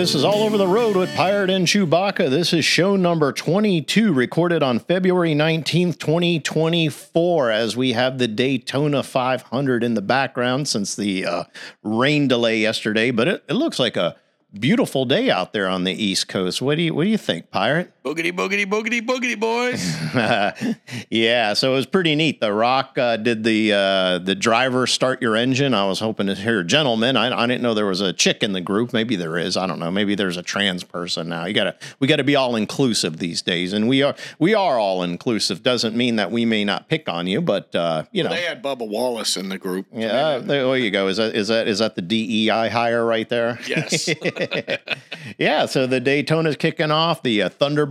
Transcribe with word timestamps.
this 0.00 0.14
is 0.14 0.24
All 0.24 0.44
Over 0.44 0.56
the 0.56 0.66
Road 0.66 0.96
with 0.96 1.14
Pirate 1.14 1.50
and 1.50 1.66
Chewbacca. 1.66 2.30
This 2.30 2.54
is 2.54 2.64
show 2.64 2.96
number 2.96 3.34
22, 3.34 4.14
recorded 4.14 4.62
on 4.62 4.78
February 4.78 5.34
19th, 5.34 5.98
2024, 5.98 7.50
as 7.50 7.76
we 7.76 7.92
have 7.92 8.16
the 8.16 8.26
Daytona 8.26 9.02
500 9.02 9.84
in 9.84 9.92
the 9.92 10.00
background 10.00 10.68
since 10.68 10.96
the 10.96 11.26
uh, 11.26 11.44
rain 11.82 12.28
delay 12.28 12.60
yesterday. 12.60 13.10
But 13.10 13.28
it, 13.28 13.44
it 13.46 13.52
looks 13.52 13.78
like 13.78 13.98
a 13.98 14.16
beautiful 14.58 15.04
day 15.04 15.30
out 15.30 15.52
there 15.52 15.68
on 15.68 15.84
the 15.84 15.92
East 15.92 16.28
Coast. 16.28 16.62
What 16.62 16.76
do 16.76 16.82
you 16.82 16.94
What 16.94 17.04
do 17.04 17.10
you 17.10 17.18
think, 17.18 17.50
Pirate? 17.50 17.92
Boogity, 18.10 18.32
boogity, 18.32 18.66
boogity, 18.66 19.00
boogity, 19.00 19.38
boys. 19.38 20.76
yeah, 21.10 21.52
so 21.52 21.70
it 21.70 21.76
was 21.76 21.86
pretty 21.86 22.16
neat. 22.16 22.40
The 22.40 22.52
Rock 22.52 22.98
uh, 22.98 23.16
did 23.16 23.44
the 23.44 23.72
uh, 23.72 24.18
the 24.18 24.34
driver 24.34 24.88
start 24.88 25.22
your 25.22 25.36
engine. 25.36 25.74
I 25.74 25.86
was 25.86 26.00
hoping 26.00 26.26
to 26.26 26.34
hear 26.34 26.64
gentlemen. 26.64 27.16
I, 27.16 27.44
I 27.44 27.46
didn't 27.46 27.62
know 27.62 27.72
there 27.72 27.86
was 27.86 28.00
a 28.00 28.12
chick 28.12 28.42
in 28.42 28.52
the 28.52 28.60
group. 28.60 28.92
Maybe 28.92 29.14
there 29.14 29.38
is. 29.38 29.56
I 29.56 29.68
don't 29.68 29.78
know. 29.78 29.92
Maybe 29.92 30.16
there's 30.16 30.36
a 30.36 30.42
trans 30.42 30.82
person 30.82 31.28
now. 31.28 31.44
You 31.44 31.54
gotta 31.54 31.76
we 32.00 32.08
got 32.08 32.16
to 32.16 32.24
be 32.24 32.34
all 32.34 32.56
inclusive 32.56 33.18
these 33.18 33.42
days, 33.42 33.72
and 33.72 33.88
we 33.88 34.02
are 34.02 34.16
we 34.40 34.54
are 34.54 34.76
all 34.76 35.04
inclusive. 35.04 35.62
Doesn't 35.62 35.94
mean 35.94 36.16
that 36.16 36.32
we 36.32 36.44
may 36.44 36.64
not 36.64 36.88
pick 36.88 37.08
on 37.08 37.28
you, 37.28 37.40
but 37.40 37.72
uh, 37.76 38.02
you 38.10 38.24
know. 38.24 38.30
they 38.30 38.42
had 38.42 38.60
Bubba 38.60 38.88
Wallace 38.88 39.36
in 39.36 39.50
the 39.50 39.58
group. 39.58 39.86
Yeah, 39.92 40.38
there, 40.38 40.64
there 40.64 40.76
you 40.76 40.90
go. 40.90 41.06
Is 41.06 41.18
that 41.18 41.36
is 41.36 41.46
that 41.46 41.68
is 41.68 41.78
that 41.78 41.94
the 41.94 42.02
DEI 42.02 42.70
hire 42.70 43.06
right 43.06 43.28
there? 43.28 43.60
Yes. 43.68 44.08
yeah, 45.38 45.66
so 45.66 45.86
the 45.86 46.00
Daytona's 46.00 46.56
kicking 46.56 46.90
off. 46.90 47.22
The 47.22 47.42
uh, 47.42 47.48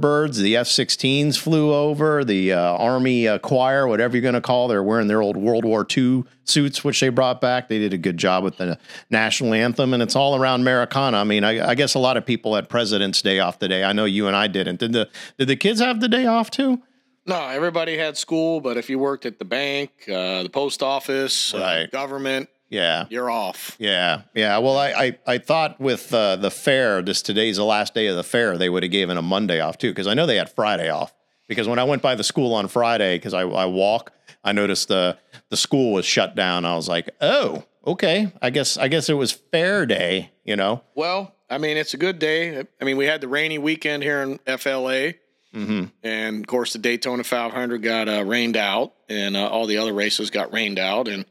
Thunderbirds, 0.10 0.38
the 0.38 0.58
F 0.58 0.68
16s 0.68 1.38
flew 1.38 1.74
over. 1.74 2.24
The 2.24 2.54
uh, 2.54 2.60
Army 2.78 3.28
uh, 3.28 3.38
Choir, 3.40 3.88
whatever 3.88 4.16
you're 4.16 4.22
going 4.22 4.34
to 4.34 4.42
call, 4.42 4.68
they're 4.68 4.84
wearing 4.84 5.08
their 5.08 5.22
old 5.22 5.38
World 5.38 5.66
War 5.66 5.86
II 5.96 6.24
suits, 6.46 6.84
which 6.84 7.00
they 7.00 7.10
brought 7.10 7.42
back. 7.42 7.70
They 7.70 7.80
did 7.80 7.94
a 7.94 7.98
good 7.98 8.18
job 8.18 8.44
with 8.44 8.58
the 8.58 8.78
national 9.10 9.54
anthem, 9.54 9.94
and 9.94 10.02
it's 10.02 10.16
all 10.16 10.36
around 10.36 10.62
Americana. 10.62 11.18
I 11.18 11.24
mean, 11.24 11.44
I, 11.44 11.70
I 11.70 11.76
guess 11.76 11.94
a 11.94 12.00
lot 12.00 12.18
of 12.18 12.26
people 12.26 12.56
had 12.56 12.70
President's 12.70 13.22
Day 13.22 13.40
off 13.40 13.60
today. 13.60 13.84
I 13.84 13.94
know 13.94 14.06
you 14.06 14.28
and 14.28 14.36
I 14.36 14.48
didn't. 14.48 14.80
Did 14.80 14.94
the 14.94 15.10
did 15.38 15.48
the 15.48 15.56
kids 15.56 15.80
have 15.80 16.00
the 16.00 16.10
day 16.10 16.26
off 16.26 16.50
too? 16.52 16.82
no, 17.26 17.48
everybody 17.50 17.96
had 17.96 18.18
school, 18.18 18.60
but 18.60 18.76
if 18.76 18.90
you 18.90 18.98
worked 18.98 19.24
at 19.28 19.38
the 19.38 19.46
bank, 19.46 19.92
uh, 20.08 20.42
the 20.42 20.50
post 20.52 20.82
office, 20.82 21.54
uh, 21.54 21.60
Right. 21.60 21.92
government, 21.92 22.50
Yeah. 22.70 23.06
you're 23.10 23.30
off. 23.30 23.76
Yeah, 23.80 24.22
yeah. 24.34 24.58
Well, 24.60 24.78
I 24.78 24.90
I, 24.92 25.18
I 25.26 25.38
thought 25.40 25.80
with 25.80 26.14
uh, 26.14 26.36
the 26.36 26.52
fair, 26.52 27.02
this 27.02 27.22
today's 27.22 27.58
the 27.58 27.66
last 27.66 27.94
day 27.94 28.08
of 28.08 28.16
the 28.16 28.24
fair, 28.24 28.58
they 28.58 28.70
would 28.70 28.84
have 28.84 28.92
given 28.92 29.18
a 29.18 29.22
Monday 29.22 29.60
off 29.60 29.78
too, 29.78 29.90
because 29.92 30.08
I 30.08 30.14
know 30.14 30.26
they 30.26 30.38
had 30.38 30.50
Friday 30.52 30.90
off. 30.90 31.14
Because 31.48 31.68
when 31.68 31.80
I 31.80 31.84
went 31.84 32.04
by 32.04 32.14
the 32.14 32.24
school 32.24 32.54
on 32.54 32.68
Friday, 32.68 33.18
because 33.18 33.34
I, 33.34 33.42
I 33.42 33.66
walk, 33.66 34.14
I 34.44 34.52
noticed 34.52 34.88
the 34.88 35.18
the 35.50 35.58
school 35.58 35.94
was 35.94 36.06
shut 36.06 36.36
down. 36.36 36.64
I 36.64 36.76
was 36.76 36.88
like, 36.88 37.10
oh, 37.22 37.64
okay. 37.86 38.32
I 38.42 38.52
guess 38.52 38.78
I 38.78 38.88
guess 38.88 39.10
it 39.10 39.16
was 39.16 39.32
fair 39.32 39.86
day. 39.86 40.32
You 40.44 40.56
know. 40.56 40.84
Well, 40.94 41.34
I 41.50 41.58
mean, 41.58 41.78
it's 41.78 41.96
a 41.96 41.98
good 41.98 42.20
day. 42.20 42.64
I 42.80 42.86
mean, 42.86 42.98
we 42.98 43.06
had 43.06 43.22
the 43.22 43.28
rainy 43.28 43.58
weekend 43.58 44.04
here 44.04 44.22
in 44.22 44.38
FLA. 44.58 45.14
Mm-hmm. 45.54 45.86
And 46.04 46.42
of 46.42 46.48
course, 46.48 46.74
the 46.74 46.80
Daytona 46.80 47.24
500 47.24 47.82
got 47.82 48.08
uh, 48.08 48.24
rained 48.24 48.56
out, 48.56 48.94
and 49.10 49.36
uh, 49.36 49.48
all 49.48 49.66
the 49.66 49.78
other 49.78 49.94
races 49.94 50.30
got 50.30 50.54
rained 50.54 50.78
out. 50.78 51.08
And 51.08 51.26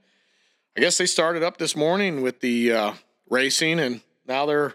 I 0.79 0.81
guess 0.81 0.97
they 0.97 1.07
started 1.07 1.43
up 1.43 1.57
this 1.57 1.75
morning 1.75 2.23
with 2.23 2.39
the 2.39 2.71
uh, 2.73 2.93
racing, 3.29 3.81
and 3.81 4.01
now 4.29 4.47
they're 4.47 4.75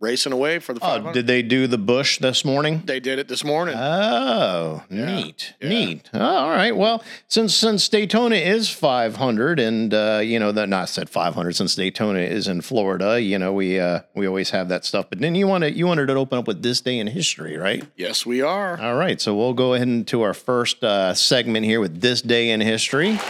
racing 0.00 0.32
away 0.32 0.58
for 0.58 0.72
the 0.74 0.80
Oh, 0.82 1.12
did 1.12 1.28
they 1.28 1.42
do 1.42 1.68
the 1.68 1.78
bush 1.78 2.18
this 2.18 2.44
morning? 2.44 2.82
they 2.86 2.98
did 2.98 3.20
it 3.20 3.28
this 3.28 3.44
morning. 3.44 3.76
Oh, 3.78 4.82
neat, 4.90 5.54
neat. 5.62 6.10
Oh, 6.12 6.18
all 6.20 6.48
right. 6.48 6.76
Well, 6.76 7.04
since 7.28 7.54
since 7.54 7.88
Daytona 7.88 8.34
is 8.34 8.68
500, 8.68 9.60
and 9.60 9.94
uh, 9.94 10.20
you 10.24 10.40
know 10.40 10.50
that 10.50 10.68
not 10.68 10.88
said 10.88 11.08
500 11.08 11.54
since 11.54 11.76
Daytona 11.76 12.18
is 12.18 12.48
in 12.48 12.60
Florida, 12.60 13.22
you 13.22 13.38
know 13.38 13.52
we 13.52 13.78
uh, 13.78 14.00
we 14.16 14.26
always 14.26 14.50
have 14.50 14.68
that 14.70 14.84
stuff. 14.84 15.06
But 15.08 15.20
then 15.20 15.36
you 15.36 15.46
want 15.46 15.62
to 15.62 15.70
you 15.70 15.86
wanted 15.86 16.06
to 16.06 16.14
open 16.14 16.38
up 16.38 16.48
with 16.48 16.64
this 16.64 16.80
day 16.80 16.98
in 16.98 17.06
history, 17.06 17.56
right? 17.56 17.84
yes, 17.96 18.26
we 18.26 18.42
are. 18.42 18.76
All 18.80 18.96
right. 18.96 19.20
So 19.20 19.36
we'll 19.36 19.54
go 19.54 19.74
ahead 19.74 19.86
into 19.86 20.20
our 20.22 20.34
first 20.34 20.82
uh, 20.82 21.14
segment 21.14 21.64
here 21.64 21.78
with 21.78 22.00
this 22.00 22.22
day 22.22 22.50
in 22.50 22.60
history. 22.60 23.20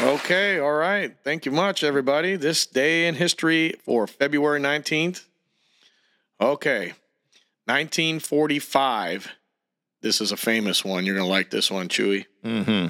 Okay, 0.00 0.58
all 0.58 0.72
right. 0.72 1.14
Thank 1.22 1.46
you 1.46 1.52
much, 1.52 1.84
everybody. 1.84 2.34
This 2.36 2.66
day 2.66 3.06
in 3.06 3.14
history 3.14 3.74
for 3.84 4.06
February 4.06 4.60
19th. 4.60 5.24
Okay, 6.40 6.92
1945. 7.66 9.28
This 10.00 10.20
is 10.20 10.32
a 10.32 10.36
famous 10.36 10.84
one. 10.84 11.06
You're 11.06 11.14
going 11.14 11.26
to 11.26 11.30
like 11.30 11.50
this 11.50 11.70
one, 11.70 11.88
Chewy. 11.88 12.24
Mm-hmm. 12.44 12.88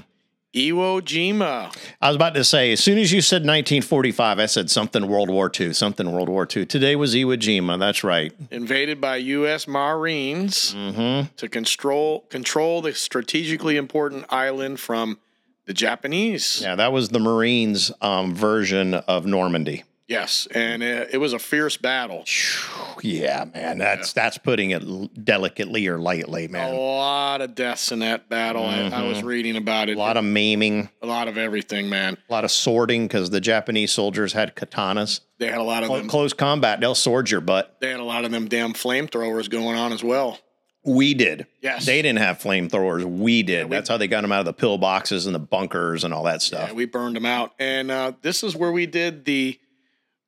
Iwo 0.59 1.01
Jima. 1.03 1.75
I 2.01 2.09
was 2.09 2.17
about 2.17 2.35
to 2.35 2.45
say, 2.45 2.73
as 2.73 2.81
soon 2.81 2.99
as 2.99 3.11
you 3.13 3.21
said 3.23 3.37
1945, 3.43 4.39
I 4.39 4.47
said 4.47 4.71
something 4.71 5.07
World 5.07 5.29
War 5.31 5.51
II, 5.59 5.73
something 5.75 6.11
World 6.13 6.29
War 6.29 6.47
II. 6.55 6.65
Today 6.67 6.95
was 6.97 7.15
Iwo 7.15 7.37
Jima. 7.37 7.79
That's 7.79 8.05
right. 8.05 8.33
invaded 8.51 9.01
by 9.01 9.17
U.S. 9.17 9.67
Marines 9.69 10.75
Mm-hmm. 10.75 11.35
to 11.37 11.49
control 11.49 12.21
control 12.31 12.81
the 12.83 12.95
strategically 12.95 13.77
important 13.77 14.25
island 14.31 14.81
from 14.81 15.19
the 15.67 15.75
Japanese. 15.75 16.61
Yeah, 16.63 16.75
that 16.77 16.93
was 16.93 17.11
the 17.11 17.21
Marines' 17.21 17.93
um, 18.01 18.35
version 18.35 18.95
of 18.95 19.27
Normandy. 19.27 19.85
Yes, 20.09 20.47
and 20.51 20.83
it, 20.83 21.11
it 21.13 21.19
was 21.19 21.33
a 21.33 21.39
fierce 21.39 21.79
battle. 21.79 22.25
Yeah, 23.01 23.47
man, 23.55 23.79
that's 23.79 24.13
that's 24.13 24.37
putting 24.37 24.71
it 24.71 25.25
delicately 25.25 25.87
or 25.87 25.97
lightly, 25.99 26.49
man. 26.49 26.75
A 26.75 26.79
lot 26.79 27.41
of 27.41 27.55
deaths 27.55 27.93
in 27.93 28.01
that 28.01 28.29
battle. 28.29 28.65
I, 28.65 28.91
I 28.91 29.09
was 29.09 29.23
reading 29.23 29.57
about 29.57 29.89
it. 29.89 29.97
A 29.97 29.99
lot 29.99 30.19
of 30.19 30.25
maiming, 30.25 30.91
a 31.01 31.07
lot 31.07 31.29
of 31.29 31.39
everything, 31.39 31.89
man. 31.89 32.19
a 32.29 32.33
lot 32.33 32.45
of 32.45 32.51
swording 32.51 33.07
because 33.07 33.31
the 33.31 33.41
Japanese 33.41 33.91
soldiers 33.93 34.35
had 34.35 34.55
katanas. 34.55 35.21
They 35.39 35.47
had 35.47 35.59
a 35.59 35.63
lot 35.63 35.83
of 35.83 35.89
Cl- 35.89 35.99
them. 36.01 36.09
Close 36.09 36.33
combat, 36.35 36.81
they'll 36.81 36.95
sword 36.95 37.31
your 37.31 37.41
butt. 37.41 37.77
They 37.81 37.91
had 37.91 38.01
a 38.01 38.05
lot 38.05 38.25
of 38.25 38.33
them 38.33 38.49
damn 38.49 38.75
flamethrowers 38.75 39.49
going 39.49 39.79
on 39.79 39.93
as 39.93 40.05
well. 40.05 40.39
We 40.85 41.15
did. 41.15 41.47
Yes. 41.61 41.87
They 41.87 42.03
didn't 42.03 42.19
have 42.19 42.39
flamethrowers. 42.41 43.05
We 43.05 43.43
did. 43.45 43.71
That's 43.71 43.89
how 43.89 43.97
they 43.99 44.09
got 44.09 44.23
them 44.23 44.33
out 44.33 44.41
of 44.41 44.47
the 44.47 44.53
pill 44.53 44.79
boxes 44.79 45.27
and 45.27 45.35
the 45.35 45.39
bunkers 45.39 46.03
and 46.03 46.13
all 46.13 46.25
that 46.25 46.43
stuff. 46.43 46.71
Yeah, 46.71 46.75
we 46.75 46.87
burned 46.87 47.15
them 47.15 47.27
out, 47.27 47.53
and 47.59 47.91
uh, 47.91 48.13
this 48.23 48.43
is 48.43 48.57
where 48.57 48.73
we 48.73 48.87
did 48.87 49.25
the 49.25 49.59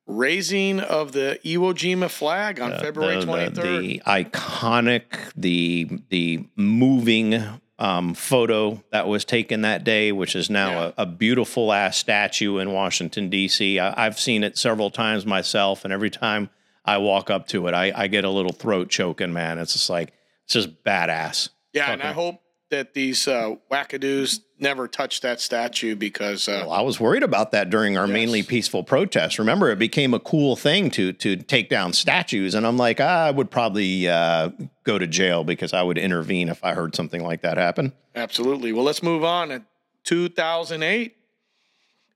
raising 0.07 0.79
of 0.79 1.11
the 1.13 1.39
Iwo 1.43 1.73
Jima 1.73 2.09
flag 2.09 2.59
on 2.59 2.71
February 2.79 3.19
the, 3.19 3.25
twenty 3.25 3.49
the, 3.49 3.61
the 3.61 4.01
iconic, 4.05 5.03
the 5.35 5.99
the 6.09 6.45
moving 6.55 7.43
um, 7.77 8.13
photo 8.13 8.81
that 8.91 9.07
was 9.07 9.25
taken 9.25 9.61
that 9.61 9.83
day, 9.83 10.11
which 10.11 10.35
is 10.35 10.49
now 10.49 10.69
Yeah. 10.69 10.91
a, 10.97 11.01
a 11.03 11.05
beautiful 11.05 11.73
ass 11.73 11.97
statue 11.97 12.59
in 12.59 12.71
Washington 12.71 13.29
D.C. 13.29 13.79
I, 13.79 14.05
I've 14.05 14.19
seen 14.19 14.43
it 14.43 14.57
several 14.57 14.89
times 14.89 15.25
myself, 15.25 15.83
and 15.83 15.91
every 15.91 16.09
time 16.09 16.49
I 16.85 16.99
walk 16.99 17.29
up 17.29 17.47
to 17.49 17.67
it, 17.67 17.73
I, 17.73 17.91
I 17.95 18.07
get 18.07 18.23
a 18.23 18.29
little 18.29 18.53
throat 18.53 18.89
choking. 18.89 19.33
Man, 19.33 19.57
it's 19.57 19.73
just 19.73 19.89
like 19.89 20.13
it's 20.45 20.53
just 20.53 20.83
badass. 20.83 21.49
Yeah, 21.73 21.91
and 21.91 22.01
I 22.01 22.13
hope 22.13 22.41
that 22.69 22.93
these 22.93 23.27
uh, 23.27 23.55
wackadoos 23.71 24.39
never 24.59 24.87
touch 24.87 25.21
that 25.21 25.39
statue 25.39 25.95
because 25.95 26.47
uh, 26.47 26.63
Well, 26.65 26.71
I 26.71 26.81
was 26.81 26.99
worried 26.99 27.21
about 27.23 27.51
that 27.51 27.69
during 27.69 27.97
our 27.97 28.07
mainly 28.07 28.41
peaceful 28.41 28.83
protest. 28.83 29.37
Remember, 29.37 29.69
it 29.69 29.77
became 29.77 30.13
a 30.13 30.19
cool 30.19 30.55
thing 30.55 30.89
to 30.91 31.11
to 31.13 31.35
take 31.35 31.69
down 31.69 31.93
statues, 31.93 32.55
and 32.55 32.65
I'm 32.65 32.77
like, 32.77 32.99
I 32.99 33.29
would 33.31 33.51
probably 33.51 34.07
uh, 34.07 34.49
go 34.83 34.97
to 34.97 35.05
jail 35.07 35.43
because 35.43 35.73
I 35.73 35.83
would 35.83 35.97
intervene 35.97 36.49
if 36.49 36.63
I 36.63 36.73
heard 36.73 36.95
something 36.95 37.23
like 37.23 37.41
that 37.41 37.57
happen. 37.57 37.93
absolutely. 38.15 38.71
Well, 38.71 38.83
let's 38.85 39.03
move 39.03 39.23
on. 39.23 39.51
In 39.51 39.65
2008, 40.05 41.15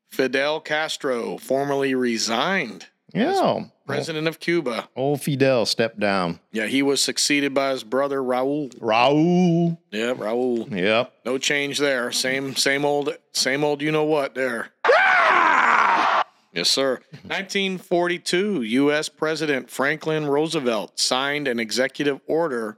Fidel 0.07 0.59
Castro 0.61 1.37
formally 1.37 1.93
resigned, 1.95 2.87
Yeah, 3.13 3.65
president 3.89 4.27
of 4.27 4.39
Cuba. 4.39 4.89
old 4.95 5.21
Fidel 5.21 5.65
stepped 5.65 5.99
down. 5.99 6.39
Yeah, 6.51 6.67
he 6.67 6.81
was 6.81 7.01
succeeded 7.01 7.53
by 7.53 7.71
his 7.71 7.83
brother 7.83 8.21
Raul. 8.21 8.73
Raul. 8.79 9.77
Yeah, 9.91 10.13
Raul. 10.13 10.69
Yep. 10.75 11.13
No 11.25 11.37
change 11.37 11.79
there. 11.79 12.11
Same, 12.11 12.55
same 12.55 12.85
old, 12.85 13.15
same 13.33 13.63
old. 13.63 13.81
You 13.81 13.91
know 13.91 14.03
what? 14.03 14.35
There. 14.35 14.69
Ah! 14.85 16.25
Yes, 16.53 16.69
sir. 16.69 16.99
1942, 17.27 18.63
U.S. 18.63 19.09
President 19.09 19.69
Franklin 19.69 20.25
Roosevelt 20.25 20.99
signed 20.99 21.47
an 21.47 21.59
executive 21.59 22.19
order 22.27 22.77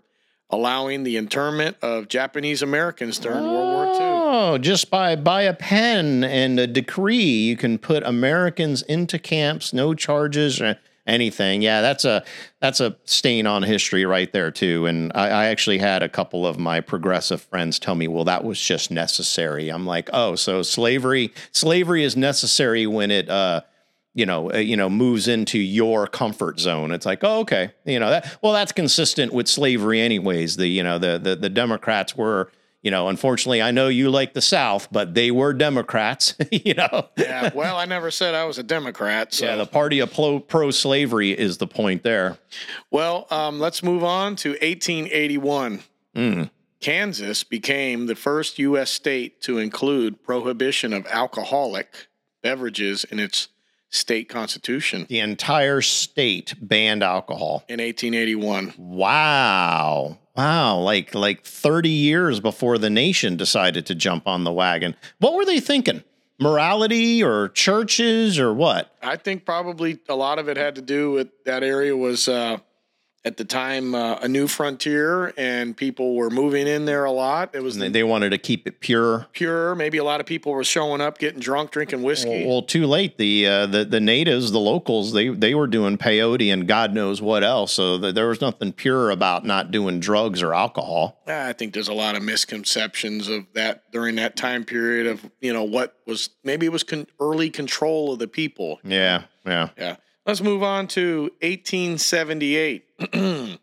allowing 0.51 1.03
the 1.03 1.17
internment 1.17 1.77
of 1.81 2.07
Japanese 2.07 2.61
Americans 2.61 3.17
during 3.17 3.41
World 3.43 3.73
War 3.73 3.85
II. 3.85 3.99
Oh, 4.03 4.57
just 4.57 4.91
by 4.91 5.15
by 5.15 5.43
a 5.43 5.53
pen 5.53 6.23
and 6.23 6.59
a 6.59 6.67
decree, 6.67 7.15
you 7.15 7.55
can 7.55 7.77
put 7.77 8.03
Americans 8.03 8.81
into 8.83 9.17
camps, 9.17 9.73
no 9.73 9.93
charges 9.93 10.61
or 10.61 10.77
anything. 11.11 11.61
Yeah, 11.61 11.81
that's 11.81 12.05
a 12.05 12.23
that's 12.59 12.79
a 12.79 12.95
stain 13.05 13.45
on 13.45 13.63
history 13.63 14.05
right 14.05 14.31
there 14.31 14.49
too. 14.49 14.85
And 14.85 15.11
I, 15.13 15.27
I 15.27 15.45
actually 15.45 15.77
had 15.77 16.01
a 16.01 16.09
couple 16.09 16.47
of 16.47 16.57
my 16.57 16.81
progressive 16.81 17.41
friends 17.41 17.77
tell 17.77 17.95
me, 17.95 18.07
"Well, 18.07 18.25
that 18.25 18.43
was 18.43 18.59
just 18.59 18.89
necessary." 18.89 19.69
I'm 19.69 19.85
like, 19.85 20.09
"Oh, 20.13 20.35
so 20.35 20.61
slavery 20.61 21.33
slavery 21.51 22.03
is 22.03 22.15
necessary 22.15 22.87
when 22.87 23.11
it 23.11 23.29
uh 23.29 23.61
you 24.13 24.25
know, 24.25 24.51
uh, 24.51 24.57
you 24.57 24.75
know, 24.75 24.89
moves 24.89 25.27
into 25.27 25.57
your 25.57 26.05
comfort 26.05 26.59
zone. 26.59 26.91
It's 26.91 27.05
like, 27.05 27.23
oh, 27.23 27.39
okay, 27.39 27.71
you 27.85 27.99
know 27.99 28.09
that. 28.09 28.37
Well, 28.41 28.53
that's 28.53 28.71
consistent 28.71 29.31
with 29.33 29.47
slavery, 29.47 30.01
anyways. 30.01 30.57
The 30.57 30.67
you 30.67 30.83
know 30.83 30.97
the 30.97 31.19
the, 31.19 31.35
the 31.35 31.49
Democrats 31.49 32.15
were. 32.15 32.51
You 32.81 32.89
know, 32.89 33.09
unfortunately, 33.09 33.61
I 33.61 33.69
know 33.71 33.89
you 33.89 34.09
like 34.09 34.33
the 34.33 34.41
South, 34.41 34.87
but 34.91 35.13
they 35.13 35.29
were 35.29 35.53
Democrats. 35.53 36.33
you 36.51 36.73
know, 36.73 37.09
Yeah. 37.15 37.51
Well, 37.53 37.77
I 37.77 37.85
never 37.85 38.09
said 38.09 38.33
I 38.33 38.45
was 38.45 38.57
a 38.57 38.63
Democrat. 38.63 39.33
So. 39.33 39.45
yeah, 39.45 39.55
the 39.55 39.67
party 39.67 39.99
of 39.99 40.11
pro 40.47 40.71
slavery 40.71 41.31
is 41.31 41.57
the 41.59 41.67
point 41.67 42.01
there. 42.03 42.37
well, 42.89 43.27
um, 43.29 43.59
let's 43.59 43.83
move 43.83 44.03
on 44.03 44.35
to 44.37 44.51
1881. 44.51 45.81
Mm. 46.15 46.49
Kansas 46.79 47.43
became 47.43 48.07
the 48.07 48.15
first 48.15 48.57
U.S. 48.57 48.89
state 48.89 49.41
to 49.41 49.59
include 49.59 50.23
prohibition 50.23 50.93
of 50.93 51.05
alcoholic 51.05 52.07
beverages 52.41 53.03
in 53.03 53.19
its 53.19 53.49
state 53.91 54.27
constitution 54.29 55.05
The 55.09 55.19
entire 55.19 55.81
state 55.81 56.55
banned 56.59 57.03
alcohol. 57.03 57.63
in 57.67 57.79
1881. 57.79 58.73
Wow. 58.77 60.17
Wow, 60.35 60.77
like 60.77 61.13
like 61.13 61.43
30 61.43 61.89
years 61.89 62.39
before 62.39 62.77
the 62.77 62.89
nation 62.89 63.35
decided 63.35 63.85
to 63.87 63.95
jump 63.95 64.27
on 64.27 64.43
the 64.43 64.51
wagon. 64.51 64.95
What 65.19 65.33
were 65.33 65.45
they 65.45 65.59
thinking? 65.59 66.03
Morality 66.39 67.21
or 67.21 67.49
churches 67.49 68.39
or 68.39 68.53
what? 68.53 68.95
I 69.01 69.15
think 69.15 69.45
probably 69.45 69.99
a 70.09 70.15
lot 70.15 70.39
of 70.39 70.49
it 70.49 70.57
had 70.57 70.75
to 70.75 70.81
do 70.81 71.11
with 71.11 71.27
that 71.45 71.63
area 71.63 71.95
was 71.95 72.27
uh, 72.27 72.57
at 73.23 73.37
the 73.37 73.45
time 73.45 73.93
uh, 73.93 74.15
a 74.15 74.27
new 74.27 74.47
frontier 74.47 75.31
and 75.37 75.77
people 75.77 76.15
were 76.15 76.29
moving 76.31 76.65
in 76.67 76.85
there 76.85 77.05
a 77.05 77.11
lot. 77.11 77.53
It 77.53 77.61
was 77.61 77.77
They, 77.77 77.89
they 77.89 78.03
wanted 78.03 78.31
to 78.31 78.37
keep 78.39 78.65
it 78.67 78.79
pure. 78.79 79.27
pure. 79.31 79.75
Maybe 79.75 79.99
a 79.99 80.03
lot 80.03 80.19
of 80.19 80.25
people 80.25 80.51
were 80.53 80.63
showing 80.63 81.01
up, 81.01 81.19
getting 81.19 81.39
drunk, 81.39 81.71
drinking 81.71 82.01
whiskey. 82.01 82.45
Well, 82.47 82.63
too 82.63 82.87
late. 82.87 83.17
The 83.17 83.45
uh, 83.47 83.65
the 83.67 83.85
the 83.85 83.99
natives, 83.99 84.51
the 84.51 84.59
locals, 84.59 85.13
they 85.13 85.27
they 85.29 85.53
were 85.53 85.67
doing 85.67 85.97
peyote 85.97 86.51
and 86.51 86.67
God 86.67 86.93
knows 86.93 87.21
what 87.21 87.43
else. 87.43 87.73
So 87.73 87.99
th- 87.99 88.15
there 88.15 88.27
was 88.27 88.41
nothing 88.41 88.73
pure 88.73 89.11
about 89.11 89.45
not 89.45 89.69
doing 89.71 89.99
drugs 89.99 90.41
or 90.41 90.53
alcohol. 90.53 91.21
I 91.27 91.53
think 91.53 91.73
there's 91.73 91.87
a 91.87 91.93
lot 91.93 92.15
of 92.15 92.23
misconceptions 92.23 93.27
of 93.27 93.45
that 93.53 93.91
during 93.91 94.15
that 94.15 94.35
time 94.35 94.63
period 94.65 95.05
of 95.07 95.29
you 95.41 95.53
know 95.53 95.63
what 95.63 95.95
was 96.07 96.29
maybe 96.43 96.65
it 96.65 96.71
was 96.71 96.83
con- 96.83 97.07
early 97.19 97.49
control 97.49 98.13
of 98.13 98.19
the 98.19 98.27
people. 98.27 98.79
Yeah, 98.83 99.23
yeah. 99.45 99.69
Yeah. 99.77 99.95
Let's 100.25 100.41
move 100.41 100.61
on 100.63 100.87
to 100.89 101.31
1878. 101.41 102.85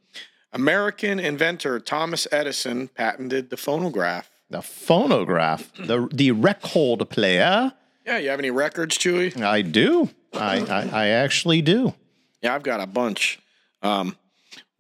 American 0.53 1.21
inventor 1.21 1.79
Thomas 1.79 2.27
Edison 2.33 2.89
patented 2.89 3.51
the 3.51 3.57
phonograph. 3.57 4.31
The 4.51 4.63
phonograph, 4.63 5.71
the 5.75 6.09
the 6.11 6.31
record 6.33 7.09
player. 7.11 7.73
Yeah, 8.07 8.19
you 8.19 8.31
have 8.31 8.39
any 8.39 8.51
records, 8.51 8.97
Chewy? 8.97 9.41
I 9.43 9.61
do. 9.63 10.09
I, 10.33 10.61
I 10.61 10.89
I 10.91 11.07
actually 11.09 11.61
do. 11.61 11.95
Yeah, 12.43 12.55
I've 12.55 12.63
got 12.63 12.81
a 12.81 12.87
bunch. 12.87 13.39
Um, 13.83 14.17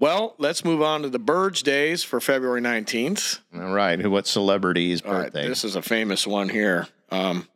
well, 0.00 0.34
let's 0.38 0.64
move 0.64 0.80
on 0.80 1.02
to 1.02 1.10
the 1.10 1.18
Birds 1.18 1.62
Days 1.62 2.02
for 2.02 2.20
February 2.20 2.60
19th. 2.60 3.40
All 3.54 3.72
right. 3.74 4.04
What 4.06 4.26
celebrity's 4.26 5.02
All 5.02 5.12
right, 5.12 5.24
birthday? 5.24 5.48
this 5.48 5.64
is 5.64 5.76
a 5.76 5.82
famous 5.82 6.26
one 6.26 6.48
here. 6.48 6.86
Um, 7.10 7.46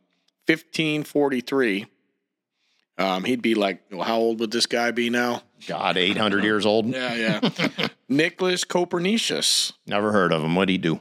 1543. 0.47 1.87
Um, 2.97 3.23
he'd 3.23 3.41
be 3.41 3.55
like, 3.55 3.81
well, 3.91 4.03
how 4.03 4.17
old 4.17 4.39
would 4.39 4.51
this 4.51 4.65
guy 4.67 4.91
be 4.91 5.09
now? 5.09 5.41
God, 5.67 5.97
eight 5.97 6.17
hundred 6.17 6.43
years 6.43 6.65
old. 6.65 6.85
Yeah, 6.87 7.13
yeah. 7.49 7.87
Nicholas 8.09 8.63
Copernicus, 8.63 9.73
Never 9.87 10.11
heard 10.11 10.31
of 10.31 10.43
him. 10.43 10.55
What'd 10.55 10.69
he 10.69 10.77
do? 10.77 10.99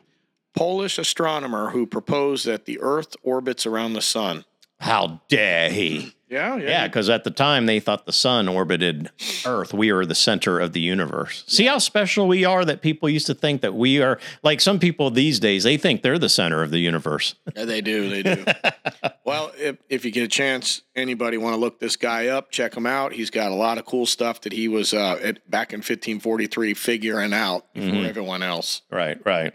Polish 0.55 0.99
astronomer 0.99 1.71
who 1.71 1.87
proposed 1.87 2.47
that 2.47 2.65
the 2.67 2.79
Earth 2.81 3.17
orbits 3.23 3.67
around 3.67 3.93
the 3.94 4.03
sun. 4.03 4.44
How 4.81 5.21
dare 5.29 5.71
he? 5.71 6.15
Yeah, 6.32 6.56
yeah. 6.56 6.69
Yeah, 6.69 6.87
because 6.87 7.11
at 7.11 7.25
the 7.25 7.31
time 7.31 7.67
they 7.67 7.79
thought 7.79 8.06
the 8.06 8.12
sun 8.12 8.49
orbited 8.49 9.11
Earth. 9.44 9.75
We 9.75 9.90
are 9.90 10.06
the 10.06 10.14
center 10.14 10.58
of 10.58 10.73
the 10.73 10.81
universe. 10.81 11.44
See 11.46 11.67
how 11.67 11.76
special 11.76 12.26
we 12.26 12.46
are 12.46 12.64
that 12.64 12.81
people 12.81 13.11
used 13.11 13.26
to 13.26 13.34
think 13.34 13.61
that 13.61 13.75
we 13.75 14.00
are 14.00 14.19
like 14.43 14.62
some 14.62 14.79
people 14.79 15.11
these 15.11 15.38
days, 15.38 15.64
they 15.64 15.76
think 15.76 16.00
they're 16.00 16.19
the 16.19 16.31
center 16.31 16.62
of 16.62 16.70
the 16.70 16.79
universe. 16.79 17.34
Yeah, 17.55 17.67
they 17.67 17.82
do. 17.82 18.08
They 18.08 18.23
do. 18.23 18.44
well, 19.26 19.52
if, 19.58 19.76
if 19.90 20.06
you 20.06 20.11
get 20.11 20.23
a 20.23 20.29
chance, 20.29 20.81
anybody 20.96 21.37
want 21.37 21.52
to 21.52 21.61
look 21.61 21.79
this 21.81 21.96
guy 21.96 22.29
up, 22.29 22.50
check 22.50 22.75
him 22.75 22.87
out. 22.87 23.12
He's 23.12 23.29
got 23.29 23.52
a 23.52 23.55
lot 23.55 23.76
of 23.76 23.84
cool 23.84 24.06
stuff 24.06 24.40
that 24.40 24.55
he 24.55 24.69
was 24.69 24.94
uh, 24.94 25.19
at, 25.23 25.50
back 25.50 25.75
in 25.75 25.81
1543 25.81 26.73
figuring 26.73 27.34
out 27.34 27.75
before 27.75 28.06
everyone 28.06 28.43
else. 28.43 28.81
Right, 28.90 29.20
right. 29.26 29.52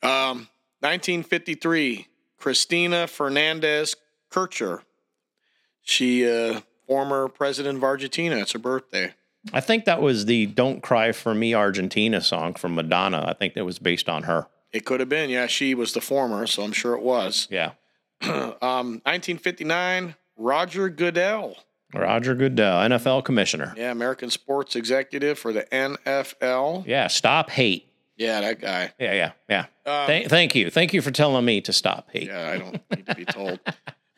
Um, 0.00 0.46
1953, 0.80 2.06
Cristina 2.38 3.08
Fernandez 3.08 3.96
Kirchner. 4.30 4.82
She, 5.84 6.28
uh, 6.28 6.60
former 6.86 7.28
president 7.28 7.78
of 7.78 7.84
Argentina. 7.84 8.36
It's 8.36 8.52
her 8.52 8.58
birthday. 8.58 9.14
I 9.52 9.60
think 9.60 9.84
that 9.84 10.00
was 10.00 10.26
the 10.26 10.46
Don't 10.46 10.82
Cry 10.82 11.12
for 11.12 11.34
Me 11.34 11.54
Argentina 11.54 12.20
song 12.20 12.54
from 12.54 12.74
Madonna. 12.74 13.24
I 13.26 13.34
think 13.34 13.54
that 13.54 13.64
was 13.64 13.78
based 13.78 14.08
on 14.08 14.24
her. 14.24 14.46
It 14.72 14.84
could 14.84 15.00
have 15.00 15.08
been. 15.08 15.30
Yeah, 15.30 15.46
she 15.46 15.74
was 15.74 15.92
the 15.92 16.00
former, 16.00 16.46
so 16.46 16.62
I'm 16.62 16.72
sure 16.72 16.94
it 16.94 17.02
was. 17.02 17.48
Yeah. 17.50 17.72
Um, 18.62 19.02
1959, 19.04 20.14
Roger 20.38 20.88
Goodell. 20.88 21.56
Roger 21.92 22.34
Goodell, 22.34 22.88
NFL 22.88 23.24
commissioner. 23.24 23.74
Yeah, 23.76 23.90
American 23.90 24.30
sports 24.30 24.74
executive 24.74 25.38
for 25.38 25.52
the 25.52 25.64
NFL. 25.64 26.86
Yeah, 26.86 27.08
stop 27.08 27.50
hate. 27.50 27.86
Yeah, 28.16 28.40
that 28.40 28.60
guy. 28.60 28.92
Yeah, 28.98 29.12
yeah, 29.12 29.32
yeah. 29.50 29.60
Um, 29.84 30.06
Thank, 30.06 30.28
thank 30.28 30.54
you. 30.54 30.70
Thank 30.70 30.94
you 30.94 31.02
for 31.02 31.10
telling 31.10 31.44
me 31.44 31.60
to 31.62 31.72
stop 31.72 32.08
hate. 32.12 32.28
Yeah, 32.28 32.48
I 32.48 32.58
don't 32.58 32.80
need 32.96 33.06
to 33.06 33.14
be 33.14 33.24
told. 33.26 33.60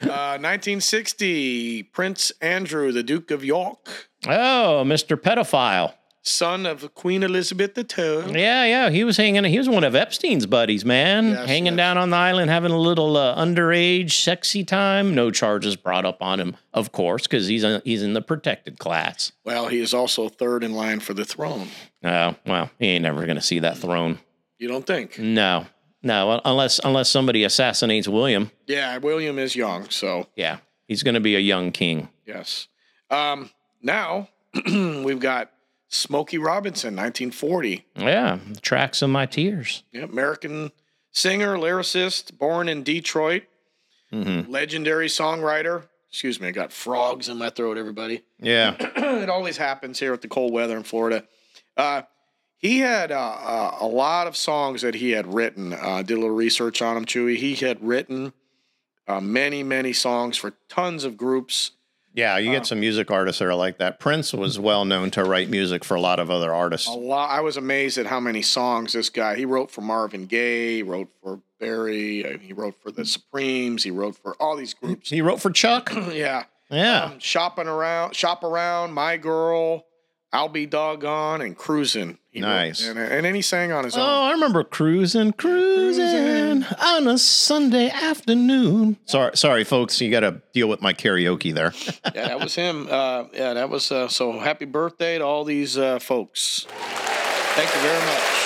Uh, 0.02 0.38
1960, 0.38 1.82
Prince 1.84 2.32
Andrew, 2.40 2.92
the 2.92 3.02
Duke 3.02 3.30
of 3.30 3.44
York, 3.44 4.08
Oh, 4.26 4.82
Mr. 4.86 5.16
Pedophile. 5.16 5.94
son 6.22 6.66
of 6.66 6.92
Queen 6.94 7.22
Elizabeth 7.22 7.78
II. 7.78 8.32
Yeah, 8.38 8.64
yeah. 8.64 8.90
He 8.90 9.04
was 9.04 9.16
hanging. 9.16 9.44
He 9.44 9.58
was 9.58 9.68
one 9.68 9.84
of 9.84 9.94
Epstein's 9.94 10.44
buddies, 10.46 10.84
man. 10.84 11.28
Yes, 11.30 11.46
hanging 11.48 11.74
yes. 11.74 11.76
down 11.76 11.98
on 11.98 12.10
the 12.10 12.16
island, 12.16 12.50
having 12.50 12.72
a 12.72 12.78
little 12.78 13.16
uh, 13.16 13.36
underage 13.36 14.10
sexy 14.12 14.64
time. 14.64 15.14
No 15.14 15.30
charges 15.30 15.76
brought 15.76 16.04
up 16.04 16.20
on 16.20 16.40
him, 16.40 16.56
of 16.74 16.90
course, 16.92 17.22
because 17.22 17.46
he's 17.46 17.62
a, 17.64 17.80
he's 17.84 18.02
in 18.02 18.12
the 18.14 18.22
protected 18.22 18.78
class. 18.78 19.32
Well, 19.44 19.68
he 19.68 19.80
is 19.80 19.94
also 19.94 20.28
third 20.28 20.64
in 20.64 20.72
line 20.72 21.00
for 21.00 21.14
the 21.14 21.24
throne. 21.24 21.68
Oh, 22.02 22.34
well, 22.44 22.70
he 22.78 22.86
ain't 22.88 23.02
never 23.02 23.24
gonna 23.26 23.40
see 23.40 23.60
that 23.60 23.78
throne. 23.78 24.18
You 24.58 24.68
don't 24.68 24.86
think? 24.86 25.18
No, 25.18 25.66
no, 26.02 26.40
unless 26.44 26.78
unless 26.84 27.08
somebody 27.10 27.44
assassinates 27.44 28.08
William. 28.08 28.50
Yeah, 28.66 28.98
William 28.98 29.38
is 29.38 29.56
young, 29.56 29.88
so 29.90 30.26
Yeah, 30.36 30.58
he's 30.88 31.02
gonna 31.02 31.20
be 31.20 31.36
a 31.36 31.40
young 31.40 31.72
king. 31.72 32.08
yes. 32.26 32.68
Um, 33.10 33.50
now 33.82 34.28
we've 34.66 35.20
got 35.20 35.50
Smokey 35.88 36.38
Robinson, 36.38 36.96
1940. 36.96 37.84
Yeah, 37.96 38.38
tracks 38.62 39.02
of 39.02 39.10
my 39.10 39.26
tears. 39.26 39.84
Yeah, 39.92 40.02
American 40.04 40.72
singer, 41.12 41.56
lyricist, 41.56 42.36
born 42.38 42.68
in 42.68 42.82
Detroit, 42.82 43.44
Mm-hmm. 44.12 44.50
legendary 44.50 45.08
songwriter. 45.08 45.84
Excuse 46.10 46.40
me, 46.40 46.48
I 46.48 46.50
got 46.52 46.72
frogs 46.72 47.28
in 47.28 47.36
my 47.38 47.50
throat, 47.50 47.76
everybody. 47.76 48.22
Yeah, 48.40 48.74
it 48.78 49.28
always 49.28 49.56
happens 49.56 49.98
here 49.98 50.12
with 50.12 50.22
the 50.22 50.28
cold 50.28 50.52
weather 50.52 50.76
in 50.76 50.84
Florida. 50.84 51.24
Uh, 51.76 52.02
he 52.58 52.78
had 52.78 53.12
uh, 53.12 53.16
uh, 53.18 53.76
a 53.80 53.86
lot 53.86 54.26
of 54.26 54.36
songs 54.36 54.82
that 54.82 54.94
he 54.96 55.10
had 55.10 55.32
written. 55.32 55.72
Uh, 55.72 56.02
did 56.02 56.16
a 56.16 56.20
little 56.20 56.34
research 56.34 56.80
on 56.82 56.96
him, 56.96 57.04
Chewy. 57.04 57.36
He 57.36 57.54
had 57.54 57.82
written 57.82 58.32
uh, 59.06 59.20
many, 59.20 59.62
many 59.62 59.92
songs 59.92 60.36
for 60.36 60.54
tons 60.68 61.04
of 61.04 61.16
groups. 61.16 61.72
yeah. 62.14 62.38
You 62.38 62.50
get 62.50 62.66
some 62.66 62.80
music 62.80 63.10
artists 63.10 63.38
that 63.38 63.46
are 63.46 63.54
like 63.54 63.78
that. 63.78 64.00
Prince 64.00 64.32
was 64.32 64.58
well 64.58 64.84
known 64.84 65.10
to 65.12 65.22
write 65.24 65.48
music 65.50 65.84
for 65.84 65.94
a 65.94 66.00
lot 66.00 66.18
of 66.18 66.30
other 66.30 66.52
artists. 66.52 66.88
A 66.88 66.92
lot. 66.92 67.30
I 67.30 67.40
was 67.40 67.56
amazed 67.56 67.98
at 67.98 68.06
how 68.06 68.20
many 68.20 68.42
songs 68.42 68.94
this 68.94 69.10
guy. 69.10 69.36
He 69.36 69.44
wrote 69.44 69.70
for 69.70 69.82
Marvin 69.82 70.26
Gaye. 70.26 70.76
He 70.76 70.82
wrote 70.82 71.08
for 71.22 71.40
Barry. 71.60 72.38
He 72.42 72.52
wrote 72.52 72.74
for 72.82 72.90
the 72.90 73.04
Supremes. 73.04 73.82
He 73.84 73.90
wrote 73.90 74.16
for 74.16 74.34
all 74.40 74.56
these 74.56 74.74
groups. 74.74 75.10
He 75.10 75.20
wrote 75.22 75.40
for 75.40 75.50
Chuck. 75.50 75.92
yeah. 76.12 76.44
Yeah. 76.70 77.04
Um, 77.04 77.18
shopping 77.20 77.68
around, 77.68 78.16
shop 78.16 78.42
around, 78.42 78.92
my 78.92 79.16
girl, 79.18 79.86
I'll 80.36 80.50
be 80.50 80.66
doggone, 80.66 81.40
and 81.40 81.56
cruising. 81.56 82.18
Nice. 82.34 82.86
and, 82.86 82.98
and 82.98 83.24
then 83.24 83.34
he 83.34 83.40
sang 83.40 83.72
on 83.72 83.84
his 83.84 83.96
own. 83.96 84.02
Oh. 84.02 84.24
I 84.24 84.32
remember 84.32 84.62
cruising, 84.64 85.32
cruising 85.32 86.62
on 86.62 87.08
a 87.08 87.16
Sunday 87.16 87.88
afternoon. 87.88 88.98
Sorry, 89.06 89.34
sorry, 89.34 89.64
folks. 89.64 89.98
You 89.98 90.10
got 90.10 90.20
to 90.20 90.42
deal 90.52 90.68
with 90.68 90.82
my 90.82 90.92
karaoke 90.92 91.54
there. 91.54 91.72
yeah, 92.14 92.28
that 92.28 92.38
was 92.38 92.54
him. 92.54 92.86
Uh, 92.90 93.24
yeah, 93.32 93.54
that 93.54 93.70
was 93.70 93.90
uh, 93.90 94.08
so. 94.08 94.38
Happy 94.38 94.66
birthday 94.66 95.16
to 95.16 95.24
all 95.24 95.44
these 95.44 95.78
uh, 95.78 95.98
folks. 95.98 96.66
Thank 96.68 97.74
you 97.74 97.80
very 97.80 98.04
much. 98.04 98.45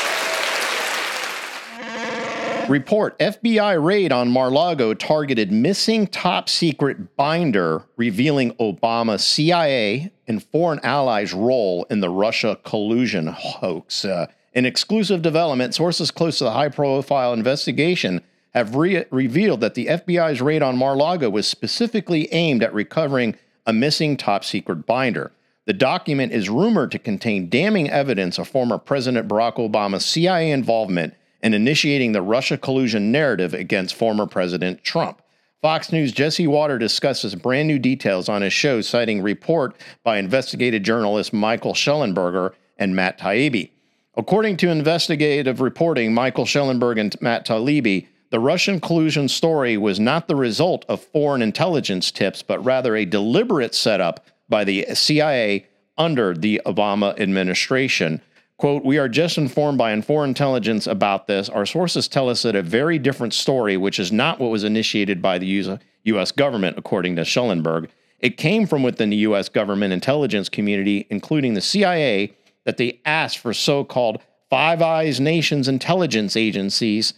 Report 2.69 3.19
FBI 3.19 3.83
raid 3.83 4.12
on 4.12 4.31
Mar-Lago 4.31 4.95
targeted 4.95 5.50
missing 5.50 6.07
top 6.07 6.49
secret 6.49 7.17
binder 7.17 7.85
revealing 7.97 8.52
Obama 8.55 9.19
CIA 9.19 10.12
and 10.29 10.43
foreign 10.43 10.81
allies' 10.85 11.33
role 11.33 11.85
in 11.90 12.00
the 12.00 12.11
Russia 12.11 12.59
collusion 12.64 13.26
hoax. 13.26 14.05
Uh, 14.05 14.26
an 14.55 14.67
exclusive 14.67 15.23
development, 15.23 15.75
sources 15.75 16.11
close 16.11 16.38
to 16.38 16.45
the 16.45 16.52
high 16.52 16.69
profile 16.69 17.33
investigation 17.33 18.21
have 18.55 18.75
re- 18.76 19.05
revealed 19.11 19.61
that 19.61 19.75
the 19.75 19.87
FBI's 19.87 20.40
raid 20.40 20.62
on 20.62 20.76
Mar-Lago 20.76 21.31
was 21.31 21.47
specifically 21.47 22.33
aimed 22.33 22.62
at 22.62 22.75
recovering 22.75 23.37
a 23.67 23.73
missing 23.73 24.17
top 24.17 24.45
secret 24.45 24.87
binder. 24.87 25.33
The 25.67 25.73
document 25.73 26.33
is 26.33 26.49
rumored 26.49 26.90
to 26.93 26.99
contain 26.99 27.49
damning 27.49 27.88
evidence 27.90 28.38
of 28.38 28.49
former 28.49 28.79
President 28.79 29.29
Barack 29.29 29.57
Obama's 29.57 30.05
CIA 30.05 30.50
involvement 30.50 31.14
in 31.42 31.54
initiating 31.54 32.12
the 32.12 32.23
Russia 32.23 32.56
collusion 32.56 33.11
narrative 33.12 33.54
against 33.54 33.94
former 33.94 34.26
President 34.26 34.82
Trump. 34.85 35.23
Fox 35.62 35.92
News' 35.92 36.12
Jesse 36.12 36.47
Watters 36.47 36.78
discusses 36.78 37.35
brand 37.35 37.68
new 37.68 37.78
details 37.78 38.28
on 38.28 38.40
his 38.40 38.52
show, 38.52 38.80
citing 38.80 39.20
report 39.20 39.76
by 40.02 40.16
investigative 40.16 40.82
journalists 40.82 41.32
Michael 41.32 41.75
Shellenberger 41.75 42.54
and 42.78 42.97
Matt 42.97 43.18
Taibbi. 43.18 43.70
According 44.16 44.56
to 44.59 44.70
investigative 44.70 45.61
reporting, 45.61 46.14
Michael 46.14 46.47
Shellenberg 46.47 46.99
and 46.99 47.20
Matt 47.20 47.47
Taibbi, 47.47 48.06
the 48.30 48.40
Russian 48.40 48.80
collusion 48.80 49.28
story 49.28 49.76
was 49.76 50.00
not 50.00 50.28
the 50.28 50.37
result 50.37 50.85
of 50.88 51.02
foreign 51.02 51.42
intelligence 51.42 52.11
tips, 52.11 52.42
but 52.42 52.64
rather 52.64 52.97
a 52.97 53.04
deliberate 53.04 53.75
setup 53.75 54.25
by 54.49 54.64
the 54.64 54.87
CIA 54.94 55.66
under 55.99 56.35
the 56.35 56.61
Obama 56.64 57.18
administration. 57.20 58.23
Quote, 58.61 58.85
we 58.85 58.99
are 58.99 59.09
just 59.09 59.38
informed 59.38 59.79
by 59.79 59.99
foreign 60.02 60.33
intelligence 60.33 60.87
about 60.87 61.26
this. 61.26 61.49
Our 61.49 61.64
sources 61.64 62.07
tell 62.09 62.29
us 62.29 62.43
that 62.43 62.55
a 62.55 62.61
very 62.61 62.99
different 62.99 63.33
story, 63.33 63.79
which 63.79 63.99
is 63.99 64.12
not 64.12 64.38
what 64.38 64.50
was 64.50 64.64
initiated 64.64 65.23
by 65.23 65.38
the 65.38 65.79
U.S. 66.05 66.31
government, 66.31 66.76
according 66.76 67.17
to 67.17 67.25
Shellenberg. 67.25 67.88
It 68.19 68.37
came 68.37 68.67
from 68.67 68.83
within 68.83 69.09
the 69.09 69.17
U.S. 69.17 69.49
government 69.49 69.95
intelligence 69.95 70.50
community, 70.50 71.07
including 71.09 71.55
the 71.55 71.62
CIA, 71.62 72.37
that 72.64 72.76
they 72.76 73.00
asked 73.07 73.38
for 73.38 73.55
so 73.55 73.83
called 73.83 74.21
Five 74.50 74.83
Eyes 74.83 75.21
nations 75.21 75.67
intelligence 75.67 76.37
agencies 76.37 77.14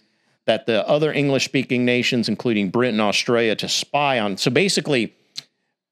that 0.46 0.66
the 0.66 0.88
other 0.88 1.12
English 1.12 1.44
speaking 1.44 1.84
nations, 1.84 2.28
including 2.28 2.70
Britain 2.70 3.00
Australia, 3.00 3.56
to 3.56 3.68
spy 3.68 4.20
on. 4.20 4.36
So 4.36 4.48
basically, 4.48 5.12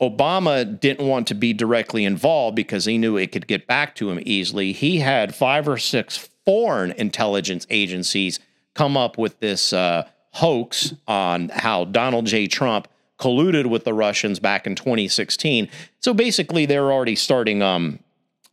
Obama 0.01 0.79
didn't 0.79 1.07
want 1.07 1.27
to 1.29 1.35
be 1.35 1.53
directly 1.53 2.05
involved 2.05 2.57
because 2.57 2.87
he 2.87 2.97
knew 2.97 3.17
it 3.17 3.33
could 3.33 3.47
get 3.47 3.67
back 3.67 3.95
to 3.97 4.11
him 4.11 4.21
easily. 4.25 4.73
He 4.73 5.01
had 5.01 5.35
five 5.35 5.69
or 5.69 5.77
six 5.77 6.31
foreign 6.47 6.93
intelligence 6.93 7.67
agencies 7.69 8.41
come 8.75 8.97
up 8.97 9.19
with 9.19 9.41
this 9.41 9.73
uh, 9.73 10.09
hoax 10.33 10.95
on 11.07 11.51
how 11.51 11.85
Donald 11.85 12.27
J. 12.27 12.47
Trump 12.47 12.89
colluded 13.19 13.67
with 13.67 13.85
the 13.85 13.93
Russians 13.93 14.39
back 14.39 14.67
in 14.67 14.75
2016. 14.75 15.69
So 16.01 16.15
basically, 16.15 16.65
they're 16.65 16.91
already 16.91 17.17
starting. 17.17 17.63
Um, 17.63 17.99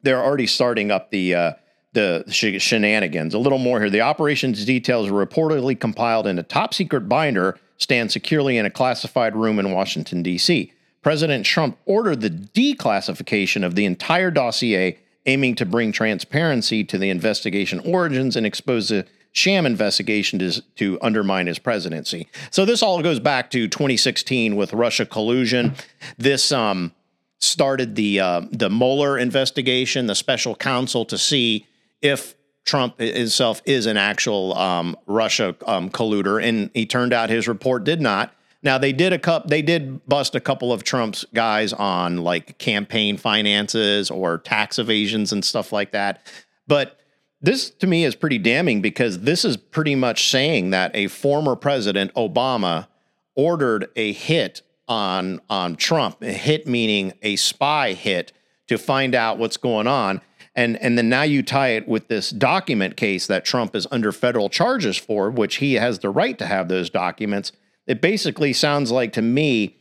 they're 0.02 0.22
already 0.22 0.48
starting 0.48 0.92
up 0.92 1.12
the 1.12 1.34
uh, 1.34 1.54
the 1.94 2.26
sh- 2.30 2.62
shenanigans. 2.62 3.34
A 3.34 3.40
little 3.40 3.58
more 3.58 3.80
here. 3.80 3.90
The 3.90 4.02
operations 4.02 4.66
details 4.66 5.10
were 5.10 5.26
reportedly 5.26 5.80
compiled 5.80 6.28
in 6.28 6.38
a 6.38 6.44
top 6.44 6.74
secret 6.74 7.08
binder, 7.08 7.58
stand 7.78 8.12
securely 8.12 8.58
in 8.58 8.66
a 8.66 8.70
classified 8.70 9.34
room 9.36 9.60
in 9.60 9.72
Washington 9.72 10.22
D.C. 10.22 10.74
President 11.08 11.46
Trump 11.46 11.78
ordered 11.86 12.20
the 12.20 12.30
declassification 12.30 13.64
of 13.64 13.76
the 13.76 13.86
entire 13.86 14.30
dossier, 14.30 15.00
aiming 15.26 15.56
to 15.56 15.66
bring 15.66 15.94
transparency 15.94 16.84
to 16.84 16.98
the 16.98 17.10
investigation 17.10 17.80
origins 17.86 18.36
and 18.36 18.46
expose 18.46 18.90
the 18.90 19.08
sham 19.32 19.66
investigation 19.66 20.38
to, 20.38 20.62
to 20.76 21.00
undermine 21.02 21.48
his 21.48 21.60
presidency. 21.60 22.28
So 22.52 22.66
this 22.66 22.84
all 22.84 23.02
goes 23.02 23.22
back 23.22 23.50
to 23.52 23.70
2016 23.70 24.58
with 24.58 24.74
Russia 24.74 25.06
collusion. 25.06 25.76
This 26.18 26.52
um, 26.52 26.92
started 27.40 27.96
the 27.96 28.20
uh, 28.20 28.42
the 28.52 28.70
Mueller 28.70 29.18
investigation, 29.18 30.08
the 30.08 30.16
special 30.16 30.56
counsel 30.56 31.06
to 31.06 31.18
see 31.18 31.68
if 32.02 32.36
Trump 32.66 33.00
himself 33.00 33.62
is 33.64 33.86
an 33.86 33.96
actual 33.96 34.54
um, 34.58 34.98
Russia 35.06 35.56
um, 35.68 35.90
colluder, 35.90 36.44
and 36.44 36.70
he 36.74 36.86
turned 36.86 37.14
out 37.14 37.30
his 37.30 37.48
report 37.48 37.86
did 37.86 38.02
not. 38.02 38.34
Now 38.64 38.78
they 38.78 38.94
did 38.94 39.14
a 39.14 39.20
cup 39.20 39.48
they 39.48 39.62
did 39.62 40.06
bust 40.08 40.36
a 40.36 40.40
couple 40.40 40.74
of 40.74 40.84
Trump's 40.84 41.26
guys 41.34 41.74
on 41.74 42.18
like 42.18 42.58
campaign 42.58 43.18
finances 43.18 44.10
or 44.10 44.40
tax 44.40 44.80
evasions 44.80 45.32
and 45.32 45.44
stuff 45.44 45.72
like 45.72 45.92
that. 45.92 46.26
But 46.68 47.00
this 47.42 47.70
to 47.70 47.88
me 47.88 48.04
is 48.04 48.16
pretty 48.16 48.40
damning 48.40 48.82
because 48.82 49.20
this 49.20 49.46
is 49.46 49.58
pretty 49.58 49.96
much 49.96 50.30
saying 50.30 50.72
that 50.72 50.96
a 50.96 51.08
former 51.08 51.56
president 51.56 52.14
Obama 52.16 52.88
ordered 53.36 53.90
a 53.96 54.12
hit 54.14 54.64
on 54.88 55.40
on 55.50 55.76
Trump, 55.76 56.22
a 56.22 56.32
hit 56.32 56.68
meaning 56.68 57.14
a 57.22 57.36
spy 57.36 57.94
hit 57.94 58.32
to 58.68 58.78
find 58.78 59.16
out 59.16 59.38
what's 59.38 59.58
going 59.58 59.88
on. 59.88 60.22
And, 60.56 60.76
and 60.78 60.98
then 60.98 61.08
now 61.08 61.22
you 61.22 61.44
tie 61.44 61.70
it 61.70 61.88
with 61.88 62.08
this 62.08 62.32
document 62.32 62.98
case 62.98 63.28
that 63.28 63.46
Trump 63.46 63.76
is 63.76 63.86
under 63.92 64.12
federal 64.12 64.50
charges 64.50 64.98
for, 64.98 65.30
which 65.30 65.58
he 65.58 65.76
has 65.76 66.00
the 66.00 66.10
right 66.10 66.38
to 66.40 66.48
have 66.48 66.68
those 66.68 66.90
documents 66.90 67.52
it 67.88 68.02
basically 68.02 68.54
sounds 68.54 68.92
like 68.92 69.14
to 69.14 69.22
me 69.22 69.78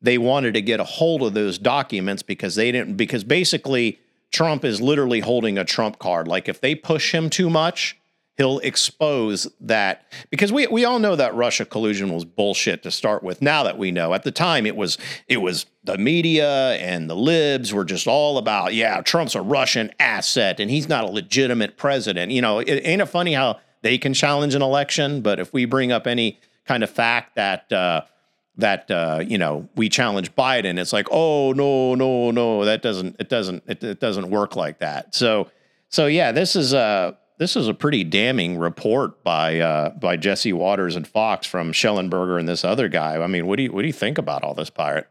they 0.00 0.16
wanted 0.16 0.54
to 0.54 0.62
get 0.62 0.80
a 0.80 0.84
hold 0.84 1.22
of 1.22 1.34
those 1.34 1.58
documents 1.58 2.22
because 2.22 2.54
they 2.54 2.70
didn't 2.72 2.96
because 2.96 3.24
basically 3.24 3.98
Trump 4.30 4.64
is 4.64 4.80
literally 4.80 5.20
holding 5.20 5.58
a 5.58 5.64
trump 5.64 5.98
card. 5.98 6.28
Like 6.28 6.48
if 6.48 6.60
they 6.60 6.74
push 6.74 7.12
him 7.12 7.28
too 7.30 7.50
much, 7.50 7.98
he'll 8.36 8.60
expose 8.60 9.48
that 9.60 10.12
because 10.30 10.52
we 10.52 10.66
we 10.68 10.84
all 10.84 11.00
know 11.00 11.16
that 11.16 11.34
Russia 11.34 11.64
collusion 11.64 12.12
was 12.12 12.24
bullshit 12.24 12.84
to 12.84 12.90
start 12.90 13.22
with. 13.24 13.42
Now 13.42 13.64
that 13.64 13.76
we 13.76 13.90
know, 13.90 14.14
at 14.14 14.22
the 14.22 14.30
time 14.30 14.64
it 14.64 14.76
was 14.76 14.96
it 15.26 15.38
was 15.38 15.66
the 15.82 15.98
media 15.98 16.74
and 16.74 17.10
the 17.10 17.16
libs 17.16 17.72
were 17.72 17.84
just 17.84 18.06
all 18.06 18.38
about 18.38 18.74
yeah, 18.74 19.00
Trump's 19.00 19.34
a 19.34 19.42
Russian 19.42 19.90
asset 19.98 20.60
and 20.60 20.70
he's 20.70 20.88
not 20.88 21.04
a 21.04 21.08
legitimate 21.08 21.76
president. 21.76 22.30
You 22.30 22.42
know, 22.42 22.60
it 22.60 22.82
ain't 22.84 23.02
it 23.02 23.06
funny 23.06 23.32
how 23.32 23.58
they 23.82 23.98
can 23.98 24.14
challenge 24.14 24.54
an 24.54 24.62
election, 24.62 25.22
but 25.22 25.40
if 25.40 25.52
we 25.52 25.64
bring 25.64 25.90
up 25.90 26.06
any 26.06 26.38
kind 26.68 26.82
of 26.84 26.90
fact 26.90 27.34
that 27.36 27.72
uh, 27.72 28.02
that 28.58 28.90
uh, 28.90 29.24
you 29.26 29.38
know 29.38 29.68
we 29.74 29.88
challenge 29.88 30.34
Biden. 30.34 30.78
It's 30.78 30.92
like, 30.92 31.08
oh 31.10 31.52
no, 31.52 31.94
no, 31.94 32.30
no, 32.30 32.64
that 32.66 32.82
doesn't 32.82 33.16
it 33.18 33.28
doesn't 33.28 33.64
it, 33.66 33.82
it 33.82 34.00
doesn't 34.00 34.30
work 34.30 34.54
like 34.54 34.78
that. 34.80 35.14
So 35.14 35.50
so 35.88 36.06
yeah, 36.06 36.30
this 36.30 36.54
is 36.54 36.74
a 36.74 37.16
this 37.38 37.56
is 37.56 37.68
a 37.68 37.74
pretty 37.74 38.04
damning 38.04 38.58
report 38.58 39.24
by 39.24 39.60
uh, 39.60 39.90
by 39.90 40.16
Jesse 40.16 40.52
Watters 40.52 40.94
and 40.94 41.08
Fox 41.08 41.46
from 41.46 41.72
Shellenberger 41.72 42.38
and 42.38 42.48
this 42.48 42.64
other 42.64 42.88
guy. 42.88 43.16
I 43.16 43.26
mean, 43.26 43.46
what 43.46 43.56
do 43.56 43.62
you 43.62 43.72
what 43.72 43.80
do 43.82 43.86
you 43.86 43.92
think 43.92 44.18
about 44.18 44.44
all 44.44 44.54
this 44.54 44.70
pirate? 44.70 45.08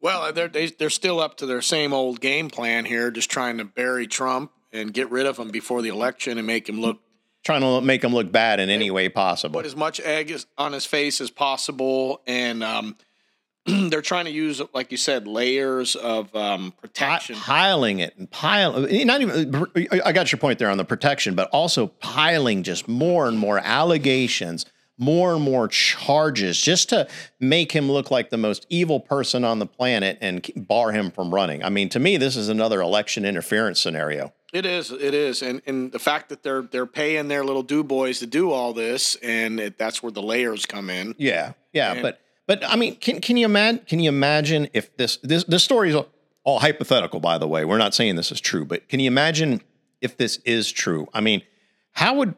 Well, 0.00 0.32
they're 0.32 0.48
they, 0.48 0.66
are 0.66 0.70
they 0.70 0.84
are 0.84 0.90
still 0.90 1.18
up 1.18 1.36
to 1.38 1.46
their 1.46 1.62
same 1.62 1.92
old 1.92 2.20
game 2.20 2.48
plan 2.48 2.84
here, 2.84 3.10
just 3.10 3.30
trying 3.30 3.58
to 3.58 3.64
bury 3.64 4.06
Trump 4.06 4.52
and 4.72 4.92
get 4.92 5.10
rid 5.10 5.26
of 5.26 5.38
him 5.38 5.48
before 5.48 5.82
the 5.82 5.88
election 5.88 6.36
and 6.36 6.46
make 6.46 6.68
him 6.68 6.80
look 6.80 6.98
trying 7.44 7.60
to 7.60 7.80
make 7.80 8.02
him 8.02 8.14
look 8.14 8.32
bad 8.32 8.58
in 8.58 8.70
any 8.70 8.90
way 8.90 9.08
possible. 9.08 9.60
Put 9.60 9.66
as 9.66 9.76
much 9.76 10.00
egg 10.00 10.34
on 10.58 10.72
his 10.72 10.86
face 10.86 11.20
as 11.20 11.30
possible, 11.30 12.22
and 12.26 12.64
um, 12.64 12.96
they're 13.66 14.02
trying 14.02 14.24
to 14.24 14.30
use, 14.30 14.60
like 14.72 14.90
you 14.90 14.96
said, 14.96 15.26
layers 15.26 15.94
of 15.94 16.34
um, 16.34 16.72
protection, 16.80 17.36
piling 17.36 18.00
it 18.00 18.16
and 18.18 18.30
piling. 18.30 19.06
Not 19.06 19.20
even. 19.20 19.66
I 20.04 20.12
got 20.12 20.32
your 20.32 20.38
point 20.38 20.58
there 20.58 20.70
on 20.70 20.78
the 20.78 20.84
protection, 20.84 21.34
but 21.34 21.48
also 21.50 21.86
piling 21.86 22.62
just 22.62 22.88
more 22.88 23.28
and 23.28 23.38
more 23.38 23.58
allegations. 23.58 24.66
More 24.96 25.34
and 25.34 25.42
more 25.42 25.66
charges 25.66 26.60
just 26.60 26.90
to 26.90 27.08
make 27.40 27.72
him 27.72 27.90
look 27.90 28.12
like 28.12 28.30
the 28.30 28.36
most 28.36 28.64
evil 28.70 29.00
person 29.00 29.44
on 29.44 29.58
the 29.58 29.66
planet 29.66 30.18
and 30.20 30.48
bar 30.56 30.92
him 30.92 31.10
from 31.10 31.34
running. 31.34 31.64
I 31.64 31.68
mean, 31.68 31.88
to 31.88 31.98
me, 31.98 32.16
this 32.16 32.36
is 32.36 32.48
another 32.48 32.80
election 32.80 33.24
interference 33.24 33.80
scenario. 33.80 34.32
It 34.54 34.66
is, 34.66 34.92
it 34.92 35.14
is, 35.14 35.42
and 35.42 35.60
and 35.66 35.90
the 35.90 35.98
fact 35.98 36.28
that 36.28 36.44
they're 36.44 36.62
they're 36.62 36.86
paying 36.86 37.26
their 37.26 37.44
little 37.44 37.64
do 37.64 37.82
boys 37.82 38.20
to 38.20 38.26
do 38.26 38.52
all 38.52 38.72
this, 38.72 39.16
and 39.16 39.58
it, 39.58 39.78
that's 39.78 40.00
where 40.00 40.12
the 40.12 40.22
layers 40.22 40.64
come 40.64 40.90
in. 40.90 41.16
Yeah, 41.18 41.54
yeah, 41.72 41.94
and, 41.94 42.02
but 42.02 42.20
but 42.46 42.64
I 42.64 42.76
mean, 42.76 42.94
can 42.94 43.20
can 43.20 43.36
you 43.36 43.46
imagine? 43.46 43.84
Can 43.84 43.98
you 43.98 44.08
imagine 44.08 44.68
if 44.72 44.96
this 44.96 45.16
this 45.24 45.42
this 45.42 45.64
story 45.64 45.90
is 45.90 45.96
all 46.44 46.60
hypothetical? 46.60 47.18
By 47.18 47.36
the 47.36 47.48
way, 47.48 47.64
we're 47.64 47.78
not 47.78 47.94
saying 47.94 48.14
this 48.14 48.30
is 48.30 48.40
true, 48.40 48.64
but 48.64 48.88
can 48.88 49.00
you 49.00 49.08
imagine 49.08 49.60
if 50.00 50.16
this 50.16 50.36
is 50.44 50.70
true? 50.70 51.08
I 51.12 51.20
mean, 51.20 51.42
how 51.90 52.14
would 52.14 52.36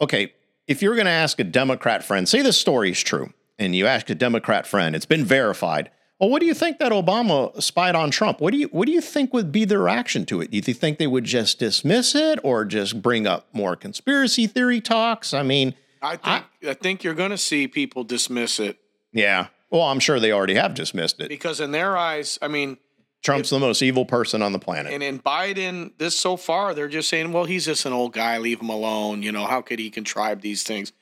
okay 0.00 0.34
if 0.68 0.82
you're 0.82 0.94
going 0.94 1.06
to 1.06 1.10
ask 1.10 1.40
a 1.40 1.44
Democrat 1.44 2.04
friend, 2.04 2.28
say 2.28 2.42
this 2.42 2.60
story 2.60 2.92
is 2.92 3.02
true, 3.02 3.32
and 3.58 3.74
you 3.74 3.88
ask 3.88 4.08
a 4.08 4.14
Democrat 4.14 4.68
friend, 4.68 4.94
it's 4.94 5.04
been 5.04 5.24
verified 5.24 5.90
well, 6.18 6.30
what 6.30 6.40
do 6.40 6.46
you 6.46 6.54
think 6.54 6.78
that 6.78 6.92
Obama 6.92 7.60
spied 7.62 7.94
on 7.94 8.10
Trump? 8.10 8.40
What 8.40 8.52
do 8.52 8.58
you 8.58 8.68
what 8.68 8.86
do 8.86 8.92
you 8.92 9.02
think 9.02 9.34
would 9.34 9.52
be 9.52 9.64
their 9.66 9.80
reaction 9.80 10.24
to 10.26 10.40
it? 10.40 10.50
Do 10.50 10.56
you 10.56 10.62
think 10.62 10.98
they 10.98 11.06
would 11.06 11.24
just 11.24 11.58
dismiss 11.58 12.14
it 12.14 12.38
or 12.42 12.64
just 12.64 13.02
bring 13.02 13.26
up 13.26 13.48
more 13.52 13.76
conspiracy 13.76 14.46
theory 14.46 14.80
talks? 14.80 15.34
I 15.34 15.42
mean, 15.42 15.74
I 16.00 16.16
think 16.16 16.44
I, 16.64 16.70
I 16.70 16.74
think 16.74 17.04
you're 17.04 17.14
going 17.14 17.32
to 17.32 17.38
see 17.38 17.68
people 17.68 18.02
dismiss 18.02 18.58
it. 18.58 18.78
Yeah. 19.12 19.48
Well, 19.70 19.82
I'm 19.82 20.00
sure 20.00 20.18
they 20.18 20.32
already 20.32 20.54
have 20.54 20.74
dismissed 20.74 21.20
it 21.20 21.28
because 21.28 21.60
in 21.60 21.72
their 21.72 21.98
eyes, 21.98 22.38
I 22.40 22.48
mean, 22.48 22.78
Trump's 23.22 23.52
if, 23.52 23.56
the 23.56 23.66
most 23.66 23.82
evil 23.82 24.06
person 24.06 24.40
on 24.40 24.52
the 24.52 24.58
planet. 24.58 24.92
And 24.92 25.02
in 25.02 25.18
Biden, 25.18 25.92
this 25.98 26.16
so 26.16 26.38
far, 26.38 26.72
they're 26.72 26.88
just 26.88 27.10
saying, 27.10 27.32
well, 27.32 27.44
he's 27.44 27.66
just 27.66 27.84
an 27.84 27.92
old 27.92 28.14
guy. 28.14 28.38
Leave 28.38 28.60
him 28.60 28.70
alone. 28.70 29.22
You 29.22 29.32
know, 29.32 29.44
how 29.44 29.60
could 29.60 29.80
he 29.80 29.90
contrive 29.90 30.40
these 30.40 30.62
things? 30.62 30.92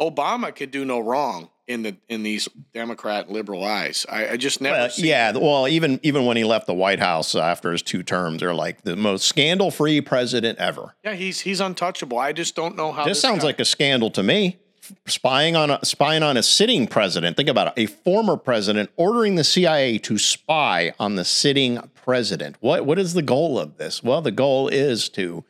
Obama 0.00 0.54
could 0.54 0.70
do 0.70 0.84
no 0.84 1.00
wrong 1.00 1.50
in 1.66 1.82
the 1.82 1.96
in 2.08 2.22
these 2.22 2.48
Democrat 2.72 3.30
liberal 3.30 3.64
eyes. 3.64 4.06
I, 4.08 4.30
I 4.30 4.36
just 4.36 4.60
never. 4.60 4.76
Well, 4.76 4.90
yeah, 4.96 5.32
that. 5.32 5.40
well, 5.40 5.66
even 5.68 6.00
even 6.02 6.26
when 6.26 6.36
he 6.36 6.44
left 6.44 6.66
the 6.66 6.74
White 6.74 7.00
House 7.00 7.34
after 7.34 7.72
his 7.72 7.82
two 7.82 8.02
terms, 8.02 8.40
they're 8.40 8.54
like 8.54 8.82
the 8.82 8.96
most 8.96 9.26
scandal 9.26 9.70
free 9.70 10.00
president 10.00 10.58
ever. 10.58 10.94
Yeah, 11.04 11.14
he's 11.14 11.40
he's 11.40 11.60
untouchable. 11.60 12.18
I 12.18 12.32
just 12.32 12.54
don't 12.54 12.76
know 12.76 12.92
how 12.92 13.04
this, 13.04 13.12
this 13.12 13.22
sounds 13.22 13.40
guy, 13.40 13.46
like 13.46 13.60
a 13.60 13.64
scandal 13.64 14.10
to 14.12 14.22
me. 14.22 14.58
spying 15.06 15.56
on 15.56 15.70
a, 15.70 15.84
spying 15.84 16.22
on 16.22 16.36
a 16.36 16.42
sitting 16.42 16.86
president. 16.86 17.36
Think 17.36 17.48
about 17.48 17.68
it: 17.68 17.74
a 17.76 17.86
former 17.86 18.36
president 18.36 18.90
ordering 18.96 19.36
the 19.36 19.44
CIA 19.44 19.98
to 19.98 20.18
spy 20.18 20.92
on 20.98 21.16
the 21.16 21.24
sitting 21.24 21.78
president. 21.94 22.56
What 22.60 22.84
what 22.84 22.98
is 22.98 23.14
the 23.14 23.22
goal 23.22 23.58
of 23.58 23.78
this? 23.78 24.02
Well, 24.02 24.20
the 24.20 24.32
goal 24.32 24.68
is 24.68 25.08
to 25.10 25.44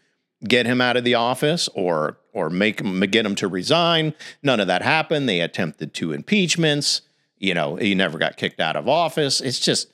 get 0.46 0.66
him 0.66 0.80
out 0.80 0.96
of 0.96 1.04
the 1.04 1.14
office 1.14 1.68
or 1.74 2.18
or 2.34 2.50
make 2.50 2.80
him 2.80 3.00
get 3.00 3.24
him 3.24 3.34
to 3.36 3.48
resign. 3.48 4.12
None 4.42 4.60
of 4.60 4.66
that 4.66 4.82
happened. 4.82 5.26
They 5.26 5.40
attempted 5.40 5.94
two 5.94 6.12
impeachments. 6.12 7.00
You 7.38 7.54
know, 7.54 7.76
he 7.76 7.94
never 7.94 8.18
got 8.18 8.36
kicked 8.36 8.60
out 8.60 8.76
of 8.76 8.88
office. 8.88 9.40
It's 9.40 9.58
just 9.58 9.88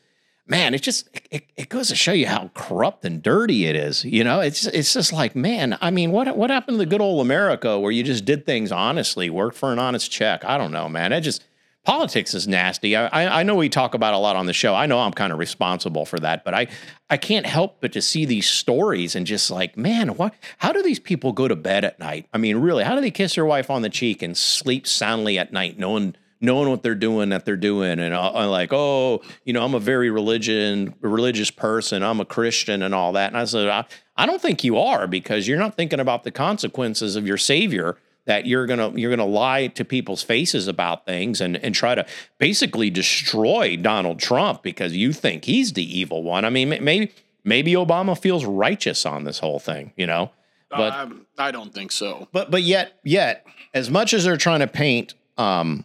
man, 0.51 0.75
it 0.75 0.83
just 0.83 1.09
it, 1.31 1.45
it 1.57 1.69
goes 1.69 1.89
to 1.89 1.95
show 1.95 2.13
you 2.13 2.27
how 2.27 2.51
corrupt 2.55 3.05
and 3.05 3.23
dirty 3.23 3.67
it 3.67 3.77
is. 3.77 4.05
You 4.05 4.25
know, 4.25 4.41
it's 4.41 4.67
it's 4.67 4.93
just 4.93 5.13
like, 5.13 5.37
man, 5.37 5.79
I 5.81 5.91
mean, 5.91 6.11
what 6.11 6.37
what 6.37 6.51
happened 6.51 6.75
to 6.75 6.79
the 6.79 6.87
good 6.87 7.01
old 7.01 7.25
America 7.25 7.79
where 7.79 7.93
you 7.93 8.03
just 8.03 8.25
did 8.25 8.45
things 8.45 8.73
honestly, 8.73 9.31
worked 9.31 9.57
for 9.57 9.73
an 9.73 9.79
honest 9.79 10.11
check? 10.11 10.45
I 10.45 10.59
don't 10.59 10.73
know, 10.73 10.89
man. 10.89 11.13
It 11.13 11.21
just 11.21 11.45
politics 11.91 12.35
is 12.35 12.47
nasty. 12.47 12.95
I, 12.95 13.41
I 13.41 13.43
know 13.43 13.57
we 13.57 13.69
talk 13.69 13.95
about 13.95 14.15
a 14.15 14.19
lot 14.19 14.37
on 14.37 14.47
the 14.47 14.53
show. 14.53 14.77
I 14.77 14.87
know 14.87 15.01
I'm 15.01 15.13
kind 15.13 15.33
of 15.33 15.41
responsible 15.41 16.07
for 16.07 16.21
that, 16.21 16.45
but 16.45 16.55
I 16.55 16.69
I 17.11 17.17
can't 17.17 17.45
help 17.45 17.81
but 17.81 17.93
to 17.95 18.01
see 18.01 18.25
these 18.25 18.49
stories 18.49 19.17
and 19.17 19.27
just 19.27 19.51
like, 19.51 19.77
man, 19.77 20.11
what? 20.11 20.33
How 20.59 20.71
do 20.71 20.85
these 20.85 21.01
people 21.01 21.33
go 21.33 21.49
to 21.49 21.57
bed 21.57 21.85
at 21.85 21.99
night? 21.99 22.29
I 22.33 22.39
mean, 22.39 22.59
really, 22.59 22.85
how 22.85 22.95
do 22.95 23.01
they 23.01 23.11
kiss 23.11 23.35
their 23.35 23.45
wife 23.45 23.71
on 23.71 23.83
the 23.83 23.89
cheek 23.89 24.23
and 24.23 24.37
sleep 24.37 24.87
soundly 24.87 25.37
at 25.37 25.53
night, 25.53 25.81
knowing 25.81 26.15
knowing 26.41 26.71
what 26.71 26.85
they're 26.85 26.95
doing 26.95 27.31
that 27.31 27.45
they're 27.45 27.57
doing 27.57 27.99
and 27.99 28.15
uh, 28.15 28.33
I'm 28.35 28.49
like 28.49 28.73
oh 28.73 29.21
you 29.45 29.53
know 29.53 29.63
i'm 29.63 29.75
a 29.75 29.79
very 29.79 30.09
religion 30.09 30.95
religious 31.03 31.51
person 31.51 32.03
i'm 32.03 32.19
a 32.19 32.25
christian 32.25 32.83
and 32.83 32.95
all 32.95 33.13
that 33.13 33.27
and 33.27 33.37
i 33.37 33.45
said 33.45 33.69
I, 33.69 33.85
I 34.17 34.25
don't 34.25 34.41
think 34.41 34.65
you 34.65 34.79
are 34.79 35.07
because 35.07 35.47
you're 35.47 35.59
not 35.59 35.77
thinking 35.77 36.01
about 36.01 36.25
the 36.25 36.31
consequences 36.31 37.15
of 37.15 37.27
your 37.27 37.37
savior 37.37 37.99
that 38.31 38.47
you're 38.47 38.65
gonna 38.65 38.93
you're 38.95 39.11
gonna 39.11 39.29
lie 39.29 39.67
to 39.67 39.85
people's 39.85 40.23
faces 40.23 40.69
about 40.69 41.05
things 41.05 41.41
and 41.41 41.57
and 41.57 41.75
try 41.75 41.97
to 41.97 42.07
basically 42.39 42.89
destroy 42.89 43.77
Donald 43.77 44.21
Trump 44.21 44.63
because 44.63 44.95
you 44.95 45.13
think 45.13 45.47
he's 45.47 45.73
the 45.73 45.99
evil 45.99 46.23
one. 46.23 46.45
I 46.45 46.51
mean, 46.51 46.69
maybe 46.69 47.13
maybe 47.43 47.73
Obama 47.73 48.17
feels 48.17 48.45
righteous 48.45 49.05
on 49.05 49.25
this 49.25 49.41
whole 49.41 49.59
thing, 49.59 49.93
you 49.97 50.07
know. 50.07 50.31
But 50.71 50.93
um, 50.93 51.27
I 51.37 51.51
don't 51.51 51.75
think 51.75 51.91
so. 51.91 52.29
But 52.31 52.53
but 52.53 52.63
yet 52.63 53.01
yet 53.03 53.45
as 53.75 53.91
much 53.91 54.15
as 54.15 54.23
they're 54.23 54.37
trying 54.37 54.61
to 54.61 54.69
paint 54.69 55.15
um 55.37 55.85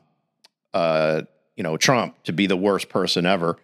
uh, 0.71 1.21
you 1.55 1.63
know, 1.63 1.77
Trump 1.77 2.21
to 2.25 2.33
be 2.33 2.45
the 2.45 2.57
worst 2.57 2.89
person 2.89 3.25
ever. 3.25 3.57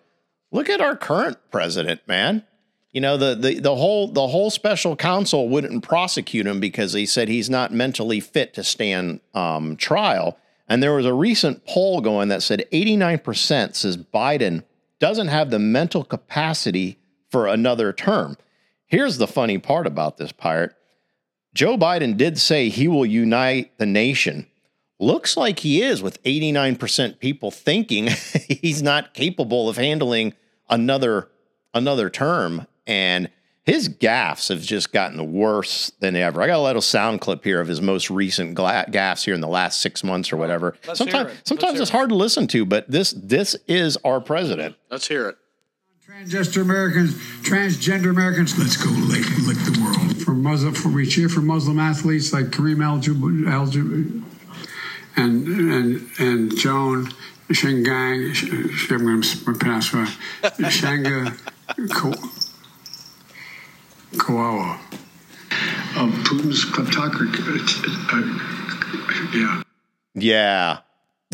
Look 0.51 0.69
at 0.69 0.81
our 0.81 0.95
current 0.95 1.37
president, 1.51 2.01
man. 2.07 2.43
You 2.91 3.01
know, 3.01 3.17
the 3.17 3.35
the 3.35 3.59
the 3.59 3.75
whole 3.75 4.07
the 4.11 4.27
whole 4.27 4.49
special 4.49 4.95
counsel 4.95 5.47
wouldn't 5.47 5.83
prosecute 5.83 6.45
him 6.45 6.59
because 6.59 6.93
he 6.93 7.05
said 7.05 7.29
he's 7.29 7.49
not 7.49 7.71
mentally 7.71 8.19
fit 8.19 8.53
to 8.55 8.63
stand 8.63 9.21
um, 9.33 9.77
trial. 9.77 10.37
And 10.67 10.81
there 10.81 10.93
was 10.93 11.05
a 11.05 11.13
recent 11.13 11.65
poll 11.65 11.99
going 12.01 12.29
that 12.29 12.43
said 12.43 12.65
89% 12.71 13.75
says 13.75 13.97
Biden 13.97 14.63
doesn't 14.99 15.27
have 15.27 15.49
the 15.49 15.59
mental 15.59 16.03
capacity 16.03 16.97
for 17.29 17.47
another 17.47 17.91
term. 17.91 18.37
Here's 18.85 19.17
the 19.17 19.27
funny 19.27 19.57
part 19.57 19.85
about 19.85 20.17
this 20.17 20.31
pirate. 20.31 20.73
Joe 21.53 21.77
Biden 21.77 22.15
did 22.15 22.37
say 22.39 22.69
he 22.69 22.87
will 22.87 23.05
unite 23.05 23.77
the 23.79 23.85
nation 23.85 24.47
looks 25.01 25.35
like 25.35 25.59
he 25.59 25.81
is 25.81 26.01
with 26.01 26.21
89% 26.23 27.19
people 27.19 27.51
thinking 27.51 28.07
he's 28.47 28.81
not 28.81 29.13
capable 29.13 29.67
of 29.67 29.75
handling 29.77 30.33
another 30.69 31.27
another 31.73 32.09
term 32.09 32.67
and 32.87 33.29
his 33.63 33.89
gaffes 33.89 34.49
have 34.49 34.61
just 34.61 34.91
gotten 34.91 35.31
worse 35.33 35.91
than 35.99 36.15
ever. 36.15 36.41
I 36.41 36.47
got 36.47 36.57
a 36.57 36.63
little 36.63 36.81
sound 36.81 37.21
clip 37.21 37.43
here 37.43 37.61
of 37.61 37.67
his 37.67 37.79
most 37.79 38.09
recent 38.09 38.55
gla- 38.55 38.85
gaffes 38.89 39.23
here 39.23 39.35
in 39.35 39.41
the 39.41 39.47
last 39.47 39.81
six 39.81 40.03
months 40.03 40.33
or 40.33 40.37
whatever. 40.37 40.75
Let's 40.87 40.97
sometimes, 40.97 41.29
hear 41.29 41.37
it. 41.39 41.47
sometimes 41.47 41.71
Let's 41.73 41.81
it's 41.81 41.89
hear 41.91 41.97
it. 41.97 41.99
hard 41.99 42.09
to 42.09 42.15
listen 42.15 42.47
to, 42.47 42.65
but 42.65 42.89
this 42.89 43.11
this 43.11 43.55
is 43.67 43.97
our 44.03 44.19
president. 44.19 44.75
Let's 44.89 45.07
hear 45.07 45.29
it. 45.29 45.37
Transgender 46.07 46.61
Americans, 46.61 47.13
transgender 47.43 48.09
Americans. 48.09 48.57
Let's 48.57 48.77
go 48.77 48.89
lick, 48.89 49.25
lick 49.47 49.57
the 49.59 49.79
world. 49.81 50.21
For 50.23 50.31
Muslim, 50.33 50.73
for 50.73 50.89
we 50.89 51.05
cheer 51.05 51.29
for 51.29 51.41
Muslim 51.41 51.79
athletes 51.79 52.33
like 52.33 52.47
Kareem 52.47 52.83
Al-Jab, 52.83 53.47
Al 53.47 53.69
and 55.15 55.47
and 55.47 56.09
and 56.19 56.57
Joan 56.57 57.07
Shingang. 57.49 58.33
Sh- 58.33 58.91
I'm 58.91 59.05
going 59.05 59.21
to 59.21 59.37
pronounce. 59.53 59.93
Uh, 59.93 60.05
Shanga 60.43 61.37
Ko- 64.17 64.33
Koawa. 64.33 64.79
Of 65.97 66.09
Putin's 66.23 66.63
kleptocracy. 66.65 67.81
Uh, 68.13 69.37
yeah. 69.37 69.63
Yeah. 70.13 70.77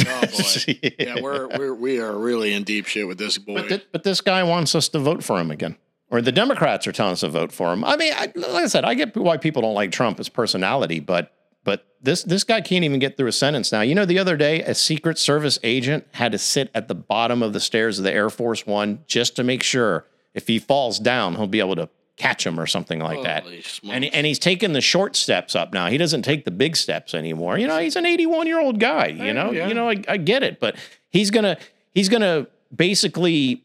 Oh 0.07 0.21
boy. 0.21 0.91
yeah, 0.99 1.21
we're 1.21 1.47
we're 1.57 1.73
we 1.75 1.99
are 1.99 2.15
really 2.17 2.53
in 2.53 2.63
deep 2.63 2.87
shit 2.87 3.07
with 3.07 3.17
this 3.17 3.37
boy. 3.37 3.55
But, 3.55 3.69
thi- 3.69 3.85
but 3.91 4.03
this 4.03 4.21
guy 4.21 4.43
wants 4.43 4.73
us 4.75 4.89
to 4.89 4.99
vote 4.99 5.23
for 5.23 5.39
him 5.39 5.51
again. 5.51 5.77
Or 6.09 6.21
the 6.21 6.31
Democrats 6.31 6.87
are 6.87 6.91
telling 6.91 7.13
us 7.13 7.19
to 7.19 7.27
vote 7.29 7.51
for 7.51 7.73
him. 7.73 7.83
I 7.83 7.97
mean, 7.97 8.13
I, 8.15 8.31
like 8.35 8.63
I 8.63 8.67
said, 8.67 8.85
I 8.85 8.93
get 8.93 9.15
why 9.17 9.37
people 9.37 9.61
don't 9.61 9.73
like 9.73 9.91
Trump, 9.91 10.17
his 10.19 10.29
personality, 10.29 10.99
but 10.99 11.33
but 11.63 11.85
this 12.01 12.23
this 12.23 12.43
guy 12.43 12.61
can't 12.61 12.83
even 12.85 12.99
get 12.99 13.17
through 13.17 13.27
a 13.27 13.31
sentence 13.33 13.71
now. 13.71 13.81
You 13.81 13.93
know, 13.93 14.05
the 14.05 14.17
other 14.19 14.37
day, 14.37 14.61
a 14.61 14.73
Secret 14.73 15.17
Service 15.19 15.59
agent 15.63 16.07
had 16.13 16.31
to 16.31 16.37
sit 16.37 16.71
at 16.73 16.87
the 16.87 16.95
bottom 16.95 17.43
of 17.43 17.53
the 17.53 17.59
stairs 17.59 17.97
of 17.99 18.05
the 18.05 18.13
Air 18.13 18.29
Force 18.29 18.65
One 18.65 19.03
just 19.07 19.35
to 19.35 19.43
make 19.43 19.63
sure 19.63 20.05
if 20.33 20.47
he 20.47 20.59
falls 20.59 20.97
down, 20.99 21.35
he'll 21.35 21.47
be 21.47 21.59
able 21.59 21.75
to 21.75 21.89
catch 22.17 22.45
him 22.45 22.59
or 22.59 22.65
something 22.65 22.99
like 22.99 23.23
that. 23.23 23.45
And, 23.89 24.03
and 24.05 24.25
he's 24.25 24.39
taking 24.39 24.73
the 24.73 24.81
short 24.81 25.15
steps 25.15 25.55
up 25.55 25.71
now. 25.71 25.87
He 25.87 25.97
doesn't 25.97 26.23
take 26.23 26.45
the 26.45 26.51
big 26.51 26.75
steps 26.75 27.13
anymore. 27.13 27.57
You 27.57 27.67
know, 27.67 27.77
he's 27.77 27.95
an 27.95 28.05
81 28.05 28.47
year 28.47 28.59
old 28.59 28.79
guy. 28.79 29.07
You 29.07 29.33
know, 29.33 29.51
yeah. 29.51 29.67
you 29.67 29.73
know, 29.73 29.89
I, 29.89 30.03
I 30.07 30.17
get 30.17 30.43
it, 30.43 30.59
but 30.59 30.75
he's 31.09 31.31
gonna 31.31 31.57
he's 31.93 32.09
gonna 32.09 32.47
basically 32.75 33.63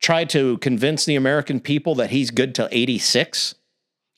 try 0.00 0.24
to 0.24 0.56
convince 0.58 1.04
the 1.04 1.14
American 1.14 1.60
people 1.60 1.94
that 1.96 2.10
he's 2.10 2.30
good 2.30 2.54
till 2.54 2.68
86. 2.72 3.54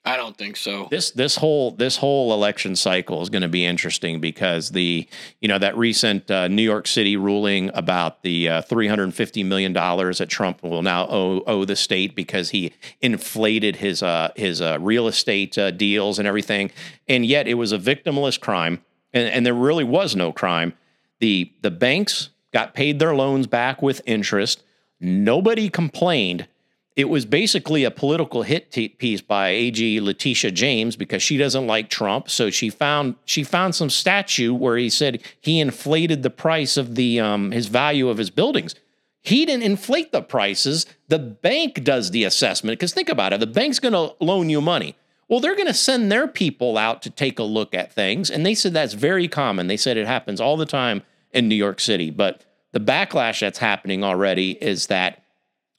I 0.04 0.16
don't 0.16 0.36
think 0.36 0.56
so. 0.56 0.88
This 0.90 1.12
this 1.12 1.36
whole 1.36 1.70
this 1.70 1.96
whole 1.96 2.34
election 2.34 2.74
cycle 2.74 3.22
is 3.22 3.30
going 3.30 3.42
to 3.42 3.48
be 3.48 3.64
interesting 3.64 4.20
because 4.20 4.70
the 4.70 5.06
you 5.40 5.46
know 5.46 5.58
that 5.58 5.76
recent 5.76 6.28
uh, 6.28 6.48
New 6.48 6.62
York 6.62 6.88
City 6.88 7.16
ruling 7.16 7.70
about 7.72 8.22
the 8.22 8.48
uh, 8.48 8.62
350 8.62 9.44
million 9.44 9.72
dollars 9.72 10.18
that 10.18 10.28
Trump 10.28 10.60
will 10.64 10.82
now 10.82 11.06
owe, 11.08 11.44
owe 11.46 11.64
the 11.64 11.76
state 11.76 12.16
because 12.16 12.50
he 12.50 12.72
inflated 13.00 13.76
his 13.76 14.02
uh, 14.02 14.32
his 14.34 14.60
uh, 14.60 14.76
real 14.80 15.06
estate 15.06 15.56
uh, 15.56 15.70
deals 15.70 16.18
and 16.18 16.26
everything, 16.26 16.72
and 17.06 17.24
yet 17.24 17.46
it 17.46 17.54
was 17.54 17.70
a 17.70 17.78
victimless 17.78 18.40
crime, 18.40 18.82
and, 19.12 19.28
and 19.28 19.46
there 19.46 19.54
really 19.54 19.84
was 19.84 20.16
no 20.16 20.32
crime. 20.32 20.72
the 21.20 21.52
The 21.62 21.70
banks 21.70 22.30
got 22.52 22.74
paid 22.74 22.98
their 22.98 23.14
loans 23.14 23.46
back 23.46 23.80
with 23.80 24.02
interest. 24.04 24.64
Nobody 24.98 25.68
complained 25.68 26.48
it 26.94 27.08
was 27.08 27.24
basically 27.24 27.84
a 27.84 27.90
political 27.90 28.42
hit 28.42 28.70
t- 28.70 28.90
piece 28.90 29.22
by 29.22 29.48
AG 29.48 30.00
Letitia 30.00 30.50
James 30.50 30.94
because 30.96 31.22
she 31.22 31.36
doesn't 31.36 31.66
like 31.66 31.88
Trump. 31.88 32.28
So 32.28 32.50
she 32.50 32.68
found 32.68 33.16
she 33.24 33.42
found 33.44 33.74
some 33.74 33.90
statue 33.90 34.52
where 34.52 34.76
he 34.76 34.90
said 34.90 35.22
he 35.40 35.58
inflated 35.58 36.22
the 36.22 36.30
price 36.30 36.76
of 36.76 36.94
the 36.94 37.18
um, 37.18 37.50
his 37.50 37.68
value 37.68 38.08
of 38.08 38.18
his 38.18 38.30
buildings. 38.30 38.74
He 39.22 39.46
didn't 39.46 39.62
inflate 39.62 40.12
the 40.12 40.20
prices. 40.20 40.84
The 41.08 41.18
bank 41.18 41.84
does 41.84 42.10
the 42.10 42.24
assessment. 42.24 42.78
Because 42.78 42.92
think 42.92 43.08
about 43.08 43.32
it, 43.32 43.38
the 43.40 43.46
bank's 43.46 43.78
going 43.78 43.92
to 43.92 44.16
loan 44.22 44.50
you 44.50 44.60
money. 44.60 44.96
Well, 45.28 45.38
they're 45.38 45.54
going 45.54 45.68
to 45.68 45.74
send 45.74 46.10
their 46.10 46.26
people 46.26 46.76
out 46.76 47.02
to 47.02 47.10
take 47.10 47.38
a 47.38 47.44
look 47.44 47.72
at 47.72 47.92
things, 47.92 48.30
and 48.30 48.44
they 48.44 48.54
said 48.54 48.74
that's 48.74 48.92
very 48.92 49.28
common. 49.28 49.66
They 49.66 49.76
said 49.76 49.96
it 49.96 50.06
happens 50.06 50.40
all 50.40 50.56
the 50.56 50.66
time 50.66 51.02
in 51.32 51.48
New 51.48 51.54
York 51.54 51.80
City, 51.80 52.10
but 52.10 52.44
the 52.72 52.80
backlash 52.80 53.40
that's 53.40 53.58
happening 53.58 54.04
already 54.04 54.52
is 54.62 54.88
that 54.88 55.21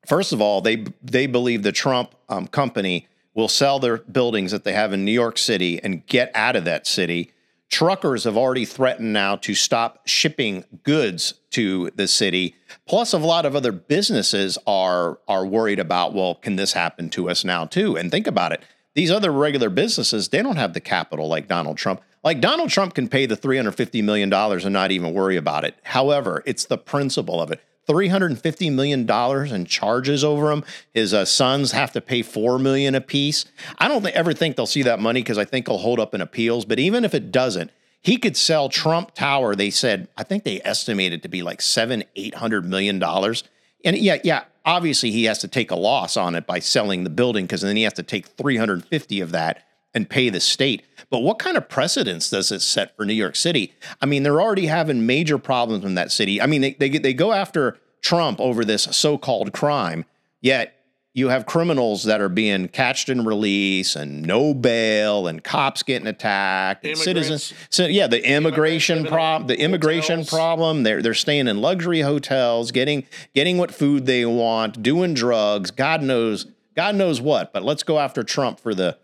First 0.06 0.34
of 0.34 0.42
all, 0.42 0.62
they 0.62 0.86
they 1.02 1.28
believe 1.28 1.63
the 1.63 1.72
Trump 1.72 2.16
um, 2.30 2.48
company 2.48 3.08
will 3.34 3.48
sell 3.48 3.80
their 3.80 3.98
buildings 3.98 4.52
that 4.52 4.63
they 4.63 4.74
have 4.74 4.94
in 4.94 5.06
New 5.06 5.12
York 5.12 5.38
City 5.38 5.82
and 5.84 6.06
get 6.06 6.32
out 6.36 6.56
of 6.56 6.66
that 6.66 6.86
city. 6.86 7.32
Truckers 7.70 8.26
have 8.26 8.38
already 8.38 8.66
threatened 8.66 9.13
now 9.13 9.36
to 9.38 9.56
stop 9.56 10.08
shipping 10.08 10.63
goods 10.84 11.34
to 11.52 11.89
the 11.96 12.08
city. 12.08 12.56
Plus, 12.88 13.13
a 13.13 13.18
lot 13.18 13.46
of 13.46 13.56
other 13.56 13.72
businesses 13.72 14.58
are 14.68 15.20
are 15.28 15.46
worried 15.46 15.80
about, 15.80 16.13
well, 16.13 16.36
can 16.36 16.56
this 16.56 16.74
happen 16.74 17.10
to 17.12 17.30
us 17.30 17.44
now 17.44 17.66
too? 17.66 17.98
And 17.98 18.12
think 18.12 18.28
about 18.28 18.52
it. 18.52 18.62
These 18.96 19.10
other 19.10 19.32
regular 19.32 19.70
businesses, 19.70 20.30
they 20.30 20.44
don't 20.44 20.58
have 20.58 20.74
the 20.74 20.80
capital 20.80 21.28
like 21.28 21.48
Donald 21.48 21.78
Trump. 21.78 22.02
Like 22.24 22.42
Donald 22.42 22.70
Trump 22.70 22.94
can 22.94 23.10
pay 23.10 23.26
the 23.26 23.36
$350 23.36 24.04
million 24.04 24.32
and 24.32 24.74
not 24.74 24.92
even 24.92 25.13
worry 25.13 25.36
about 25.36 25.63
it. 25.66 25.76
However, 25.84 26.44
it's 26.46 26.66
the 26.66 26.78
principle 26.78 27.42
of 27.42 27.52
it. 27.52 27.60
$350 27.88 28.72
million 28.72 29.10
in 29.10 29.65
charges 29.65 30.24
over 30.24 30.52
him. 30.52 30.63
His 30.93 31.13
uh, 31.13 31.26
sons 31.26 31.72
have 31.72 31.91
to 31.93 32.02
pay 32.02 32.22
4 32.22 32.60
million 32.60 32.96
apiece. 32.96 33.46
I 33.78 33.88
don't 33.88 34.02
think, 34.02 34.15
ever 34.15 34.34
think 34.34 34.56
they'll 34.56 34.65
see 34.65 34.84
that 34.84 35.00
money 35.00 35.22
because 35.22 35.38
I 35.38 35.46
think 35.46 35.67
he'll 35.67 35.78
hold 35.78 36.00
up 36.00 36.13
in 36.13 36.22
appeals. 36.22 36.65
But 36.65 36.80
even 36.80 37.06
if 37.06 37.13
it 37.13 37.32
doesn't, 37.32 37.72
he 38.02 38.17
could 38.17 38.36
sell 38.36 38.69
Trump 38.69 39.13
Tower. 39.13 39.56
They 39.56 39.69
said, 39.69 40.10
I 40.17 40.24
think 40.24 40.43
they 40.43 40.62
estimated 40.63 41.24
to 41.24 41.30
be 41.30 41.41
like 41.41 41.62
seven, 41.62 42.04
eight 42.15 42.36
hundred 42.36 42.65
million 42.65 43.00
dollars. 43.00 43.43
And 43.86 43.98
yeah, 43.98 44.17
yeah, 44.24 44.43
obviously 44.65 45.12
he 45.12 45.24
has 45.26 45.39
to 45.39 45.48
take 45.48 45.72
a 45.72 45.76
loss 45.76 46.17
on 46.17 46.36
it 46.36 46.46
by 46.46 46.60
selling 46.60 47.04
the 47.04 47.10
building 47.10 47.46
because 47.46 47.62
then 47.62 47.76
he 47.76 47.84
has 47.84 47.93
to 47.93 48.04
take 48.04 48.28
350 48.28 49.22
of 49.22 49.32
that 49.32 49.65
and 49.93 50.10
pay 50.10 50.29
the 50.29 50.39
state. 50.39 50.84
But 51.10 51.19
what 51.19 51.39
kind 51.39 51.58
of 51.58 51.69
precedence 51.69 52.29
does 52.29 52.51
it 52.51 52.62
set 52.62 52.95
for 52.95 53.06
New 53.06 53.13
York 53.13 53.36
City? 53.36 53.73
I 54.01 54.06
mean, 54.06 54.23
they're 54.23 54.41
already 54.41 54.65
having 54.65 55.06
major 55.06 55.38
problems 55.38 55.86
in 55.86 55.95
that 55.95 56.12
city. 56.12 56.41
I 56.41 56.47
mean, 56.47 56.62
they 56.62 56.73
they, 56.73 56.89
they 56.89 57.13
go 57.13 57.34
after 57.34 57.77
Trump 58.01 58.39
over 58.39 58.65
this 58.65 58.84
so-called 58.84 59.53
crime, 59.53 60.06
yet 60.41 60.84
you 61.15 61.29
have 61.29 61.45
criminals 61.45 62.06
that 62.06 62.21
are 62.21 62.29
being 62.29 62.67
catched 62.67 63.08
and 63.08 63.25
released 63.25 63.95
and 63.95 64.23
no 64.23 64.53
bail 64.53 65.27
and 65.27 65.43
cops 65.43 65.84
getting 65.84 66.08
attacked 66.08 66.86
and 66.86 66.97
citizens 66.97 67.53
so 67.69 67.86
yeah 67.86 68.08
the 68.08 68.27
immigration 68.27 69.06
problem 69.06 69.47
the 69.47 69.60
immigration 69.60 70.19
hotels. 70.19 70.29
problem 70.29 70.84
they're 70.84 71.01
they're 71.01 71.13
staying 71.13 71.47
in 71.47 71.62
luxury 71.62 72.01
hotels 72.01 72.71
getting 72.71 73.06
getting 73.36 73.58
what 73.58 73.73
food 73.73 74.06
they 74.06 74.25
want 74.25 74.82
doing 74.82 75.13
drugs 75.13 75.69
god 75.71 76.01
knows 76.01 76.47
god 76.75 76.95
knows 76.95 77.21
what 77.21 77.53
but 77.53 77.63
let's 77.63 77.84
go 77.84 77.99
after 77.99 78.23
trump 78.23 78.60
for 78.60 78.73
the 78.73 78.97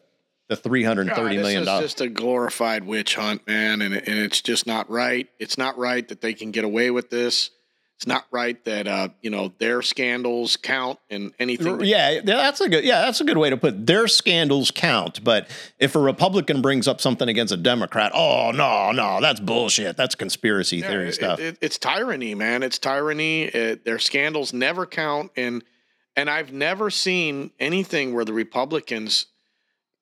the 0.50 0.56
330 0.58 1.10
God, 1.16 1.32
this 1.32 1.36
million 1.42 1.62
is 1.62 1.66
dollars 1.68 1.86
just 1.86 2.02
a 2.02 2.10
glorified 2.10 2.84
witch 2.86 3.16
hunt, 3.16 3.48
man, 3.48 3.82
and, 3.82 3.94
and 3.94 4.08
it's 4.20 4.42
just 4.42 4.68
not 4.68 4.90
right. 4.90 5.28
It's 5.40 5.58
not 5.58 5.78
right 5.78 6.06
that 6.10 6.22
they 6.22 6.34
can 6.34 6.52
get 6.52 6.64
away 6.66 6.92
with 6.92 7.10
this. 7.10 7.52
It's 7.98 8.08
not 8.08 8.26
right 8.32 8.64
that 8.64 8.88
uh, 8.88 9.10
you 9.22 9.30
know 9.30 9.52
their 9.60 9.82
scandals 9.82 10.56
count 10.56 11.00
and 11.10 11.34
anything. 11.38 11.82
yeah 11.82 12.22
that's 12.24 12.62
a 12.62 12.70
good 12.70 12.86
yeah 12.86 13.02
that's 13.02 13.20
a 13.20 13.26
good 13.26 13.38
way 13.38 13.50
to 13.50 13.58
put 13.58 13.74
it. 13.74 13.86
their 13.88 14.08
scandals 14.08 14.72
count 14.72 15.22
but 15.22 15.50
if 15.80 15.96
a 15.98 16.00
republican 16.00 16.62
brings 16.62 16.88
up 16.88 17.02
something 17.02 17.28
against 17.28 17.52
a 17.52 17.58
democrat 17.58 18.14
oh 18.16 18.52
no 18.52 18.94
no 18.94 19.20
that's 19.20 19.42
bullshit 19.42 19.98
that's 19.98 20.16
conspiracy 20.16 20.78
Yeah, 20.78 20.88
theory 20.88 21.10
it- 21.10 21.14
stuff 21.16 21.40
it- 21.42 21.58
it's 21.60 21.78
tyranny, 21.78 22.36
man. 22.36 22.64
It's 22.64 22.80
tyranny. 22.80 23.44
It, 23.44 23.84
their 23.84 24.00
scandals 24.00 24.54
never 24.54 24.86
count, 24.86 25.32
and 25.36 25.62
and 26.16 26.30
I've 26.30 26.54
never 26.54 26.90
seen 26.90 27.52
anything 27.60 28.14
where 28.14 28.24
the 28.24 28.32
Republicans 28.34 29.26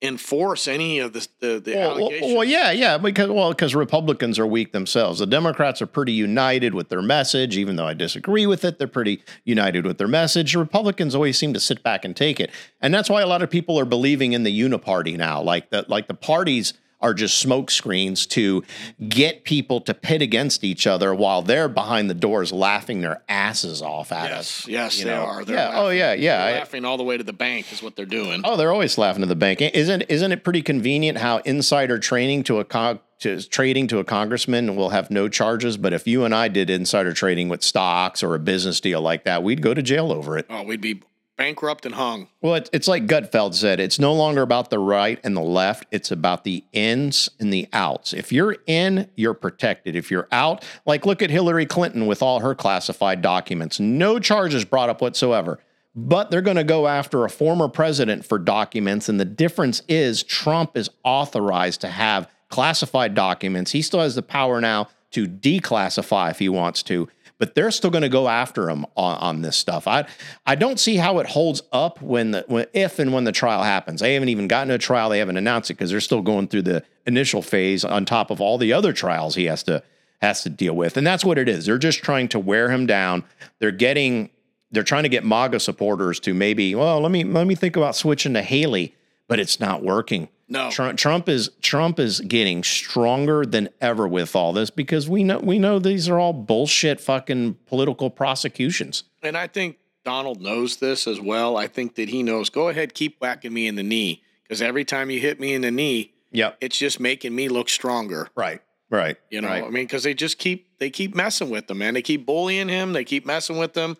enforce 0.01 0.67
any 0.67 0.99
of 0.99 1.13
the 1.13 1.27
the, 1.39 1.59
the 1.59 1.73
Well, 1.75 1.91
allegations. 1.91 2.33
well, 2.33 2.43
yeah, 2.43 2.71
yeah, 2.71 2.97
because 2.97 3.29
well, 3.29 3.49
because 3.49 3.73
Republicans 3.73 4.37
are 4.37 4.45
weak 4.45 4.71
themselves. 4.71 5.19
The 5.19 5.25
Democrats 5.25 5.81
are 5.81 5.87
pretty 5.87 6.11
united 6.11 6.73
with 6.75 6.89
their 6.89 7.01
message, 7.01 7.57
even 7.57 7.75
though 7.77 7.87
I 7.87 7.93
disagree 7.93 8.45
with 8.45 8.63
it. 8.63 8.77
They're 8.77 8.87
pretty 8.87 9.23
united 9.43 9.85
with 9.85 9.97
their 9.97 10.07
message. 10.07 10.55
Republicans 10.55 11.15
always 11.15 11.37
seem 11.37 11.53
to 11.53 11.59
sit 11.59 11.81
back 11.81 12.05
and 12.05 12.15
take 12.15 12.39
it, 12.39 12.51
and 12.81 12.93
that's 12.93 13.09
why 13.09 13.21
a 13.21 13.27
lot 13.27 13.41
of 13.41 13.49
people 13.49 13.79
are 13.79 13.85
believing 13.85 14.33
in 14.33 14.43
the 14.43 14.59
uniparty 14.59 15.17
now. 15.17 15.41
Like 15.41 15.71
the 15.71 15.85
like 15.87 16.07
the 16.07 16.13
parties 16.13 16.73
are 16.99 17.13
just 17.13 17.39
smoke 17.39 17.69
screens 17.69 18.25
to 18.25 18.63
get 19.07 19.43
people 19.43 19.79
to 19.81 19.93
pit 19.93 20.21
against 20.21 20.63
each 20.63 20.87
other 20.87 21.13
while 21.13 21.41
they're 21.41 21.67
behind 21.69 22.09
the 22.09 22.13
doors 22.13 22.51
laughing 22.51 23.01
their 23.01 23.21
asses 23.29 23.81
off 23.81 24.11
at 24.11 24.31
us. 24.31 24.67
Yes, 24.67 24.67
yes, 24.67 24.99
you 24.99 25.05
they 25.05 25.11
know? 25.11 25.23
are. 25.23 25.45
They're 25.45 25.55
Yeah, 25.57 25.71
oh, 25.75 25.89
yeah, 25.89 26.13
yeah. 26.13 26.45
they're 26.45 26.59
laughing 26.59 26.85
all 26.85 26.97
the 26.97 27.03
way 27.03 27.17
to 27.17 27.23
the 27.23 27.33
bank 27.33 27.71
is 27.71 27.83
what 27.83 27.95
they're 27.95 28.05
doing. 28.05 28.41
Oh, 28.43 28.55
they're 28.57 28.71
always 28.71 28.97
laughing 28.97 29.21
to 29.21 29.27
the 29.27 29.35
bank. 29.35 29.61
Isn't 29.61 30.03
isn't 30.09 30.31
it 30.31 30.43
pretty 30.43 30.61
convenient 30.61 31.19
how 31.19 31.37
insider 31.39 31.99
training 31.99 32.43
to 32.45 32.59
a 32.59 32.65
con- 32.65 32.99
to 33.19 33.41
trading 33.47 33.87
to 33.87 33.97
a 33.97 34.03
congressman 34.03 34.75
will 34.75 34.89
have 34.89 35.09
no 35.09 35.27
charges, 35.27 35.75
but 35.75 35.91
if 35.91 36.07
you 36.07 36.23
and 36.23 36.35
I 36.35 36.49
did 36.49 36.69
insider 36.69 37.13
trading 37.13 37.49
with 37.49 37.63
stocks 37.63 38.21
or 38.21 38.35
a 38.35 38.39
business 38.39 38.79
deal 38.79 39.01
like 39.01 39.23
that, 39.25 39.41
we'd 39.41 39.61
go 39.63 39.73
to 39.73 39.81
jail 39.81 40.11
over 40.11 40.37
it. 40.37 40.45
Oh, 40.51 40.61
we'd 40.63 40.81
be 40.81 41.01
bankrupt 41.37 41.85
and 41.85 41.95
hung. 41.95 42.27
Well, 42.41 42.55
it, 42.55 42.69
it's 42.73 42.87
like 42.87 43.05
Gutfeld 43.07 43.53
said, 43.53 43.79
it's 43.79 43.99
no 43.99 44.13
longer 44.13 44.41
about 44.41 44.69
the 44.69 44.79
right 44.79 45.19
and 45.23 45.37
the 45.37 45.41
left, 45.41 45.85
it's 45.91 46.11
about 46.11 46.43
the 46.43 46.63
ins 46.73 47.29
and 47.39 47.53
the 47.53 47.67
outs. 47.71 48.11
If 48.13 48.31
you're 48.31 48.57
in, 48.65 49.09
you're 49.15 49.33
protected. 49.33 49.95
If 49.95 50.11
you're 50.11 50.27
out, 50.31 50.65
like 50.85 51.05
look 51.05 51.21
at 51.21 51.29
Hillary 51.29 51.65
Clinton 51.65 52.07
with 52.07 52.21
all 52.21 52.39
her 52.39 52.55
classified 52.55 53.21
documents, 53.21 53.79
no 53.79 54.19
charges 54.19 54.65
brought 54.65 54.89
up 54.89 55.01
whatsoever. 55.01 55.59
But 55.95 56.29
they're 56.29 56.41
going 56.41 56.57
to 56.57 56.63
go 56.63 56.87
after 56.87 57.25
a 57.25 57.29
former 57.29 57.67
president 57.67 58.23
for 58.23 58.37
documents. 58.37 59.09
And 59.09 59.19
the 59.19 59.25
difference 59.25 59.81
is 59.87 60.21
Trump 60.21 60.77
is 60.77 60.91
authorized 61.03 61.81
to 61.81 61.87
have 61.87 62.29
classified 62.49 63.15
documents. 63.15 63.71
He 63.71 63.81
still 63.81 64.01
has 64.01 64.13
the 64.13 64.21
power 64.21 64.61
now 64.61 64.89
to 65.11 65.25
declassify 65.25 66.29
if 66.29 66.37
he 66.37 66.49
wants 66.49 66.83
to 66.83 67.07
but 67.37 67.55
they're 67.55 67.71
still 67.71 67.89
going 67.89 68.03
to 68.03 68.09
go 68.09 68.27
after 68.27 68.69
him 68.69 68.85
on, 68.95 69.17
on 69.17 69.41
this 69.41 69.57
stuff. 69.57 69.87
I 69.87 70.05
I 70.45 70.55
don't 70.55 70.79
see 70.79 70.97
how 70.97 71.19
it 71.19 71.27
holds 71.27 71.61
up 71.71 72.01
when 72.01 72.31
the 72.31 72.45
when 72.47 72.65
if 72.73 72.99
and 72.99 73.13
when 73.13 73.23
the 73.23 73.31
trial 73.31 73.63
happens. 73.63 74.01
They 74.01 74.13
haven't 74.13 74.29
even 74.29 74.47
gotten 74.47 74.71
a 74.71 74.77
trial. 74.77 75.09
They 75.09 75.19
haven't 75.19 75.37
announced 75.37 75.69
it 75.69 75.75
because 75.75 75.91
they're 75.91 76.01
still 76.01 76.21
going 76.21 76.47
through 76.47 76.63
the 76.63 76.83
initial 77.05 77.41
phase 77.41 77.85
on 77.85 78.05
top 78.05 78.31
of 78.31 78.41
all 78.41 78.57
the 78.57 78.73
other 78.73 78.93
trials 78.93 79.35
he 79.35 79.45
has 79.45 79.63
to 79.63 79.83
has 80.21 80.41
to 80.43 80.49
deal 80.49 80.75
with. 80.75 80.97
And 80.97 81.05
that's 81.05 81.23
what 81.23 81.37
it 81.37 81.47
is. 81.47 81.65
They're 81.65 81.77
just 81.77 82.03
trying 82.03 82.27
to 82.29 82.39
wear 82.39 82.69
him 82.71 82.85
down. 82.85 83.23
They're 83.59 83.71
getting 83.71 84.29
they're 84.71 84.83
trying 84.83 85.03
to 85.03 85.09
get 85.09 85.23
MAGA 85.23 85.59
supporters 85.59 86.19
to 86.21 86.33
maybe, 86.33 86.75
well, 86.75 86.99
let 86.99 87.11
me 87.11 87.23
let 87.23 87.47
me 87.47 87.55
think 87.55 87.75
about 87.75 87.95
switching 87.95 88.33
to 88.33 88.41
Haley, 88.41 88.95
but 89.27 89.39
it's 89.39 89.59
not 89.59 89.83
working. 89.83 90.29
No. 90.49 90.69
Trump, 90.71 90.97
Trump 90.97 91.27
is 91.27 91.49
Trump 91.61 91.99
is 91.99 92.21
getting 92.21 92.63
stronger 92.63 93.45
than 93.45 93.69
ever 93.81 94.07
with 94.07 94.35
all 94.35 94.53
this 94.53 94.69
because 94.69 95.09
we 95.09 95.23
know 95.23 95.39
we 95.39 95.59
know 95.59 95.77
these 95.79 96.07
are 96.07 96.17
all 96.19 96.33
bullshit 96.33 97.01
fucking 97.01 97.55
political 97.65 98.09
prosecutions. 98.09 99.03
And 99.21 99.35
I 99.37 99.47
think 99.47 99.77
Donald 100.05 100.41
knows 100.41 100.77
this 100.77 101.05
as 101.05 101.19
well. 101.19 101.57
I 101.57 101.67
think 101.67 101.95
that 101.95 102.07
he 102.09 102.23
knows. 102.23 102.49
Go 102.49 102.69
ahead, 102.69 102.93
keep 102.93 103.19
whacking 103.19 103.53
me 103.53 103.67
in 103.67 103.75
the 103.75 103.83
knee 103.83 104.23
because 104.43 104.61
every 104.61 104.85
time 104.85 105.09
you 105.09 105.19
hit 105.19 105.39
me 105.39 105.53
in 105.53 105.61
the 105.61 105.71
knee, 105.71 106.13
Yep. 106.31 106.57
it's 106.61 106.77
just 106.77 106.99
making 106.99 107.35
me 107.35 107.49
look 107.49 107.67
stronger. 107.67 108.29
Right. 108.35 108.61
Right. 108.89 109.17
You 109.29 109.41
know, 109.41 109.49
Right. 109.49 109.63
I 109.65 109.69
mean, 109.69 109.83
because 109.83 110.03
they 110.03 110.13
just 110.13 110.37
keep 110.37 110.77
they 110.79 110.89
keep 110.89 111.13
messing 111.13 111.49
with 111.49 111.69
him, 111.69 111.79
man. 111.79 111.93
They 111.93 112.01
keep 112.01 112.25
bullying 112.25 112.69
him. 112.69 112.93
They 112.93 113.03
keep 113.03 113.25
messing 113.25 113.57
with 113.57 113.75
him, 113.75 113.97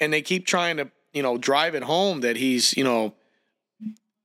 and 0.00 0.12
they 0.12 0.20
keep 0.20 0.44
trying 0.46 0.76
to 0.76 0.90
you 1.14 1.22
know 1.22 1.38
drive 1.38 1.74
it 1.74 1.84
home 1.84 2.20
that 2.20 2.36
he's 2.36 2.76
you 2.76 2.84
know 2.84 3.14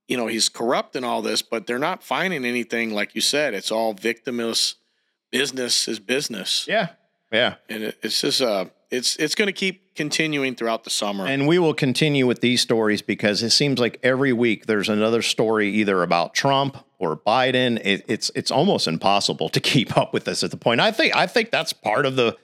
you 0.07 0.17
know 0.17 0.27
he's 0.27 0.49
corrupt 0.49 0.95
and 0.95 1.05
all 1.05 1.21
this, 1.21 1.41
but 1.41 1.65
they're 1.67 1.79
not 1.79 2.03
finding 2.03 2.45
anything 2.45 2.93
like 2.93 3.15
you 3.15 3.21
said. 3.21 3.53
It's 3.53 3.71
all 3.71 3.93
victimless. 3.95 4.75
Business 5.31 5.87
is 5.87 5.99
business, 5.99 6.67
Yeah. 6.67 6.89
Yeah. 7.31 7.55
and 7.67 7.83
it, 7.85 7.97
it's 8.03 8.21
just 8.21 8.41
uh 8.41 8.65
it's 8.91 9.15
it's 9.15 9.33
going 9.33 9.47
to 9.47 9.51
keep 9.53 9.95
continuing 9.95 10.53
throughout 10.53 10.83
the 10.83 10.91
summer. 10.91 11.25
And 11.25 11.47
we 11.47 11.57
will 11.57 11.73
continue 11.73 12.27
with 12.27 12.41
these 12.41 12.61
stories 12.61 13.01
because 13.01 13.41
it 13.41 13.49
seems 13.49 13.79
like 13.79 13.99
every 14.03 14.33
week 14.33 14.67
there's 14.67 14.89
another 14.89 15.23
story 15.23 15.69
either 15.71 16.03
about 16.03 16.35
Trump 16.35 16.77
or 16.99 17.17
Biden. 17.17 17.81
It, 17.83 18.05
it's 18.07 18.29
it's 18.35 18.51
almost 18.51 18.87
impossible 18.87 19.49
to 19.49 19.59
keep 19.71 19.97
up 19.97 20.13
with 20.13 20.25
this 20.25 20.43
at 20.43 20.51
the 20.51 20.57
point. 20.57 20.79
I 20.79 20.91
think 20.91 21.15
I 21.15 21.25
think 21.25 21.49
that's 21.49 21.73
part 21.73 22.05
of 22.05 22.15
the 22.15 22.37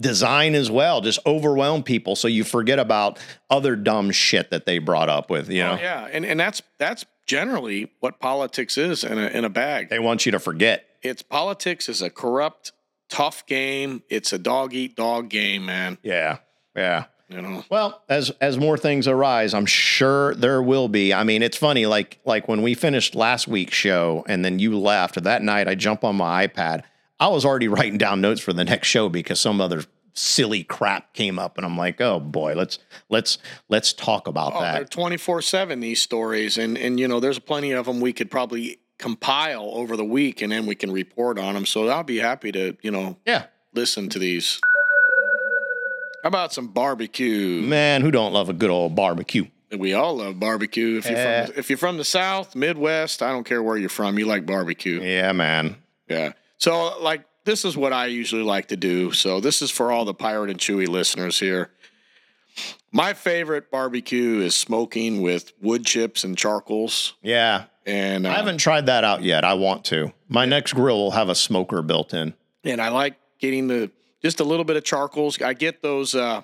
design 0.00 0.54
as 0.54 0.70
well. 0.70 1.00
Just 1.00 1.18
overwhelm 1.26 1.82
people 1.82 2.16
so 2.16 2.28
you 2.28 2.44
forget 2.44 2.78
about 2.78 3.18
other 3.50 3.76
dumb 3.76 4.10
shit 4.10 4.50
that 4.50 4.66
they 4.66 4.78
brought 4.78 5.08
up 5.08 5.30
with. 5.30 5.50
You 5.50 5.62
oh, 5.62 5.66
know, 5.66 5.72
Oh, 5.74 5.80
yeah, 5.80 6.08
and 6.10 6.24
and 6.24 6.38
that's 6.38 6.62
that's 6.78 7.04
generally 7.26 7.92
what 8.00 8.20
politics 8.20 8.78
is 8.78 9.04
in 9.04 9.18
a 9.18 9.26
in 9.28 9.44
a 9.44 9.50
bag. 9.50 9.88
they 9.88 9.98
want 9.98 10.26
you 10.26 10.32
to 10.32 10.38
forget. 10.38 10.86
It's 11.02 11.22
politics 11.22 11.88
is 11.88 12.02
a 12.02 12.10
corrupt, 12.10 12.72
tough 13.08 13.46
game. 13.46 14.02
It's 14.08 14.32
a 14.32 14.38
dog 14.38 14.74
eat 14.74 14.96
dog 14.96 15.28
game, 15.28 15.66
man. 15.66 15.98
Yeah, 16.02 16.38
yeah. 16.74 17.04
You 17.28 17.42
know. 17.42 17.64
Well, 17.68 18.02
as 18.08 18.30
as 18.40 18.56
more 18.56 18.78
things 18.78 19.08
arise, 19.08 19.52
I'm 19.52 19.66
sure 19.66 20.34
there 20.36 20.62
will 20.62 20.88
be. 20.88 21.12
I 21.12 21.24
mean, 21.24 21.42
it's 21.42 21.56
funny, 21.56 21.86
like 21.86 22.20
like 22.24 22.46
when 22.46 22.62
we 22.62 22.74
finished 22.74 23.14
last 23.14 23.48
week's 23.48 23.74
show 23.74 24.24
and 24.28 24.44
then 24.44 24.58
you 24.58 24.78
left 24.78 25.22
that 25.22 25.42
night, 25.42 25.66
I 25.66 25.74
jump 25.74 26.04
on 26.04 26.16
my 26.16 26.46
iPad. 26.46 26.84
I 27.18 27.28
was 27.28 27.44
already 27.44 27.68
writing 27.68 27.98
down 27.98 28.20
notes 28.20 28.40
for 28.40 28.52
the 28.52 28.64
next 28.64 28.88
show 28.88 29.08
because 29.08 29.40
some 29.40 29.60
other 29.60 29.84
silly 30.12 30.62
crap 30.64 31.12
came 31.14 31.38
up, 31.38 31.56
and 31.56 31.64
I'm 31.66 31.76
like, 31.76 32.00
oh 32.00 32.20
boy, 32.20 32.54
let's 32.54 32.78
let's 33.08 33.38
let's 33.68 33.92
talk 33.92 34.26
about 34.28 34.52
Oh, 34.54 34.60
they're 34.60 34.72
that. 34.80 34.90
twenty 34.90 35.16
four 35.16 35.40
seven 35.42 35.80
these 35.80 36.02
stories, 36.02 36.58
and 36.58 36.76
and 36.76 36.98
you 37.00 37.08
know, 37.08 37.20
there's 37.20 37.38
plenty 37.38 37.72
of 37.72 37.86
them 37.86 38.00
we 38.00 38.12
could 38.12 38.30
probably 38.30 38.78
compile 38.98 39.70
over 39.74 39.96
the 39.96 40.04
week, 40.04 40.42
and 40.42 40.52
then 40.52 40.66
we 40.66 40.74
can 40.74 40.90
report 40.92 41.38
on 41.38 41.54
them. 41.54 41.66
So 41.66 41.88
I'll 41.88 42.02
be 42.02 42.18
happy 42.18 42.52
to 42.52 42.76
you 42.82 42.90
know 42.90 43.16
Yeah, 43.26 43.44
listen 43.74 44.08
to 44.10 44.18
these. 44.18 44.60
How 46.22 46.28
about 46.28 46.52
some 46.52 46.68
barbecue? 46.68 47.62
man, 47.62 48.02
who 48.02 48.10
don't 48.10 48.32
love 48.32 48.48
a 48.48 48.52
good 48.52 48.70
old 48.70 48.94
barbecue? 48.96 49.46
We 49.76 49.94
all 49.94 50.16
love 50.16 50.38
barbecue. 50.40 50.96
If 50.98 51.08
you're 51.08 51.18
Eh. 51.18 51.46
from 51.46 51.54
if 51.58 51.70
you're 51.70 51.76
from 51.76 51.96
the 51.98 52.04
South, 52.04 52.54
Midwest, 52.56 53.22
I 53.22 53.30
don't 53.30 53.44
care 53.44 53.62
where 53.62 53.76
you're 53.76 53.88
from, 53.88 54.18
you 54.18 54.26
like 54.26 54.44
barbecue. 54.46 55.00
Yeah, 55.02 55.32
man. 55.32 55.76
Yeah. 56.08 56.32
So, 56.58 56.98
like, 57.00 57.24
this 57.44 57.64
is 57.64 57.76
what 57.76 57.92
I 57.92 58.06
usually 58.06 58.42
like 58.42 58.68
to 58.68 58.76
do. 58.76 59.12
So, 59.12 59.40
this 59.40 59.62
is 59.62 59.70
for 59.70 59.92
all 59.92 60.04
the 60.04 60.14
Pirate 60.14 60.50
and 60.50 60.58
Chewy 60.58 60.88
listeners 60.88 61.38
here. 61.38 61.70
My 62.92 63.12
favorite 63.12 63.70
barbecue 63.70 64.40
is 64.40 64.54
smoking 64.54 65.20
with 65.20 65.52
wood 65.60 65.84
chips 65.84 66.24
and 66.24 66.36
charcoals. 66.36 67.14
Yeah, 67.22 67.64
And 67.84 68.26
uh, 68.26 68.30
I 68.30 68.34
haven't 68.34 68.58
tried 68.58 68.86
that 68.86 69.04
out 69.04 69.22
yet. 69.22 69.44
I 69.44 69.54
want 69.54 69.84
to. 69.86 70.12
My 70.28 70.46
next 70.46 70.72
grill 70.72 70.96
will 70.96 71.10
have 71.10 71.28
a 71.28 71.34
smoker 71.34 71.82
built 71.82 72.14
in. 72.14 72.34
and 72.64 72.80
I 72.80 72.88
like 72.88 73.16
getting 73.38 73.68
the 73.68 73.90
just 74.22 74.40
a 74.40 74.44
little 74.44 74.64
bit 74.64 74.76
of 74.76 74.84
charcoals. 74.84 75.40
I 75.42 75.52
get 75.52 75.82
those 75.82 76.14
uh, 76.14 76.42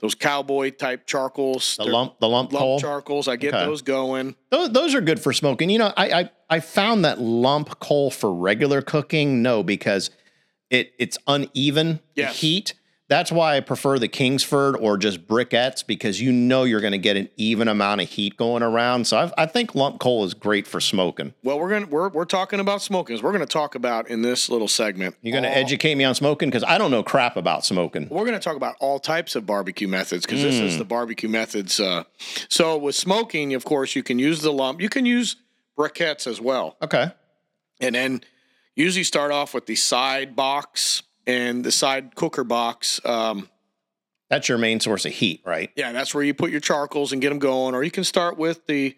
those 0.00 0.14
cowboy 0.14 0.70
type 0.70 1.06
charcoals, 1.06 1.76
The 1.76 1.84
lump, 1.84 2.20
the 2.20 2.28
lump, 2.28 2.52
lump 2.52 2.60
coal. 2.60 2.80
charcoals. 2.80 3.26
I 3.28 3.36
get 3.36 3.54
Okay. 3.54 3.64
those 3.64 3.82
going. 3.82 4.36
Those, 4.50 4.70
those 4.70 4.94
are 4.94 5.00
good 5.00 5.20
for 5.20 5.32
smoking. 5.32 5.70
You 5.70 5.78
know, 5.78 5.92
I, 5.96 6.20
I 6.20 6.30
I 6.50 6.60
found 6.60 7.04
that 7.04 7.20
lump 7.20 7.78
coal 7.80 8.10
for 8.10 8.32
regular 8.32 8.80
cooking, 8.80 9.42
no, 9.42 9.62
because 9.62 10.10
it 10.70 10.92
it's 10.98 11.18
uneven 11.26 12.00
the 12.14 12.22
Yes. 12.22 12.40
heat. 12.40 12.74
That's 13.08 13.32
why 13.32 13.56
I 13.56 13.60
prefer 13.60 13.98
the 13.98 14.06
Kingsford 14.06 14.76
or 14.76 14.98
just 14.98 15.26
briquettes 15.26 15.86
because 15.86 16.20
you 16.20 16.30
know 16.30 16.64
you're 16.64 16.82
going 16.82 16.92
to 16.92 16.98
get 16.98 17.16
an 17.16 17.30
even 17.38 17.66
amount 17.66 18.02
of 18.02 18.08
heat 18.10 18.36
going 18.36 18.62
around. 18.62 19.06
So 19.06 19.16
I've, 19.16 19.32
I 19.38 19.46
think 19.46 19.74
lump 19.74 19.98
coal 19.98 20.24
is 20.24 20.34
great 20.34 20.66
for 20.66 20.78
smoking. 20.78 21.32
Well, 21.42 21.58
we're 21.58 21.70
gonna 21.70 21.86
we're 21.86 22.10
we're 22.10 22.26
talking 22.26 22.60
about 22.60 22.82
smoking. 22.82 23.18
We're 23.22 23.32
gonna 23.32 23.46
talk 23.46 23.74
about 23.74 24.08
in 24.08 24.20
this 24.20 24.50
little 24.50 24.68
segment. 24.68 25.16
You're 25.22 25.32
going 25.32 25.44
to 25.44 25.56
educate 25.56 25.94
me 25.94 26.04
on 26.04 26.14
smoking 26.14 26.50
because 26.50 26.64
I 26.64 26.76
don't 26.76 26.90
know 26.90 27.02
crap 27.02 27.38
about 27.38 27.64
smoking. 27.64 28.08
We're 28.10 28.26
going 28.26 28.38
to 28.38 28.40
talk 28.40 28.56
about 28.56 28.76
all 28.78 28.98
types 28.98 29.34
of 29.34 29.46
barbecue 29.46 29.88
methods 29.88 30.26
because 30.26 30.42
this 30.42 30.56
is 30.60 30.76
the 30.76 30.84
barbecue 30.84 31.30
methods. 31.30 31.80
Uh, 31.80 32.04
so 32.50 32.76
with 32.76 32.94
smoking, 32.94 33.54
of 33.54 33.64
course, 33.64 33.96
you 33.96 34.02
can 34.02 34.18
use 34.18 34.42
the 34.42 34.52
lump. 34.52 34.82
You 34.82 34.90
can 34.90 35.06
use 35.06 35.36
briquettes 35.78 36.26
as 36.26 36.40
well, 36.42 36.76
Okay. 36.82 37.10
and 37.80 37.94
then 37.94 38.20
usually 38.74 39.04
start 39.04 39.30
off 39.32 39.54
with 39.54 39.64
the 39.66 39.76
side 39.76 40.36
box 40.36 41.02
and 41.28 41.64
the 41.64 41.70
side 41.70 42.16
cooker 42.16 42.42
box. 42.42 43.00
Um, 43.04 43.48
That's 44.30 44.48
your 44.48 44.58
main 44.58 44.80
source 44.80 45.04
of 45.06 45.12
heat, 45.12 45.42
right? 45.46 45.70
yeah, 45.76 45.92
that's 45.92 46.12
where 46.14 46.24
you 46.24 46.34
put 46.34 46.50
your 46.50 46.60
charcoals 46.60 47.12
and 47.12 47.22
get 47.22 47.28
them 47.28 47.38
going. 47.38 47.74
Or 47.76 47.82
you 47.84 47.90
can 47.92 48.02
start 48.04 48.36
with 48.36 48.66
the 48.66 48.96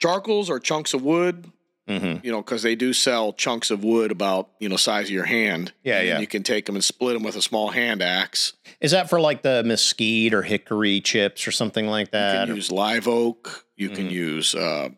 charcoals 0.00 0.50
or 0.50 0.60
chunks 0.60 0.94
of 0.94 1.02
wood. 1.02 1.50
Mm-hmm. 1.88 2.24
You 2.24 2.30
know, 2.30 2.40
because 2.40 2.62
they 2.62 2.76
do 2.76 2.92
sell 2.92 3.32
chunks 3.32 3.72
of 3.72 3.82
wood 3.82 4.12
about 4.12 4.50
you 4.60 4.68
know 4.68 4.76
size 4.76 5.06
of 5.06 5.10
your 5.10 5.24
hand. 5.24 5.72
Yeah, 5.82 5.98
And 5.98 6.06
yeah. 6.08 6.18
You 6.20 6.26
can 6.28 6.44
take 6.44 6.66
them 6.66 6.76
and 6.76 6.84
split 6.84 7.14
them 7.14 7.24
with 7.24 7.34
a 7.34 7.42
small 7.42 7.70
hand 7.70 8.00
axe. 8.00 8.52
Is 8.80 8.92
that 8.92 9.10
for 9.10 9.20
like 9.20 9.42
the 9.42 9.64
mesquite 9.64 10.32
or 10.32 10.42
hickory 10.42 11.00
chips 11.00 11.48
or 11.48 11.50
something 11.50 11.88
like 11.88 12.12
that? 12.12 12.42
You 12.42 12.46
can 12.46 12.54
use 12.56 12.70
live 12.70 13.08
oak. 13.08 13.64
You 13.76 13.88
can 13.88 14.04
Mm-hmm. 14.04 14.14
use, 14.14 14.54
uh, 14.54 14.90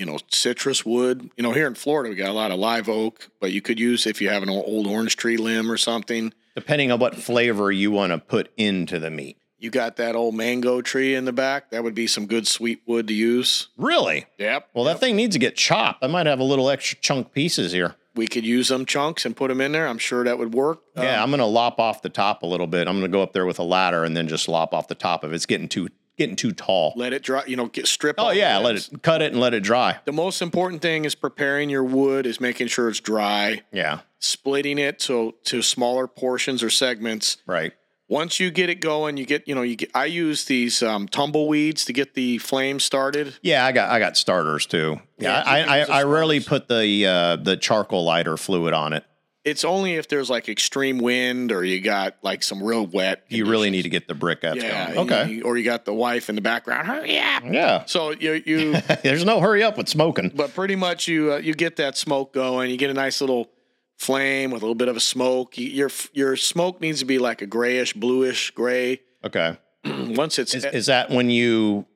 you 0.00 0.06
know, 0.06 0.18
citrus 0.30 0.84
wood. 0.84 1.30
You 1.36 1.42
know, 1.42 1.52
here 1.52 1.66
in 1.66 1.74
Florida, 1.74 2.08
we 2.08 2.16
got 2.16 2.30
a 2.30 2.32
lot 2.32 2.50
of 2.50 2.58
live 2.58 2.88
oak, 2.88 3.28
but 3.38 3.52
you 3.52 3.60
could 3.60 3.78
use 3.78 4.06
if 4.06 4.20
you 4.20 4.30
have 4.30 4.42
an 4.42 4.48
old 4.48 4.86
orange 4.86 5.14
tree 5.14 5.36
limb 5.36 5.70
or 5.70 5.76
something. 5.76 6.32
Depending 6.56 6.90
on 6.90 6.98
what 6.98 7.14
flavor 7.16 7.70
you 7.70 7.90
want 7.90 8.10
to 8.10 8.18
put 8.18 8.50
into 8.56 8.98
the 8.98 9.10
meat. 9.10 9.36
You 9.58 9.68
got 9.68 9.96
that 9.96 10.16
old 10.16 10.34
mango 10.34 10.80
tree 10.80 11.14
in 11.14 11.26
the 11.26 11.34
back. 11.34 11.70
That 11.70 11.84
would 11.84 11.94
be 11.94 12.06
some 12.06 12.24
good 12.24 12.46
sweet 12.46 12.80
wood 12.86 13.08
to 13.08 13.14
use. 13.14 13.68
Really? 13.76 14.24
Yep. 14.38 14.70
Well, 14.72 14.84
that 14.86 15.00
thing 15.00 15.16
needs 15.16 15.36
to 15.36 15.38
get 15.38 15.54
chopped. 15.54 16.02
I 16.02 16.06
might 16.06 16.24
have 16.24 16.40
a 16.40 16.44
little 16.44 16.70
extra 16.70 16.98
chunk 16.98 17.32
pieces 17.32 17.72
here. 17.72 17.94
We 18.14 18.26
could 18.26 18.46
use 18.46 18.68
them 18.68 18.86
chunks 18.86 19.26
and 19.26 19.36
put 19.36 19.48
them 19.48 19.60
in 19.60 19.72
there. 19.72 19.86
I'm 19.86 19.98
sure 19.98 20.24
that 20.24 20.38
would 20.38 20.54
work. 20.54 20.80
yeah, 20.96 21.18
um, 21.18 21.24
I'm 21.24 21.30
going 21.30 21.40
to 21.40 21.44
lop 21.44 21.78
off 21.78 22.00
the 22.00 22.08
top 22.08 22.42
a 22.42 22.46
little 22.46 22.66
bit. 22.66 22.88
I'm 22.88 22.98
going 22.98 23.10
to 23.10 23.14
go 23.14 23.22
up 23.22 23.34
there 23.34 23.46
with 23.46 23.58
a 23.58 23.62
ladder 23.62 24.02
and 24.02 24.16
then 24.16 24.28
just 24.28 24.48
lop 24.48 24.72
off 24.72 24.88
the 24.88 24.94
top 24.94 25.24
if 25.24 25.32
it's 25.32 25.46
getting 25.46 25.68
too 25.68 25.90
getting 26.20 26.36
too 26.36 26.52
tall. 26.52 26.92
Let 26.96 27.12
it 27.12 27.22
dry. 27.22 27.42
You 27.46 27.56
know, 27.56 27.66
get 27.66 27.86
strip. 27.86 28.16
Oh 28.18 28.30
yeah, 28.30 28.58
let 28.58 28.76
it 28.76 28.88
cut 29.02 29.22
it 29.22 29.32
and 29.32 29.40
let 29.40 29.54
it 29.54 29.62
dry. 29.62 29.98
The 30.04 30.12
most 30.12 30.42
important 30.42 30.82
thing 30.82 31.04
is 31.04 31.14
preparing 31.14 31.70
your 31.70 31.82
wood. 31.82 32.26
Is 32.26 32.40
making 32.40 32.68
sure 32.68 32.88
it's 32.88 33.00
dry. 33.00 33.62
Yeah, 33.72 34.00
Splitting 34.18 34.78
it 34.78 35.00
so 35.02 35.34
to 35.44 35.62
smaller 35.62 36.06
portions 36.06 36.62
or 36.62 36.70
segments. 36.70 37.38
right. 37.46 37.72
Once 38.08 38.40
you 38.40 38.50
get 38.50 38.68
it 38.68 38.80
going, 38.80 39.16
you 39.16 39.24
get 39.24 39.46
you 39.46 39.54
know 39.54 39.62
you 39.62 39.76
get. 39.76 39.88
I 39.94 40.06
use 40.06 40.44
these 40.46 40.82
um, 40.82 41.06
tumbleweeds 41.06 41.84
to 41.84 41.92
get 41.92 42.14
the 42.14 42.38
flame 42.38 42.80
started. 42.80 43.38
Yeah, 43.40 43.64
I 43.64 43.70
got 43.70 43.88
I 43.88 44.00
got 44.00 44.16
starters 44.16 44.66
too. 44.66 45.00
Yeah, 45.18 45.38
Yeah, 45.38 45.42
I 45.46 45.78
I, 45.78 46.00
I 46.00 46.02
rarely 46.02 46.40
put 46.40 46.66
the 46.66 47.06
uh, 47.06 47.36
the 47.36 47.56
charcoal 47.56 48.02
lighter 48.04 48.36
fluid 48.36 48.74
on 48.74 48.92
it. 48.94 49.04
It's 49.50 49.64
only 49.64 49.94
if 49.94 50.08
there's 50.08 50.30
like 50.30 50.48
extreme 50.48 50.98
wind 50.98 51.52
or 51.52 51.64
you 51.64 51.80
got 51.80 52.16
like 52.22 52.42
some 52.42 52.62
real 52.62 52.86
wet. 52.86 53.24
You 53.28 53.46
really 53.46 53.70
need 53.70 53.82
to 53.82 53.88
get 53.88 54.08
the 54.08 54.14
briquettes 54.14 54.56
yeah, 54.56 54.94
going. 54.94 55.10
Okay. 55.10 55.30
you- 55.32 55.42
or 55.42 55.56
you 55.56 55.64
got 55.64 55.84
the 55.84 55.92
wife 55.94 56.28
in 56.28 56.34
the 56.36 56.40
background. 56.40 56.86
Hurry 56.86 57.18
up! 57.18 57.42
Yeah. 57.44 57.84
So 57.86 58.10
you 58.12 58.42
you, 58.46 58.72
There's 59.02 59.24
no 59.24 59.40
hurry 59.40 59.62
up 59.62 59.76
with 59.76 59.88
smoking. 59.88 60.30
but 60.34 60.54
pretty 60.54 60.76
much 60.76 61.08
you 61.08 61.32
uh, 61.34 61.36
you 61.38 61.54
get 61.54 61.76
that 61.76 61.96
smoke 61.98 62.32
going. 62.32 62.70
You 62.70 62.76
get 62.76 62.90
a 62.90 62.94
nice 62.94 63.20
little 63.20 63.50
flame 63.98 64.50
with 64.50 64.62
a 64.62 64.64
little 64.64 64.74
bit 64.74 64.88
of 64.88 64.96
a 64.96 65.00
smoke. 65.00 65.58
You, 65.58 65.66
your 65.68 65.90
your 66.12 66.36
smoke 66.36 66.80
needs 66.80 67.00
to 67.00 67.04
be 67.04 67.18
like 67.18 67.42
a 67.42 67.46
grayish, 67.46 67.92
bluish 67.92 68.50
gray. 68.52 69.00
Okay. 69.24 69.58
Once 69.84 70.38
it's 70.38 70.54
Is, 70.54 70.64
is 70.64 70.86
that 70.86 71.10
when 71.10 71.30
you 71.30 71.86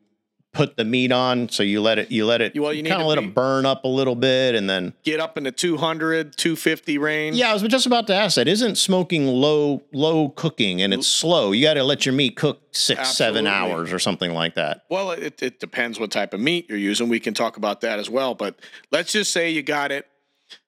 put 0.55 0.77
the 0.77 0.85
meat 0.85 1.13
on? 1.13 1.49
So 1.51 1.63
you 1.63 1.83
let 1.83 1.99
it 1.99 2.11
you 2.11 2.25
let 2.25 2.41
it 2.41 2.59
Well, 2.59 2.73
you 2.73 2.83
kind 2.83 3.03
of 3.03 3.07
let 3.09 3.19
be- 3.19 3.27
it 3.27 3.35
burn 3.35 3.67
up 3.67 3.85
a 3.85 3.89
little 3.89 4.15
bit 4.15 4.55
and 4.55 4.71
then 4.71 4.95
get 5.03 5.21
up 5.21 5.37
in 5.37 5.45
the 5.45 5.53
200, 5.53 6.37
250 6.37 6.97
range. 6.99 7.37
Yeah, 7.37 7.51
I 7.51 7.53
was 7.53 7.63
just 7.63 7.85
about 7.87 8.07
to 8.07 8.15
ask 8.15 8.37
that. 8.37 8.49
Isn't 8.49 8.77
smoking 8.77 9.27
low 9.27 9.83
low 9.93 10.31
cooking 10.31 10.81
and 10.81 10.95
it's 10.95 11.07
slow? 11.07 11.53
You 11.53 11.63
got 11.63 11.75
to 11.75 11.85
let 11.85 12.07
your 12.07 12.15
meat 12.15 12.37
cook 12.37 12.63
six, 12.71 13.11
seven 13.11 13.47
hours 13.47 13.93
or 13.93 13.99
something 13.99 14.33
like 14.33 14.55
that. 14.55 14.85
Well, 14.89 15.11
it, 15.11 15.43
it 15.43 15.61
depends 15.61 16.01
what 16.01 16.11
type 16.11 16.33
of 16.33 16.41
meat 16.41 16.67
you're 16.69 16.79
using. 16.79 17.09
We 17.09 17.21
can 17.21 17.35
talk 17.35 17.57
about 17.57 17.83
that 17.83 17.99
as 17.99 18.09
well. 18.09 18.35
But 18.35 18.59
let's 18.91 19.13
just 19.13 19.33
say 19.33 19.51
you 19.51 19.63
got 19.63 19.93
it 19.93 20.07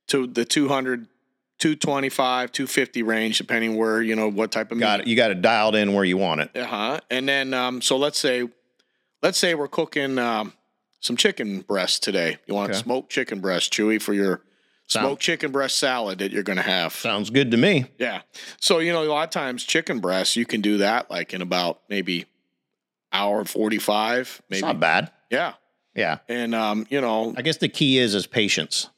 to 0.09 0.27
the 0.27 0.45
200, 0.45 1.07
225, 1.59 2.53
250 2.53 3.03
range, 3.03 3.39
depending 3.39 3.77
where, 3.77 4.03
you 4.03 4.15
know, 4.15 4.29
what 4.31 4.53
type 4.53 4.71
of 4.71 4.79
Got 4.79 5.01
meat. 5.01 5.07
it. 5.07 5.11
You 5.11 5.17
got 5.17 5.31
it 5.31 5.41
dialed 5.43 5.75
in 5.75 5.95
where 5.95 6.05
you 6.05 6.17
want 6.17 6.43
it. 6.43 6.51
Uh 6.57 6.67
huh. 6.67 7.01
And 7.11 7.29
then, 7.29 7.55
um, 7.55 7.81
so 7.81 7.97
let's 7.97 8.19
say, 8.19 8.49
let's 9.23 9.39
say 9.39 9.55
we're 9.55 9.69
cooking 9.69 10.19
um, 10.19 10.53
some 11.01 11.17
chicken 11.17 11.61
breast 11.61 12.03
today. 12.03 12.39
You 12.47 12.55
want 12.55 12.71
Okay. 12.71 12.81
smoked 12.81 13.11
chicken 13.11 13.41
breast, 13.41 13.73
Chewy, 13.73 14.01
for 14.01 14.13
your 14.15 14.43
Sound- 14.89 15.05
smoked 15.07 15.23
chicken 15.23 15.51
breast 15.53 15.79
salad 15.79 16.19
that 16.21 16.33
you're 16.33 16.43
going 16.43 16.57
to 16.59 16.63
have. 16.63 16.93
Sounds 16.95 17.31
good 17.31 17.51
to 17.51 17.57
me. 17.57 17.87
Yeah. 17.99 18.23
So, 18.61 18.79
you 18.79 18.93
know, 18.93 19.03
a 19.03 19.07
lot 19.07 19.25
of 19.25 19.31
times 19.31 19.65
chicken 19.65 19.99
breast, 20.01 20.37
you 20.37 20.47
can 20.47 20.61
do 20.61 20.79
that 20.79 21.11
like 21.11 21.35
in 21.35 21.43
about 21.43 21.81
maybe 21.89 22.27
hour 23.13 23.45
45, 23.45 24.21
It's 24.21 24.43
maybe. 24.51 24.63
not 24.63 24.81
bad. 24.81 25.11
Yeah. 25.31 25.55
Yeah. 25.95 26.19
And, 26.29 26.55
um, 26.55 26.87
you 26.91 27.01
know, 27.01 27.35
I 27.37 27.43
guess 27.43 27.57
the 27.57 27.69
key 27.69 27.99
is 27.99 28.15
is 28.15 28.27
patience. 28.27 28.89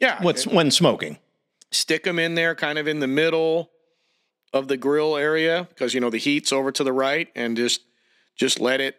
yeah. 0.00 0.22
What's 0.22 0.46
when 0.46 0.70
smoking? 0.70 1.18
stick 1.70 2.04
them 2.04 2.18
in 2.18 2.34
there 2.34 2.54
kind 2.54 2.78
of 2.78 2.86
in 2.86 3.00
the 3.00 3.06
middle 3.06 3.70
of 4.52 4.68
the 4.68 4.76
grill 4.76 5.16
area 5.16 5.66
because 5.70 5.94
you 5.94 6.00
know 6.00 6.10
the 6.10 6.18
heat's 6.18 6.52
over 6.52 6.70
to 6.70 6.84
the 6.84 6.92
right 6.92 7.28
and 7.34 7.56
just 7.56 7.80
just 8.36 8.60
let 8.60 8.78
it 8.78 8.94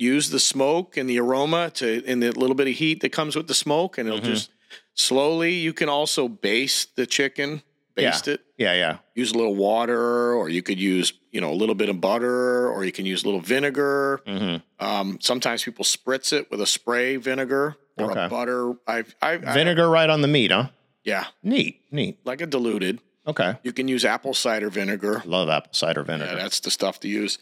use 0.00 0.30
the 0.30 0.40
smoke 0.40 0.96
and 0.96 1.08
the 1.08 1.18
aroma 1.20 1.70
to 1.74 2.02
and 2.06 2.22
the 2.22 2.32
little 2.32 2.56
bit 2.56 2.66
of 2.68 2.74
heat 2.74 3.00
that 3.02 3.10
comes 3.12 3.36
with 3.36 3.46
the 3.48 3.54
smoke 3.54 3.98
and 3.98 4.08
it'll 4.08 4.20
Mhm. 4.20 4.24
just 4.34 4.50
slowly 4.94 5.52
you 5.54 5.72
can 5.72 5.88
also 5.88 6.26
baste 6.28 6.96
the 6.96 7.06
chicken 7.06 7.62
baste 7.94 8.28
it 8.28 8.40
Yeah, 8.56 8.72
yeah. 8.74 8.98
use 9.14 9.32
a 9.32 9.36
little 9.36 9.54
water 9.54 10.32
or 10.34 10.48
you 10.48 10.62
could 10.62 10.80
use 10.80 11.12
you 11.32 11.40
know 11.40 11.50
a 11.52 11.58
little 11.62 11.74
bit 11.74 11.88
of 11.90 12.00
butter 12.00 12.68
or 12.70 12.84
you 12.84 12.92
can 12.92 13.04
use 13.04 13.22
a 13.22 13.26
little 13.26 13.40
vinegar 13.40 14.20
hmm 14.26 14.56
um, 14.78 15.18
sometimes 15.20 15.62
people 15.62 15.84
spritz 15.84 16.32
it 16.32 16.50
with 16.50 16.60
a 16.62 16.66
spray 16.66 17.16
vinegar 17.16 17.76
or 17.98 18.10
Okay. 18.12 18.24
a 18.24 18.28
butter 18.28 18.72
I've, 18.86 19.14
I've 19.20 19.44
I- 19.46 19.52
Vinegar 19.54 19.88
right 19.90 20.08
on 20.08 20.22
the 20.22 20.28
meat, 20.28 20.50
huh? 20.50 20.68
yeah 21.04 21.26
Neat, 21.42 21.82
neat. 21.90 22.18
like 22.24 22.40
a 22.40 22.46
diluted 22.46 23.00
Okay. 23.26 23.56
you 23.62 23.72
can 23.72 23.86
use 23.86 24.04
apple 24.04 24.32
cider 24.34 24.70
vinegar 24.70 25.22
Love 25.26 25.48
apple 25.50 25.72
cider 25.74 26.02
vinegar. 26.02 26.24
Yeah, 26.24 26.30
vinegar. 26.30 26.42
that's 26.42 26.60
the 26.60 26.70
stuff 26.70 27.00
to 27.00 27.08
use. 27.08 27.38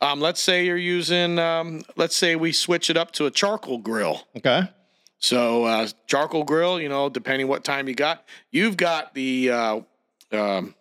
Um, 0.00 0.20
let's 0.20 0.40
say 0.40 0.66
you're 0.66 0.76
using, 0.76 1.38
um, 1.38 1.82
let's 1.96 2.16
say 2.16 2.36
we 2.36 2.52
switch 2.52 2.90
it 2.90 2.96
up 2.96 3.12
to 3.12 3.26
a 3.26 3.30
charcoal 3.30 3.78
grill. 3.78 4.26
okay. 4.36 4.68
So 5.18 5.64
uh, 5.64 5.88
charcoal 6.06 6.44
grill, 6.44 6.80
you 6.80 6.88
know, 6.88 7.08
depending 7.08 7.48
what 7.48 7.64
time 7.64 7.88
you 7.88 7.94
got, 7.94 8.24
you've 8.50 8.76
got 8.76 9.14
the 9.14 9.50
uh, 9.50 9.80
um, 10.32 10.74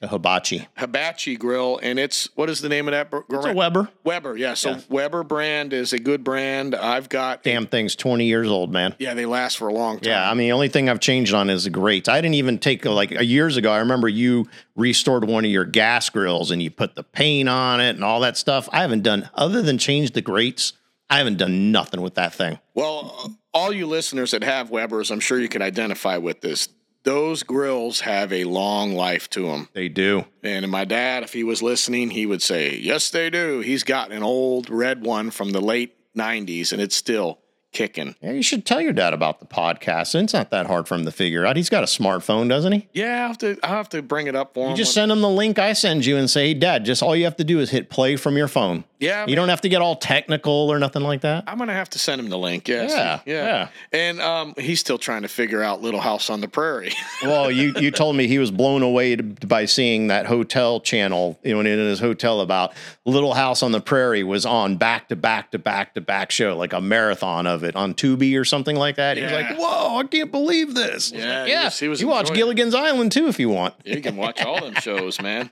The 0.00 0.08
hibachi. 0.08 0.66
hibachi 0.78 1.36
grill, 1.36 1.78
and 1.82 1.98
it's 1.98 2.30
what 2.34 2.48
is 2.48 2.62
the 2.62 2.70
name 2.70 2.88
of 2.88 2.92
that? 2.92 3.10
br- 3.10 3.18
It's 3.28 3.44
a? 3.44 3.52
Weber. 3.52 3.90
Weber. 4.02 4.34
Yeah. 4.34 4.54
So 4.54 4.70
Yeah. 4.70 4.80
Weber 4.88 5.22
brand 5.24 5.74
is 5.74 5.92
a 5.92 5.98
good 5.98 6.24
brand. 6.24 6.74
I've 6.74 7.10
got. 7.10 7.42
Damn 7.42 7.66
thing's 7.66 7.94
20 7.96 8.24
years 8.24 8.48
old, 8.48 8.72
man. 8.72 8.94
Yeah, 8.98 9.12
they 9.12 9.26
last 9.26 9.58
for 9.58 9.68
a 9.68 9.74
long 9.74 9.98
time. 10.00 10.10
Yeah, 10.10 10.30
I 10.30 10.32
mean, 10.32 10.46
the 10.48 10.52
only 10.52 10.68
thing 10.68 10.88
I've 10.88 11.00
changed 11.00 11.34
on 11.34 11.50
is 11.50 11.64
the 11.64 11.70
grates. 11.70 12.08
I 12.08 12.22
didn't 12.22 12.36
even 12.36 12.58
take 12.58 12.86
like 12.86 13.12
a 13.12 13.24
years 13.24 13.58
ago. 13.58 13.70
I 13.70 13.78
remember 13.80 14.08
you 14.08 14.48
restored 14.74 15.24
one 15.24 15.44
of 15.44 15.50
your 15.50 15.66
gas 15.66 16.08
grills 16.08 16.50
and 16.50 16.62
you 16.62 16.70
put 16.70 16.94
the 16.96 17.02
paint 17.02 17.50
on 17.50 17.82
it 17.82 17.90
and 17.90 18.02
all 18.02 18.20
that 18.20 18.38
stuff. 18.38 18.70
I 18.72 18.80
haven't 18.80 19.02
done 19.02 19.28
other 19.34 19.60
than 19.60 19.76
change 19.76 20.12
the 20.12 20.22
grates. 20.22 20.72
I 21.10 21.18
haven't 21.18 21.36
done 21.36 21.72
nothing 21.72 22.00
with 22.00 22.14
that 22.14 22.32
thing. 22.32 22.58
Well, 22.74 23.36
all 23.52 23.70
you 23.72 23.86
listeners 23.86 24.30
that 24.30 24.44
have 24.44 24.70
Webers, 24.70 25.10
I'm 25.10 25.20
sure 25.20 25.38
you 25.38 25.48
can 25.48 25.60
identify 25.60 26.16
with 26.16 26.40
this. 26.40 26.68
Those 27.02 27.42
grills 27.42 28.00
have 28.00 28.32
a 28.32 28.44
long 28.44 28.92
life 28.94 29.30
to 29.30 29.46
them. 29.46 29.68
They 29.72 29.88
do. 29.88 30.26
And 30.42 30.70
my 30.70 30.84
dad, 30.84 31.22
if 31.22 31.32
he 31.32 31.44
was 31.44 31.62
listening, 31.62 32.10
he 32.10 32.26
would 32.26 32.42
say, 32.42 32.76
Yes, 32.76 33.10
they 33.10 33.30
do. 33.30 33.60
He's 33.60 33.84
got 33.84 34.12
an 34.12 34.22
old 34.22 34.68
red 34.68 35.02
one 35.02 35.30
from 35.30 35.50
the 35.50 35.60
late 35.60 35.96
90s 36.16 36.72
and 36.72 36.82
it's 36.82 36.96
still 36.96 37.38
kicking. 37.72 38.14
Yeah, 38.20 38.32
you 38.32 38.42
should 38.42 38.64
tell 38.66 38.80
your 38.80 38.92
dad 38.92 39.12
about 39.14 39.40
the 39.40 39.46
podcast. 39.46 40.14
It's 40.20 40.32
not 40.32 40.50
that 40.50 40.66
hard 40.66 40.88
for 40.88 40.94
him 40.94 41.04
to 41.04 41.10
figure 41.12 41.46
out. 41.46 41.56
He's 41.56 41.68
got 41.68 41.82
a 41.82 41.86
smartphone, 41.86 42.48
doesn't 42.48 42.72
he? 42.72 42.88
Yeah, 42.92 43.24
I 43.24 43.28
have 43.28 43.38
to, 43.38 43.58
I 43.62 43.68
have 43.68 43.88
to 43.90 44.02
bring 44.02 44.26
it 44.26 44.34
up 44.36 44.54
for 44.54 44.64
him. 44.66 44.70
You 44.72 44.76
just 44.76 44.92
send 44.94 45.10
him 45.12 45.20
the 45.20 45.28
link 45.30 45.58
I 45.58 45.72
send 45.72 46.04
you 46.04 46.16
and 46.16 46.28
say, 46.28 46.48
hey, 46.48 46.54
Dad, 46.54 46.84
just 46.84 47.02
all 47.02 47.14
you 47.14 47.24
have 47.24 47.36
to 47.36 47.44
do 47.44 47.60
is 47.60 47.70
hit 47.70 47.90
play 47.90 48.16
from 48.16 48.36
your 48.36 48.48
phone. 48.48 48.84
yeah, 48.98 49.26
You 49.26 49.36
don't 49.36 49.48
have 49.48 49.60
to 49.62 49.68
get 49.68 49.80
all 49.82 49.96
technical 49.96 50.52
or 50.70 50.78
nothing 50.78 51.02
like 51.02 51.20
that. 51.22 51.44
I'm 51.46 51.56
going 51.58 51.68
to 51.68 51.74
have 51.74 51.90
to 51.90 51.98
send 51.98 52.20
him 52.20 52.28
the 52.28 52.38
link. 52.38 52.66
Yes. 52.68 52.90
Yeah, 52.90 53.20
Yeah. 53.24 53.44
yeah. 53.44 53.68
And 53.92 54.20
um, 54.20 54.54
he's 54.58 54.80
still 54.80 54.98
trying 54.98 55.22
to 55.22 55.28
figure 55.28 55.62
out 55.62 55.80
Little 55.80 56.00
House 56.00 56.28
on 56.30 56.40
the 56.40 56.48
Prairie. 56.48 56.92
Well, 57.22 57.50
you, 57.50 57.74
you 57.78 57.90
told 57.90 58.16
me 58.16 58.26
he 58.26 58.38
was 58.38 58.50
blown 58.50 58.82
away 58.82 59.14
to, 59.16 59.22
by 59.22 59.66
seeing 59.66 60.06
that 60.08 60.24
hotel 60.26 60.80
channel, 60.80 61.38
you 61.44 61.52
know, 61.54 61.60
in 61.60 61.66
his 61.66 62.00
hotel 62.00 62.40
about 62.40 62.72
Little 63.04 63.34
House 63.34 63.62
on 63.62 63.72
the 63.72 63.80
Prairie 63.80 64.22
was 64.24 64.46
on 64.46 64.76
back 64.78 65.08
to 65.10 65.16
back 65.16 65.50
to 65.50 65.58
back 65.58 65.94
to 65.94 66.00
back 66.00 66.30
show, 66.30 66.56
like 66.56 66.72
a 66.72 66.80
marathon 66.80 67.46
of 67.46 67.59
of 67.62 67.64
it 67.68 67.76
on 67.76 67.94
Tubi 67.94 68.38
or 68.38 68.44
something 68.44 68.76
like 68.76 68.96
that. 68.96 69.16
He 69.16 69.22
was 69.22 69.32
like, 69.32 69.56
"Whoa, 69.58 69.98
I 69.98 70.04
can't 70.04 70.30
believe 70.32 70.74
this." 70.74 71.12
I 71.12 71.16
was 71.16 71.24
Yeah, 71.24 71.46
he 71.46 71.64
was- 71.64 71.78
he 71.80 71.88
was 71.88 72.00
you 72.00 72.06
watch 72.08 72.22
enjoying 72.30 72.34
it. 72.34 72.38
Gilligan's 72.40 72.74
Island 72.74 73.12
too 73.12 73.28
if 73.28 73.38
you 73.38 73.48
want. 73.48 73.74
You 73.84 74.00
can 74.00 74.16
watch 74.16 74.40
all 74.42 74.60
them 74.60 74.74
shows, 74.80 75.20
man. 75.20 75.50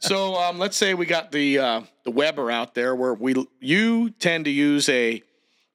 So 0.00 0.34
um, 0.36 0.58
let's 0.58 0.76
say 0.76 0.94
we 0.94 1.06
got 1.06 1.32
the 1.32 1.58
uh, 1.58 1.80
the 2.04 2.10
Weber 2.10 2.50
out 2.50 2.74
there, 2.74 2.94
where 2.94 3.14
we 3.14 3.34
you 3.60 4.10
tend 4.10 4.44
to 4.46 4.50
use 4.50 4.88
a 4.88 5.22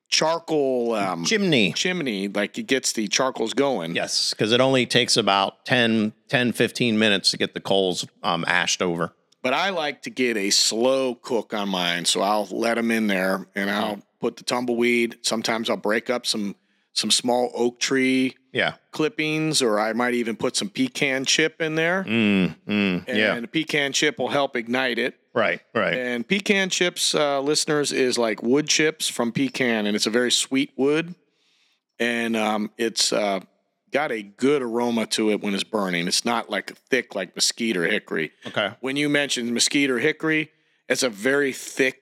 charcoal 0.10 0.93
um, 0.95 1.24
Chimney. 1.26 1.71
chimney, 1.74 2.28
like 2.28 2.58
it 2.58 2.63
gets 2.67 2.91
the 2.93 3.08
charcoals 3.08 3.54
going. 3.54 3.95
Yes, 3.95 4.32
because 4.34 4.52
it 4.52 4.60
only 4.60 4.86
takes 4.86 5.15
about 5.17 5.65
10, 5.65 6.13
10, 6.28 6.52
15 6.52 7.00
minutes 7.00 7.32
to 7.32 7.38
get 7.38 7.54
the 7.54 7.62
coals 7.62 8.06
um, 8.24 8.43
ashed 8.47 8.82
over. 8.82 9.13
But 9.41 9.54
I 9.54 9.69
like 9.69 10.02
to 10.04 10.10
get 10.10 10.38
a 10.38 10.50
slow 10.52 11.15
cook 11.15 11.54
on 11.54 11.69
mine, 11.69 12.06
so 12.06 12.21
I'll 12.21 12.45
let 12.52 12.76
them 12.76 12.91
in 12.91 13.08
there, 13.08 13.47
and 13.56 13.71
I'll 13.71 14.02
put 14.22 14.38
the 14.38 14.44
tumbleweed. 14.44 15.18
Sometimes 15.24 15.70
I'll 15.70 15.78
break 15.78 16.10
up 16.10 16.26
some 16.26 16.56
some 16.94 17.10
small 17.10 17.52
oak 17.56 17.80
tree 17.80 18.36
Yeah. 18.52 18.74
clippings, 18.92 19.62
or 19.62 19.80
I 19.80 19.94
might 19.94 20.14
even 20.14 20.36
put 20.36 20.58
some 20.58 20.70
pecan 20.70 21.24
chip 21.24 21.62
in 21.62 21.76
there. 21.76 22.04
Mm, 22.04 22.56
mm, 22.68 23.04
and 23.08 23.18
yeah. 23.18 23.40
the 23.40 23.48
pecan 23.48 23.94
chip 23.94 24.20
will 24.20 24.28
help 24.28 24.58
ignite 24.58 25.00
it. 25.00 25.16
Right. 25.34 25.62
Right. 25.74 25.94
And 25.94 26.28
pecan 26.28 26.70
chips, 26.70 27.16
uh, 27.16 27.40
listeners, 27.40 27.94
is 27.94 28.18
like 28.18 28.44
wood 28.44 28.68
chips 28.68 29.08
from 29.08 29.32
pecan, 29.32 29.86
and 29.86 29.96
it's 29.96 30.06
a 30.06 30.10
very 30.10 30.32
sweet 30.32 30.72
wood, 30.76 31.16
and 31.98 32.36
um, 32.36 32.72
it's 32.78 33.14
uh, 33.14 33.40
got 33.92 34.12
a 34.12 34.22
good 34.22 34.62
aroma 34.62 35.06
to 35.06 35.32
it 35.32 35.42
when 35.42 35.54
it's 35.54 35.64
burning. 35.64 36.08
It's 36.10 36.26
not 36.26 36.50
like 36.50 36.76
thick 36.90 37.16
like 37.16 37.36
mesquite 37.38 37.78
or 37.78 37.86
hickory. 37.88 38.34
Okay. 38.46 38.72
When 38.82 38.98
you 38.98 39.08
mentioned 39.08 39.54
mesquite 39.54 39.90
or 39.90 40.00
hickory, 40.00 40.52
it's 40.90 41.04
a 41.04 41.10
very 41.10 41.54
thick 41.54 42.01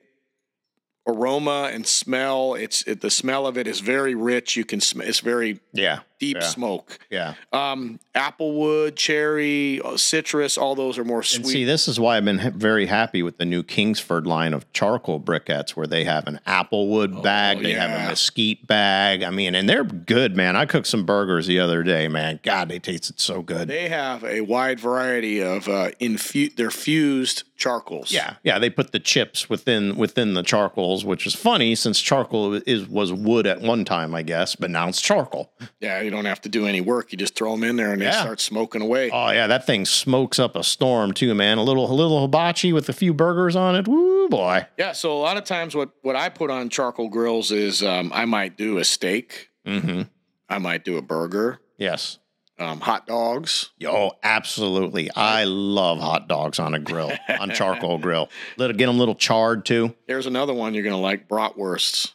aroma 1.06 1.70
and 1.72 1.86
smell. 1.86 2.54
It's 2.54 2.82
it, 2.86 3.00
the 3.00 3.10
smell 3.10 3.46
of 3.46 3.56
it 3.58 3.66
is 3.66 3.80
very 3.80 4.14
rich. 4.14 4.56
You 4.56 4.64
can 4.64 4.80
smell. 4.80 5.06
It's 5.06 5.20
very 5.20 5.60
Yeah. 5.72 6.00
Deep 6.20 6.36
Yeah. 6.40 6.46
smoke. 6.46 6.98
Yeah. 7.10 7.34
Um, 7.52 7.98
applewood, 8.14 8.94
cherry, 8.94 9.80
uh, 9.84 9.96
citrus, 9.96 10.56
all 10.56 10.74
those 10.76 10.98
are 10.98 11.04
more 11.04 11.18
And 11.20 11.26
sweet. 11.26 11.46
see, 11.46 11.64
this 11.64 11.88
is 11.88 11.98
why 11.98 12.16
I've 12.16 12.24
been 12.24 12.52
very 12.56 12.86
happy 12.86 13.22
with 13.22 13.38
the 13.38 13.44
new 13.44 13.62
Kingsford 13.62 14.26
line 14.26 14.54
of 14.54 14.70
charcoal 14.72 15.18
briquettes, 15.18 15.70
where 15.70 15.86
they 15.86 16.04
have 16.04 16.26
an 16.28 16.38
applewood 16.46 17.22
bag, 17.22 17.62
they 17.62 17.72
have 17.72 17.90
a 17.90 18.08
mesquite 18.10 18.66
bag. 18.66 19.22
I 19.22 19.30
mean, 19.30 19.54
and 19.54 19.68
they're 19.68 19.82
good, 19.84 20.36
man. 20.36 20.54
I 20.56 20.66
cooked 20.66 20.86
some 20.86 21.04
burgers 21.04 21.46
the 21.46 21.58
other 21.58 21.82
day, 21.82 22.06
man. 22.06 22.38
God, 22.42 22.68
they 22.68 22.78
tasted 22.78 23.18
so 23.18 23.42
good. 23.42 23.66
They 23.68 23.88
have 23.88 24.22
a 24.22 24.42
wide 24.42 24.78
variety 24.78 25.42
of 25.42 25.68
uh, 25.68 25.90
infu- 26.00 26.54
they're 26.54 26.70
fused 26.70 27.44
charcoals. 27.56 28.12
yeah, 28.12 28.34
yeah. 28.42 28.58
They 28.58 28.70
put 28.70 28.92
the 28.92 29.00
chips 29.00 29.48
within 29.50 29.96
within 29.96 30.34
the 30.34 30.42
charcoals, 30.42 31.04
which 31.04 31.26
is 31.26 31.34
funny 31.34 31.74
since 31.74 32.00
charcoal 32.00 32.54
is 32.66 32.86
was 32.88 33.12
wood 33.12 33.46
at 33.46 33.60
one 33.62 33.84
time, 33.84 34.14
I 34.14 34.22
guess, 34.22 34.54
but 34.54 34.70
now 34.70 34.88
it's 34.88 35.00
charcoal. 35.00 35.50
yeah. 35.80 36.09
You 36.10 36.16
don't 36.16 36.24
have 36.24 36.40
to 36.40 36.48
do 36.48 36.66
any 36.66 36.80
work. 36.80 37.12
You 37.12 37.18
just 37.18 37.36
throw 37.36 37.52
them 37.52 37.62
in 37.62 37.76
there 37.76 37.92
and 37.92 38.02
they 38.02 38.10
start 38.10 38.40
smoking 38.40 38.82
away. 38.82 39.10
Oh 39.12 39.30
yeah, 39.30 39.46
that 39.46 39.64
thing 39.64 39.86
smokes 39.86 40.40
up 40.40 40.56
a 40.56 40.64
storm 40.64 41.12
too, 41.12 41.36
man. 41.36 41.56
A 41.56 41.62
little 41.62 41.88
a 41.88 41.94
little 41.94 42.20
hibachi 42.22 42.72
with 42.72 42.88
a 42.88 42.92
few 42.92 43.14
burgers 43.14 43.54
on 43.54 43.76
it. 43.76 43.86
Woo 43.86 44.28
boy. 44.28 44.66
Yeah. 44.76 44.90
So 44.90 45.12
a 45.12 45.20
lot 45.20 45.36
of 45.36 45.44
times, 45.44 45.76
what 45.76 45.90
what 46.02 46.16
I 46.16 46.28
put 46.28 46.50
on 46.50 46.68
charcoal 46.68 47.10
grills 47.10 47.52
is 47.52 47.80
um, 47.84 48.10
I 48.12 48.24
might 48.24 48.56
do 48.56 48.78
a 48.78 48.84
steak. 48.84 49.50
Mm-hmm. 49.64 50.02
I 50.48 50.58
might 50.58 50.84
do 50.84 50.96
a 50.96 51.02
burger. 51.02 51.60
Yes. 51.78 52.18
Um, 52.58 52.80
hot 52.80 53.06
dogs. 53.06 53.70
Yo, 53.78 54.10
absolutely. 54.24 55.12
I 55.14 55.44
love 55.44 56.00
hot 56.00 56.26
dogs 56.26 56.58
on 56.58 56.74
a 56.74 56.80
grill, 56.80 57.12
on 57.38 57.50
charcoal 57.50 57.98
grill. 58.02 58.30
Let 58.56 58.76
get 58.76 58.86
them 58.86 58.96
a 58.96 58.98
little 58.98 59.14
charred 59.14 59.64
too. 59.64 59.94
There's 60.08 60.26
another 60.26 60.54
one 60.54 60.74
you're 60.74 60.82
gonna 60.82 60.98
like: 60.98 61.28
bratwursts. 61.28 62.14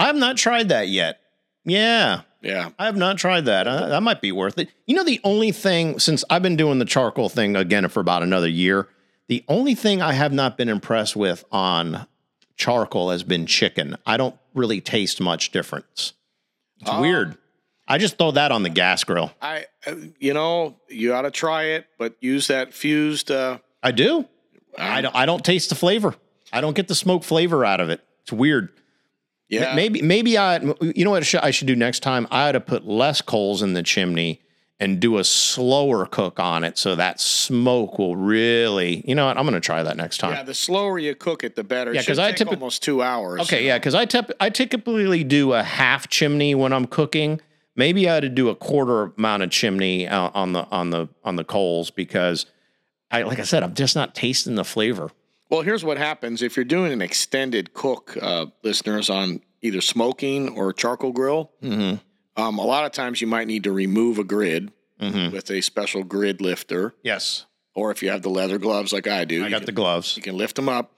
I 0.00 0.06
have 0.06 0.16
not 0.16 0.36
tried 0.36 0.70
that 0.70 0.88
yet. 0.88 1.19
Yeah, 1.64 2.22
Yeah. 2.42 2.70
I 2.78 2.86
have 2.86 2.96
not 2.96 3.18
tried 3.18 3.44
that. 3.44 3.66
Uh, 3.68 3.88
that 3.88 4.02
might 4.02 4.20
be 4.22 4.32
worth 4.32 4.58
it. 4.58 4.68
You 4.86 4.94
know, 4.96 5.04
the 5.04 5.20
only 5.24 5.52
thing 5.52 5.98
since 5.98 6.24
I've 6.30 6.42
been 6.42 6.56
doing 6.56 6.78
the 6.78 6.84
charcoal 6.86 7.28
thing 7.28 7.54
again 7.56 7.86
for 7.88 8.00
about 8.00 8.22
another 8.22 8.48
year, 8.48 8.88
the 9.28 9.44
only 9.48 9.74
thing 9.74 10.00
I 10.00 10.12
have 10.14 10.32
not 10.32 10.56
been 10.56 10.68
impressed 10.70 11.14
with 11.16 11.44
on 11.52 12.06
charcoal 12.56 13.10
has 13.10 13.22
been 13.22 13.46
chicken. 13.46 13.96
I 14.06 14.16
don't 14.16 14.36
really 14.54 14.80
taste 14.80 15.20
much 15.20 15.50
difference. 15.52 16.14
It's 16.80 16.90
Oh. 16.90 17.00
weird. 17.00 17.36
I 17.86 17.98
just 17.98 18.16
throw 18.18 18.30
that 18.32 18.52
on 18.52 18.62
the 18.62 18.70
gas 18.70 19.04
grill. 19.04 19.32
I, 19.42 19.66
uh, 19.86 19.94
you 20.18 20.32
know, 20.32 20.76
you 20.88 21.12
ought 21.12 21.22
to 21.22 21.30
try 21.30 21.64
it, 21.64 21.86
but 21.98 22.14
use 22.20 22.46
that 22.46 22.72
fused. 22.72 23.30
Uh, 23.30 23.58
I 23.82 23.90
do. 23.90 24.18
Um, 24.20 24.26
I 24.78 25.00
don't. 25.02 25.14
I 25.16 25.26
don't 25.26 25.44
taste 25.44 25.68
the 25.70 25.74
flavor. 25.74 26.14
I 26.52 26.60
don't 26.60 26.74
get 26.74 26.88
the 26.88 26.94
smoke 26.94 27.24
flavor 27.24 27.64
out 27.64 27.80
of 27.80 27.90
it. 27.90 28.00
It's 28.22 28.32
weird. 28.32 28.70
Yeah. 29.50 29.74
Maybe 29.74 30.00
maybe 30.02 30.38
I 30.38 30.58
you 30.80 31.04
know 31.04 31.10
what 31.10 31.34
I 31.42 31.50
should, 31.50 31.66
do 31.66 31.76
next 31.76 32.00
time? 32.00 32.26
I 32.30 32.48
ought 32.48 32.52
to 32.52 32.60
put 32.60 32.86
less 32.86 33.20
coals 33.20 33.62
in 33.62 33.74
the 33.74 33.82
chimney 33.82 34.40
and 34.78 34.98
do 34.98 35.18
a 35.18 35.24
slower 35.24 36.06
cook 36.06 36.40
on 36.40 36.64
it 36.64 36.78
so 36.78 36.96
that 36.96 37.20
smoke 37.20 37.98
will 37.98 38.16
really. 38.16 39.04
You 39.06 39.14
know 39.14 39.26
what? 39.26 39.36
I'm 39.36 39.44
going 39.44 39.52
to 39.52 39.60
try 39.60 39.82
that 39.82 39.96
next 39.98 40.18
time. 40.18 40.32
Yeah, 40.32 40.42
the 40.42 40.54
slower 40.54 40.98
you 40.98 41.14
cook 41.14 41.44
it, 41.44 41.54
the 41.54 41.62
better. 41.64 41.92
Yeah, 41.92 42.00
It 42.00 42.04
should 42.04 42.12
'cause 42.12 42.18
I 42.18 42.32
take 42.32 42.46
typi- 42.48 42.52
almost 42.52 42.82
two 42.82 43.02
hours. 43.02 43.42
Okay, 43.42 43.66
yeah, 43.66 43.76
because 43.78 43.94
I 43.94 44.06
tep- 44.06 44.30
I 44.40 44.48
typically 44.48 45.22
do 45.24 45.52
a 45.52 45.62
half 45.62 46.08
chimney 46.08 46.54
when 46.54 46.72
I'm 46.72 46.86
cooking. 46.86 47.40
Maybe 47.76 48.08
I 48.08 48.16
ought 48.16 48.20
to 48.20 48.28
do 48.28 48.48
a 48.48 48.54
quarter 48.54 49.12
amount 49.18 49.42
of 49.42 49.50
chimney 49.50 50.08
uh, 50.08 50.30
on 50.34 50.52
the 50.52 50.66
on 50.70 50.90
the 50.90 51.08
on 51.24 51.36
the 51.36 51.44
coals 51.44 51.90
because 51.90 52.46
I 53.10 53.22
like 53.22 53.38
I 53.38 53.42
said 53.44 53.62
I'm 53.62 53.74
just 53.74 53.94
not 53.96 54.14
tasting 54.14 54.54
the 54.54 54.64
flavor. 54.64 55.10
Well, 55.50 55.62
here's 55.62 55.84
what 55.84 55.98
happens 55.98 56.42
if 56.42 56.56
you're 56.56 56.64
doing 56.64 56.92
an 56.92 57.02
extended 57.02 57.74
cook, 57.74 58.16
uh, 58.20 58.46
listeners, 58.62 59.10
on 59.10 59.40
either 59.62 59.80
smoking 59.80 60.48
or 60.56 60.72
charcoal 60.72 61.12
grill. 61.12 61.50
Mm-hmm. 61.62 61.96
Um, 62.40 62.58
a 62.58 62.64
lot 62.64 62.86
of 62.86 62.92
times 62.92 63.20
you 63.20 63.26
might 63.26 63.46
need 63.48 63.64
to 63.64 63.72
remove 63.72 64.18
a 64.18 64.24
grid 64.24 64.72
Mm-hmm. 65.00 65.32
with 65.34 65.50
a 65.50 65.62
special 65.62 66.04
grid 66.04 66.42
lifter, 66.42 66.94
Yes, 67.02 67.46
or 67.74 67.90
if 67.90 68.02
you 68.02 68.10
have 68.10 68.20
the 68.20 68.28
leather 68.28 68.58
gloves 68.58 68.92
like 68.92 69.06
I 69.08 69.24
do, 69.24 69.42
I 69.42 69.48
got 69.48 69.60
can, 69.60 69.64
the 69.66 69.72
gloves. 69.72 70.14
you 70.14 70.22
can 70.22 70.36
lift 70.36 70.56
them 70.56 70.68
up. 70.68 70.92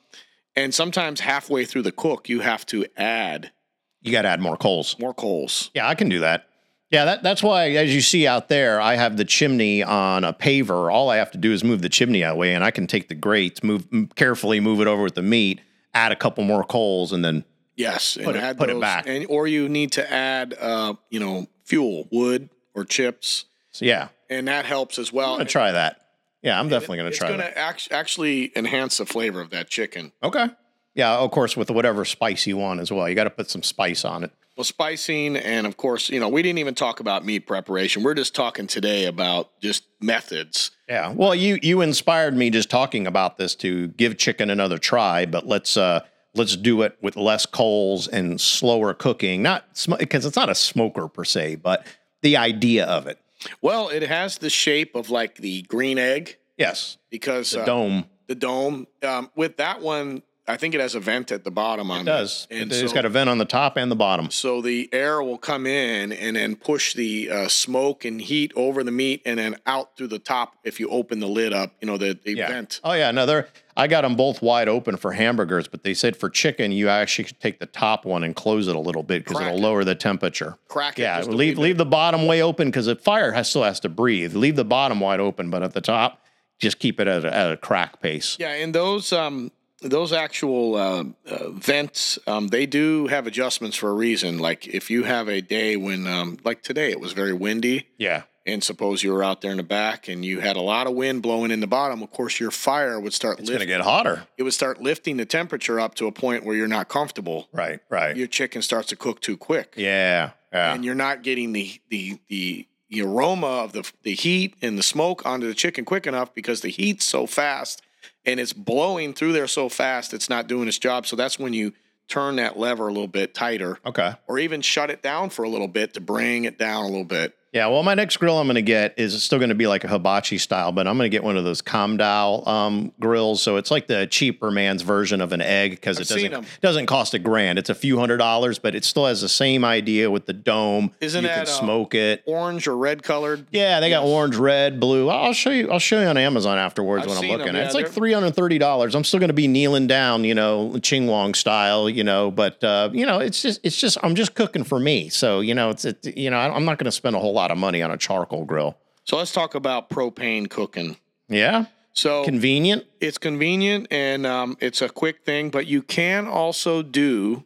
And 0.57 0.75
sometimes 0.75 1.21
halfway 1.21 1.65
through 1.65 1.83
the 1.83 1.93
cook, 1.93 2.29
you 2.29 2.41
have 2.41 2.67
to 2.67 2.85
add 2.97 3.53
You 4.01 4.11
got 4.11 4.23
to 4.23 4.29
add 4.29 4.41
more 4.41 4.57
coals. 4.57 4.99
more 4.99 5.15
coals. 5.15 5.71
Yeah, 5.73 5.87
I 5.89 5.95
can 5.95 6.09
do 6.09 6.19
that. 6.19 6.49
Yeah, 6.93 7.07
that, 7.07 7.23
that's 7.23 7.43
why, 7.43 7.71
as 7.71 7.95
you 7.95 8.03
see 8.03 8.27
out 8.27 8.49
there, 8.49 8.79
I 8.81 8.97
have 8.97 9.17
the 9.17 9.25
chimney 9.25 9.83
on 9.83 10.25
a 10.25 10.33
paver. 10.35 10.93
All 10.93 11.09
I 11.09 11.17
have 11.17 11.31
to 11.33 11.39
do 11.39 11.51
is 11.53 11.65
move 11.65 11.81
the 11.81 11.89
chimney 11.89 12.21
that 12.21 12.37
way, 12.37 12.55
and 12.55 12.63
I 12.63 12.71
can 12.71 12.87
take 12.87 13.09
the 13.09 13.15
grates, 13.15 13.63
move 13.65 13.87
carefully, 14.15 14.61
move 14.61 14.81
it 14.83 14.87
over 14.87 15.03
with 15.03 15.15
the 15.15 15.23
meat, 15.23 15.63
add 15.95 16.13
a 16.13 16.17
couple 16.17 16.45
more 16.45 16.63
coals, 16.65 17.13
and 17.13 17.25
then 17.25 17.45
Yes, 17.75 18.17
and 18.17 18.27
Put 18.27 18.37
it- 18.37 18.59
put 18.59 18.69
it 18.69 18.79
back. 18.79 19.07
and 19.09 19.25
or 19.31 19.47
you 19.47 19.67
need 19.71 19.93
to 19.93 20.13
add, 20.13 20.55
uh, 20.61 20.93
you 21.09 21.19
know, 21.19 21.47
fuel, 21.65 22.07
wood 22.13 22.51
or 22.75 22.85
chips, 22.85 23.47
so 23.71 23.87
yeah, 23.87 24.09
and 24.29 24.47
that 24.47 24.67
helps 24.67 24.99
as 24.99 25.11
well. 25.11 25.33
I'm 25.33 25.39
gonna 25.39 25.49
try 25.49 25.73
that. 25.73 25.97
Yeah, 26.43 26.61
I'm 26.61 26.69
definitely 26.69 26.99
gonna 26.99 27.11
try. 27.13 27.29
That. 27.31 27.41
It's 27.41 27.55
gonna 27.55 27.67
act- 27.67 27.89
actually 27.91 28.53
enhance 28.55 28.99
the 28.99 29.07
flavor 29.07 29.41
of 29.41 29.49
that 29.51 29.71
chicken. 29.71 30.13
Okay. 30.23 30.49
Yeah, 30.95 31.17
of 31.17 31.31
course, 31.31 31.57
with 31.57 31.71
whatever 31.71 32.05
spice 32.05 32.47
you 32.47 32.59
want 32.59 32.81
as 32.81 32.93
well. 32.93 33.09
You 33.09 33.15
got 33.15 33.25
to 33.25 33.31
put 33.31 33.49
some 33.49 33.63
spice 33.63 34.05
on 34.05 34.25
it. 34.25 34.31
Well, 34.57 34.65
spicing, 34.65 35.37
and 35.37 35.67
of 35.67 35.77
course, 35.79 36.11
you 36.11 36.21
know, 36.21 36.29
we 36.29 36.43
didn't 36.43 36.59
even 36.59 36.75
talk 36.75 37.01
about 37.01 37.25
meat 37.25 37.47
preparation. 37.47 38.03
We're 38.03 38.15
just 38.15 38.35
talking 38.35 38.67
today 38.67 39.07
about 39.07 39.59
just 39.61 39.85
methods. 40.01 40.73
Yeah. 40.89 41.13
Well, 41.13 41.35
you 41.35 41.59
you 41.63 41.81
inspired 41.81 42.37
me 42.37 42.51
just 42.51 42.69
talking 42.69 43.07
about 43.07 43.39
this 43.39 43.55
to 43.57 43.89
give 43.89 44.19
chicken 44.19 44.51
another 44.51 44.77
try, 44.77 45.25
but 45.25 45.47
let's 45.47 45.77
uh 45.77 46.01
let's 46.35 46.57
do 46.57 46.83
it 46.83 46.99
with 47.01 47.17
less 47.17 47.47
coals 47.47 48.09
and 48.09 48.39
slower 48.41 48.93
cooking. 48.93 49.43
Not 49.43 49.65
because 49.99 50.27
it's 50.27 50.37
not 50.37 50.51
a 50.51 50.55
smoker 50.55 51.09
per 51.09 51.25
se, 51.25 51.57
but 51.57 51.87
the 52.21 52.37
idea 52.37 52.85
of 52.85 53.07
it. 53.07 53.19
Well, 53.63 53.89
it 53.89 54.03
has 54.03 54.39
the 54.39 54.51
shape 54.51 54.95
of 54.95 55.09
like 55.09 55.37
the 55.37 55.63
green 55.63 55.99
egg 55.99 56.37
Yes. 56.59 56.99
because 57.11 57.53
The 57.53 57.63
uh, 57.63 57.65
dome 57.65 58.05
the 58.33 58.35
dome. 58.35 58.87
Um, 59.03 59.31
with 59.35 59.57
that 59.59 59.81
one, 59.81 60.23
I 60.53 60.57
think 60.59 60.75
it 60.75 60.81
has 60.81 60.95
a 60.95 61.01
vent 61.01 61.33
at 61.33 61.45
the 61.45 61.51
bottom 61.51 61.91
on 61.91 62.03
it 62.03 62.05
does. 62.05 62.47
it. 62.51 62.71
Has 62.71 62.91
so, 62.91 62.95
got 62.95 63.05
a 63.05 63.09
vent 63.09 63.31
on 63.31 63.39
the 63.39 63.45
top 63.45 63.77
and 63.77 63.91
the 63.91 63.97
bottom. 63.97 64.31
so 64.31 64.61
the 64.61 64.89
air 64.93 65.23
will 65.23 65.39
come 65.39 65.67
in 65.67 66.13
and 66.13 66.37
then 66.37 66.57
push 66.57 66.95
the 66.95 67.31
uh, 67.31 67.49
smoke 67.49 68.05
and 68.05 68.21
heat 68.21 68.53
over 68.55 68.85
the 68.85 68.91
meat 68.93 69.23
and 69.25 69.39
then 69.39 69.57
out 69.67 69.97
through 69.97 70.09
the 70.09 70.19
top 70.19 70.57
if 70.65 70.79
you 70.79 70.89
open 70.89 71.21
the 71.21 71.27
lid 71.29 71.53
up, 71.53 71.75
you 71.81 71.87
know, 71.87 71.97
the, 71.97 72.19
the 72.23 72.35
Yeah. 72.35 72.49
vent. 72.49 72.81
Oh 72.85 72.93
yeah, 72.93 73.11
no, 73.11 73.27
they're 73.27 73.49
I 73.75 73.87
got 73.87 74.03
them 74.03 74.17
both 74.17 74.43
wide 74.43 74.69
open 74.69 74.99
for 74.99 75.13
hamburgers, 75.13 75.67
but 75.67 75.83
they 75.83 75.95
said 75.95 76.15
for 76.17 76.29
chicken 76.29 76.73
you 76.73 76.91
actually 76.91 77.29
should 77.29 77.41
take 77.41 77.59
the 77.59 77.67
top 77.67 78.05
one 78.05 78.23
and 78.23 78.37
close 78.37 78.69
it 78.69 78.77
a 78.77 78.81
little 78.81 79.03
bit 79.03 79.25
because 79.25 79.41
it'll 79.41 79.59
lower 79.59 79.83
the 79.83 79.95
temperature. 79.95 80.59
Crack 80.69 80.99
it 80.99 81.03
Yeah, 81.03 81.23
leave 81.23 81.59
leave 81.59 81.79
the 81.79 81.87
bottom 81.87 82.27
way 82.27 82.43
open 82.43 82.69
because 82.69 82.87
the 82.87 82.97
fire 82.97 83.33
has, 83.33 83.49
still 83.49 83.65
has 83.65 83.81
to 83.81 83.89
breathe. 83.89 84.35
Leave 84.35 84.57
the 84.57 84.65
bottom 84.65 85.01
wide 85.01 85.21
open, 85.21 85.49
but 85.49 85.63
at 85.63 85.73
the 85.73 85.81
top, 85.81 86.23
just 86.59 86.79
keep 86.79 87.01
it 87.01 87.09
at 87.09 87.25
a, 87.25 87.35
at 87.35 87.51
a 87.51 87.57
crack 87.57 88.01
pace. 88.03 88.37
Yeah, 88.39 88.53
and 88.53 88.75
those 88.75 89.13
um 89.13 89.51
those 89.83 90.13
actual 90.13 90.75
uh, 90.77 91.05
uh, 91.27 91.51
vents, 91.51 92.19
um, 92.27 92.49
they 92.49 92.67
do 92.67 93.07
have 93.09 93.27
adjustments 93.27 93.77
for 93.77 93.91
a 93.91 93.95
reason. 93.95 94.39
Like 94.39 94.67
if 94.67 94.91
you 94.91 95.05
have 95.05 95.29
a 95.29 95.41
day 95.41 95.77
when, 95.77 96.07
um, 96.07 96.39
like 96.45 96.63
today, 96.63 96.91
it 96.91 97.01
was 97.01 97.13
very 97.13 97.33
windy. 97.33 97.89
Yeah, 97.99 98.23
And 98.47 98.63
suppose 98.65 99.03
you 99.03 99.13
were 99.13 99.23
out 99.23 99.41
there 99.41 99.51
in 99.51 99.57
the 99.59 99.63
back 99.63 100.09
and 100.09 100.25
you 100.25 100.41
had 100.41 100.57
a 100.57 100.61
lot 100.61 100.87
of 100.87 100.95
wind 100.95 101.23
blowing 101.23 101.51
in 101.51 101.61
the 101.61 101.67
bottom. 101.67 102.03
Of 102.03 102.11
course, 102.11 102.41
your 102.41 102.51
fire 102.51 102.99
would 102.99 103.13
start 103.13 103.39
It's 103.41 103.49
going 103.49 103.61
to 103.61 103.67
get 103.67 103.81
hotter. 103.81 104.27
It 104.37 104.43
would 104.43 104.55
start 104.55 104.81
lifting 104.81 105.17
the 105.17 105.27
temperature 105.27 105.79
up 105.79 105.95
to 105.97 106.07
a 106.07 106.13
point 106.13 106.45
where 106.45 106.57
you're 106.57 106.69
not 106.69 106.89
comfortable. 106.89 107.49
Right, 107.53 107.81
right. 107.91 108.17
Your 108.17 108.27
chicken 108.27 108.63
starts 108.63 108.89
to 108.89 108.97
cook 108.97 109.21
too 109.21 109.37
quick. 109.37 109.75
yeah, 109.77 110.31
yeah. 110.53 110.75
and 110.75 110.85
you're 110.85 110.95
not 110.95 111.23
getting 111.23 111.53
the 111.53 111.81
the 111.89 112.19
the, 112.29 112.67
the 112.91 113.03
aroma 113.03 113.47
of 113.47 113.73
the 113.73 113.91
the 114.03 114.15
heat 114.15 114.55
and 114.61 114.77
the 114.77 114.83
smoke 114.83 115.25
onto 115.25 115.47
the 115.47 115.55
chicken 115.55 115.85
quick 115.85 116.07
enough 116.07 116.35
because 116.35 116.61
the 116.61 116.69
heat's 116.69 117.05
so 117.05 117.27
fast 117.27 117.81
and 118.25 118.39
it's 118.39 118.53
blowing 118.53 119.15
through 119.15 119.33
there 119.33 119.47
so 119.47 119.69
fast 119.69 120.15
it's 120.15 120.29
not 120.29 120.47
doing 120.47 120.69
its 120.69 120.79
job. 120.79 121.07
So 121.07 121.17
that's 121.17 121.39
when 121.39 121.53
you 121.53 121.73
turn 122.09 122.37
that 122.37 122.59
lever 122.59 122.89
a 122.89 122.93
little 122.93 123.09
bit 123.09 123.35
tighter 123.35 123.79
okay. 123.87 124.15
or 124.29 124.39
even 124.39 124.61
shut 124.61 124.91
it 124.91 125.03
down 125.03 125.31
for 125.31 125.45
a 125.45 125.49
little 125.49 125.69
bit 125.69 125.95
to 125.95 126.01
bring 126.01 126.45
it 126.45 126.59
down 126.59 126.85
a 126.85 126.89
little 126.89 127.05
bit. 127.05 127.35
Yeah, 127.53 127.67
well, 127.67 127.83
my 127.83 127.93
next 127.93 128.17
grill 128.17 128.39
I'm 128.39 128.47
going 128.47 128.55
to 128.55 128.63
get 128.63 128.95
is 128.97 129.23
still 129.23 129.39
going 129.39 129.51
to 129.51 129.55
be 129.55 129.67
like 129.67 129.85
a 129.85 129.89
hibachi 129.89 130.39
style, 130.39 130.73
but 130.73 130.89
I'm 130.89 130.97
going 130.97 131.11
to 131.11 131.15
get 131.15 131.23
one 131.23 131.37
of 131.37 131.45
those 131.45 131.61
Kamado 131.61 132.47
um, 132.49 132.93
grills. 132.99 133.43
So 133.43 133.57
it's 133.57 133.71
like 133.71 133.89
the 133.89 134.07
cheaper 134.07 134.51
man's 134.51 134.81
version 134.81 135.21
of 135.21 135.33
an 135.33 135.43
egg 135.43 135.73
because 135.73 136.01
it 136.01 136.09
doesn't 136.09 136.47
doesn't 136.63 136.87
cost 136.87 137.13
a 137.13 137.19
grand. 137.19 137.59
It's 137.59 137.69
a 137.69 137.75
few 137.75 137.99
hundred 137.99 138.17
dollars, 138.17 138.59
but 138.59 138.75
it 138.75 138.87
still 138.87 139.05
has 139.05 139.21
the 139.21 139.29
same 139.29 139.67
idea 139.67 140.11
with 140.11 140.25
the 140.25 140.33
dome. 140.33 140.93
Isn't 141.03 141.23
you 141.23 141.29
that, 141.29 141.35
can 141.35 141.43
uh, 141.43 141.59
smoke 141.59 141.95
it? 141.95 142.23
Orange 142.27 142.67
or 142.67 142.77
red 142.77 143.03
colored. 143.03 143.47
Yeah, 143.51 143.81
they 143.81 143.91
got 143.91 144.05
orange, 144.05 144.37
red, 144.37 144.81
blue. 144.81 145.11
I'll 145.11 145.35
show 145.35 145.51
you. 145.51 145.71
I'll 145.71 145.79
show 145.79 146.01
you 146.01 146.07
on 146.07 146.17
Amazon 146.17 146.57
afterwards 146.57 147.03
I've 147.03 147.11
when 147.11 147.19
I'm 147.19 147.31
looking 147.31 147.47
them, 147.49 147.57
at. 147.57 147.65
it. 147.65 147.67
It's 147.67 147.75
like 147.75 147.89
three 147.89 148.15
hundred 148.15 148.35
thirty 148.35 148.57
dollars. 148.57 148.95
I'm 148.95 149.05
still 149.05 149.21
going 149.21 149.29
to 149.29 149.35
be 149.35 149.47
kneeling 149.47 149.87
down, 149.87 150.25
you 150.25 150.35
know, 150.35 150.79
Ching 150.79 151.07
Wong 151.07 151.35
style, 151.35 151.91
you 151.91 152.03
know. 152.03 152.31
But 152.31 152.65
uh, 152.65 152.89
you 152.95 153.05
know, 153.05 153.19
it's 153.19 153.43
just, 153.43 153.61
it's 153.63 153.77
just, 153.77 153.99
I'm 154.03 154.15
just 154.15 154.35
cooking 154.35 154.65
for 154.65 154.81
me. 154.81 155.11
So 155.11 155.41
you 155.41 155.55
know, 155.55 155.69
it's, 155.69 155.85
it, 155.85 156.17
you 156.17 156.31
know, 156.31 156.39
I'm 156.39 156.65
not 156.65 156.79
going 156.79 156.87
to 156.87 156.93
spend 156.93 157.15
a 157.15 157.19
whole 157.19 157.35
lot 157.35 157.42
of 157.51 157.59
money 157.59 157.83
on 157.83 157.91
a 157.91 157.97
charcoal 157.97 158.45
grill. 158.45 158.77
So 159.05 159.17
let's 159.17 159.33
talk 159.33 159.55
about 159.55 159.91
propane 159.91 160.49
cooking. 160.49 160.97
Yeah, 161.29 161.67
So 161.93 162.25
convenient. 162.25 162.85
it's 163.01 163.19
convenient 163.19 163.89
and 163.91 164.27
um, 164.27 164.57
it's 164.61 164.81
a 164.83 164.89
quick 164.89 165.25
thing, 165.25 165.51
but 165.51 165.67
you 165.67 165.83
can 165.83 166.27
also 166.27 166.83
do 166.83 167.45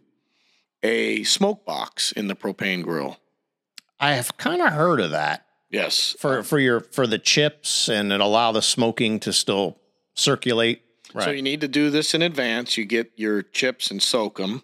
a 0.83 1.23
smoke 1.25 1.65
box 1.65 2.13
in 2.13 2.29
the 2.29 2.35
propane 2.35 2.83
grill. 2.83 3.17
I 3.99 4.13
have 4.15 4.37
kind 4.37 4.61
of 4.61 4.73
heard 4.73 5.01
of 5.01 5.13
that 5.13 5.47
Yes. 5.71 6.15
for 6.19 6.43
for 6.43 6.59
your 6.59 6.81
for 6.81 7.07
the 7.07 7.19
chips 7.19 7.89
and 7.89 8.13
it 8.13 8.21
allow 8.21 8.53
the 8.53 8.63
smoking 8.63 9.19
to 9.21 9.33
still 9.33 9.79
circulate. 10.15 10.83
Right. 11.15 11.25
So 11.25 11.31
you 11.31 11.43
need 11.43 11.61
to 11.63 11.69
do 11.69 11.91
this 11.91 12.13
in 12.15 12.21
advance. 12.23 12.77
You 12.77 12.85
get 12.85 13.13
your 13.17 13.43
chips 13.43 13.91
and 13.91 14.03
soak 14.03 14.37
them. 14.39 14.63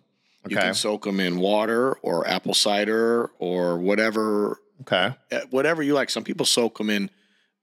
You 0.49 0.57
Okay. 0.57 0.67
can 0.67 0.75
soak 0.75 1.05
them 1.05 1.19
in 1.21 1.39
water 1.39 1.95
or 2.03 2.27
apple 2.29 2.55
cider 2.55 3.31
or 3.39 3.79
whatever, 3.79 4.61
okay. 4.83 5.15
eh, 5.31 5.41
whatever 5.51 5.83
you 5.83 5.95
like. 5.95 6.11
Some 6.11 6.25
people 6.25 6.47
soak 6.47 6.79
them 6.79 6.91
in 6.91 7.11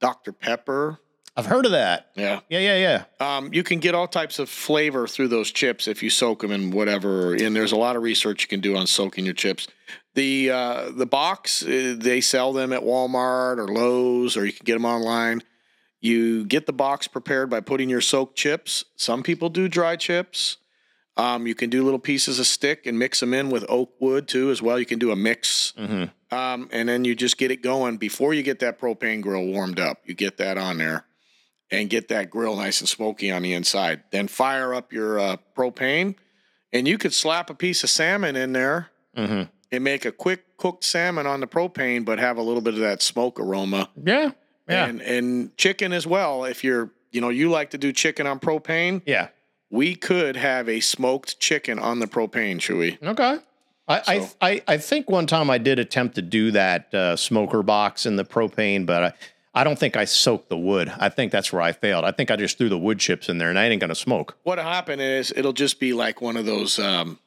Dr. 0.00 0.32
Pepper. 0.32 0.98
I've 1.36 1.46
heard 1.46 1.64
of 1.64 1.70
that. 1.72 2.10
Yeah. 2.16 2.40
Yeah, 2.48 2.58
yeah, 2.58 3.04
yeah. 3.20 3.36
Um, 3.36 3.54
you 3.54 3.62
can 3.62 3.78
get 3.78 3.94
all 3.94 4.08
types 4.08 4.38
of 4.40 4.48
flavor 4.50 5.06
through 5.06 5.28
those 5.28 5.50
chips 5.52 5.86
if 5.86 6.02
you 6.02 6.10
soak 6.10 6.40
them 6.42 6.50
in 6.50 6.70
whatever. 6.72 7.34
And 7.34 7.54
there's 7.54 7.72
a 7.72 7.76
lot 7.76 7.94
of 7.96 8.02
research 8.02 8.42
you 8.42 8.48
can 8.48 8.60
do 8.60 8.76
on 8.76 8.86
soaking 8.86 9.24
your 9.24 9.34
chips. 9.34 9.68
The 10.14 10.50
uh, 10.50 10.90
the 10.90 11.06
box 11.06 11.62
uh, 11.62 11.94
they 11.96 12.20
sell 12.20 12.52
them 12.52 12.72
at 12.72 12.82
Walmart 12.82 13.58
or 13.58 13.68
Lowe's, 13.68 14.36
or 14.36 14.44
you 14.44 14.52
can 14.52 14.64
get 14.64 14.74
them 14.74 14.84
online. 14.84 15.42
You 16.00 16.44
get 16.46 16.66
the 16.66 16.72
box 16.72 17.06
prepared 17.06 17.48
by 17.48 17.60
putting 17.60 17.88
your 17.88 18.00
soaked 18.00 18.36
chips. 18.36 18.84
Some 18.96 19.22
people 19.22 19.50
do 19.50 19.68
dry 19.68 19.94
chips. 19.96 20.56
Um, 21.16 21.46
you 21.46 21.54
can 21.54 21.70
do 21.70 21.84
little 21.84 21.98
pieces 21.98 22.38
of 22.40 22.46
stick 22.46 22.86
and 22.86 22.98
mix 22.98 23.20
them 23.20 23.34
in 23.34 23.50
with 23.50 23.64
oak 23.68 23.92
wood 24.00 24.26
too, 24.26 24.50
as 24.50 24.60
well. 24.62 24.78
You 24.78 24.86
can 24.86 24.98
do 24.98 25.12
a 25.12 25.16
mix, 25.16 25.72
Mm-hmm. 25.78 26.04
Um, 26.30 26.68
and 26.72 26.88
then 26.88 27.04
you 27.04 27.14
just 27.14 27.38
get 27.38 27.50
it 27.50 27.62
going 27.62 27.96
before 27.96 28.34
you 28.34 28.42
get 28.42 28.60
that 28.60 28.78
propane 28.78 29.20
grill 29.20 29.46
warmed 29.46 29.80
up. 29.80 29.98
You 30.04 30.14
get 30.14 30.36
that 30.38 30.56
on 30.58 30.78
there 30.78 31.04
and 31.70 31.88
get 31.88 32.08
that 32.08 32.30
grill 32.30 32.56
nice 32.56 32.80
and 32.80 32.88
smoky 32.88 33.30
on 33.30 33.42
the 33.42 33.52
inside. 33.52 34.02
Then 34.10 34.28
fire 34.28 34.74
up 34.74 34.92
your 34.92 35.18
uh, 35.18 35.36
propane, 35.56 36.16
and 36.72 36.86
you 36.88 36.98
could 36.98 37.14
slap 37.14 37.50
a 37.50 37.54
piece 37.54 37.82
of 37.84 37.90
salmon 37.90 38.36
in 38.36 38.52
there 38.52 38.90
Mm-hmm. 39.16 39.42
and 39.72 39.82
make 39.84 40.04
a 40.04 40.12
quick 40.12 40.56
cooked 40.56 40.84
salmon 40.84 41.26
on 41.26 41.40
the 41.40 41.48
propane, 41.48 42.04
but 42.04 42.20
have 42.20 42.36
a 42.38 42.42
little 42.42 42.60
bit 42.60 42.74
of 42.74 42.80
that 42.80 43.02
smoke 43.02 43.40
aroma. 43.40 43.90
Yeah. 44.00 44.30
Yeah. 44.68 44.86
And 44.86 45.02
and 45.02 45.56
chicken 45.56 45.92
as 45.92 46.06
well. 46.06 46.44
If 46.44 46.62
you're 46.62 46.90
you 47.10 47.20
know 47.20 47.28
you 47.28 47.50
like 47.50 47.70
to 47.70 47.78
do 47.78 47.92
chicken 47.92 48.28
on 48.28 48.38
propane, 48.38 49.02
yeah. 49.04 49.28
we 49.68 49.96
could 49.96 50.36
have 50.36 50.68
a 50.68 50.78
smoked 50.78 51.40
chicken 51.40 51.80
on 51.80 51.98
the 51.98 52.06
propane, 52.06 52.60
should 52.60 52.76
we? 52.76 52.98
Okay. 53.02 53.38
I, 53.90 54.02
I, 54.06 54.20
So- 54.20 54.28
I, 54.40 54.62
I 54.68 54.76
think 54.78 55.10
one 55.10 55.26
time 55.26 55.50
I 55.50 55.58
did 55.58 55.78
attempt 55.78 56.14
to 56.14 56.22
do 56.22 56.52
that 56.52 56.94
uh, 56.94 57.16
smoker 57.16 57.62
box 57.62 58.06
in 58.06 58.16
the 58.16 58.24
propane, 58.24 58.86
but 58.86 59.02
I, 59.02 59.12
I 59.52 59.64
don't 59.64 59.78
think 59.78 59.96
I 59.96 60.04
soaked 60.04 60.48
the 60.48 60.56
wood. 60.56 60.92
I 60.98 61.08
think 61.08 61.32
that's 61.32 61.52
where 61.52 61.60
I 61.60 61.72
failed. 61.72 62.04
I 62.04 62.12
think 62.12 62.30
I 62.30 62.36
just 62.36 62.56
threw 62.56 62.68
the 62.68 62.78
wood 62.78 63.00
chips 63.00 63.28
in 63.28 63.38
there 63.38 63.50
and 63.50 63.58
I 63.58 63.66
ain't 63.66 63.80
going 63.80 63.88
to 63.88 63.94
smoke. 63.94 64.36
What'll 64.44 64.64
happen 64.64 65.00
is 65.00 65.32
it'll 65.36 65.52
just 65.52 65.80
be 65.80 65.92
like 65.92 66.20
one 66.20 66.36
of 66.36 66.46
those 66.46 66.78
um, 66.78 67.18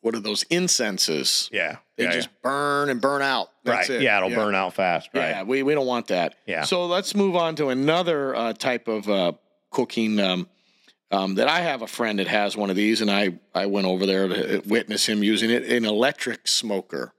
what 0.00 0.14
are 0.14 0.20
those 0.20 0.44
incenses? 0.44 1.50
Yeah. 1.52 1.76
They 1.96 2.04
yeah, 2.04 2.12
just 2.12 2.28
burn 2.40 2.90
and 2.90 3.00
burn 3.00 3.22
out. 3.22 3.50
yeah. 3.64 3.72
That's 3.72 3.88
right. 3.88 3.96
it. 3.96 4.02
Yeah, 4.02 4.18
it'll 4.18 4.30
burn 4.30 4.54
out 4.54 4.74
fast. 4.74 5.10
Right. 5.12 5.30
Yeah, 5.30 5.42
we, 5.42 5.62
we 5.62 5.74
don't 5.74 5.86
want 5.86 6.06
that. 6.08 6.36
Yeah. 6.46 6.62
So 6.62 6.86
let's 6.86 7.14
move 7.14 7.34
on 7.34 7.56
to 7.56 7.68
another 7.70 8.34
uh, 8.36 8.52
type 8.52 8.86
of 8.88 9.08
uh, 9.08 9.32
cooking 9.70 10.20
um, 10.20 10.48
um, 11.10 11.36
that 11.36 11.48
I 11.48 11.60
have 11.60 11.82
a 11.82 11.86
friend 11.86 12.18
that 12.18 12.26
has 12.28 12.56
one 12.56 12.70
of 12.70 12.76
these, 12.76 13.00
and 13.00 13.10
I, 13.10 13.38
I 13.54 13.66
went 13.66 13.86
over 13.86 14.06
there 14.06 14.28
to 14.28 14.62
witness 14.66 15.06
him 15.06 15.22
using 15.22 15.50
it 15.50 15.64
an 15.64 15.84
electric 15.84 16.48
smoker. 16.48 17.12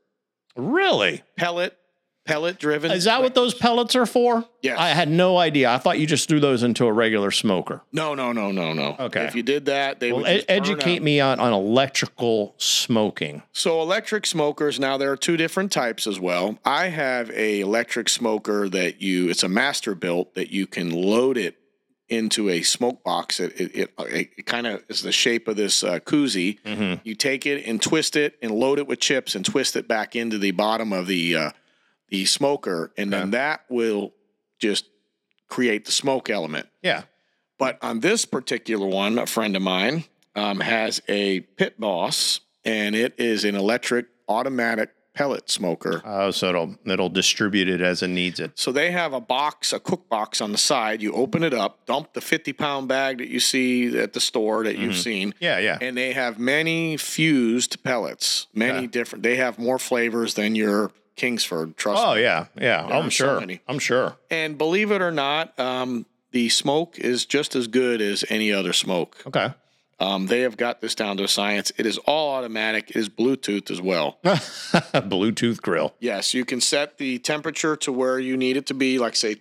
Really? 0.55 1.23
Pellet, 1.37 1.77
pellet 2.25 2.59
driven. 2.59 2.91
Is 2.91 3.05
that 3.05 3.21
what 3.21 3.35
those 3.35 3.53
pellets 3.53 3.95
are 3.95 4.05
for? 4.07 4.43
Yes. 4.61 4.77
I 4.79 4.89
had 4.89 5.07
no 5.07 5.37
idea. 5.37 5.71
I 5.71 5.77
thought 5.77 5.99
you 5.99 6.07
just 6.07 6.27
threw 6.27 6.39
those 6.39 6.63
into 6.63 6.85
a 6.85 6.91
regular 6.91 7.31
smoker. 7.31 7.83
No, 7.93 8.15
no, 8.15 8.31
no, 8.33 8.51
no, 8.51 8.73
no. 8.73 8.95
Okay. 8.99 9.25
If 9.25 9.35
you 9.35 9.43
did 9.43 9.65
that, 9.65 9.99
they 9.99 10.11
Well, 10.11 10.23
would 10.23 10.31
e- 10.31 10.37
burn 10.39 10.45
educate 10.49 11.01
me 11.01 11.19
on, 11.21 11.39
on 11.39 11.53
electrical 11.53 12.55
smoking. 12.57 13.43
So 13.53 13.81
electric 13.81 14.25
smokers 14.25 14.79
now 14.79 14.97
there 14.97 15.11
are 15.11 15.17
two 15.17 15.37
different 15.37 15.71
types 15.71 16.07
as 16.07 16.19
well. 16.19 16.57
I 16.65 16.87
have 16.87 17.29
a 17.31 17.61
electric 17.61 18.09
smoker 18.09 18.67
that 18.69 19.01
you 19.01 19.29
it's 19.29 19.43
a 19.43 19.47
Masterbuilt 19.47 20.33
that 20.33 20.49
you 20.51 20.65
can 20.67 20.89
load 20.91 21.37
it 21.37 21.55
into 22.09 22.49
a 22.49 22.61
smoke 22.61 23.03
box. 23.03 23.39
It 23.39 23.59
it, 23.59 23.75
it, 23.75 24.29
it 24.37 24.45
kind 24.45 24.67
of 24.67 24.83
is 24.89 25.01
the 25.01 25.11
shape 25.11 25.47
of 25.47 25.55
this 25.55 25.83
uh, 25.83 25.99
koozie. 25.99 26.61
Mm-hmm. 26.61 27.01
You 27.03 27.15
take 27.15 27.45
it 27.45 27.65
and 27.65 27.81
twist 27.81 28.15
it 28.15 28.37
and 28.41 28.51
load 28.51 28.79
it 28.79 28.87
with 28.87 28.99
chips 28.99 29.35
and 29.35 29.43
twist 29.45 29.75
it 29.75 29.87
back 29.87 30.15
into 30.15 30.37
the 30.37 30.51
bottom 30.51 30.93
of 30.93 31.07
the 31.07 31.35
uh, 31.35 31.51
the 32.09 32.25
smoker, 32.25 32.91
and 32.97 33.11
then 33.11 33.31
that 33.31 33.61
will 33.69 34.13
just 34.59 34.85
create 35.49 35.85
the 35.85 35.91
smoke 35.91 36.29
element. 36.29 36.67
Yeah. 36.81 37.03
But 37.57 37.79
on 37.81 38.01
this 38.01 38.25
particular 38.25 38.85
one, 38.85 39.17
a 39.17 39.25
friend 39.25 39.55
of 39.55 39.61
mine 39.61 40.05
um, 40.35 40.59
has 40.59 41.01
a 41.07 41.41
Pit 41.41 41.79
Boss, 41.79 42.41
and 42.63 42.95
it 42.95 43.15
is 43.17 43.43
an 43.43 43.55
electric 43.55 44.07
automatic 44.29 44.91
pellet 45.17 45.49
smoker. 45.49 46.01
Oh, 46.05 46.31
so 46.31 46.49
it'll 46.49 46.75
it'll 46.85 47.09
distribute 47.09 47.67
it 47.67 47.81
as 47.81 48.03
it 48.03 48.09
needs 48.09 48.39
it. 48.39 48.51
So 48.55 48.71
they 48.71 48.91
have 48.91 49.13
a 49.13 49.19
box, 49.19 49.73
a 49.73 49.79
cook 49.79 50.07
box 50.09 50.41
on 50.41 50.51
the 50.51 50.57
side. 50.57 51.01
You 51.01 51.11
open 51.13 51.43
it 51.43 51.53
up, 51.53 51.85
dump 51.85 52.13
the 52.13 52.21
50 52.21 52.53
pound 52.53 52.87
bag 52.87 53.17
that 53.17 53.29
you 53.29 53.39
see 53.39 53.97
at 53.97 54.13
the 54.13 54.19
store 54.19 54.63
that 54.63 54.77
you've 54.77 54.95
seen. 54.97 55.33
Yeah, 55.39 55.57
yeah. 55.59 55.77
And 55.81 55.97
they 55.97 56.13
have 56.13 56.37
many 56.39 56.97
fused 56.97 57.83
pellets, 57.83 58.47
many 58.53 58.77
Okay. 58.79 58.87
different. 58.87 59.23
They 59.23 59.37
have 59.37 59.57
more 59.57 59.79
flavors 59.79 60.35
than 60.35 60.55
your 60.55 60.91
Kingsford. 61.15 61.75
Trust 61.77 62.03
Oh 62.05 62.13
me. 62.15 62.21
yeah, 62.21 62.45
yeah. 62.55 62.83
There 62.85 62.93
I'm 62.95 63.07
are 63.07 63.11
so 63.11 63.39
sure. 63.39 63.57
I'm 63.67 63.79
sure. 63.79 64.17
And 64.29 64.55
believe 64.57 64.91
it 64.91 65.01
or 65.01 65.11
not, 65.11 65.59
um, 65.59 66.05
the 66.31 66.49
smoke 66.49 66.99
is 66.99 67.25
just 67.25 67.55
as 67.55 67.67
good 67.67 68.01
as 68.01 68.23
any 68.29 68.51
other 68.51 68.71
smoke. 68.71 69.17
Okay. 69.25 69.49
Um, 69.99 70.27
they 70.27 70.41
have 70.41 70.57
got 70.57 70.79
this 70.81 70.93
down 70.93 71.17
to 71.17 71.23
a 71.23 71.27
science. 71.27 71.71
It 71.77 71.85
is 71.87 71.97
all 71.99 72.35
automatic. 72.35 72.91
It 72.91 72.95
is 72.97 73.09
Bluetooth 73.09 73.71
as 73.71 73.81
well. 73.81 74.19
Bluetooth 74.23 75.61
grill. 75.61 75.95
yes, 75.99 76.33
you 76.33 76.45
can 76.45 76.61
set 76.61 76.97
the 76.97 77.19
temperature 77.19 77.75
to 77.77 77.91
where 77.91 78.19
you 78.19 78.37
need 78.37 78.57
it 78.57 78.67
to 78.67 78.73
be. 78.73 78.99
Like 78.99 79.15
say, 79.15 79.37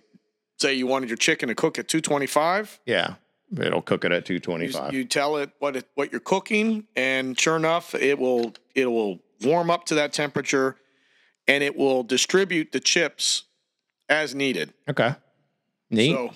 say 0.57 0.73
you 0.73 0.87
wanted 0.87 1.09
your 1.09 1.17
chicken 1.17 1.49
to 1.49 1.55
cook 1.55 1.77
at 1.77 1.87
225. 1.87 2.79
Yeah, 2.85 3.15
it'll 3.59 3.81
cook 3.83 4.03
it 4.03 4.11
at 4.11 4.27
You, 4.29 4.39
225. 4.39 4.93
you 4.93 5.05
tell 5.05 5.37
it 5.37 5.51
what 5.59 5.75
it, 5.75 5.87
what 5.95 6.11
you're 6.11 6.19
cooking, 6.21 6.87
and 6.95 7.39
sure 7.39 7.55
enough, 7.55 7.93
it 7.93 8.17
will 8.17 8.53
it 8.73 8.87
will 8.87 9.19
warm 9.43 9.69
up 9.69 9.85
to 9.85 9.95
that 9.95 10.11
temperature, 10.13 10.75
and 11.47 11.63
it 11.63 11.75
will 11.77 12.01
distribute 12.03 12.71
the 12.71 12.79
chips 12.79 13.43
as 14.09 14.33
needed. 14.33 14.73
okay. 14.89 15.15
Neat. 15.91 16.13
So 16.13 16.31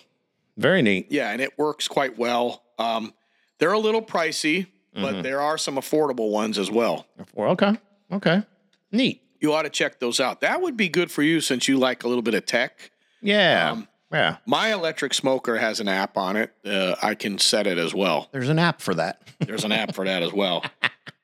Very 0.57 0.81
neat. 0.83 1.07
yeah, 1.11 1.31
and 1.31 1.41
it 1.41 1.57
works 1.57 1.87
quite 1.87 2.17
well. 2.19 2.61
Um, 2.77 3.13
they're 3.61 3.71
a 3.71 3.79
little 3.79 4.01
pricey, 4.01 4.67
but 4.93 5.13
Mm-hmm. 5.13 5.21
there 5.21 5.39
are 5.39 5.57
some 5.57 5.75
affordable 5.75 6.31
ones 6.31 6.57
as 6.59 6.69
well. 6.69 7.05
Okay. 7.37 7.77
Okay. 8.11 8.43
Neat. 8.91 9.21
You 9.39 9.53
ought 9.53 9.61
to 9.61 9.69
check 9.69 9.99
those 10.01 10.19
out. 10.19 10.41
That 10.41 10.61
would 10.61 10.75
be 10.75 10.89
good 10.89 11.09
for 11.09 11.23
you 11.23 11.39
since 11.39 11.69
you 11.69 11.77
like 11.77 12.03
a 12.03 12.09
little 12.09 12.21
bit 12.21 12.33
of 12.33 12.45
tech. 12.45 12.91
Yeah. 13.21 13.71
Um, 13.71 13.87
yeah. 14.11 14.37
My 14.45 14.73
electric 14.73 15.13
smoker 15.13 15.57
has 15.57 15.79
an 15.79 15.87
app 15.87 16.17
on 16.17 16.35
it. 16.35 16.51
Uh, 16.65 16.95
I 17.01 17.15
can 17.15 17.37
set 17.39 17.65
it 17.67 17.77
as 17.77 17.93
well. 17.95 18.27
There's 18.33 18.49
an 18.49 18.59
app 18.59 18.81
for 18.81 18.93
that. 18.95 19.21
There's 19.39 19.63
an 19.63 19.71
app 19.71 19.95
for 19.95 20.03
that 20.03 20.21
as 20.23 20.33
well. 20.33 20.65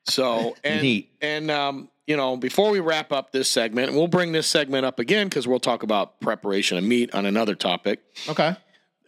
So 0.04 0.56
and 0.64 0.80
Neat. 0.82 1.10
and 1.20 1.50
um, 1.50 1.90
you 2.06 2.16
know, 2.16 2.38
before 2.38 2.70
we 2.70 2.80
wrap 2.80 3.12
up 3.12 3.30
this 3.32 3.50
segment, 3.50 3.88
and 3.88 3.96
we'll 3.98 4.06
bring 4.08 4.32
this 4.32 4.46
segment 4.46 4.86
up 4.86 4.98
again 4.98 5.28
because 5.28 5.46
we'll 5.46 5.60
talk 5.60 5.82
about 5.82 6.18
preparation 6.20 6.78
of 6.78 6.84
meat 6.84 7.14
on 7.14 7.26
another 7.26 7.54
topic. 7.54 8.00
Okay. 8.26 8.56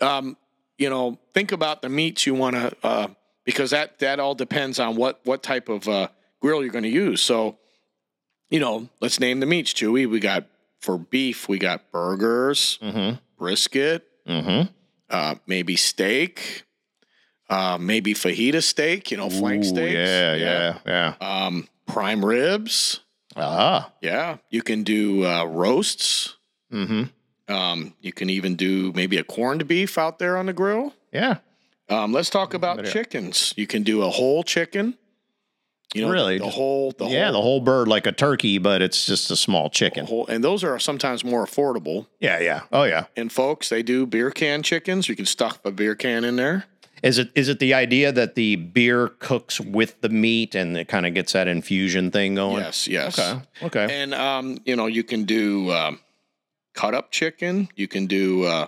Um, 0.03 0.37
you 0.77 0.91
know, 0.91 1.19
think 1.33 1.53
about 1.53 1.81
the 1.81 1.89
meats 1.89 2.27
you 2.27 2.35
want 2.35 2.57
to, 2.57 2.73
uh, 2.83 3.07
because 3.53 3.71
that 3.71 3.99
that 3.99 4.21
all 4.21 4.35
depends 4.35 4.79
on 4.79 4.97
what 4.97 5.21
what 5.25 5.43
type 5.43 5.69
of 5.69 5.89
uh, 5.89 6.09
grill 6.41 6.63
you're 6.63 6.73
going 6.73 6.85
to 6.85 6.89
use. 6.91 7.21
So, 7.23 7.59
you 8.51 8.61
know, 8.61 8.89
let's 9.01 9.21
name 9.21 9.41
the 9.41 9.47
meats, 9.47 9.73
Chewy. 9.73 10.09
We 10.09 10.21
got 10.21 10.47
for 10.81 10.99
beef, 10.99 11.49
we 11.49 11.59
got 11.59 11.91
burgers, 11.93 12.79
Mm-hmm. 12.83 13.17
brisket, 13.39 14.07
Mm-hmm. 14.29 14.71
uh, 15.11 15.35
maybe 15.47 15.77
steak, 15.77 16.65
uh, 17.49 17.79
maybe 17.81 18.15
fajita 18.15 18.63
steak. 18.63 19.11
You 19.11 19.17
know, 19.17 19.29
flank 19.31 19.65
steaks. 19.65 19.95
Yeah, 19.95 20.35
yeah, 20.35 20.79
yeah. 20.87 21.15
Um, 21.21 21.69
prime 21.87 22.25
ribs. 22.25 23.01
Ah. 23.37 23.93
Yeah, 24.03 24.39
you 24.51 24.63
can 24.63 24.83
do 24.83 25.25
uh, 25.27 25.45
roasts. 25.45 26.37
Mm-hmm. 26.73 27.05
Um, 27.53 27.95
you 28.01 28.13
can 28.13 28.31
even 28.31 28.55
do 28.57 28.93
maybe 28.93 29.17
a 29.17 29.25
corned 29.25 29.67
beef 29.67 29.99
out 29.99 30.19
there 30.21 30.37
on 30.37 30.47
the 30.47 30.53
grill. 30.53 30.95
Yeah. 31.13 31.39
Um, 31.91 32.13
let's 32.13 32.31
talk 32.31 32.55
about 32.55 32.85
chickens. 32.87 33.53
You 33.57 33.67
can 33.67 33.83
do 33.83 34.03
a 34.03 34.11
whole 34.11 34.43
chicken. 34.43 34.97
You 35.93 36.03
know, 36.03 36.11
Really? 36.13 36.39
the 36.39 36.49
whole, 36.49 36.93
the 36.93 37.07
yeah, 37.09 37.25
whole, 37.25 37.33
the 37.33 37.43
whole 37.43 37.61
bird 37.61 37.89
like 37.89 38.07
a 38.07 38.13
turkey, 38.13 38.59
but 38.59 38.81
it's 38.81 39.07
just 39.07 39.29
a 39.33 39.37
small 39.37 39.69
chicken. 39.69 40.07
whole, 40.07 40.25
and 40.29 40.45
those 40.45 40.63
are 40.63 40.79
sometimes 40.79 41.25
more 41.25 41.45
affordable. 41.45 42.07
Yeah, 42.21 42.39
yeah. 42.39 42.61
Oh 42.71 42.85
yeah. 42.85 43.07
And 43.17 43.33
folks, 43.33 43.71
they 43.71 43.83
do 43.83 44.07
beer 44.07 44.31
can 44.31 44.63
chickens. 44.63 45.09
You 45.09 45.17
can 45.17 45.27
stuff 45.27 45.59
a 45.65 45.73
beer 45.73 45.97
can 45.97 46.23
in 46.25 46.37
there. 46.37 46.67
Is 47.03 47.19
it 47.19 47.31
is 47.35 47.49
it 47.49 47.59
the 47.59 47.75
idea 47.75 48.13
that 48.13 48.37
the 48.37 48.55
beer 48.55 49.09
cooks 49.09 49.59
with 49.61 50.01
the 50.01 50.11
meat 50.11 50.55
and 50.55 50.77
it 50.77 50.87
kind 50.87 51.07
of 51.07 51.15
gets 51.15 51.33
that 51.33 51.49
infusion 51.49 52.13
thing 52.13 52.37
going? 52.37 52.59
Yes, 52.63 52.87
yes. 52.87 53.19
Okay. 53.19 53.41
Okay. 53.63 54.03
And 54.03 54.15
um, 54.15 54.59
you 54.65 54.77
know, 54.77 54.87
you 54.87 55.03
can 55.03 55.25
do 55.25 55.73
um, 55.73 55.99
cut 56.75 56.95
up 56.95 57.11
chicken. 57.11 57.69
You 57.75 57.89
can 57.89 58.07
do 58.07 58.45
uh, 58.45 58.67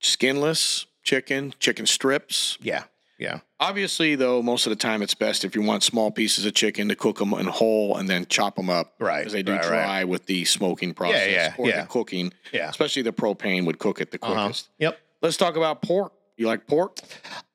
skinless 0.00 0.86
chicken, 1.10 1.52
chicken 1.58 1.86
strips. 1.86 2.56
yeah. 2.62 2.84
Yeah. 3.18 3.40
Obviously, 3.58 4.14
though, 4.14 4.40
most 4.40 4.64
of 4.64 4.70
the 4.70 4.76
time 4.76 5.02
it's 5.02 5.12
best 5.14 5.44
if 5.44 5.54
you 5.54 5.60
want 5.60 5.82
small 5.82 6.10
pieces 6.10 6.46
of 6.46 6.54
chicken 6.54 6.88
to 6.88 6.96
cook 6.96 7.18
them 7.18 7.34
in 7.34 7.44
whole 7.44 7.98
and 7.98 8.08
then 8.08 8.24
chop 8.24 8.56
them 8.56 8.70
up. 8.70 8.94
Right, 8.98 9.18
Because 9.18 9.34
they 9.34 9.42
do 9.42 9.52
right, 9.52 9.60
right. 9.60 9.68
dry 9.68 10.04
with 10.04 10.24
the 10.24 10.46
smoking 10.46 10.94
process 10.94 11.28
yeah, 11.30 11.54
or 11.58 11.68
yeah. 11.68 11.82
the 11.82 11.86
cooking. 11.88 12.32
Yeah. 12.50 12.70
Especially 12.70 13.02
the 13.02 13.12
propane 13.12 13.66
would 13.66 13.78
cook 13.78 14.00
it 14.00 14.10
the 14.10 14.18
Uh-huh. 14.22 14.44
quickest. 14.44 14.70
Yep. 14.78 14.98
Let's 15.20 15.36
talk 15.36 15.56
about 15.56 15.82
pork. 15.82 16.14
You 16.38 16.46
like 16.46 16.66
pork? 16.66 16.96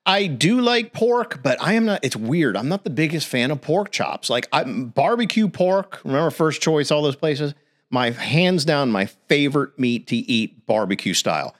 I 0.04 0.28
do 0.28 0.60
like 0.60 0.92
pork, 0.92 1.42
but 1.42 1.60
I 1.60 1.72
am 1.72 1.84
not. 1.84 2.04
It's 2.04 2.14
weird. 2.14 2.56
I'm 2.56 2.68
not 2.68 2.84
the 2.84 2.90
biggest 2.90 3.26
fan 3.26 3.50
of 3.50 3.60
pork 3.60 3.90
chops. 3.90 4.30
Like 4.30 4.46
I'm 4.52 4.90
barbecue 4.90 5.48
pork. 5.48 6.00
Remember 6.04 6.30
First 6.30 6.62
Choice, 6.62 6.92
all 6.92 7.02
those 7.02 7.16
places. 7.16 7.54
My 7.90 8.10
hands 8.10 8.64
down, 8.64 8.92
my 8.92 9.06
favorite 9.06 9.76
meat 9.80 10.06
to 10.08 10.16
eat 10.16 10.64
barbecue 10.64 11.12
style. 11.14 11.56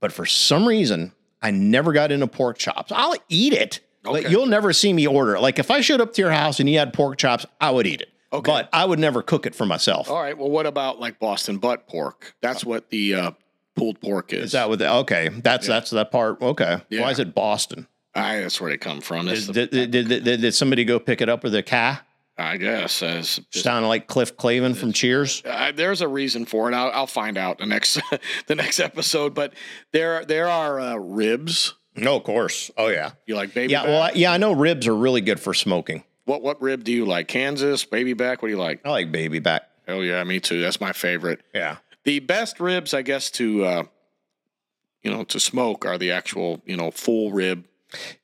But 0.00 0.12
for 0.12 0.26
some 0.26 0.68
reason, 0.68 1.12
I 1.42 1.50
never 1.50 1.92
got 1.92 2.12
into 2.12 2.26
pork 2.26 2.58
chops. 2.58 2.92
I'll 2.94 3.14
eat 3.28 3.52
it. 3.52 3.80
Okay. 4.06 4.30
you'll 4.30 4.46
never 4.46 4.72
see 4.72 4.92
me 4.92 5.06
order. 5.06 5.38
Like 5.38 5.58
if 5.58 5.70
I 5.70 5.82
showed 5.82 6.00
up 6.00 6.14
to 6.14 6.22
your 6.22 6.30
house 6.30 6.58
and 6.58 6.68
you 6.70 6.78
had 6.78 6.92
pork 6.94 7.18
chops, 7.18 7.44
I 7.60 7.70
would 7.70 7.86
eat 7.86 8.00
it. 8.00 8.08
Okay. 8.32 8.50
But 8.50 8.68
I 8.72 8.84
would 8.84 8.98
never 8.98 9.22
cook 9.22 9.44
it 9.44 9.54
for 9.54 9.66
myself. 9.66 10.08
All 10.10 10.20
right. 10.22 10.36
Well, 10.38 10.48
what 10.50 10.64
about 10.66 11.00
like 11.00 11.18
Boston 11.18 11.58
butt 11.58 11.86
pork? 11.88 12.34
That's 12.40 12.64
what 12.64 12.88
the 12.90 13.14
uh, 13.14 13.30
pulled 13.76 14.00
pork 14.00 14.32
is. 14.32 14.44
Is 14.44 14.52
that 14.52 14.68
what? 14.68 14.78
The, 14.78 14.90
okay, 14.98 15.28
that's 15.28 15.66
that's 15.66 15.90
that 15.90 16.10
part. 16.10 16.40
Okay. 16.40 16.80
Yeah. 16.88 17.02
Why 17.02 17.10
is 17.10 17.18
it 17.18 17.34
Boston? 17.34 17.88
I, 18.14 18.40
that's 18.40 18.60
where 18.60 18.70
they 18.70 18.78
come 18.78 19.00
from. 19.00 19.28
Is- 19.28 19.46
the- 19.48 19.52
did, 19.52 19.70
did, 19.70 19.90
did, 20.08 20.24
did, 20.24 20.40
did 20.40 20.54
somebody 20.54 20.84
go 20.84 20.98
pick 20.98 21.20
it 21.20 21.28
up 21.28 21.44
with 21.44 21.54
a 21.54 21.62
car? 21.62 22.00
I 22.42 22.56
guess. 22.56 23.02
As 23.02 23.40
just, 23.50 23.66
like 23.66 24.06
Cliff 24.06 24.36
Clavin 24.36 24.76
from 24.76 24.92
Cheers. 24.92 25.42
uh, 25.44 25.72
there's 25.74 26.00
a 26.00 26.08
reason 26.08 26.46
for 26.46 26.70
it. 26.70 26.74
I'll, 26.74 26.90
I'll 26.92 27.06
find 27.06 27.36
out 27.38 27.58
the 27.58 27.66
next 27.66 28.00
the 28.46 28.54
next 28.54 28.80
episode. 28.80 29.34
But 29.34 29.54
there 29.92 30.24
there 30.24 30.48
are 30.48 30.80
uh, 30.80 30.96
ribs. 30.96 31.74
No, 31.96 32.16
of 32.16 32.24
course. 32.24 32.70
Oh 32.76 32.88
yeah. 32.88 33.12
You 33.26 33.36
like 33.36 33.54
baby? 33.54 33.72
Yeah. 33.72 33.80
back? 33.82 33.88
Well, 33.88 34.02
I, 34.02 34.12
yeah, 34.14 34.32
I 34.32 34.36
know 34.36 34.52
ribs 34.52 34.86
are 34.86 34.96
really 34.96 35.20
good 35.20 35.40
for 35.40 35.54
smoking. 35.54 36.04
what 36.24 36.42
what 36.42 36.60
rib 36.62 36.84
do 36.84 36.92
you 36.92 37.04
like? 37.04 37.28
Kansas 37.28 37.84
baby 37.84 38.12
back? 38.14 38.42
What 38.42 38.48
do 38.48 38.52
you 38.54 38.60
like? 38.60 38.80
I 38.84 38.90
like 38.90 39.12
baby 39.12 39.38
back. 39.38 39.68
Oh 39.88 40.00
yeah, 40.00 40.22
me 40.24 40.40
too. 40.40 40.60
That's 40.60 40.80
my 40.80 40.92
favorite. 40.92 41.40
Yeah. 41.54 41.76
The 42.04 42.20
best 42.20 42.60
ribs, 42.60 42.94
I 42.94 43.02
guess, 43.02 43.30
to 43.32 43.64
uh, 43.64 43.82
you 45.02 45.10
know 45.10 45.24
to 45.24 45.40
smoke 45.40 45.84
are 45.84 45.98
the 45.98 46.12
actual 46.12 46.62
you 46.64 46.76
know 46.76 46.90
full 46.90 47.32
rib. 47.32 47.66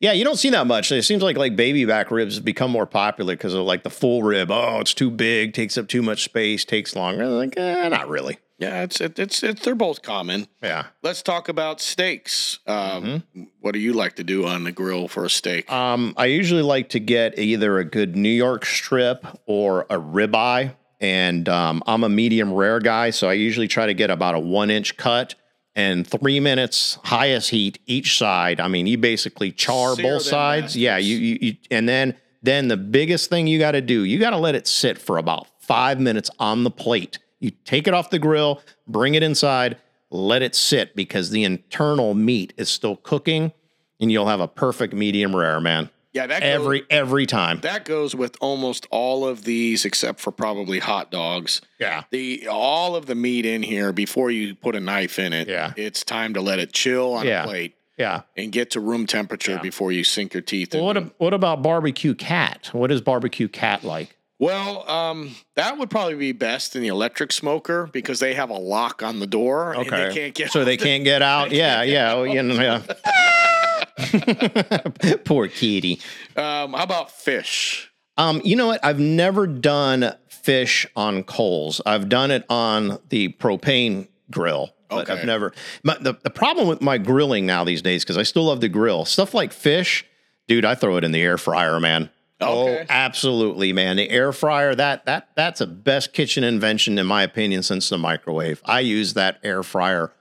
Yeah, 0.00 0.12
you 0.12 0.24
don't 0.24 0.36
see 0.36 0.50
that 0.50 0.66
much. 0.66 0.92
It 0.92 1.02
seems 1.04 1.22
like 1.22 1.36
like 1.36 1.56
baby 1.56 1.84
back 1.84 2.10
ribs 2.10 2.36
have 2.36 2.44
become 2.44 2.70
more 2.70 2.86
popular 2.86 3.34
because 3.34 3.54
of 3.54 3.64
like 3.64 3.82
the 3.82 3.90
full 3.90 4.22
rib. 4.22 4.50
Oh, 4.50 4.80
it's 4.80 4.94
too 4.94 5.10
big, 5.10 5.52
takes 5.54 5.76
up 5.76 5.88
too 5.88 6.02
much 6.02 6.24
space, 6.24 6.64
takes 6.64 6.94
longer. 6.96 7.26
Like, 7.26 7.54
eh, 7.56 7.88
not 7.88 8.08
really. 8.08 8.38
Yeah, 8.58 8.82
it's 8.84 9.00
it, 9.02 9.18
it's 9.18 9.42
it's 9.42 9.62
they're 9.62 9.74
both 9.74 10.00
common. 10.00 10.46
Yeah. 10.62 10.86
Let's 11.02 11.22
talk 11.22 11.48
about 11.48 11.80
steaks. 11.80 12.58
Um, 12.66 12.76
Mm-hmm. 13.04 13.42
What 13.60 13.72
do 13.72 13.80
you 13.80 13.92
like 13.92 14.16
to 14.16 14.24
do 14.24 14.46
on 14.46 14.64
the 14.64 14.72
grill 14.72 15.08
for 15.08 15.24
a 15.24 15.30
steak? 15.30 15.70
Um, 15.70 16.14
I 16.16 16.26
usually 16.26 16.62
like 16.62 16.90
to 16.90 17.00
get 17.00 17.38
either 17.38 17.78
a 17.78 17.84
good 17.84 18.16
New 18.16 18.28
York 18.30 18.64
strip 18.64 19.26
or 19.46 19.82
a 19.90 19.96
ribeye. 19.98 20.74
And 20.98 21.46
um, 21.50 21.82
I'm 21.86 22.04
a 22.04 22.08
medium 22.08 22.54
rare 22.54 22.80
guy, 22.80 23.10
so 23.10 23.28
I 23.28 23.34
usually 23.34 23.68
try 23.68 23.84
to 23.84 23.92
get 23.92 24.08
about 24.10 24.34
a 24.34 24.38
one 24.38 24.70
inch 24.70 24.96
cut 24.96 25.34
and 25.76 26.06
three 26.06 26.40
minutes 26.40 26.98
highest 27.04 27.50
heat 27.50 27.78
each 27.86 28.18
side. 28.18 28.58
I 28.58 28.66
mean, 28.66 28.86
you 28.86 28.98
basically 28.98 29.52
char 29.52 29.94
Sear 29.94 30.14
both 30.14 30.22
sides. 30.22 30.76
Yeah, 30.76 30.96
you, 30.96 31.16
you, 31.16 31.38
you 31.40 31.56
and 31.70 31.88
then 31.88 32.16
then 32.42 32.68
the 32.68 32.76
biggest 32.76 33.28
thing 33.30 33.46
you 33.46 33.58
got 33.58 33.72
to 33.72 33.80
do, 33.80 34.04
you 34.04 34.18
got 34.18 34.30
to 34.30 34.38
let 34.38 34.54
it 34.54 34.66
sit 34.66 34.98
for 34.98 35.18
about 35.18 35.46
five 35.60 36.00
minutes 36.00 36.30
on 36.38 36.64
the 36.64 36.70
plate. 36.70 37.18
You 37.38 37.50
take 37.50 37.86
it 37.86 37.94
off 37.94 38.10
the 38.10 38.18
grill, 38.18 38.62
bring 38.88 39.14
it 39.14 39.22
inside, 39.22 39.76
let 40.10 40.42
it 40.42 40.54
sit 40.54 40.96
because 40.96 41.30
the 41.30 41.44
internal 41.44 42.14
meat 42.14 42.54
is 42.56 42.70
still 42.70 42.96
cooking, 42.96 43.52
and 44.00 44.10
you'll 44.10 44.28
have 44.28 44.40
a 44.40 44.48
perfect 44.48 44.94
medium 44.94 45.36
rare, 45.36 45.60
man. 45.60 45.90
Yeah, 46.16 46.26
that 46.26 46.40
goes, 46.40 46.48
Every 46.54 46.82
every 46.90 47.26
time. 47.26 47.60
that 47.60 47.84
goes 47.84 48.14
with 48.14 48.36
almost 48.40 48.86
all 48.90 49.26
of 49.26 49.44
these, 49.44 49.84
except 49.84 50.18
for 50.20 50.32
probably 50.32 50.78
hot 50.78 51.10
dogs. 51.10 51.60
Yeah. 51.78 52.04
The 52.10 52.48
all 52.48 52.96
of 52.96 53.06
the 53.06 53.14
meat 53.14 53.46
in 53.46 53.62
here 53.62 53.92
before 53.92 54.30
you 54.30 54.54
put 54.54 54.74
a 54.74 54.80
knife 54.80 55.18
in 55.18 55.32
it. 55.32 55.46
Yeah. 55.48 55.72
it's 55.76 56.02
time 56.04 56.34
to 56.34 56.40
let 56.40 56.58
it 56.58 56.72
chill 56.72 57.14
on 57.14 57.26
Yeah. 57.26 57.44
a 57.44 57.46
plate 57.46 57.74
Yeah. 57.98 58.22
and 58.36 58.50
get 58.50 58.70
to 58.72 58.80
room 58.80 59.06
temperature 59.06 59.58
before 59.62 59.92
you 59.92 60.02
sink 60.04 60.34
your 60.34 60.40
teeth. 60.42 60.74
Well, 60.74 60.90
in. 60.90 60.96
what 60.96 61.14
what 61.18 61.34
about 61.34 61.62
barbecue 61.62 62.14
cat? 62.14 62.70
What 62.72 62.90
is 62.90 63.00
barbecue 63.00 63.48
cat 63.48 63.84
like? 63.84 64.16
Well, 64.38 64.86
um, 64.90 65.34
that 65.54 65.78
would 65.78 65.88
probably 65.88 66.14
be 66.14 66.32
best 66.32 66.76
in 66.76 66.82
the 66.82 66.88
electric 66.88 67.32
smoker 67.32 67.88
because 67.90 68.20
they 68.20 68.34
have 68.34 68.50
a 68.50 68.58
lock 68.58 69.02
on 69.02 69.18
the 69.18 69.26
door 69.26 69.72
and 69.72 69.86
they 69.88 70.12
can't 70.14 70.34
get. 70.34 70.50
so 70.50 70.62
they 70.64 70.76
can't 70.76 71.04
get 71.04 71.22
out. 71.22 71.52
Yeah, 71.62 71.82
yeah, 71.82 72.22
yeah. 72.22 72.82
Poor 75.24 75.48
kitty. 75.48 76.00
Um, 76.36 76.72
how 76.72 76.82
about 76.84 77.10
fish? 77.10 77.90
Um, 78.16 78.40
you 78.44 78.56
know 78.56 78.68
what? 78.68 78.84
I've 78.84 78.98
never 79.00 79.46
done 79.46 80.14
fish 80.28 80.86
on 80.96 81.22
coals. 81.24 81.80
I've 81.84 82.08
done 82.08 82.30
it 82.30 82.44
on 82.48 82.98
the 83.08 83.30
propane 83.34 84.08
grill, 84.30 84.70
but 84.88 85.08
Okay. 85.08 85.12
I've 85.20 85.24
never. 85.26 85.52
My, 85.82 85.96
the 86.00 86.14
the 86.22 86.30
problem 86.30 86.68
with 86.68 86.80
my 86.80 86.98
grilling 86.98 87.46
now 87.46 87.64
these 87.64 87.82
days 87.82 88.04
because 88.04 88.16
I 88.18 88.22
still 88.22 88.44
love 88.44 88.60
to 88.60 88.68
grill 88.68 89.04
stuff 89.04 89.34
like 89.34 89.52
fish, 89.52 90.04
dude. 90.48 90.64
I 90.64 90.74
throw 90.74 90.96
it 90.96 91.04
in 91.04 91.12
the 91.12 91.20
air 91.22 91.36
fryer, 91.38 91.78
man. 91.80 92.10
Oh, 92.40 92.84
absolutely, 92.90 93.72
man. 93.72 93.96
The 93.96 94.10
air 94.10 94.30
fryer 94.32 94.74
that 94.74 95.06
that 95.06 95.28
that's 95.36 95.60
a 95.60 95.66
best 95.66 96.12
kitchen 96.12 96.44
invention 96.44 96.98
in 96.98 97.06
my 97.06 97.22
opinion 97.22 97.62
since 97.62 97.88
the 97.88 97.98
microwave. 97.98 98.60
I 98.64 98.80
use 98.80 99.14
that 99.14 99.38
air 99.42 99.62
fryer 99.62 100.12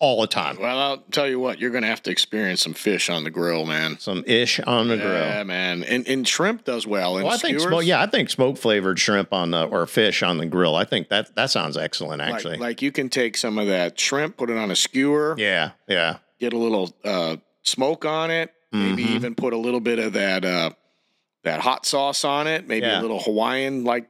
all 0.00 0.22
the 0.22 0.26
time. 0.26 0.58
Well, 0.58 0.78
I'll 0.78 0.96
tell 1.12 1.28
you 1.28 1.38
what, 1.38 1.60
you're 1.60 1.70
going 1.70 1.82
to 1.82 1.88
have 1.88 2.02
to 2.04 2.10
experience 2.10 2.62
some 2.62 2.72
fish 2.72 3.10
on 3.10 3.22
the 3.22 3.30
grill, 3.30 3.66
man. 3.66 3.98
Some 4.00 4.24
ish 4.26 4.58
on 4.60 4.88
the 4.88 4.96
grill. 4.96 5.12
Yeah, 5.12 5.42
man. 5.44 5.84
And, 5.84 6.08
and 6.08 6.26
shrimp 6.26 6.64
does 6.64 6.86
well. 6.86 7.16
And 7.18 7.26
Well, 7.26 7.34
I 7.34 7.36
think 7.36 7.58
skewers, 7.58 7.70
smoke. 7.70 7.84
Yeah, 7.84 8.00
I 8.00 8.06
think 8.06 8.30
smoke 8.30 8.56
flavored 8.56 8.98
shrimp 8.98 9.32
on 9.32 9.50
the 9.50 9.64
or 9.66 9.86
fish 9.86 10.22
on 10.22 10.38
the 10.38 10.46
grill. 10.46 10.74
I 10.74 10.84
think 10.84 11.10
that 11.10 11.34
that 11.36 11.50
sounds 11.50 11.76
excellent. 11.76 12.20
like, 12.20 12.32
Actually, 12.34 12.56
like 12.56 12.80
you 12.82 12.90
can 12.90 13.10
take 13.10 13.36
some 13.36 13.58
of 13.58 13.66
that 13.66 14.00
shrimp, 14.00 14.38
put 14.38 14.48
it 14.48 14.56
on 14.56 14.70
a 14.70 14.76
skewer, 14.76 15.34
yeah, 15.38 15.72
yeah, 15.86 16.16
get 16.38 16.54
a 16.54 16.58
little 16.58 16.94
uh, 17.04 17.36
smoke 17.62 18.06
on 18.06 18.30
it, 18.30 18.54
maybe 18.72 19.04
Mhm. 19.04 19.10
even 19.16 19.34
put 19.34 19.52
a 19.52 19.58
little 19.58 19.80
bit 19.80 19.98
of 19.98 20.14
that 20.14 20.46
uh, 20.46 20.70
that 21.44 21.60
hot 21.60 21.84
sauce 21.84 22.24
on 22.24 22.46
it, 22.46 22.66
maybe 22.66 22.86
Yeah. 22.86 23.00
a 23.00 23.02
little 23.02 23.20
Hawaiian 23.20 23.84
like 23.84 24.08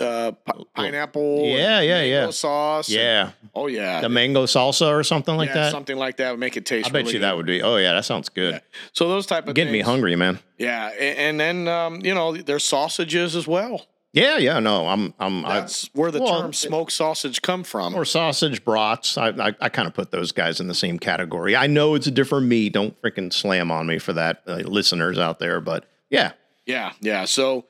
uh, 0.00 0.32
pi- 0.32 0.62
pineapple, 0.74 1.38
and 1.44 1.52
Yeah, 1.58 1.80
yeah, 1.80 2.02
yeah. 2.02 2.30
sauce. 2.30 2.88
and- 2.88 2.96
yeah. 2.98 3.30
oh 3.54 3.66
yeah, 3.66 4.00
The 4.00 4.08
mango 4.08 4.44
salsa 4.46 4.88
or 4.88 5.02
something 5.04 5.36
like 5.36 5.48
yeah, 5.48 5.54
that. 5.54 5.72
something 5.72 5.96
like 5.96 6.16
that 6.18 6.30
would 6.32 6.40
make 6.40 6.56
it 6.56 6.66
taste. 6.66 6.88
I 6.88 6.90
bet 6.92 7.02
really 7.02 7.14
you 7.14 7.18
that 7.20 7.30
good. 7.30 7.36
would 7.38 7.46
be. 7.46 7.62
Oh 7.62 7.76
yeah, 7.76 7.92
that 7.94 8.04
sounds 8.04 8.28
good. 8.28 8.54
Yeah. 8.54 8.60
So 8.92 9.08
those 9.08 9.26
type 9.26 9.48
of 9.48 9.54
Getting 9.54 9.72
me 9.72 9.80
hungry, 9.80 10.16
man. 10.16 10.38
Yeah, 10.58 10.90
a- 10.90 11.18
and, 11.18 11.40
then 11.40 11.66
um, 11.68 12.00
you 12.04 12.14
know 12.14 12.36
there's 12.36 12.64
sausages 12.64 13.34
as 13.36 13.46
well. 13.46 13.86
Yeah, 14.12 14.38
yeah. 14.38 14.60
No, 14.60 14.88
I'm, 14.88 15.12
I'm. 15.20 15.44
I, 15.44 15.60
That's 15.60 15.90
where 15.92 16.10
the 16.10 16.20
well, 16.22 16.40
term 16.40 16.52
smoked 16.54 16.92
sausage 16.92 17.42
come 17.42 17.64
from. 17.64 17.94
or 17.94 18.06
sausage 18.06 18.64
brats. 18.64 19.18
I, 19.18 19.28
I, 19.28 19.54
I 19.60 19.68
kind 19.68 19.86
of 19.86 19.92
put 19.92 20.10
those 20.10 20.32
guys 20.32 20.58
in 20.58 20.68
the 20.68 20.74
same 20.74 20.98
category. 20.98 21.54
I 21.54 21.66
know 21.66 21.94
it's 21.94 22.06
a 22.06 22.10
different 22.10 22.46
meat. 22.46 22.72
Don't 22.72 22.98
freaking 23.02 23.30
slam 23.30 23.70
on 23.70 23.86
me 23.86 23.98
for 23.98 24.14
that, 24.14 24.42
uh, 24.46 24.54
listeners 24.64 25.18
out 25.18 25.38
there. 25.38 25.60
But 25.60 25.84
yeah, 26.08 26.32
Yeah, 26.64 26.92
yeah. 27.02 27.26
So 27.26 27.66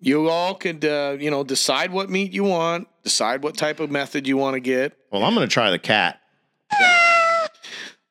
you 0.00 0.28
all 0.28 0.54
could, 0.54 0.84
uh, 0.84 1.16
you 1.18 1.30
know, 1.30 1.44
decide 1.44 1.90
what 1.90 2.10
meat 2.10 2.32
you 2.32 2.44
want, 2.44 2.88
decide 3.02 3.42
what 3.42 3.56
type 3.56 3.80
of 3.80 3.90
method 3.90 4.26
you 4.26 4.36
want 4.36 4.54
to 4.54 4.60
get. 4.60 4.96
Well, 5.10 5.24
I'm 5.24 5.34
going 5.34 5.46
to 5.46 5.52
try 5.52 5.70
the 5.70 5.78
cat. 5.78 6.20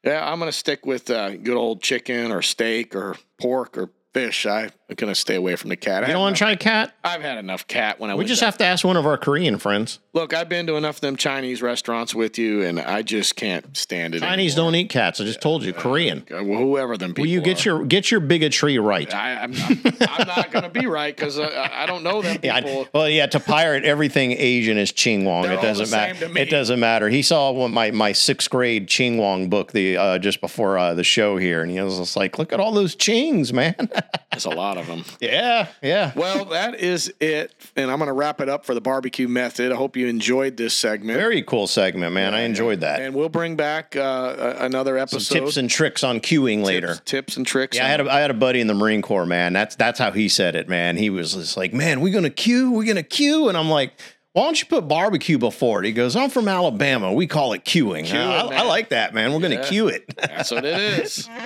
Yeah, 0.08 0.32
I'm 0.32 0.40
gonna 0.40 0.54
stick 0.54 0.86
with 0.86 1.10
uh, 1.10 1.36
good 1.36 1.58
old 1.58 1.82
chicken 1.82 2.32
or 2.32 2.42
steak 2.42 2.96
or 2.96 3.18
pork 3.38 3.78
or 3.78 3.90
fish. 4.14 4.46
I, 4.46 4.70
I'm 4.90 4.96
gonna 4.96 5.16
stay 5.16 5.36
away 5.36 5.58
from 5.58 5.70
the 5.70 5.76
cat. 5.76 6.04
I 6.04 6.08
You 6.08 6.14
don't 6.14 6.22
want 6.22 6.38
to 6.38 6.40
try 6.40 6.56
cat? 6.56 6.94
I've 7.04 7.22
had 7.22 7.38
enough 7.38 7.68
cat 7.68 8.00
when 8.00 8.10
I 8.10 8.16
We 8.16 8.24
just 8.24 8.42
out. 8.42 8.46
have 8.48 8.58
to 8.60 8.64
ask 8.66 8.86
one 8.86 8.96
of 8.96 9.06
our 9.06 9.18
Korean 9.18 9.58
friends. 9.58 10.00
Look, 10.14 10.34
I've 10.34 10.48
been 10.48 10.66
to 10.68 10.76
enough 10.78 10.96
of 10.98 11.02
them 11.02 11.18
Chinese 11.18 11.62
restaurants 11.62 12.16
with 12.16 12.38
you, 12.40 12.64
and 12.64 12.80
I 12.80 13.02
just 13.02 13.36
can't 13.36 13.76
stand 13.76 14.16
it. 14.16 14.20
Chinese 14.22 14.56
don't 14.56 14.74
eat 14.76 14.90
cats. 14.90 15.20
I 15.20 15.26
just 15.26 15.42
told 15.42 15.64
you, 15.64 15.74
Korean. 15.74 16.26
anymore. 16.32 16.56
Uh, 16.58 16.60
whoever 16.62 16.98
them 16.98 17.10
people. 17.10 17.24
Will 17.24 17.30
you 17.30 17.42
get 17.42 17.66
are. 17.66 17.70
your 17.80 17.86
get 17.86 18.10
your 18.12 18.22
bigotry 18.22 18.80
right? 18.80 19.14
I, 19.14 19.44
I'm, 19.44 19.52
not, 19.52 19.72
I'm 20.10 20.28
not 20.28 20.52
gonna 20.52 20.70
be 20.70 20.88
right 20.88 21.14
because 21.16 21.38
I, 21.38 21.84
I 21.84 21.86
don't 21.86 22.04
know 22.04 22.22
them 22.22 22.38
Yeah, 22.44 22.62
people. 22.62 22.84
I- 22.84 22.88
well, 22.94 23.10
yeah. 23.10 23.26
To 23.28 23.42
pirate 23.42 23.84
everything 23.84 24.32
Asian 24.32 24.78
is 24.78 24.94
Ching 24.94 25.26
Wong. 25.26 25.44
They're 25.44 25.54
It 25.54 25.62
doesn't 25.62 25.92
matter. 25.92 26.40
It 26.40 26.50
doesn't 26.50 26.80
matter. 26.80 27.10
He 27.10 27.24
saw 27.24 27.68
my 27.68 27.92
my 27.92 28.14
sixth 28.14 28.50
grade 28.50 28.88
Ching 28.88 29.18
Wong 29.18 29.50
book 29.50 29.74
the 29.74 29.98
uh, 29.98 30.18
just 30.18 30.40
before 30.40 30.78
uh, 30.78 30.94
the 30.94 31.04
show 31.04 31.36
here, 31.36 31.62
and 31.62 31.70
he 31.70 31.82
was 31.82 31.98
just 31.98 32.16
like, 32.16 32.40
"Look 32.40 32.54
at 32.54 32.62
all 32.62 32.72
those 32.72 32.96
Chings, 32.96 33.52
man." 33.52 33.76
There's 34.32 34.46
a 34.46 34.50
lot 34.52 34.77
of 34.78 34.88
them. 34.88 35.04
yeah, 35.20 35.68
yeah. 35.82 36.12
Well, 36.16 36.46
that 36.46 36.80
is 36.80 37.14
it, 37.20 37.54
and 37.76 37.92
I'm 37.92 38.00
gonna 38.00 38.14
wrap 38.14 38.40
it 38.42 38.50
up 38.50 38.66
for 38.66 38.74
the 38.74 38.82
barbecue 38.82 39.28
method. 39.28 39.72
I 39.72 39.76
hope 39.76 39.98
you 39.98 40.08
enjoyed 40.08 40.58
this 40.58 40.74
segment. 40.74 41.20
Very 41.20 41.42
cool 41.44 41.68
segment, 41.68 42.14
man. 42.14 42.34
I 42.34 42.42
enjoyed 42.42 42.82
that. 42.82 43.02
and 43.02 43.14
we'll 43.16 43.30
bring 43.30 43.56
back 43.56 43.96
uh, 43.96 44.56
another 44.60 44.94
Some 45.08 45.18
episode. 45.18 45.34
tips 45.40 45.58
and 45.58 45.70
tricks 45.70 46.04
on 46.04 46.20
queuing 46.20 46.64
later. 46.64 46.88
tips, 46.96 47.02
tips 47.06 47.38
and 47.38 47.46
tricks. 47.48 47.78
Yeah, 47.78 47.86
I 47.86 47.90
had 47.90 48.02
a 48.02 48.12
I 48.12 48.20
had 48.20 48.32
a 48.32 48.36
buddy 48.36 48.62
in 48.62 48.68
the 48.68 48.74
Marine 48.74 49.02
Corps, 49.02 49.26
man. 49.26 49.54
That's 49.54 49.76
that's 49.76 50.00
how 50.00 50.12
he 50.12 50.30
said 50.30 50.56
it, 50.56 50.70
man. 50.70 50.98
He 50.98 51.10
was 51.10 51.34
just 51.34 51.58
like, 51.58 51.74
"Man, 51.74 52.02
we're 52.02 52.14
gonna 52.14 52.30
queue? 52.30 52.72
we're 52.72 52.86
gonna 52.86 53.04
queue?" 53.04 53.50
And 53.50 53.58
I'm 53.58 53.70
like, 53.70 53.94
"Why 54.34 54.44
don't 54.44 54.60
you 54.60 54.68
put 54.68 54.88
barbecue 54.88 55.38
before 55.38 55.84
it?" 55.84 55.88
He 55.88 55.92
goes, 55.94 56.16
"I'm 56.16 56.30
from 56.30 56.48
Alabama. 56.48 57.12
We 57.14 57.28
call 57.28 57.54
it 57.54 57.64
queuing." 57.66 58.06
It, 58.06 58.14
I, 58.16 58.58
I 58.58 58.62
like 58.64 58.90
that, 58.90 59.14
man. 59.14 59.34
We're 59.34 59.40
gonna 59.40 59.56
Yeah. 59.56 59.68
queue 59.70 59.88
it. 59.88 60.04
That's 60.18 60.52
what 60.52 60.66
it 60.66 60.78
is. 60.80 61.28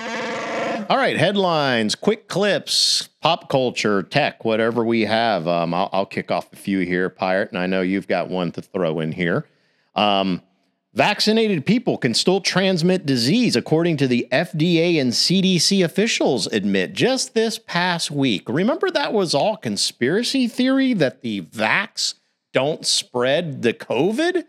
All 0.89 0.97
right, 0.97 1.15
headlines, 1.15 1.95
quick 1.95 2.27
clips, 2.27 3.07
pop 3.21 3.49
culture, 3.49 4.03
tech, 4.03 4.43
whatever 4.43 4.83
we 4.83 5.01
have. 5.01 5.47
Um, 5.47 5.73
I'll, 5.73 5.89
I'll 5.93 6.05
kick 6.05 6.31
off 6.31 6.51
a 6.51 6.55
few 6.55 6.79
here, 6.79 7.09
Pirate, 7.09 7.49
and 7.49 7.59
I 7.59 7.67
know 7.67 7.81
you've 7.81 8.07
got 8.07 8.29
one 8.29 8.51
to 8.53 8.61
throw 8.61 8.99
in 8.99 9.11
here. 9.11 9.47
Um, 9.95 10.41
vaccinated 10.93 11.65
people 11.65 11.97
can 11.97 12.13
still 12.13 12.41
transmit 12.41 13.05
disease, 13.05 13.55
according 13.55 13.97
to 13.97 14.07
the 14.07 14.27
FDA 14.31 14.99
and 14.99 15.11
CDC 15.11 15.85
officials 15.85 16.47
admit 16.47 16.93
just 16.93 17.33
this 17.33 17.59
past 17.59 18.09
week. 18.09 18.49
Remember, 18.49 18.89
that 18.89 19.13
was 19.13 19.35
all 19.35 19.55
conspiracy 19.55 20.47
theory 20.47 20.93
that 20.95 21.21
the 21.21 21.41
vax 21.41 22.15
don't 22.53 22.85
spread 22.85 23.61
the 23.61 23.73
COVID? 23.73 24.45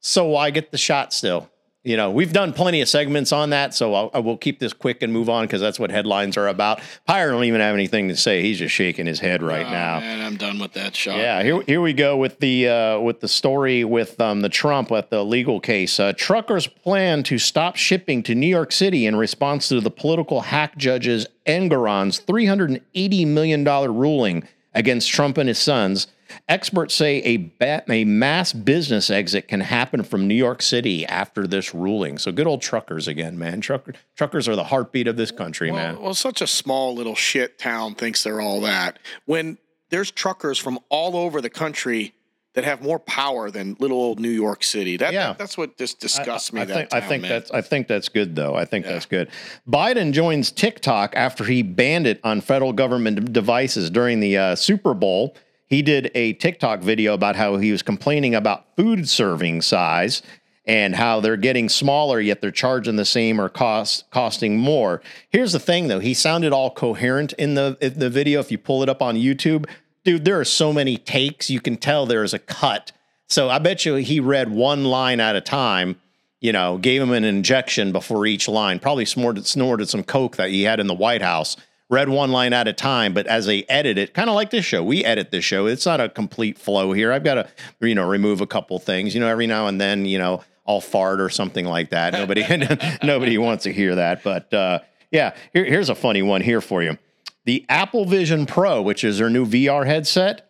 So 0.00 0.26
why 0.26 0.50
get 0.50 0.72
the 0.72 0.78
shot 0.78 1.12
still? 1.12 1.50
You 1.86 1.96
know, 1.96 2.10
we've 2.10 2.32
done 2.32 2.52
plenty 2.52 2.80
of 2.80 2.88
segments 2.88 3.30
on 3.30 3.50
that, 3.50 3.72
so 3.72 3.94
I'll, 3.94 4.10
I 4.12 4.18
will 4.18 4.36
keep 4.36 4.58
this 4.58 4.72
quick 4.72 5.02
and 5.02 5.12
move 5.12 5.28
on 5.28 5.44
because 5.44 5.60
that's 5.60 5.78
what 5.78 5.92
headlines 5.92 6.36
are 6.36 6.48
about. 6.48 6.80
Pyre 7.06 7.30
don't 7.30 7.44
even 7.44 7.60
have 7.60 7.74
anything 7.74 8.08
to 8.08 8.16
say; 8.16 8.42
he's 8.42 8.58
just 8.58 8.74
shaking 8.74 9.06
his 9.06 9.20
head 9.20 9.40
right 9.40 9.64
Oh, 9.64 9.70
now. 9.70 10.00
man, 10.00 10.20
I'm 10.20 10.36
done 10.36 10.58
with 10.58 10.72
that 10.72 10.96
shot. 10.96 11.16
Yeah, 11.18 11.44
here 11.44 11.62
here 11.62 11.80
we 11.80 11.92
go 11.92 12.16
with 12.16 12.40
the 12.40 12.68
uh, 12.68 12.98
with 12.98 13.20
the 13.20 13.28
story 13.28 13.84
with 13.84 14.20
um, 14.20 14.40
the 14.40 14.48
Trump 14.48 14.90
with 14.90 15.10
the 15.10 15.24
legal 15.24 15.60
case. 15.60 16.00
Uh, 16.00 16.12
truckers 16.16 16.66
plan 16.66 17.22
to 17.22 17.38
stop 17.38 17.76
shipping 17.76 18.20
to 18.24 18.34
New 18.34 18.48
York 18.48 18.72
City 18.72 19.06
in 19.06 19.14
response 19.14 19.68
to 19.68 19.80
the 19.80 19.90
political 19.90 20.40
hack 20.40 20.76
judge's 20.76 21.28
Engoron's 21.46 22.18
three 22.18 22.46
hundred 22.46 22.70
and 22.70 22.80
eighty 22.96 23.24
million 23.24 23.62
dollar 23.62 23.92
ruling 23.92 24.42
against 24.74 25.08
Trump 25.08 25.38
and 25.38 25.46
his 25.48 25.58
sons. 25.60 26.08
Experts 26.48 26.94
say 26.94 27.18
a 27.22 27.36
ba- 27.36 27.84
a 27.88 28.04
mass 28.04 28.52
business 28.52 29.10
exit 29.10 29.48
can 29.48 29.60
happen 29.60 30.02
from 30.02 30.26
New 30.28 30.34
York 30.34 30.62
City 30.62 31.06
after 31.06 31.46
this 31.46 31.74
ruling. 31.74 32.18
So 32.18 32.32
good 32.32 32.46
old 32.46 32.62
truckers 32.62 33.08
again, 33.08 33.38
man. 33.38 33.60
Trucker 33.60 33.94
truckers 34.16 34.48
are 34.48 34.56
the 34.56 34.64
heartbeat 34.64 35.06
of 35.08 35.16
this 35.16 35.30
country, 35.30 35.70
man. 35.70 35.94
Well, 35.96 36.04
well, 36.04 36.14
such 36.14 36.40
a 36.40 36.46
small 36.46 36.94
little 36.94 37.14
shit 37.14 37.58
town 37.58 37.94
thinks 37.94 38.22
they're 38.22 38.40
all 38.40 38.60
that. 38.62 38.98
When 39.24 39.58
there's 39.90 40.10
truckers 40.10 40.58
from 40.58 40.78
all 40.88 41.16
over 41.16 41.40
the 41.40 41.50
country 41.50 42.12
that 42.54 42.64
have 42.64 42.80
more 42.80 42.98
power 42.98 43.50
than 43.50 43.76
little 43.80 43.98
old 43.98 44.18
New 44.18 44.30
York 44.30 44.64
City. 44.64 44.96
That, 44.96 45.12
Yeah. 45.12 45.26
that- 45.28 45.38
that's 45.38 45.58
what 45.58 45.76
just 45.76 46.00
disgusts 46.00 46.54
me. 46.54 46.62
I 46.62 46.64
think, 46.64 46.94
I 46.94 47.00
think 47.02 47.22
that's 47.24 47.50
I 47.50 47.60
think 47.60 47.86
that's 47.86 48.08
good 48.08 48.34
though. 48.34 48.54
I 48.54 48.64
think 48.64 48.86
that's 48.86 49.04
good. 49.04 49.28
Biden 49.68 50.12
joins 50.12 50.50
TikTok 50.50 51.12
after 51.14 51.44
he 51.44 51.62
banned 51.62 52.06
it 52.06 52.18
on 52.24 52.40
federal 52.40 52.72
government 52.72 53.30
devices 53.32 53.90
during 53.90 54.20
the 54.20 54.38
uh, 54.38 54.54
Super 54.56 54.94
Bowl. 54.94 55.36
He 55.66 55.82
did 55.82 56.10
a 56.14 56.34
TikTok 56.34 56.80
video 56.80 57.14
about 57.14 57.36
how 57.36 57.56
he 57.56 57.72
was 57.72 57.82
complaining 57.82 58.34
about 58.34 58.76
food 58.76 59.08
serving 59.08 59.62
size 59.62 60.22
and 60.64 60.96
how 60.96 61.20
they're 61.20 61.36
getting 61.36 61.68
smaller 61.68 62.20
yet 62.20 62.40
they're 62.40 62.50
charging 62.50 62.96
the 62.96 63.04
same 63.04 63.40
or 63.40 63.48
cost 63.48 64.10
costing 64.10 64.58
more. 64.58 65.00
Here's 65.30 65.52
the 65.52 65.60
thing 65.60 65.88
though, 65.88 66.00
he 66.00 66.14
sounded 66.14 66.52
all 66.52 66.70
coherent 66.70 67.32
in 67.34 67.54
the 67.54 67.76
in 67.80 67.98
the 67.98 68.10
video 68.10 68.40
if 68.40 68.50
you 68.50 68.58
pull 68.58 68.82
it 68.82 68.88
up 68.88 69.02
on 69.02 69.16
YouTube. 69.16 69.66
Dude, 70.04 70.24
there 70.24 70.38
are 70.38 70.44
so 70.44 70.72
many 70.72 70.96
takes, 70.96 71.50
you 71.50 71.60
can 71.60 71.76
tell 71.76 72.06
there 72.06 72.22
is 72.22 72.34
a 72.34 72.38
cut. 72.38 72.92
So 73.28 73.48
I 73.48 73.58
bet 73.58 73.84
you 73.84 73.96
he 73.96 74.20
read 74.20 74.50
one 74.50 74.84
line 74.84 75.18
at 75.18 75.34
a 75.34 75.40
time 75.40 75.96
you 76.40 76.52
know, 76.52 76.78
gave 76.78 77.02
him 77.02 77.12
an 77.12 77.24
injection 77.24 77.92
before 77.92 78.26
each 78.26 78.48
line, 78.48 78.78
probably 78.78 79.04
snorted, 79.04 79.46
snorted 79.46 79.88
some 79.88 80.04
coke 80.04 80.36
that 80.36 80.50
he 80.50 80.62
had 80.62 80.80
in 80.80 80.86
the 80.86 80.94
White 80.94 81.22
House, 81.22 81.56
read 81.88 82.08
one 82.08 82.32
line 82.32 82.52
at 82.52 82.66
a 82.68 82.72
time. 82.72 83.14
But 83.14 83.26
as 83.26 83.46
they 83.46 83.64
edit 83.68 83.98
it, 83.98 84.14
kind 84.14 84.28
of 84.28 84.34
like 84.34 84.50
this 84.50 84.64
show, 84.64 84.82
we 84.82 85.04
edit 85.04 85.30
this 85.30 85.44
show. 85.44 85.66
It's 85.66 85.86
not 85.86 86.00
a 86.00 86.08
complete 86.08 86.58
flow 86.58 86.92
here. 86.92 87.12
I've 87.12 87.24
got 87.24 87.34
to, 87.34 87.48
you 87.80 87.94
know, 87.94 88.06
remove 88.06 88.40
a 88.40 88.46
couple 88.46 88.78
things, 88.78 89.14
you 89.14 89.20
know, 89.20 89.28
every 89.28 89.46
now 89.46 89.66
and 89.68 89.80
then, 89.80 90.04
you 90.06 90.18
know, 90.18 90.42
I'll 90.66 90.80
fart 90.80 91.20
or 91.20 91.28
something 91.28 91.64
like 91.64 91.90
that. 91.90 92.12
Nobody, 92.12 92.44
nobody 93.02 93.38
wants 93.38 93.64
to 93.64 93.72
hear 93.72 93.94
that. 93.94 94.24
But 94.24 94.52
uh, 94.52 94.80
yeah, 95.10 95.34
here, 95.52 95.64
here's 95.64 95.88
a 95.88 95.94
funny 95.94 96.22
one 96.22 96.40
here 96.40 96.60
for 96.60 96.82
you. 96.82 96.98
The 97.44 97.64
Apple 97.68 98.04
Vision 98.06 98.44
Pro, 98.46 98.82
which 98.82 99.04
is 99.04 99.18
their 99.18 99.30
new 99.30 99.46
VR 99.46 99.86
headset, 99.86 100.42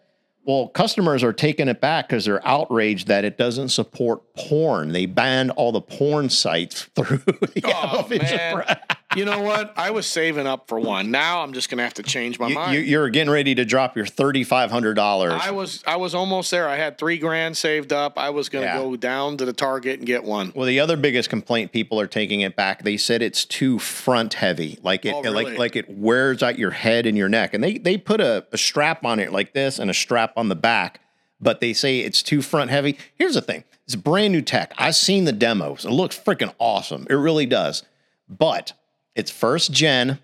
well, 0.47 0.69
customers 0.69 1.25
are 1.25 1.33
taking 1.33 1.67
it 1.67 1.81
back 1.81 2.09
because 2.09 2.25
they're 2.25 2.47
outraged 2.47 3.09
that 3.09 3.25
it 3.25 3.37
doesn't 3.37 3.71
support 3.71 4.23
porn. 4.35 4.93
They 4.93 5.05
banned 5.05 5.51
all 5.51 5.73
the 5.73 5.81
porn 5.81 6.31
sites 6.31 6.83
through 6.95 7.19
the 7.19 7.63
Apple 7.67 7.99
Oh, 7.99 8.03
Vision 8.03 8.37
man. 8.37 8.55
Pro. 8.55 8.75
You 9.15 9.25
know 9.25 9.41
what? 9.41 9.73
I 9.77 9.91
was 9.93 10.07
saving 10.07 10.47
up 10.47 10.69
for 10.69 10.81
one. 10.81 11.11
Now 11.11 11.43
I'm 11.43 11.53
just 11.53 11.71
gonna 11.71 11.85
have 11.85 11.95
to 11.95 12.03
change 12.03 12.39
my 12.39 12.49
You, 12.49 12.55
mind. 12.55 12.75
you, 12.75 12.81
you're 12.81 13.09
getting 13.09 13.31
ready 13.31 13.55
to 13.55 13.65
drop 13.65 13.97
your 13.97 14.05
thirty-five 14.07 14.71
hundred 14.71 14.95
dollars. 14.95 15.33
I 15.43 15.53
was 15.53 15.83
I 15.87 15.97
was 15.97 16.15
almost 16.15 16.51
there. 16.51 16.69
I 16.69 16.77
had 16.77 16.99
three 16.99 17.17
grand 17.19 17.57
saved 17.57 17.93
up. 17.93 18.19
I 18.19 18.31
was 18.31 18.49
gonna 18.49 18.67
Yeah. 18.67 18.79
go 18.79 18.97
down 18.97 19.37
to 19.37 19.45
the 19.45 19.53
Target 19.53 19.99
and 20.01 20.07
get 20.07 20.25
one. 20.25 20.53
Well, 20.55 20.67
the 20.67 20.81
other 20.81 20.97
biggest 20.97 21.31
complaint 21.31 21.73
people 21.73 22.01
are 22.01 22.07
taking 22.09 22.41
it 22.41 22.57
back. 22.57 22.83
They 22.83 22.97
said 22.97 23.23
it's 23.23 23.45
too 23.45 23.79
front 23.79 24.35
heavy, 24.35 24.79
like 24.83 25.05
it 25.05 25.15
Oh, 25.15 25.23
really? 25.23 25.45
like 25.45 25.59
like 25.59 25.77
it 25.77 25.89
wears 25.89 26.43
out 26.43 26.59
your 26.59 26.73
head 26.73 27.07
and 27.07 27.17
your 27.17 27.29
neck. 27.29 27.55
And 27.55 27.63
they 27.63 27.79
they 27.79 27.97
put 27.97 28.21
a, 28.21 28.45
a 28.53 28.59
strap 28.59 29.05
on 29.05 29.21
it 29.21 29.33
like 29.33 29.53
this 29.53 29.79
and 29.79 29.89
a 29.91 29.95
strap 29.95 30.33
on 30.37 30.49
the 30.49 30.57
back, 30.57 31.01
but 31.41 31.61
they 31.61 31.73
say 31.73 32.01
it's 32.01 32.23
too 32.23 32.43
front 32.43 32.71
heavy. 32.71 32.99
Here's 33.15 33.35
the 33.35 33.41
thing: 33.41 33.63
it's 33.85 33.95
brand 33.95 34.33
new 34.33 34.43
tech. 34.43 34.75
I've 34.77 34.97
seen 34.97 35.25
the 35.27 35.33
demos. 35.33 35.85
It 35.85 35.91
looks 35.93 36.19
freaking 36.19 36.53
awesome. 36.59 37.07
It 37.09 37.15
really 37.15 37.47
does. 37.47 37.85
But 38.29 38.73
it's 39.17 39.31
first 39.33 39.73
gen. 39.73 40.21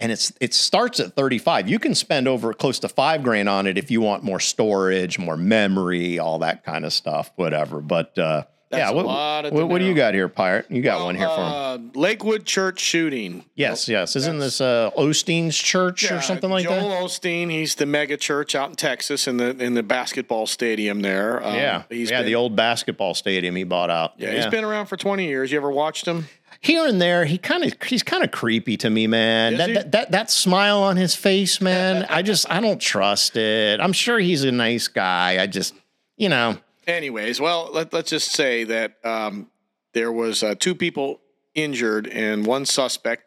And 0.00 0.10
it's 0.10 0.32
it 0.40 0.52
starts 0.52 0.98
at 0.98 1.14
35. 1.14 1.68
You 1.68 1.78
can 1.78 1.94
spend 1.94 2.26
over 2.26 2.52
close 2.52 2.80
to 2.80 2.88
five 2.88 3.22
grand 3.22 3.48
on 3.48 3.68
it 3.68 3.78
if 3.78 3.88
you 3.88 4.00
want 4.00 4.24
more 4.24 4.40
storage, 4.40 5.16
more 5.16 5.36
memory, 5.36 6.18
all 6.18 6.40
that 6.40 6.64
kind 6.64 6.84
of 6.84 6.92
stuff, 6.92 7.30
whatever. 7.36 7.80
But 7.80 8.18
uh, 8.18 8.42
That's 8.70 8.90
yeah, 8.90 8.90
what, 8.90 9.52
what, 9.52 9.68
what 9.68 9.78
do 9.78 9.84
you 9.84 9.94
got 9.94 10.14
here, 10.14 10.28
Pirate? 10.28 10.68
You 10.70 10.82
got 10.82 11.04
one 11.04 11.14
here 11.14 11.28
for 11.28 11.36
him. 11.36 11.52
Uh, 11.52 11.78
Lakewood 11.94 12.44
Church 12.46 12.80
shooting. 12.80 13.44
Yes, 13.54 13.86
yes. 13.86 14.16
Isn't 14.16 14.40
this 14.40 14.60
uh, 14.60 14.90
Osteen's 14.98 15.56
church 15.56 16.10
or 16.10 16.20
something 16.20 16.50
like 16.50 16.64
Joel 16.64 16.88
that? 16.88 17.02
Osteen, 17.04 17.48
he's 17.48 17.76
the 17.76 17.86
mega 17.86 18.16
church 18.16 18.56
out 18.56 18.70
in 18.70 18.74
Texas 18.74 19.28
in 19.28 19.36
the 19.36 19.50
in 19.62 19.74
the 19.74 19.84
basketball 19.84 20.48
stadium 20.48 21.02
there. 21.02 21.44
Um, 21.46 21.54
Yeah, 21.54 21.82
yeah. 21.90 22.18
been, 22.18 22.26
the 22.26 22.34
old 22.34 22.56
basketball 22.56 23.14
stadium 23.14 23.54
he 23.54 23.62
bought 23.62 23.90
out. 23.90 24.14
yeah, 24.16 24.32
he's 24.34 24.46
been 24.46 24.64
around 24.64 24.86
for 24.86 24.96
twenty 24.96 25.28
years. 25.28 25.52
You 25.52 25.58
ever 25.58 25.70
watched 25.70 26.06
him? 26.06 26.26
Here 26.62 26.86
and 26.86 27.02
there. 27.02 27.24
He 27.24 27.36
kind 27.36 27.64
of 27.64 27.74
he's 27.82 28.02
kind 28.02 28.24
of 28.24 28.30
creepy 28.30 28.76
to 28.78 28.88
me, 28.88 29.06
man. 29.06 29.56
That, 29.58 29.74
that 29.74 29.92
that 29.92 30.10
that 30.12 30.30
smile 30.30 30.82
on 30.82 30.96
his 30.96 31.14
face, 31.14 31.60
man. 31.60 32.06
I 32.08 32.22
just 32.22 32.50
I 32.50 32.60
don't 32.60 32.80
trust 32.80 33.36
it. 33.36 33.80
I'm 33.80 33.92
sure 33.92 34.18
he's 34.18 34.44
a 34.44 34.52
nice 34.52 34.88
guy. 34.88 35.42
I 35.42 35.46
just 35.46 35.74
you 36.16 36.28
know. 36.28 36.56
Anyways, 36.86 37.40
well, 37.40 37.70
let, 37.72 37.92
let's 37.92 38.10
just 38.10 38.32
say 38.32 38.64
that 38.64 38.96
um, 39.04 39.48
there 39.92 40.10
was 40.10 40.42
uh, 40.42 40.54
two 40.58 40.74
people 40.74 41.20
injured 41.54 42.08
and 42.08 42.44
one 42.44 42.66
suspect, 42.66 43.24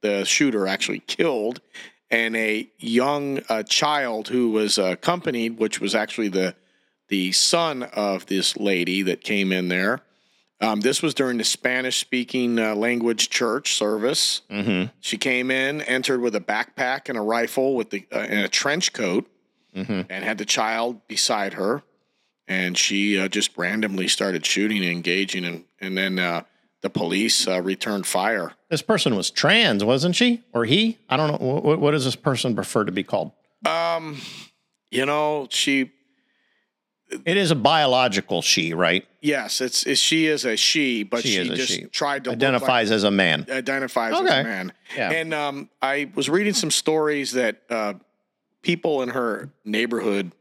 the 0.00 0.24
shooter, 0.24 0.66
actually 0.66 0.98
killed, 1.00 1.60
and 2.10 2.34
a 2.34 2.68
young 2.78 3.40
uh, 3.48 3.62
child 3.62 4.28
who 4.28 4.50
was 4.50 4.78
accompanied, 4.78 5.58
which 5.58 5.80
was 5.80 5.94
actually 5.94 6.28
the 6.28 6.54
the 7.08 7.32
son 7.32 7.84
of 7.84 8.26
this 8.26 8.56
lady 8.56 9.02
that 9.02 9.22
came 9.22 9.50
in 9.50 9.68
there. 9.68 10.00
Um, 10.60 10.80
this 10.80 11.02
was 11.02 11.14
during 11.14 11.38
the 11.38 11.44
Spanish-speaking 11.44 12.58
uh, 12.58 12.74
language 12.74 13.30
church 13.30 13.74
service. 13.74 14.42
Mm-hmm. 14.50 14.90
She 15.00 15.16
came 15.16 15.50
in, 15.50 15.82
entered 15.82 16.20
with 16.20 16.34
a 16.34 16.40
backpack 16.40 17.08
and 17.08 17.16
a 17.16 17.20
rifle 17.20 17.74
with 17.76 17.90
the 17.90 18.06
uh, 18.12 18.18
and 18.18 18.40
a 18.40 18.48
trench 18.48 18.92
coat. 18.92 19.30
and 19.74 20.24
had 20.24 20.38
the 20.38 20.44
child 20.44 21.06
beside 21.06 21.52
her, 21.54 21.82
and 22.48 22.76
she 22.76 23.16
uh, 23.18 23.28
just 23.28 23.56
randomly 23.56 24.08
started 24.08 24.44
shooting 24.44 24.78
and 24.78 24.90
engaging, 24.90 25.44
and 25.44 25.64
and 25.80 25.96
then 25.96 26.18
uh, 26.18 26.42
the 26.82 26.90
police 26.90 27.46
uh, 27.46 27.60
returned 27.62 28.06
fire. 28.06 28.54
This 28.70 28.82
person 28.82 29.14
was 29.14 29.30
trans, 29.30 29.84
wasn't 29.84 30.16
she? 30.16 30.42
Or 30.52 30.64
he? 30.64 30.98
I 31.08 31.16
don't 31.16 31.30
know. 31.30 31.46
What, 31.60 31.78
what 31.78 31.90
does 31.92 32.04
this 32.04 32.16
person 32.16 32.54
prefer 32.54 32.84
to 32.84 32.92
be 32.92 33.04
called? 33.04 33.32
Um, 33.66 34.16
you 34.90 35.06
know, 35.06 35.46
she 35.50 35.92
It 37.24 37.36
is 37.38 37.50
a 37.50 37.54
biological 37.54 38.42
she, 38.42 38.74
right? 38.74 39.06
yes, 39.22 39.60
it's, 39.60 39.84
it's 39.86 40.00
she 40.00 40.26
is 40.26 40.44
a 40.44 40.56
she, 40.56 41.02
but 41.04 41.22
She 41.22 41.28
she, 41.32 41.36
is 41.38 41.50
a 41.50 41.54
just 41.56 41.72
she. 41.72 41.84
tried 41.86 42.24
to 42.24 42.30
look 42.30 42.40
like- 42.40 42.48
Identifies 42.48 42.90
as 42.90 43.04
a 43.04 43.10
man. 43.10 43.46
identifies 43.50 44.12
as 44.14 44.20
a 44.20 44.24
man. 44.24 44.72
Yeah. 44.96 45.10
And 45.12 45.32
um, 45.34 45.70
I 45.80 46.10
was 46.14 46.28
reading 46.28 46.52
some 46.54 46.70
stories 46.70 47.32
that 47.32 47.62
uh, 47.70 47.94
people 48.62 49.02
in 49.02 49.08
her 49.10 49.50
neighborhood 49.64 50.32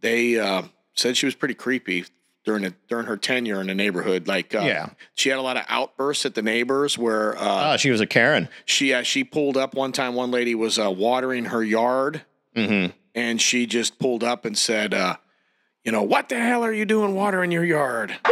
they 0.00 0.38
uh, 0.38 0.62
said 0.94 1.16
she 1.16 1.26
was 1.26 1.34
pretty 1.34 1.54
creepy 1.54 2.04
during 2.44 2.62
the, 2.62 2.74
during 2.88 3.06
her 3.06 3.16
tenure 3.18 3.60
in 3.60 3.66
the 3.66 3.74
neighborhood. 3.74 4.26
Like, 4.26 4.54
uh, 4.54 4.60
Yeah. 4.60 4.90
she 5.14 5.28
had 5.28 5.38
a 5.38 5.42
lot 5.42 5.56
of 5.58 5.64
outbursts 5.68 6.24
at 6.24 6.34
the 6.34 6.42
neighbors 6.42 6.96
where 6.96 7.36
uh, 7.36 7.40
Ah, 7.42 7.76
she 7.76 7.90
was 7.90 8.00
a 8.00 8.06
Karen. 8.06 8.48
she 8.64 8.94
uh, 8.94 9.02
she 9.02 9.24
pulled 9.24 9.56
up 9.56 9.74
one 9.74 9.92
time. 9.92 10.14
One 10.14 10.30
lady 10.30 10.54
was 10.54 10.78
uh, 10.78 10.90
watering 10.90 11.46
her 11.46 11.62
yard, 11.62 12.22
Mm-hmm. 12.56 12.90
and 13.14 13.40
she 13.40 13.64
just 13.66 13.98
pulled 13.98 14.24
up 14.24 14.44
and 14.44 14.56
said, 14.58 14.92
uh, 14.94 15.16
"You 15.84 15.92
know 15.92 16.02
what 16.02 16.28
the 16.28 16.38
hell 16.38 16.64
are 16.64 16.72
you 16.72 16.84
doing 16.84 17.14
watering 17.14 17.50
your 17.52 17.64
yard?" 17.64 18.16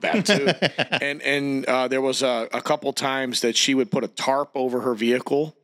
that 0.00 0.24
too. 0.24 0.48
and 1.04 1.20
and 1.22 1.64
uh, 1.66 1.88
there 1.88 2.00
was 2.00 2.22
a, 2.22 2.48
a 2.52 2.60
couple 2.62 2.92
times 2.92 3.40
that 3.40 3.56
she 3.56 3.74
would 3.74 3.90
put 3.90 4.04
a 4.04 4.08
tarp 4.08 4.50
over 4.54 4.80
her 4.80 4.94
vehicle 4.94 5.56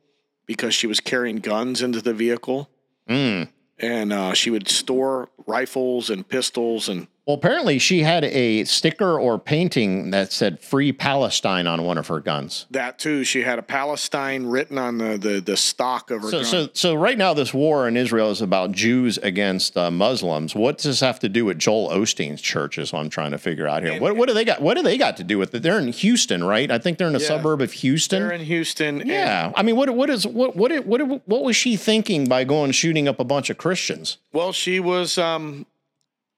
because 0.45 0.73
she 0.75 0.87
was 0.87 0.99
carrying 0.99 1.37
guns 1.37 1.81
into 1.81 2.01
the 2.01 2.13
vehicle, 2.13 2.69
Mm. 3.09 3.49
and 3.79 4.11
uh, 4.13 4.33
she 4.33 4.49
would 4.49 4.67
store 4.67 5.29
rifles 5.45 6.09
and 6.09 6.27
pistols 6.27 6.89
and 6.89 7.07
Well, 7.25 7.35
apparently 7.37 7.79
she 7.79 8.01
had 8.01 8.23
a 8.23 8.65
sticker 8.65 9.19
or 9.19 9.39
painting 9.39 10.11
that 10.11 10.31
said 10.31 10.59
"Free 10.59 10.91
Palestine" 10.91 11.65
on 11.65 11.81
one 11.83 11.97
of 11.97 12.05
her 12.07 12.19
guns. 12.19 12.67
that 12.69 12.99
too. 12.99 13.23
She 13.23 13.41
had 13.41 13.57
a 13.57 13.63
Palestine 13.63 14.45
written 14.45 14.77
on 14.77 14.99
the 14.99 15.17
the, 15.17 15.39
the 15.41 15.57
stock 15.57 16.11
of 16.11 16.21
her 16.21 16.29
So, 16.29 16.37
gun. 16.41 16.45
so, 16.45 16.69
so 16.73 16.93
right 16.93 17.17
now, 17.17 17.33
this 17.33 17.51
war 17.51 17.87
in 17.87 17.97
Israel 17.97 18.29
is 18.29 18.41
about 18.41 18.73
Jews 18.73 19.17
against 19.17 19.75
uh, 19.75 19.89
Muslims. 19.89 20.53
What 20.53 20.77
does 20.77 20.83
this 20.85 20.99
have 20.99 21.17
to 21.21 21.29
do 21.29 21.45
with 21.45 21.57
Joel 21.57 21.89
Osteen's 21.89 22.41
church? 22.41 22.77
Is 22.77 22.93
what 22.93 22.99
I'm 22.99 23.09
trying 23.09 23.31
to 23.31 23.39
figure 23.39 23.67
out 23.67 23.81
here. 23.81 23.99
What, 23.99 24.15
what 24.15 24.27
do 24.27 24.35
they 24.35 24.45
got? 24.45 24.61
What 24.61 24.75
do 24.75 24.83
they 24.83 24.97
got 24.99 25.17
to 25.17 25.23
do 25.23 25.39
with 25.39 25.55
it? 25.55 25.63
They're 25.63 25.79
in 25.79 25.87
Houston, 25.93 26.43
right? 26.43 26.69
I 26.69 26.77
think 26.77 26.99
they're 26.99 27.07
in 27.07 27.15
a 27.15 27.19
Yeah. 27.19 27.27
suburb 27.27 27.59
of 27.61 27.71
Houston. 27.71 28.21
They're 28.21 28.33
in 28.33 28.41
Houston. 28.41 29.01
and- 29.01 29.09
yeah, 29.09 29.51
I 29.55 29.63
mean, 29.63 29.75
what 29.75 29.89
what 29.95 30.11
is 30.11 30.27
what 30.27 30.55
what 30.55 30.85
what 30.85 31.01
what 31.27 31.43
was 31.43 31.55
she 31.55 31.75
thinking 31.75 32.25
by 32.27 32.43
going 32.43 32.71
shooting 32.71 33.07
up 33.07 33.19
a 33.19 33.23
bunch 33.23 33.49
of 33.49 33.57
Christians? 33.57 34.17
Well, 34.31 34.51
she 34.53 34.79
was 34.79 35.17
um 35.17 35.65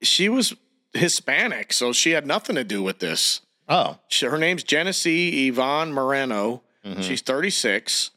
she 0.00 0.30
was 0.30 0.54
Hispanic, 0.94 1.72
so 1.72 1.92
she 1.92 2.12
had 2.12 2.26
nothing 2.26 2.56
to 2.56 2.64
do 2.64 2.82
with 2.82 2.98
this. 2.98 3.40
Oh, 3.68 3.98
She, 4.08 4.26
her 4.26 4.38
name's 4.38 4.64
Genesse 4.64 5.06
Ivonne 5.06 5.92
Moreno. 5.92 6.62
She's 7.02 7.20
36, 7.20 8.12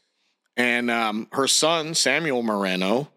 and 0.56 0.90
um, 0.90 1.26
her 1.32 1.46
son 1.46 1.92
Samuel 1.94 2.42
Moreno. 2.42 3.10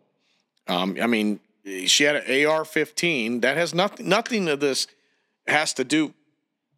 Um, 0.67 0.97
I 1.01 1.07
mean, 1.07 1.39
she 1.85 2.03
had 2.03 2.17
an 2.17 2.23
AR-15 2.45 3.41
that 3.41 3.55
has 3.55 3.73
nothing. 3.73 4.09
Nothing 4.09 4.49
of 4.49 4.59
this 4.59 4.87
has 5.47 5.73
to 5.75 5.85
do 5.85 6.13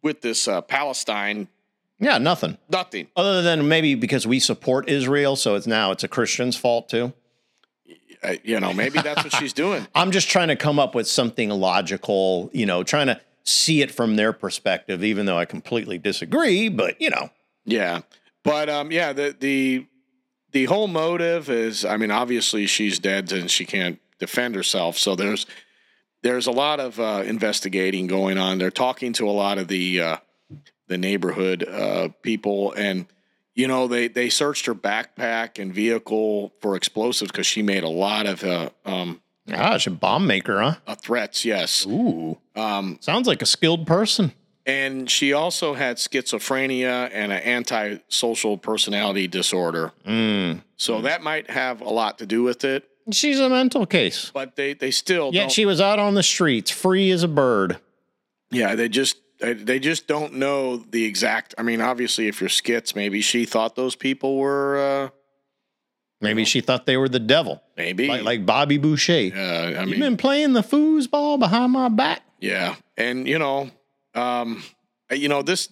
with 0.00 0.20
this 0.20 0.46
uh, 0.46 0.60
Palestine. 0.60 1.48
yeah, 1.98 2.18
nothing 2.18 2.56
Nothing. 2.70 3.08
other 3.16 3.42
than 3.42 3.66
maybe 3.66 3.96
because 3.96 4.28
we 4.28 4.38
support 4.38 4.88
Israel, 4.88 5.34
so 5.34 5.56
it's 5.56 5.66
now 5.66 5.90
it's 5.90 6.04
a 6.04 6.08
Christian's 6.08 6.56
fault 6.56 6.88
too. 6.88 7.12
Uh, 8.22 8.34
you 8.42 8.58
know, 8.60 8.72
maybe 8.72 9.00
that's 9.00 9.22
what 9.22 9.32
she's 9.34 9.52
doing. 9.52 9.86
I'm 9.94 10.10
just 10.10 10.28
trying 10.28 10.48
to 10.48 10.56
come 10.56 10.78
up 10.78 10.94
with 10.94 11.08
something 11.08 11.50
logical, 11.50 12.50
you 12.52 12.66
know, 12.66 12.82
trying 12.82 13.06
to 13.08 13.20
see 13.44 13.82
it 13.82 13.90
from 13.90 14.16
their 14.16 14.32
perspective, 14.32 15.02
even 15.04 15.26
though 15.26 15.38
I 15.38 15.44
completely 15.44 15.98
disagree. 15.98 16.68
But 16.68 17.00
you 17.00 17.10
know, 17.10 17.30
Yeah, 17.64 18.00
but 18.44 18.68
um, 18.68 18.90
yeah, 18.92 19.12
the 19.12 19.36
the 19.38 19.86
the 20.52 20.64
whole 20.64 20.88
motive 20.88 21.50
is, 21.50 21.84
I 21.84 21.96
mean, 21.96 22.10
obviously 22.10 22.66
she's 22.66 22.98
dead 22.98 23.30
and 23.32 23.50
she 23.50 23.64
can't 23.64 24.00
defend 24.18 24.54
herself. 24.54 24.98
So 24.98 25.14
there's 25.14 25.46
there's 26.22 26.46
a 26.46 26.52
lot 26.52 26.80
of 26.80 26.98
uh, 26.98 27.22
investigating 27.24 28.06
going 28.06 28.38
on. 28.38 28.58
They're 28.58 28.70
talking 28.70 29.12
to 29.14 29.28
a 29.28 29.32
lot 29.32 29.58
of 29.58 29.68
the 29.68 30.00
uh, 30.00 30.16
the 30.88 30.98
neighborhood 30.98 31.66
uh, 31.68 32.08
people, 32.22 32.72
and 32.72 33.06
you 33.58 33.66
know 33.68 33.86
they 33.88 34.08
they 34.08 34.28
searched 34.30 34.64
her 34.66 34.74
backpack 34.74 35.58
and 35.60 35.74
vehicle 35.74 36.52
for 36.62 36.76
explosives 36.76 37.30
because 37.30 37.46
she 37.46 37.60
made 37.62 37.82
a 37.84 37.88
lot 37.88 38.24
of 38.26 38.42
uh, 38.44 38.70
um, 38.86 39.20
gosh, 39.48 39.86
a 39.86 39.90
bomb 39.90 40.26
maker, 40.26 40.60
huh? 40.60 40.74
uh, 40.86 40.94
threats. 40.94 41.44
Yes, 41.44 41.84
Ooh, 41.86 42.38
um, 42.56 42.96
sounds 43.00 43.26
like 43.28 43.42
a 43.42 43.46
skilled 43.46 43.86
person. 43.86 44.32
and 44.64 45.10
she 45.10 45.32
also 45.32 45.74
had 45.74 45.96
schizophrenia 45.96 47.10
and 47.12 47.32
an 47.32 47.42
antisocial 47.42 48.56
personality 48.58 49.26
disorder. 49.26 49.92
Mm. 50.06 50.62
So 50.76 51.00
that 51.02 51.22
might 51.22 51.50
have 51.50 51.80
a 51.80 51.88
lot 51.90 52.18
to 52.18 52.26
do 52.26 52.42
with 52.44 52.64
it, 52.64 52.84
She's 53.10 53.40
a 53.40 53.48
mental 53.48 53.86
case. 53.86 54.30
but 54.32 54.54
they 54.56 54.74
they 54.74 54.90
still 54.92 55.30
Yet 55.32 55.50
she 55.50 55.64
was 55.66 55.80
out 55.80 55.98
on 55.98 56.14
the 56.14 56.22
streets, 56.22 56.70
free 56.70 57.10
as 57.10 57.22
a 57.24 57.28
bird. 57.28 57.78
yeah 58.50 58.74
they 58.76 58.88
just 58.88 59.16
they, 59.40 59.52
they 59.54 59.78
just 59.78 60.06
don't 60.06 60.34
know 60.34 60.76
the 60.78 61.04
exact. 61.04 61.54
I 61.58 61.62
mean, 61.62 61.80
obviously, 61.80 62.28
if 62.28 62.40
you're 62.40 62.48
skits, 62.48 62.94
maybe 62.94 63.20
she 63.20 63.44
thought 63.44 63.76
those 63.76 63.94
people 63.96 64.36
were 64.38 64.78
uh, 64.78 65.08
Maybe 66.20 66.44
she 66.44 66.60
thought 66.60 66.84
they 66.84 66.96
were 66.96 67.08
the 67.08 67.20
devil, 67.20 67.62
maybe 67.76 68.08
like, 68.08 68.24
like 68.24 68.44
Bobby 68.46 68.76
Boucher. 68.76 69.30
uh, 69.36 69.38
I 69.38 69.68
You've 69.82 69.90
mean, 69.90 70.00
been 70.00 70.16
playing 70.16 70.52
the 70.52 70.62
foosball 70.62 71.38
behind 71.38 71.70
my 71.72 71.88
back. 71.88 72.22
yeah, 72.40 72.74
and 72.96 73.28
you 73.28 73.38
know, 73.38 73.70
um, 74.16 74.64
you 75.12 75.28
know 75.28 75.42
this. 75.42 75.68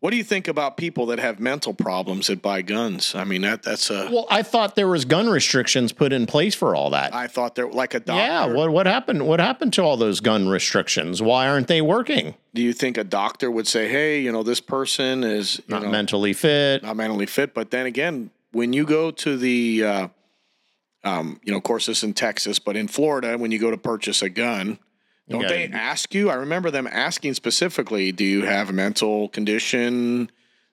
What 0.00 0.12
do 0.12 0.16
you 0.16 0.24
think 0.24 0.48
about 0.48 0.78
people 0.78 1.04
that 1.06 1.18
have 1.18 1.38
mental 1.40 1.74
problems 1.74 2.28
that 2.28 2.40
buy 2.40 2.62
guns? 2.62 3.14
I 3.14 3.24
mean, 3.24 3.42
that 3.42 3.62
that's 3.62 3.90
a. 3.90 4.08
Well, 4.10 4.26
I 4.30 4.42
thought 4.42 4.74
there 4.74 4.88
was 4.88 5.04
gun 5.04 5.28
restrictions 5.28 5.92
put 5.92 6.10
in 6.12 6.24
place 6.26 6.54
for 6.54 6.74
all 6.74 6.88
that. 6.90 7.14
I 7.14 7.26
thought 7.26 7.54
they're 7.54 7.68
like 7.68 7.92
a 7.92 8.00
doctor. 8.00 8.22
yeah, 8.22 8.46
what 8.46 8.70
what 8.70 8.86
happened? 8.86 9.26
What 9.26 9.40
happened 9.40 9.74
to 9.74 9.82
all 9.82 9.98
those 9.98 10.20
gun 10.20 10.48
restrictions? 10.48 11.20
Why 11.20 11.48
aren't 11.48 11.68
they 11.68 11.82
working? 11.82 12.34
do 12.52 12.62
you 12.62 12.72
think 12.72 12.96
a 12.96 13.04
doctor 13.04 13.50
would 13.50 13.68
say, 13.68 13.88
"Hey, 13.88 14.20
you 14.22 14.32
know, 14.32 14.42
this 14.42 14.60
person 14.60 15.22
is 15.22 15.58
you 15.58 15.64
Not 15.68 15.82
know, 15.82 15.90
mentally 15.90 16.32
fit. 16.32 16.82
not 16.82 16.96
mentally 16.96 17.26
fit"? 17.26 17.52
But 17.52 17.70
then 17.70 17.84
again, 17.86 18.30
when 18.52 18.72
you 18.72 18.84
go 18.86 19.10
to 19.10 19.36
the, 19.36 19.84
uh, 19.84 20.08
um, 21.04 21.40
you 21.44 21.52
know, 21.52 21.58
of 21.58 21.62
course, 21.62 21.86
this 21.86 22.02
in 22.02 22.14
Texas, 22.14 22.58
but 22.58 22.74
in 22.74 22.88
Florida, 22.88 23.36
when 23.38 23.50
you 23.52 23.58
go 23.58 23.70
to 23.70 23.76
purchase 23.76 24.22
a 24.22 24.28
gun, 24.30 24.78
don't 25.30 25.48
they 25.48 25.68
ask 25.68 26.14
you? 26.14 26.28
I 26.30 26.34
remember 26.34 26.70
them 26.70 26.88
asking 26.90 27.34
specifically, 27.34 28.12
"Do 28.12 28.24
you 28.24 28.44
have 28.44 28.70
a 28.70 28.72
mental 28.72 29.28
condition? 29.28 30.30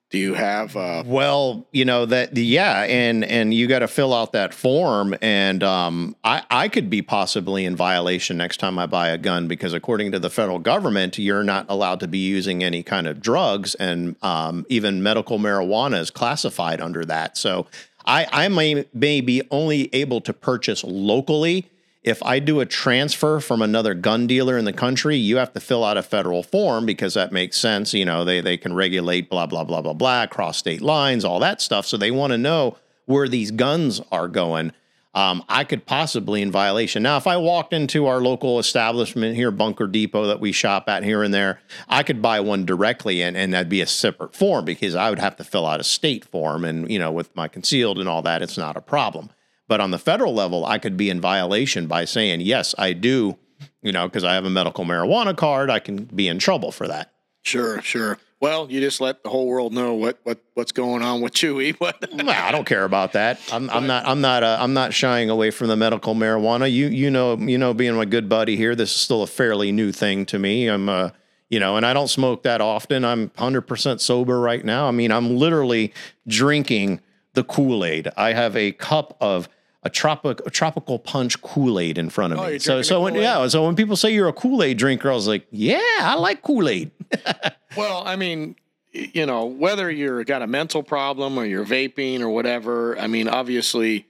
Do 0.10 0.18
you 0.18 0.34
have?" 0.34 0.76
Uh, 0.76 1.04
Well, 1.06 1.68
you 1.72 1.86
know 1.86 2.06
that 2.06 2.36
yeah, 2.36 2.84
and 2.84 3.24
and 3.24 3.54
you 3.54 3.68
got 3.68 3.80
to 3.80 3.88
fill 3.88 4.14
out 4.14 4.32
that 4.34 4.54
form, 4.54 5.16
and 5.22 5.64
um, 5.64 6.16
I 6.24 6.44
I 6.50 6.68
could 6.70 6.90
be 6.90 7.02
possibly 7.02 7.66
in 7.66 7.76
violation 7.76 8.38
next 8.38 8.58
time 8.58 8.80
I 8.80 8.86
buy 8.88 9.10
a 9.10 9.18
gun 9.18 9.48
because 9.48 9.74
according 9.74 10.12
to 10.14 10.20
the 10.20 10.30
federal 10.30 10.60
government, 10.60 11.18
you're 11.18 11.44
not 11.44 11.66
allowed 11.70 12.00
to 12.02 12.08
be 12.08 12.20
using 12.20 12.64
any 12.64 12.84
kind 12.84 13.06
of 13.08 13.22
drugs, 13.22 13.76
and 13.76 14.16
um, 14.22 14.66
even 14.70 15.04
medical 15.04 15.40
marijuana 15.40 16.00
is 16.00 16.10
classified 16.10 16.82
under 16.82 17.06
that. 17.06 17.38
So 17.38 17.68
I 18.06 18.28
I 18.32 18.48
may 18.48 18.86
may 18.94 19.22
be 19.22 19.44
only 19.52 19.94
able 19.94 20.22
to 20.22 20.34
purchase 20.34 20.84
locally. 20.84 21.70
If 22.08 22.24
I 22.24 22.40
do 22.40 22.62
a 22.62 22.66
transfer 22.66 23.42
from 23.42 23.62
another 23.62 23.94
gun 23.94 24.28
dealer 24.28 24.58
in 24.58 24.64
the 24.64 24.72
country, 24.72 25.18
you 25.18 25.36
have 25.36 25.52
to 25.52 25.60
fill 25.60 25.84
out 25.84 25.98
a 25.98 26.02
federal 26.02 26.42
form 26.42 26.86
because 26.86 27.16
that 27.16 27.34
makes 27.34 27.58
sense. 27.58 27.94
You 27.94 28.06
know, 28.06 28.24
they 28.24 28.40
they 28.40 28.56
can 28.56 28.74
regulate 28.74 29.30
blah 29.30 29.46
blah 29.46 29.66
blah 29.66 29.82
blah 29.82 29.92
blah 29.92 30.24
across 30.24 30.58
state 30.58 30.82
lines, 30.82 31.26
all 31.26 31.40
that 31.40 31.62
stuff. 31.62 31.86
So 31.86 31.98
they 31.98 32.10
want 32.12 32.32
to 32.32 32.38
know 32.38 32.78
where 33.08 33.28
these 33.28 33.52
guns 33.52 34.00
are 34.10 34.30
going. 34.30 34.72
Um, 35.16 35.44
I 35.50 35.66
could 35.66 35.86
possibly 35.86 36.42
in 36.42 36.50
violation. 36.50 37.04
Now, 37.04 37.18
if 37.18 37.28
I 37.28 37.36
walked 37.36 37.74
into 37.74 38.06
our 38.06 38.22
local 38.22 38.58
establishment 38.58 39.36
here, 39.36 39.52
Bunker 39.52 39.88
Depot, 39.88 40.28
that 40.28 40.40
we 40.40 40.54
shop 40.54 40.88
at 40.88 41.04
here 41.04 41.24
and 41.24 41.34
there, 41.34 41.60
I 41.90 42.04
could 42.04 42.22
buy 42.22 42.40
one 42.40 42.66
directly, 42.66 43.22
and 43.22 43.36
and 43.36 43.54
that'd 43.54 43.68
be 43.68 43.82
a 43.82 43.88
separate 43.88 44.34
form 44.34 44.64
because 44.64 44.96
I 44.96 45.10
would 45.10 45.20
have 45.20 45.36
to 45.38 45.44
fill 45.44 45.66
out 45.66 45.82
a 45.82 45.84
state 45.84 46.24
form, 46.24 46.64
and 46.64 46.90
you 46.90 47.00
know, 47.00 47.12
with 47.12 47.36
my 47.36 47.50
concealed 47.50 48.00
and 48.00 48.08
all 48.08 48.22
that, 48.22 48.42
it's 48.42 48.58
not 48.58 48.78
a 48.78 48.82
problem. 48.82 49.30
But 49.68 49.82
on 49.82 49.92
the 49.92 50.00
federal 50.00 50.34
level, 50.34 50.66
I 50.66 50.78
could 50.78 50.96
be 50.98 51.10
in 51.10 51.20
violation 51.20 51.88
by 51.88 52.06
saying, 52.06 52.42
yes, 52.42 52.74
I 52.78 52.94
do, 52.94 53.38
you 53.82 53.92
know, 53.92 54.08
because 54.08 54.24
I 54.24 54.34
have 54.34 54.46
a 54.46 54.50
medical 54.50 54.86
marijuana 54.86 55.36
card, 55.36 55.70
I 55.70 55.80
can 55.80 56.06
be 56.06 56.28
in 56.28 56.40
trouble 56.40 56.72
for 56.72 56.88
that. 56.88 57.12
sure, 57.44 57.82
sure. 57.82 58.18
Well, 58.40 58.68
you 58.70 58.80
just 58.82 59.02
let 59.02 59.24
the 59.24 59.30
whole 59.30 59.48
world 59.48 59.74
know 59.74 59.96
what 59.96 60.20
what 60.22 60.40
what's 60.54 60.72
going 60.72 61.02
on 61.02 61.22
with 61.22 61.34
Chewy. 61.34 61.76
What? 61.80 61.96
Well, 62.14 62.30
I 62.30 62.52
don't 62.52 62.66
care 62.66 62.84
about 62.84 63.14
that. 63.14 63.40
I'm, 63.52 63.68
I'm 63.72 63.88
not. 63.88 64.06
I'm 64.06 64.22
not. 64.22 64.44
Uh, 64.44 64.58
I'm 64.60 64.76
not 64.76 64.94
shying 64.94 65.32
away 65.32 65.50
from 65.50 65.70
the 65.70 65.76
medical 65.76 66.14
marijuana. 66.14 66.72
You, 66.72 66.86
you 66.88 67.10
know, 67.10 67.36
you 67.36 67.58
know, 67.58 67.74
being 67.74 67.96
my 67.96 68.06
good 68.06 68.30
buddy 68.30 68.56
here, 68.56 68.76
this 68.76 68.92
is 68.92 68.98
still 68.98 69.24
a 69.24 69.28
fairly 69.28 69.72
new 69.72 69.92
thing 69.92 70.24
to 70.28 70.38
me. 70.38 70.68
I'm, 70.68 70.88
uh, 70.88 71.10
you 71.50 71.60
know, 71.60 71.78
and 71.78 71.86
I 71.86 71.94
don't 71.94 72.10
smoke 72.10 72.44
that 72.44 72.62
often. 72.62 73.04
I'm 73.04 73.32
100 73.38 73.62
percent 73.62 74.02
sober 74.02 74.40
right 74.40 74.64
now. 74.64 74.88
I 74.88 74.92
mean, 74.92 75.12
I'm 75.12 75.36
literally 75.36 75.92
drinking 76.28 77.02
the 77.34 77.44
Kool 77.44 77.84
Aid. 77.84 78.10
I 78.16 78.34
have 78.34 78.56
a 78.56 78.72
cup 78.72 79.18
of 79.20 79.50
a 79.88 79.90
tropic 79.90 80.42
a 80.46 80.50
tropical 80.50 81.00
punch 81.00 81.42
Kool 81.42 81.80
Aid 81.80 81.98
in 81.98 82.10
front 82.10 82.34
of 82.34 82.40
Oh, 82.40 82.48
me. 82.50 82.60
So 82.60 82.82
so 82.82 83.02
when 83.02 83.16
yeah, 83.16 83.48
so 83.48 83.66
when 83.66 83.76
people 83.76 83.96
say 83.96 84.14
you're 84.14 84.28
a 84.28 84.34
Kool 84.34 84.62
Aid 84.64 84.78
drinker, 84.78 85.10
I 85.10 85.14
was 85.16 85.28
like, 85.28 85.48
yeah, 85.50 85.80
I 86.02 86.16
like 86.16 86.42
Kool 86.44 86.68
Aid. 86.70 86.92
Well, 87.76 88.02
I 88.08 88.16
mean, 88.16 88.56
you 88.92 89.26
know, 89.28 89.46
whether 89.46 89.92
you're 89.92 90.24
got 90.24 90.42
a 90.42 90.48
mental 90.48 90.82
problem 90.82 91.38
or 91.38 91.46
you're 91.46 91.66
vaping 91.66 92.22
or 92.22 92.30
whatever, 92.30 92.98
I 92.98 93.06
mean, 93.08 93.28
obviously, 93.28 94.08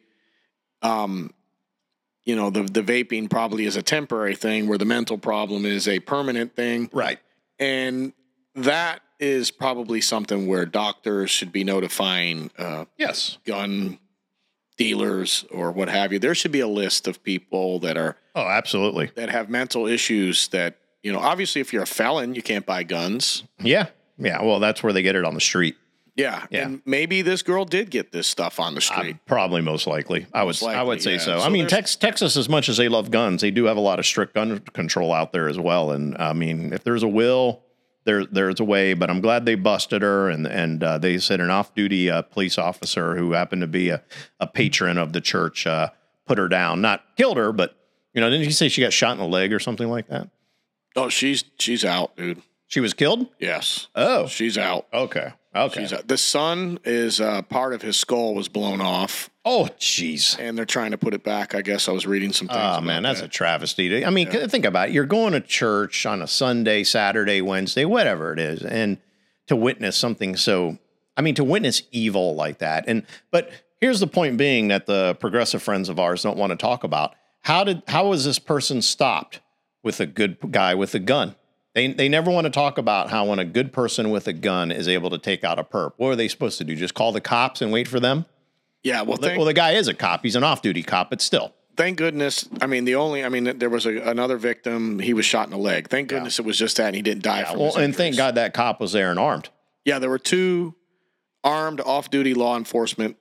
um, 0.82 1.32
you 2.24 2.36
know, 2.36 2.50
the 2.50 2.64
the 2.64 2.82
vaping 2.82 3.30
probably 3.30 3.66
is 3.66 3.76
a 3.76 3.82
temporary 3.82 4.36
thing, 4.36 4.68
where 4.68 4.78
the 4.78 4.86
mental 4.86 5.18
problem 5.18 5.66
is 5.66 5.88
a 5.88 6.00
permanent 6.00 6.56
thing, 6.56 6.90
Right. 6.94 7.20
and 7.60 8.14
that 8.56 9.02
is 9.20 9.50
probably 9.52 10.00
something 10.02 10.48
where 10.48 10.66
doctors 10.66 11.30
should 11.32 11.52
be 11.52 11.64
notifying 11.64 12.52
uh, 12.58 12.86
Yes. 12.98 13.38
gun 13.46 13.98
dealers 14.78 15.46
or 15.52 15.72
what 15.72 15.90
have 15.90 16.14
you. 16.14 16.20
There 16.20 16.36
should 16.36 16.52
be 16.52 16.60
a 16.60 16.68
list 16.68 17.08
of 17.08 17.22
people 17.24 17.80
that 17.80 17.98
are 17.98 18.16
Oh, 18.36 18.48
absolutely. 18.48 19.12
that 19.16 19.30
have 19.30 19.50
mental 19.50 19.88
issues 19.88 20.48
that 20.50 20.78
you 21.04 21.12
know. 21.12 21.20
Obviously, 21.20 21.62
if 21.62 21.74
you're 21.74 21.84
a 21.84 21.88
felon, 21.88 22.36
you 22.36 22.42
can't 22.42 22.66
buy 22.66 22.84
guns. 22.84 23.44
Yeah. 23.60 23.88
Yeah. 24.18 24.42
Well, 24.44 24.60
that's 24.60 24.82
where 24.84 24.94
they 24.94 25.02
get 25.02 25.16
it 25.16 25.26
on 25.26 25.34
the 25.34 25.42
street. 25.42 25.76
Yeah, 26.16 26.48
Yeah. 26.50 26.66
and 26.66 26.82
maybe 26.84 27.22
this 27.22 27.44
girl 27.44 27.64
did 27.64 27.92
get 27.92 28.12
this 28.12 28.26
stuff 28.26 28.60
on 28.60 28.74
the 28.74 28.82
street. 28.82 29.16
Uh, 29.18 29.20
probably 29.28 29.62
most 29.62 29.86
likely. 29.86 30.26
I 30.34 30.40
would 30.42 30.60
Most 30.60 30.64
I 30.64 30.82
would 30.82 31.00
say 31.00 31.14
yeah. 31.14 31.20
so. 31.20 31.40
I 31.42 31.50
mean, 31.50 31.68
Tex, 31.68 31.96
Texas, 31.96 32.36
as 32.36 32.50
much 32.50 32.70
as 32.70 32.78
they 32.78 32.90
love 32.90 33.12
guns, 33.12 33.42
they 33.42 33.52
do 33.52 33.66
have 33.66 33.78
a 33.78 33.82
lot 33.82 34.00
of 34.00 34.06
strict 34.08 34.34
gun 34.34 34.58
control 34.74 35.14
out 35.14 35.32
there 35.32 35.48
as 35.48 35.60
well. 35.60 35.92
And 35.92 36.18
I 36.18 36.34
mean, 36.34 36.74
if 36.74 36.84
there's 36.84 37.04
a 37.04 37.08
will, 37.08 37.62
there 38.08 38.26
there's 38.26 38.60
a 38.60 38.64
way. 38.64 38.96
But 38.96 39.12
I'm 39.12 39.22
glad 39.22 39.46
they 39.46 39.54
busted 39.54 40.02
her, 40.02 40.28
and 40.32 40.48
and 40.48 40.84
uh, 40.84 40.98
they 40.98 41.20
said 41.20 41.40
an 41.40 41.52
off-duty 41.52 42.10
uh, 42.10 42.24
police 42.24 42.58
officer 42.58 43.16
who 43.16 43.34
happened 43.34 43.62
to 43.62 43.68
be 43.68 43.90
a, 43.90 44.02
a 44.40 44.48
patron 44.48 44.98
of 44.98 45.14
the 45.14 45.22
church 45.22 45.68
uh, 45.68 45.90
put 46.26 46.40
her 46.40 46.48
down, 46.48 46.82
not 46.82 47.04
killed 47.18 47.38
her, 47.38 47.52
but 47.52 47.78
you 48.14 48.22
know, 48.22 48.30
didn't 48.32 48.46
you 48.46 48.52
say 48.52 48.68
she 48.70 48.82
got 48.82 48.92
shot 48.94 49.12
in 49.12 49.20
the 49.20 49.28
leg 49.28 49.54
or 49.54 49.60
something 49.60 49.90
like 49.90 50.08
that? 50.08 50.30
oh, 50.96 51.10
she's 51.10 51.44
she's 51.60 51.86
out, 51.86 52.16
dude. 52.18 52.42
She 52.66 52.80
was 52.80 52.94
killed. 52.96 53.28
Yes, 53.40 53.88
Oh, 53.96 54.26
she's 54.28 54.58
out. 54.58 54.88
okay, 54.92 55.32
okay. 55.64 55.82
She's 55.82 55.94
out. 55.94 56.08
The 56.08 56.18
sun 56.18 56.80
is 56.84 57.20
uh, 57.22 57.42
part 57.44 57.74
of 57.74 57.82
his 57.82 57.98
skull 57.98 58.36
was 58.36 58.48
blown 58.48 58.82
off, 58.82 59.30
oh, 59.46 59.70
jeez. 59.80 60.38
and 60.40 60.58
they're 60.58 60.66
trying 60.66 60.92
to 60.92 60.98
put 60.98 61.14
it 61.14 61.24
back. 61.24 61.56
I 61.56 61.62
guess 61.62 61.88
I 61.88 61.92
was 61.92 62.06
reading 62.06 62.34
some 62.34 62.48
things. 62.48 62.60
Oh 62.62 62.82
man, 62.82 63.04
that's 63.04 63.22
a 63.22 63.28
travesty. 63.28 64.06
I 64.06 64.10
mean, 64.10 64.30
think 64.30 64.66
about 64.66 64.90
it. 64.90 64.94
You're 64.94 65.06
going 65.06 65.34
to 65.34 65.42
church 65.42 66.06
on 66.06 66.22
a 66.22 66.28
Sunday, 66.28 66.84
Saturday, 66.84 67.42
Wednesday, 67.42 67.86
whatever 67.86 68.34
it 68.34 68.40
is, 68.40 68.64
and 68.64 68.98
to 69.48 69.56
witness 69.56 69.96
something 69.96 70.36
so 70.36 70.78
I 71.18 71.22
mean, 71.22 71.36
to 71.36 71.44
witness 71.44 71.82
evil 71.92 72.36
like 72.36 72.60
that. 72.60 72.86
And 72.88 73.04
but 73.32 73.50
here's 73.82 74.00
the 74.00 74.08
point 74.08 74.38
being 74.38 74.68
that 74.70 74.86
the 74.86 75.16
progressive 75.20 75.64
friends 75.64 75.90
of 75.90 76.00
ours 76.00 76.24
don't 76.24 76.38
want 76.38 76.52
to 76.52 76.56
talk 76.56 76.84
about. 76.84 77.16
How 77.42 77.64
did 77.64 77.82
how 77.88 78.10
was 78.10 78.24
this 78.24 78.40
person 78.40 78.82
stopped 78.82 79.42
with 79.84 80.00
a 80.00 80.06
good 80.06 80.38
guy 80.52 80.76
with 80.76 80.94
a 80.94 81.00
gun? 81.00 81.36
They 81.78 81.86
they 81.94 82.10
never 82.10 82.32
want 82.32 82.46
to 82.46 82.50
talk 82.50 82.80
about 82.80 83.12
how 83.12 83.26
when 83.26 83.38
a 83.38 83.46
good 83.46 83.72
person 83.72 84.10
with 84.10 84.28
a 84.28 84.34
gun 84.34 84.72
is 84.72 84.88
able 84.88 85.12
to 85.12 85.20
take 85.20 85.44
out 85.44 85.60
a 85.60 85.64
perp. 85.64 85.92
What 85.98 86.10
are 86.10 86.16
they 86.16 86.28
supposed 86.28 86.58
to 86.58 86.64
do? 86.64 86.76
Just 86.76 86.96
call 86.96 87.12
the 87.12 87.22
cops 87.22 87.62
and 87.62 87.72
wait 87.72 87.88
for 87.88 88.00
them? 88.00 88.26
yeah. 88.82 89.04
Well, 89.04 89.16
The- 89.18 89.28
thank, 89.28 89.38
well, 89.38 89.46
the 89.46 89.54
guy 89.54 89.74
is 89.74 89.88
a 89.88 89.94
cop. 89.94 90.24
He's 90.24 90.36
an 90.36 90.44
off-duty 90.44 90.82
cop, 90.82 91.12
but 91.12 91.22
still. 91.22 91.54
thank 91.76 92.00
goodness. 92.00 92.50
I 92.62 92.66
mean, 92.66 92.86
the 92.86 92.96
only. 92.96 93.24
I 93.24 93.30
mean, 93.30 93.60
there 93.60 93.70
was 93.70 93.86
a, 93.86 93.96
another 94.10 94.38
victim. 94.38 94.98
He 94.98 95.14
was 95.14 95.24
shot 95.28 95.46
in 95.46 95.52
the 95.52 95.58
leg. 95.60 95.88
Thank 95.90 96.10
goodness 96.10 96.40
it 96.40 96.46
was 96.46 96.58
just 96.58 96.78
that, 96.78 96.88
and 96.88 96.96
he 96.96 97.04
didn't 97.04 97.22
die 97.22 97.44
from. 97.44 97.60
Well, 97.60 97.78
and 97.78 97.96
thank. 97.96 98.18
God 98.18 98.34
that 98.36 98.56
cop 98.56 98.82
was 98.82 98.94
there 98.94 99.12
and 99.12 99.20
armed. 99.20 99.50
Yeah, 99.86 100.00
there 100.00 100.10
were 100.10 100.18
two 100.18 100.74
armed 101.44 101.80
off-duty 101.82 102.34
law 102.34 102.58
enforcement 102.58 103.18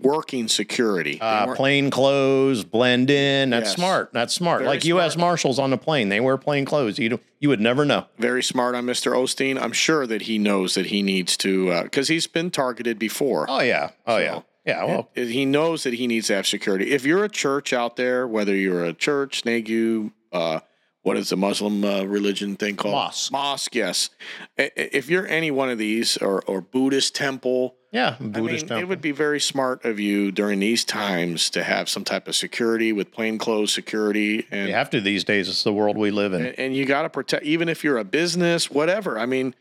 working 0.00 0.48
security. 0.48 1.18
Uh, 1.20 1.54
plain 1.54 1.90
clothes, 1.90 2.64
blend 2.64 3.10
in. 3.10 3.50
That's 3.50 3.68
Yes. 3.70 3.74
smart. 3.76 4.12
That's 4.12 4.34
smart. 4.34 4.60
Very 4.60 4.68
like 4.68 4.84
U.S. 4.86 5.14
smart. 5.14 5.24
Marshals 5.24 5.58
on 5.58 5.70
the 5.70 5.78
plane, 5.78 6.08
they 6.08 6.20
wear 6.20 6.36
plain 6.36 6.64
clothes. 6.64 6.98
You 6.98 7.20
you 7.40 7.48
would 7.48 7.60
never 7.60 7.84
know. 7.84 8.06
very 8.18 8.42
smart 8.42 8.74
on 8.74 8.84
Mr. 8.86 9.12
Osteen. 9.12 9.60
I'm 9.60 9.72
sure 9.72 10.06
that 10.06 10.22
he 10.22 10.38
knows 10.38 10.74
that 10.74 10.86
he 10.86 11.02
needs 11.02 11.36
to 11.38 11.82
because 11.82 12.08
he's 12.08 12.26
been 12.26 12.50
targeted 12.50 12.98
before. 12.98 13.46
Oh 13.48 13.60
yeah. 13.60 13.90
Oh 14.06 14.16
yeah. 14.18 14.40
Yeah. 14.66 14.84
Well, 14.84 15.10
Uh, 15.16 15.20
He 15.22 15.44
knows 15.44 15.82
that 15.84 15.94
he 15.94 16.06
needs 16.06 16.28
to 16.28 16.34
have 16.36 16.46
security. 16.46 16.90
If 16.92 17.04
you're 17.04 17.22
a 17.24 17.28
church 17.28 17.72
out 17.72 17.96
there, 17.96 18.26
whether 18.26 18.54
you're 18.56 18.84
a 18.84 18.94
church, 18.94 19.42
NAGU, 19.44 20.10
uh, 20.32 20.60
what 21.02 21.18
is 21.18 21.28
the 21.28 21.36
Muslim 21.36 21.84
uh, 21.84 22.02
religion 22.04 22.56
thing 22.56 22.76
called? 22.76 22.94
Mosque. 22.94 23.30
Mosque, 23.30 23.74
yes. 23.74 24.08
If 24.56 25.10
you're 25.10 25.26
any 25.26 25.50
one 25.50 25.68
of 25.68 25.76
these 25.76 26.16
or, 26.16 26.40
or 26.46 26.62
Buddhist 26.62 27.14
temple, 27.14 27.76
yeah. 27.94 28.16
I 28.20 28.22
Buddhist 28.22 28.64
mean, 28.64 28.68
temple. 28.68 28.78
it 28.78 28.88
would 28.88 29.00
be 29.00 29.12
very 29.12 29.40
smart 29.40 29.84
of 29.86 29.98
you 29.98 30.30
during 30.32 30.60
these 30.60 30.84
times 30.84 31.48
to 31.50 31.62
have 31.64 31.88
some 31.88 32.04
type 32.04 32.28
of 32.28 32.36
security 32.36 32.92
with 32.92 33.10
plainclothes 33.12 33.72
security 33.72 34.46
and 34.50 34.68
you 34.68 34.74
have 34.74 34.90
to 34.90 35.00
these 35.00 35.24
days. 35.24 35.48
It's 35.48 35.62
the 35.64 35.72
world 35.72 35.96
we 35.96 36.10
live 36.10 36.32
in. 36.34 36.44
and, 36.44 36.58
and 36.58 36.76
you 36.76 36.84
got 36.84 37.02
to 37.02 37.08
protect 37.08 37.44
even 37.44 37.68
if 37.70 37.82
you're 37.84 37.96
a 37.98 38.04
business 38.04 38.70
whatever 38.70 39.18
i 39.18 39.24
mean 39.26 39.54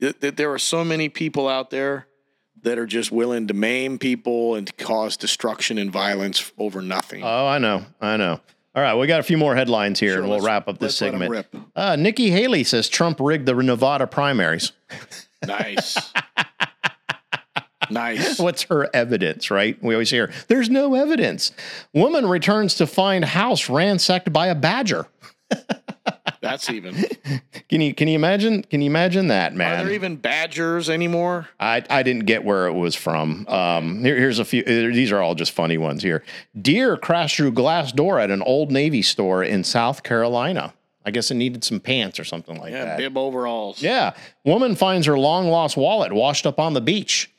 th- 0.00 0.20
th- 0.20 0.36
there 0.36 0.52
are 0.52 0.58
so 0.58 0.84
many 0.84 1.08
people 1.08 1.48
out 1.48 1.70
there 1.70 2.06
that 2.62 2.78
are 2.78 2.86
just 2.86 3.10
willing 3.10 3.46
to 3.46 3.54
maim 3.54 3.98
people 3.98 4.54
and 4.54 4.66
to 4.66 4.72
cause 4.74 5.16
destruction 5.16 5.78
and 5.78 5.90
violence 5.90 6.52
over 6.58 6.82
nothing 6.82 7.22
Oh, 7.24 7.46
I 7.46 7.58
know. 7.58 7.86
I 8.00 8.16
know. 8.18 8.38
All 8.74 8.82
right, 8.82 8.94
we 8.94 9.06
got 9.08 9.18
a 9.18 9.24
few 9.24 9.36
more 9.38 9.56
headlines 9.56 9.98
here, 9.98 10.12
Sure, 10.12 10.20
and 10.20 10.28
we'll 10.30 10.40
wrap 10.42 10.68
up 10.68 10.78
this 10.78 11.00
let's 11.00 11.14
let 11.14 11.14
'em 11.14 11.20
segment. 11.42 11.66
Uh, 11.74 11.96
Nikki 11.96 12.30
Haley 12.30 12.62
says 12.62 12.88
Trump 12.88 13.18
rigged 13.18 13.46
the 13.46 13.54
Nevada 13.54 14.06
primaries. 14.06 14.70
nice 15.46 15.96
nice 17.90 18.38
What's 18.40 18.62
her 18.64 18.88
evidence, 18.94 19.50
right? 19.50 19.80
We 19.82 19.94
always 19.94 20.10
hear, 20.10 20.32
there's 20.48 20.68
no 20.68 20.94
evidence. 20.94 21.52
Woman 21.94 22.26
returns 22.26 22.74
to 22.76 22.86
find 22.86 23.24
house 23.24 23.68
ransacked 23.70 24.32
by 24.32 24.48
a 24.48 24.54
badger. 24.54 25.06
that's 26.40 26.70
even 26.70 26.94
Can 27.68 27.80
you 27.80 27.92
can 27.92 28.06
you 28.08 28.14
imagine? 28.14 28.62
Can 28.62 28.80
you 28.82 28.86
imagine 28.88 29.28
that, 29.28 29.54
man? 29.54 29.80
are 29.80 29.84
there 29.84 29.92
even 29.94 30.16
badgers 30.16 30.88
anymore 30.88 31.48
I, 31.58 31.82
I 31.90 32.02
didn't 32.02 32.26
get 32.26 32.44
where 32.44 32.66
it 32.68 32.72
was 32.72 32.94
from. 32.94 33.46
Um, 33.48 34.04
here, 34.04 34.16
here's 34.16 34.38
a 34.38 34.44
few. 34.44 34.62
uh, 34.62 34.64
These 34.94 35.10
are 35.12 35.20
all 35.20 35.34
just 35.34 35.52
funny 35.52 35.76
ones 35.76 36.02
here. 36.02 36.22
Deer 36.60 36.96
crashed 36.96 37.36
through 37.36 37.52
glass 37.52 37.90
door 37.92 38.18
at 38.20 38.30
an 38.30 38.42
Old 38.42 38.70
Navy 38.70 39.02
store 39.02 39.42
in 39.42 39.64
South 39.64 40.02
Carolina. 40.02 40.72
I 41.04 41.10
guess 41.10 41.30
it 41.30 41.34
needed 41.34 41.64
some 41.64 41.80
pants 41.80 42.20
or 42.20 42.24
something 42.24 42.58
like 42.60 42.72
yeah 42.72 42.84
that. 42.84 42.98
bib 42.98 43.16
overalls 43.16 43.82
Yeah. 43.82 44.12
Woman 44.44 44.76
finds 44.76 45.06
her 45.06 45.18
long 45.18 45.48
lost 45.48 45.76
wallet 45.76 46.12
washed 46.12 46.46
up 46.46 46.60
on 46.60 46.74
the 46.74 46.80
beach. 46.80 47.30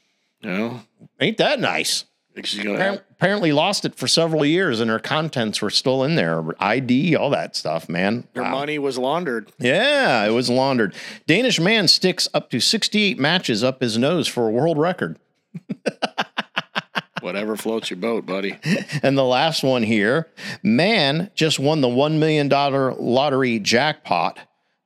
You 0.42 0.50
know 0.50 0.82
Ain't 1.20 1.38
that 1.38 1.60
nice? 1.60 2.06
she's 2.44 2.64
gonna 2.64 2.78
Appar- 2.80 3.02
Apparently 3.12 3.52
lost 3.52 3.86
it 3.86 3.94
for 3.96 4.08
several 4.08 4.44
years 4.46 4.80
and 4.80 4.90
her 4.90 4.98
contents 5.00 5.62
were 5.62 5.70
still 5.70 6.04
in 6.04 6.16
there. 6.16 6.44
ID, 6.60 7.16
all 7.16 7.30
that 7.30 7.56
stuff, 7.56 7.88
man. 7.90 8.28
her 8.36 8.42
Wow. 8.44 8.52
money 8.52 8.80
was 8.80 8.98
laundered 8.98 9.52
Yeah, 9.60 10.26
it 10.26 10.32
was 10.32 10.50
laundered. 10.50 10.96
Danish 11.28 11.60
man 11.60 11.88
sticks 11.88 12.28
up 12.34 12.50
to 12.52 12.60
68 12.60 13.20
matches 13.20 13.64
up 13.64 13.82
his 13.82 13.98
nose 13.98 14.28
for 14.28 14.48
a 14.48 14.52
world 14.52 14.78
record. 14.78 15.20
whatever 17.22 17.56
floats 17.56 17.90
your 17.92 17.98
boat 17.98 18.26
buddy 18.26 18.58
And 19.04 19.16
the 19.18 19.24
last 19.24 19.64
one 19.64 19.84
here 19.84 20.30
man 20.64 21.30
just 21.36 21.60
won 21.60 21.82
the 21.82 21.88
$1 21.88 22.18
million 22.18 22.50
lottery 22.50 23.60
jackpot 23.60 24.40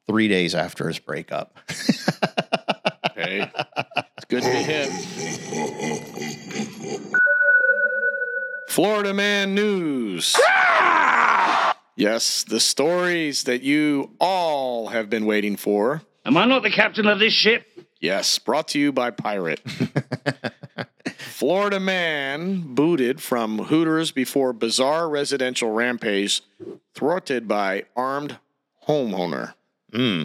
three 0.07 0.27
days 0.27 0.53
after 0.53 0.87
his 0.87 0.99
breakup. 0.99 1.57
hey 3.15 3.49
it's 4.17 4.25
good 4.27 4.43
to 4.43 4.49
hit 4.49 4.89
Florida 8.75 9.13
Man 9.13 9.55
News. 9.55 10.35
Ah! 10.37 11.77
Yes, 11.95 12.43
the 12.43 12.59
stories 12.59 13.43
that 13.43 13.61
you 13.61 14.11
all 14.19 14.87
have 14.87 15.09
been 15.09 15.25
waiting 15.25 15.55
for. 15.55 16.01
Am 16.25 16.35
I 16.35 16.43
not 16.43 16.61
the 16.61 16.69
captain 16.69 17.07
of 17.07 17.17
this 17.19 17.31
ship? 17.31 17.65
Yes, 18.01 18.37
brought 18.37 18.67
to 18.69 18.79
you 18.79 18.91
by 18.91 19.11
Pirate. 19.11 19.61
Florida 21.17 21.79
man 21.79 22.75
booted 22.75 23.21
from 23.21 23.59
Hooters 23.59 24.11
before 24.11 24.51
bizarre 24.51 25.07
residential 25.07 25.71
rampage 25.71 26.41
thwarted 26.93 27.47
by 27.47 27.85
armed 27.95 28.39
homeowner. 28.87 29.53
Hmm. 29.93 30.23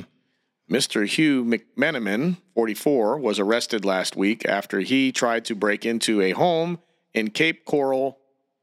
Mr. 0.68 1.07
Hugh 1.07 1.45
McMenamin, 1.45 2.38
44, 2.61 3.16
was 3.16 3.38
arrested 3.38 3.86
last 3.86 4.16
week 4.16 4.44
after 4.44 4.80
he 4.80 5.12
tried 5.12 5.46
to 5.46 5.54
break 5.54 5.86
into 5.86 6.20
a 6.20 6.32
home 6.32 6.78
in 7.14 7.30
Cape 7.30 7.64
Coral, 7.64 8.18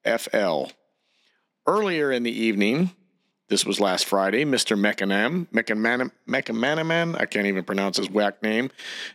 FL. 0.06 0.66
Earlier 1.66 2.12
in 2.12 2.22
the 2.22 2.32
evening, 2.32 2.91
this 3.50 3.66
was 3.66 3.80
last 3.80 4.06
Friday, 4.06 4.45
Mr. 4.45 4.78
Mekanam, 4.78 5.48
Mekanam, 5.48 7.20
I 7.20 7.26
can't 7.26 7.48
even 7.48 7.64
pronounce 7.64 7.98
his 7.98 8.08
whack 8.08 8.43
name. 8.43 8.70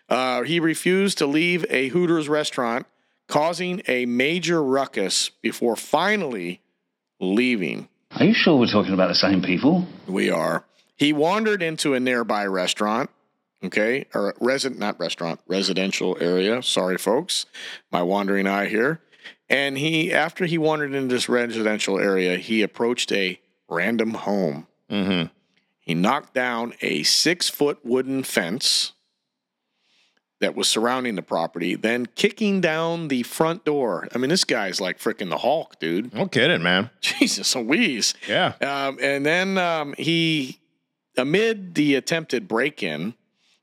Uh, 0.09 0.43
he 0.43 0.59
refused 0.59 1.19
to 1.19 1.27
leave 1.27 1.65
a 1.71 1.87
Hooters 1.91 2.29
restaurant, 2.29 2.87
causing 3.29 3.83
a 3.87 4.05
major 4.07 4.61
ruckus 4.65 5.29
before 5.29 5.77
finally 5.77 6.61
leaving. 7.21 7.89
Are 8.19 8.25
you 8.25 8.35
sure 8.35 8.59
we're 8.59 8.67
talking 8.67 8.95
about 8.95 9.11
the 9.11 9.15
same 9.15 9.43
people? 9.43 9.87
We 10.09 10.29
are. 10.29 10.65
He 10.97 11.13
wandered 11.13 11.63
into 11.63 11.95
a 11.95 12.01
nearby 12.01 12.47
restaurant, 12.47 13.11
okay, 13.65 14.07
or 14.15 14.35
resident, 14.41 14.81
not 14.81 14.99
restaurant, 14.99 15.41
residential 15.47 16.17
area. 16.21 16.63
Sorry, 16.63 16.99
folks, 16.99 17.47
my 17.91 18.03
wandering 18.03 18.47
eye 18.47 18.67
here. 18.67 19.01
And 19.49 19.77
he, 19.77 20.13
after 20.13 20.47
he 20.47 20.59
wandered 20.59 20.95
into 20.95 21.15
this 21.15 21.29
residential 21.29 21.99
area, 21.99 22.39
he 22.39 22.63
approached 22.63 23.13
a 23.13 23.39
random 23.69 24.15
home. 24.15 24.67
Mm-hmm. 24.91 25.29
He 25.81 25.95
knocked 25.95 26.33
down 26.33 26.75
a 26.81 27.03
six 27.03 27.49
foot 27.49 27.79
wooden 27.85 28.23
fence 28.23 28.93
that 30.41 30.57
was 30.57 30.69
surrounding 30.69 31.15
the 31.15 31.23
property, 31.23 31.77
then 31.77 32.07
kicking 32.07 32.61
down 32.61 33.09
the 33.09 33.23
front 33.23 33.65
door. 33.65 34.09
I 34.15 34.19
mean, 34.19 34.29
this 34.29 34.45
guy's 34.45 34.81
like 34.81 34.99
freaking 34.99 35.31
the 35.31 35.39
Hulk, 35.39 35.79
dude. 35.79 36.13
No 36.13 36.27
kidding, 36.27 36.63
man. 36.63 36.91
Jesus 37.01 37.55
Louise. 37.55 38.15
Yeah. 38.29 38.55
Um, 38.61 38.99
and 39.01 39.25
then 39.25 39.57
um, 39.59 39.95
he, 39.97 40.61
amid 41.17 41.75
the 41.75 41.95
attempted 41.95 42.49
break 42.49 42.83
in 42.83 43.15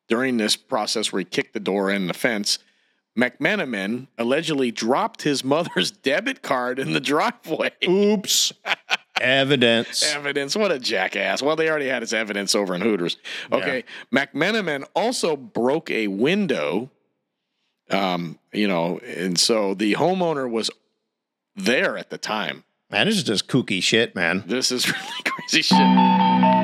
during 0.10 0.38
this 0.38 0.56
process 0.56 1.14
where 1.14 1.20
he 1.20 1.26
kicked 1.26 1.54
the 1.54 1.60
door 1.60 1.90
in 1.90 2.08
the 2.08 2.14
fence, 2.14 2.60
McMenamin 3.18 4.08
allegedly 4.18 4.72
dropped 4.72 5.22
his 5.22 5.44
mother's 5.44 5.92
debit 6.04 6.42
card 6.42 6.80
in 6.80 6.94
the 6.94 7.00
driveway. 7.00 7.72
Oops. 7.88 8.54
Evidence. 9.22 10.04
Evidence. 10.16 10.56
What 10.56 10.72
a 10.72 10.80
jackass. 10.80 11.42
Well, 11.42 11.56
they 11.56 11.70
already 11.70 11.88
had 11.88 12.02
his 12.02 12.14
evidence 12.14 12.56
over 12.56 12.74
in 12.74 12.82
Hooters. 12.82 13.18
Okay. 13.52 13.84
McMenamin 14.14 14.86
also 14.96 15.36
broke 15.36 15.90
a 15.90 16.08
window. 16.08 16.90
Um, 17.92 18.38
you 18.54 18.68
know, 18.68 19.00
and 19.00 19.40
so 19.40 19.74
the 19.74 19.94
homeowner 19.94 20.50
was 20.50 20.70
there 21.56 21.98
at 21.98 22.10
the 22.10 22.18
time. 22.18 22.64
Man, 22.92 23.08
this 23.08 23.18
is 23.18 23.24
just 23.24 23.48
kooky 23.48 23.84
shit, 23.84 24.16
man. 24.16 24.44
This 24.48 24.72
is 24.72 24.88
really 24.92 25.24
crazy 25.24 25.62
shit. 25.64 26.59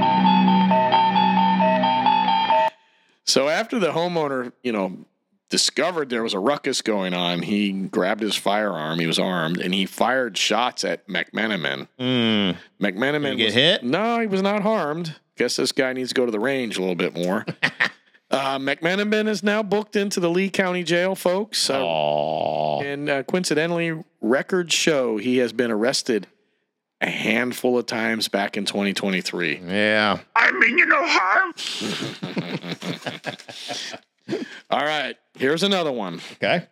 So 3.26 3.50
after 3.50 3.80
the 3.80 3.92
homeowner, 3.92 4.52
you 4.64 4.72
know, 4.72 4.98
discovered 5.50 6.10
there 6.10 6.24
was 6.24 6.34
a 6.34 6.40
ruckus 6.40 6.82
going 6.82 7.14
on, 7.14 7.42
he 7.42 7.72
grabbed 7.72 8.22
his 8.22 8.36
firearm. 8.36 9.00
He 9.00 9.08
was 9.08 9.20
armed, 9.20 9.60
and 9.60 9.74
he 9.74 9.86
fired 9.86 10.38
shots 10.38 10.84
at 10.84 11.08
McMenamin. 11.08 11.88
Mm. 12.00 12.58
McMenamin 12.82 13.22
Did 13.24 13.32
he 13.32 13.38
get 13.38 13.46
was- 13.46 13.54
hit? 13.54 13.84
No, 13.84 14.20
he 14.20 14.28
was 14.28 14.42
not 14.42 14.62
harmed. 14.62 15.16
Guess 15.38 15.58
this 15.58 15.72
guy 15.72 15.94
needs 15.94 16.10
to 16.10 16.16
go 16.16 16.26
to 16.26 16.32
the 16.32 16.40
range 16.40 16.78
a 16.78 16.82
little 16.82 16.96
bit 16.96 17.14
more. 17.16 17.46
uh, 18.32 18.58
McMenamin 18.58 19.28
is 19.28 19.44
now 19.44 19.62
booked 19.62 19.96
into 19.96 20.20
the 20.20 20.30
Lee 20.30 20.50
County 20.50 20.84
Jail, 20.84 21.14
folks. 21.16 21.70
Uh, 21.70 22.78
and 22.80 23.10
uh, 23.10 23.24
coincidentally, 23.24 24.02
records 24.22 24.74
show 24.74 25.18
he 25.18 25.38
has 25.38 25.52
been 25.52 25.72
arrested 25.72 26.28
a 27.02 27.10
handful 27.10 27.78
of 27.78 27.86
times 27.86 28.28
back 28.28 28.58
in 28.58 28.66
2023. 28.66 29.62
Yeah. 29.66 30.20
I 30.36 30.52
mean 30.52 30.78
you 30.78 30.86
no 30.86 31.02
harm. 31.02 31.54
All 34.70 34.84
right, 34.84 35.16
here's 35.38 35.64
another 35.64 35.92
one. 35.92 36.22
Okay. 36.34 36.68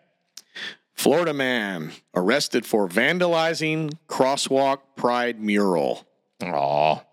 Florida 0.93 1.33
man 1.33 1.91
arrested 2.15 2.65
for 2.65 2.87
vandalizing 2.87 3.93
crosswalk 4.07 4.79
pride 4.95 5.39
mural. 5.39 6.07
Aw. 6.41 7.03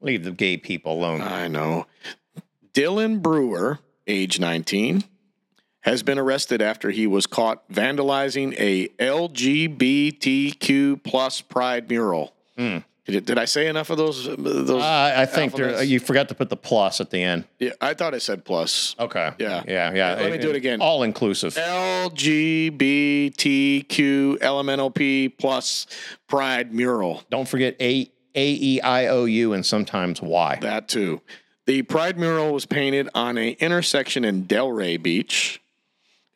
Leave 0.00 0.24
the 0.24 0.32
gay 0.32 0.56
people 0.56 0.94
alone. 0.94 1.20
I 1.20 1.48
know. 1.48 1.86
Dylan 2.72 3.22
Brewer, 3.22 3.78
age 4.06 4.40
19, 4.40 5.04
has 5.82 6.02
been 6.02 6.18
arrested 6.18 6.62
after 6.62 6.90
he 6.90 7.06
was 7.06 7.26
caught 7.26 7.68
vandalizing 7.70 8.54
a 8.58 8.88
LGBTQ 8.98 11.02
plus 11.02 11.40
pride 11.40 11.88
mural. 11.88 12.34
Did, 12.56 13.24
did 13.24 13.36
I 13.36 13.46
say 13.46 13.66
enough 13.66 13.90
of 13.90 13.96
those? 13.96 14.26
Those 14.36 14.70
Uh, 14.70 15.12
I 15.16 15.26
think 15.26 15.54
there, 15.54 15.82
you 15.82 15.98
forgot 15.98 16.28
to 16.28 16.36
put 16.36 16.50
the 16.50 16.56
plus 16.56 17.00
at 17.00 17.10
the 17.10 17.20
end. 17.20 17.44
yeah, 17.58 17.70
I 17.80 17.94
thought 17.94 18.14
I 18.14 18.18
said 18.18 18.44
plus. 18.44 18.94
Okay. 18.98 19.32
Yeah. 19.38 19.64
Yeah. 19.66 19.92
Yeah. 19.92 20.14
Let 20.14 20.30
me 20.30 20.38
do 20.38 20.50
it 20.50 20.56
again. 20.56 20.80
All 20.80 21.02
inclusive. 21.02 21.54
LGBTQLMNOP 24.02 25.38
plus 25.38 25.86
pride 26.28 26.72
mural. 26.74 27.22
Don't 27.30 27.48
forget 27.48 27.76
A 27.80 28.10
A 28.34 28.50
E 28.52 28.80
I 28.80 29.06
O 29.08 29.24
U 29.24 29.52
and 29.52 29.64
sometimes 29.64 30.20
Y. 30.22 30.58
That 30.60 30.88
too. 30.88 31.20
The 31.66 31.82
pride 31.82 32.18
mural 32.18 32.52
was 32.52 32.66
painted 32.66 33.08
on 33.14 33.38
a 33.38 33.50
intersection 33.52 34.24
in 34.24 34.44
Delray 34.46 35.00
Beach, 35.00 35.60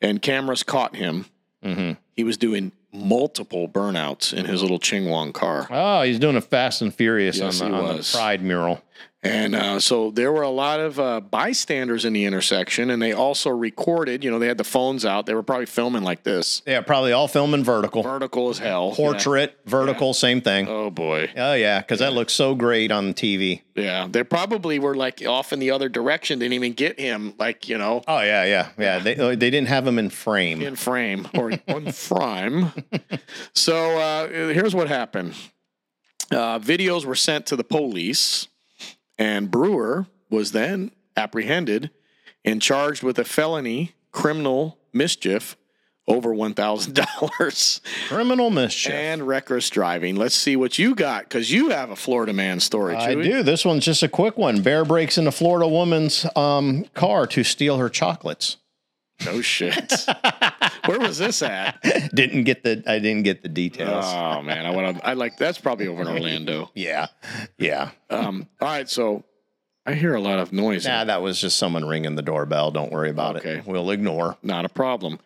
and 0.01 0.21
cameras 0.21 0.63
caught 0.63 0.95
him. 0.95 1.25
Mm-hmm. 1.63 1.99
He 2.15 2.23
was 2.23 2.37
doing 2.37 2.71
multiple 2.93 3.67
burnouts 3.67 4.33
in 4.33 4.45
his 4.45 4.61
mm-hmm. 4.61 4.61
little 4.61 4.79
Chingwang 4.79 5.33
car. 5.33 5.67
Oh, 5.69 6.01
he's 6.03 6.19
doing 6.19 6.35
a 6.35 6.41
Fast 6.41 6.81
and 6.81 6.93
Furious 6.93 7.37
Yes, 7.37 7.61
on, 7.61 7.71
the, 7.71 7.77
on 7.77 7.97
the. 7.97 8.09
Pride 8.13 8.41
mural. 8.41 8.81
And 9.23 9.55
uh, 9.55 9.79
so 9.79 10.11
there 10.11 10.31
were 10.31 10.43
a 10.43 10.49
lot 10.49 10.79
of 10.79 10.99
uh, 10.99 11.19
bystanders 11.19 12.05
in 12.05 12.13
the 12.13 12.25
intersection, 12.25 12.91
and 12.91 13.01
they 13.01 13.13
also 13.13 13.49
recorded. 13.49 14.23
You 14.23 14.29
know, 14.29 14.37
they 14.37 14.47
had 14.47 14.59
the 14.59 14.63
phones 14.63 15.05
out. 15.05 15.25
They 15.25 15.33
were 15.33 15.41
probably 15.43 15.65
filming 15.65 16.03
like 16.03 16.21
this, 16.23 16.61
Yeah, 16.67 16.81
probably 16.81 17.13
all 17.13 17.27
filming 17.27 17.63
vertical. 17.63 18.03
vertical 18.03 18.49
as 18.49 18.59
hell. 18.59 18.91
Portrait, 18.93 19.57
vertical, 19.65 20.13
same 20.13 20.39
thing. 20.41 20.67
Oh 20.69 20.91
boy. 20.91 21.31
Oh 21.35 21.55
yeah, 21.55 21.79
because 21.79 21.97
that 21.99 22.13
looks 22.13 22.31
so 22.31 22.53
great 22.53 22.91
on 22.91 23.15
TV. 23.15 23.63
Yeah, 23.75 24.07
they 24.09 24.23
probably 24.23 24.77
were 24.77 24.95
like 24.95 25.23
off 25.25 25.51
in 25.51 25.57
the 25.59 25.71
other 25.71 25.89
direction. 25.89 26.37
Didn't 26.37 26.53
even 26.53 26.73
get 26.73 26.99
him, 26.99 27.33
like 27.39 27.67
you 27.67 27.79
know, 27.79 28.03
Oh 28.07 28.21
yeah, 28.21 28.45
yeah, 28.45 28.69
yeah. 28.77 28.99
They 28.99 29.15
they 29.15 29.49
didn't 29.49 29.67
have 29.67 29.85
him 29.87 29.97
in 29.97 30.11
frame. 30.11 30.61
in 30.61 30.75
frame 30.75 31.27
or 31.33 31.51
on 31.67 31.91
frame. 31.91 32.71
So 33.55 33.97
uh, 33.97 34.27
here's 34.29 34.75
what 34.75 34.87
happened. 34.87 35.33
Uh, 36.31 36.59
videos 36.59 37.03
were 37.03 37.15
sent 37.15 37.45
to 37.47 37.55
the 37.55 37.63
police, 37.63 38.47
and 39.17 39.49
Brewer 39.51 40.07
was 40.29 40.51
then 40.51 40.91
apprehended 41.15 41.89
and 42.45 42.61
charged 42.61 43.03
with 43.03 43.17
a 43.19 43.25
felony 43.25 43.93
criminal 44.11 44.77
mischief 44.93 45.57
over 46.07 46.33
one 46.33 46.53
thousand 46.53 46.95
dollars 47.19 47.81
Criminal 48.07 48.49
mischief. 48.49 48.93
and 48.93 49.27
reckless 49.27 49.69
driving. 49.69 50.15
Let's 50.15 50.35
see 50.35 50.55
what 50.55 50.79
you 50.79 50.95
got 50.95 51.23
because 51.23 51.51
you 51.51 51.69
have 51.69 51.89
a 51.89 51.95
Florida 51.97 52.31
man 52.33 52.59
story. 52.61 52.95
I 52.95 53.15
Chewy. 53.15 53.23
do. 53.23 53.43
This 53.43 53.65
one's 53.65 53.83
just 53.83 54.03
a 54.03 54.07
quick 54.07 54.37
one. 54.37 54.61
Bear 54.61 54.85
breaks 54.85 55.17
into 55.17 55.31
Florida 55.31 55.67
woman's 55.67 56.25
um, 56.35 56.85
car 56.93 57.27
to 57.27 57.43
steal 57.43 57.77
her 57.77 57.89
chocolates. 57.89 58.55
No 59.25 59.41
shit. 59.41 59.93
Where 60.85 60.99
was 60.99 61.17
this 61.17 61.41
at? 61.41 61.81
Didn't 62.13 62.43
get 62.43 62.63
the. 62.63 62.83
I 62.85 62.99
didn't 62.99 63.23
get 63.23 63.41
the 63.41 63.49
details. 63.49 64.05
Oh 64.07 64.41
man, 64.41 64.65
I 64.65 64.69
want 64.69 64.97
to. 64.97 65.05
I 65.05 65.13
like 65.13 65.37
that's 65.37 65.57
probably 65.57 65.87
over 65.87 66.01
in 66.01 66.07
Orlando. 66.07 66.71
yeah, 66.75 67.07
yeah. 67.57 67.91
Um, 68.09 68.47
all 68.61 68.67
right, 68.67 68.89
so 68.89 69.23
I 69.85 69.93
hear 69.93 70.13
a 70.13 70.21
lot 70.21 70.39
of 70.39 70.53
noise. 70.53 70.85
Nah, 70.85 71.05
that 71.05 71.21
was 71.21 71.41
just 71.41 71.57
someone 71.57 71.85
ringing 71.85 72.15
the 72.15 72.21
doorbell. 72.21 72.71
Don't 72.71 72.91
worry 72.91 73.09
about 73.09 73.37
it. 73.37 73.39
Okay. 73.39 73.57
it. 73.59 73.65
We'll 73.65 73.89
ignore. 73.89 74.37
Not 74.43 74.65
a 74.65 74.69
problem. 74.69 75.19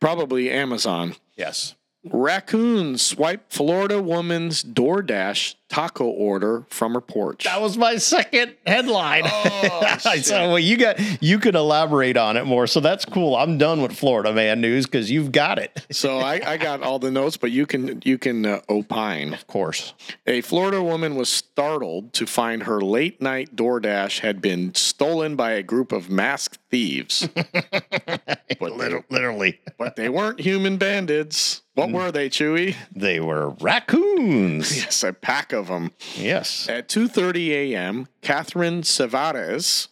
Probably 0.00 0.50
Amazon. 0.50 1.14
Yes. 1.36 1.74
Raccoons 2.12 3.02
swipe 3.02 3.52
Florida 3.52 4.02
woman's 4.02 4.62
DoorDash 4.62 5.54
taco 5.68 6.06
order 6.06 6.64
from 6.70 6.94
her 6.94 7.00
porch. 7.00 7.44
That 7.44 7.60
was 7.60 7.76
my 7.76 7.96
second 7.96 8.54
headline. 8.66 9.24
Oh, 9.26 9.96
so 10.22 10.48
well, 10.48 10.58
you 10.58 10.76
got 10.76 10.98
you 11.22 11.38
could 11.38 11.54
elaborate 11.54 12.16
on 12.16 12.36
it 12.36 12.44
more. 12.44 12.66
So 12.66 12.80
that's 12.80 13.04
cool. 13.04 13.36
I'm 13.36 13.58
done 13.58 13.82
with 13.82 13.96
Florida 13.96 14.32
man 14.32 14.60
news 14.60 14.86
because 14.86 15.10
you've 15.10 15.32
got 15.32 15.58
it. 15.58 15.84
so 15.90 16.18
I, 16.18 16.40
I 16.44 16.56
got 16.56 16.82
all 16.82 16.98
the 16.98 17.10
notes, 17.10 17.36
but 17.36 17.50
you 17.50 17.66
can 17.66 18.00
you 18.04 18.18
can 18.18 18.46
uh, 18.46 18.60
opine. 18.68 19.34
Of 19.34 19.46
course. 19.46 19.94
A 20.26 20.40
Florida 20.40 20.82
woman 20.82 21.14
was 21.14 21.28
startled 21.28 22.12
to 22.14 22.26
find 22.26 22.62
her 22.64 22.80
late 22.80 23.20
night 23.20 23.54
DoorDash 23.54 24.20
had 24.20 24.40
been 24.40 24.74
stolen 24.74 25.36
by 25.36 25.52
a 25.52 25.62
group 25.62 25.92
of 25.92 26.08
masked 26.08 26.58
thieves. 26.70 27.28
but, 27.34 28.38
they, 28.58 29.02
Literally, 29.10 29.60
but 29.78 29.96
they 29.96 30.08
weren't 30.08 30.40
human 30.40 30.76
bandits. 30.76 31.62
What 31.78 31.90
were 31.92 32.10
they, 32.12 32.28
Chewy? 32.28 32.74
they 32.94 33.20
were 33.20 33.50
raccoons. 33.60 34.76
Yes, 34.84 35.02
a 35.02 35.12
pack 35.12 35.52
of 35.52 35.68
them. 35.68 35.92
yes. 36.16 36.68
At 36.68 36.88
2:30 36.88 37.48
a.m., 37.50 38.08
Catherine 38.22 38.82
Savares 38.82 39.88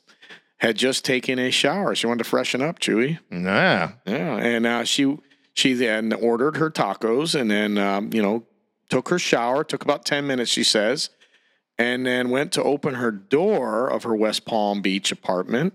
had 0.59 0.77
just 0.77 1.05
taken 1.05 1.39
a 1.39 1.51
shower. 1.51 1.95
She 1.95 2.07
wanted 2.07 2.25
to 2.25 2.31
freshen 2.31 2.63
up, 2.63 2.79
Chewy. 2.81 3.19
Nah. 3.31 3.91
Yeah, 4.07 4.37
and 4.37 4.67
uh, 4.67 4.85
she 4.85 5.17
she 5.55 5.75
then 5.75 6.13
ordered 6.13 6.57
her 6.57 6.71
tacos 6.71 7.39
and 7.39 7.51
then 7.51 7.79
um, 7.79 8.11
you 8.13 8.23
know 8.23 8.45
took 8.89 9.09
her 9.09 9.19
shower. 9.19 9.65
Took 9.65 9.83
about 9.83 10.05
10 10.05 10.27
minutes, 10.27 10.51
she 10.51 10.65
says, 10.65 11.11
and 11.79 12.07
then 12.07 12.31
went 12.31 12.53
to 12.53 12.63
open 12.63 12.95
her 12.95 13.11
door 13.11 13.89
of 13.89 14.03
her 14.05 14.15
West 14.15 14.45
Palm 14.45 14.81
Beach 14.81 15.11
apartment, 15.13 15.75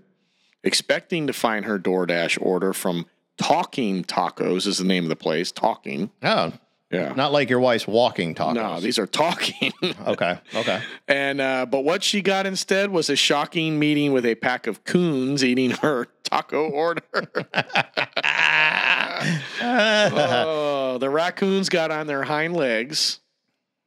expecting 0.64 1.26
to 1.26 1.32
find 1.32 1.64
her 1.64 1.78
DoorDash 1.78 2.38
order 2.40 2.72
from 2.72 3.06
Talking 3.38 4.04
Tacos 4.04 4.66
is 4.66 4.78
the 4.78 4.84
name 4.84 5.04
of 5.04 5.08
the 5.08 5.16
place. 5.16 5.50
Talking, 5.52 6.10
Oh, 6.22 6.52
yeah. 6.90 7.12
not 7.14 7.32
like 7.32 7.48
your 7.50 7.60
wife's 7.60 7.86
walking 7.86 8.34
tacos. 8.34 8.54
no, 8.54 8.78
these 8.80 8.98
are 8.98 9.06
talking. 9.06 9.72
Okay. 10.06 10.38
Okay. 10.54 10.82
And 11.08 11.40
uh, 11.40 11.66
but 11.66 11.80
what 11.80 12.02
she 12.04 12.20
got 12.22 12.46
instead 12.46 12.90
was 12.90 13.08
a 13.10 13.16
shocking 13.16 13.78
meeting 13.78 14.12
with 14.12 14.26
a 14.26 14.34
pack 14.34 14.66
of 14.66 14.84
coons 14.84 15.42
eating 15.44 15.70
her 15.70 16.06
taco 16.24 16.68
order. 16.68 17.02
oh, 19.60 20.98
the 21.00 21.08
raccoons 21.10 21.68
got 21.68 21.90
on 21.90 22.06
their 22.06 22.22
hind 22.24 22.54
legs 22.56 23.20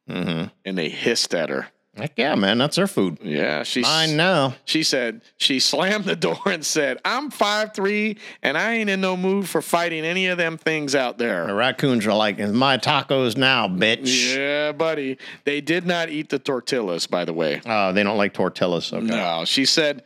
hmm 0.07 0.45
and 0.63 0.77
they 0.77 0.89
hissed 0.89 1.33
at 1.33 1.49
her. 1.49 1.67
Heck 1.95 2.13
yeah, 2.17 2.35
man. 2.35 2.57
That's 2.57 2.75
her 2.75 2.87
food. 2.87 3.19
Yeah, 3.21 3.63
she 3.63 3.81
Mine 3.81 4.17
now. 4.17 4.55
She 4.65 4.83
said 4.83 5.21
she 5.37 5.61
slammed 5.61 6.03
the 6.05 6.15
door 6.17 6.39
and 6.45 6.65
said, 6.65 6.99
"I'm 7.05 7.31
five 7.31 7.73
three, 7.73 8.17
and 8.43 8.57
I 8.57 8.73
ain't 8.73 8.89
in 8.89 8.99
no 8.99 9.15
mood 9.15 9.47
for 9.47 9.61
fighting 9.61 10.03
any 10.03 10.27
of 10.27 10.37
them 10.37 10.57
things 10.57 10.93
out 10.93 11.17
there." 11.17 11.47
The 11.47 11.53
raccoons 11.53 12.05
are 12.05 12.13
like, 12.13 12.37
it's 12.37 12.51
my 12.51 12.77
tacos 12.77 13.37
now, 13.37 13.67
bitch. 13.67 14.35
Yeah, 14.35 14.73
buddy. 14.73 15.17
They 15.45 15.61
did 15.61 15.85
not 15.85 16.09
eat 16.09 16.29
the 16.29 16.39
tortillas, 16.39 17.07
by 17.07 17.23
the 17.23 17.33
way. 17.33 17.61
Oh, 17.65 17.93
they 17.93 18.03
don't 18.03 18.17
like 18.17 18.33
tortillas. 18.33 18.91
Okay. 18.91 19.05
No, 19.05 19.45
she 19.45 19.65
said 19.65 20.03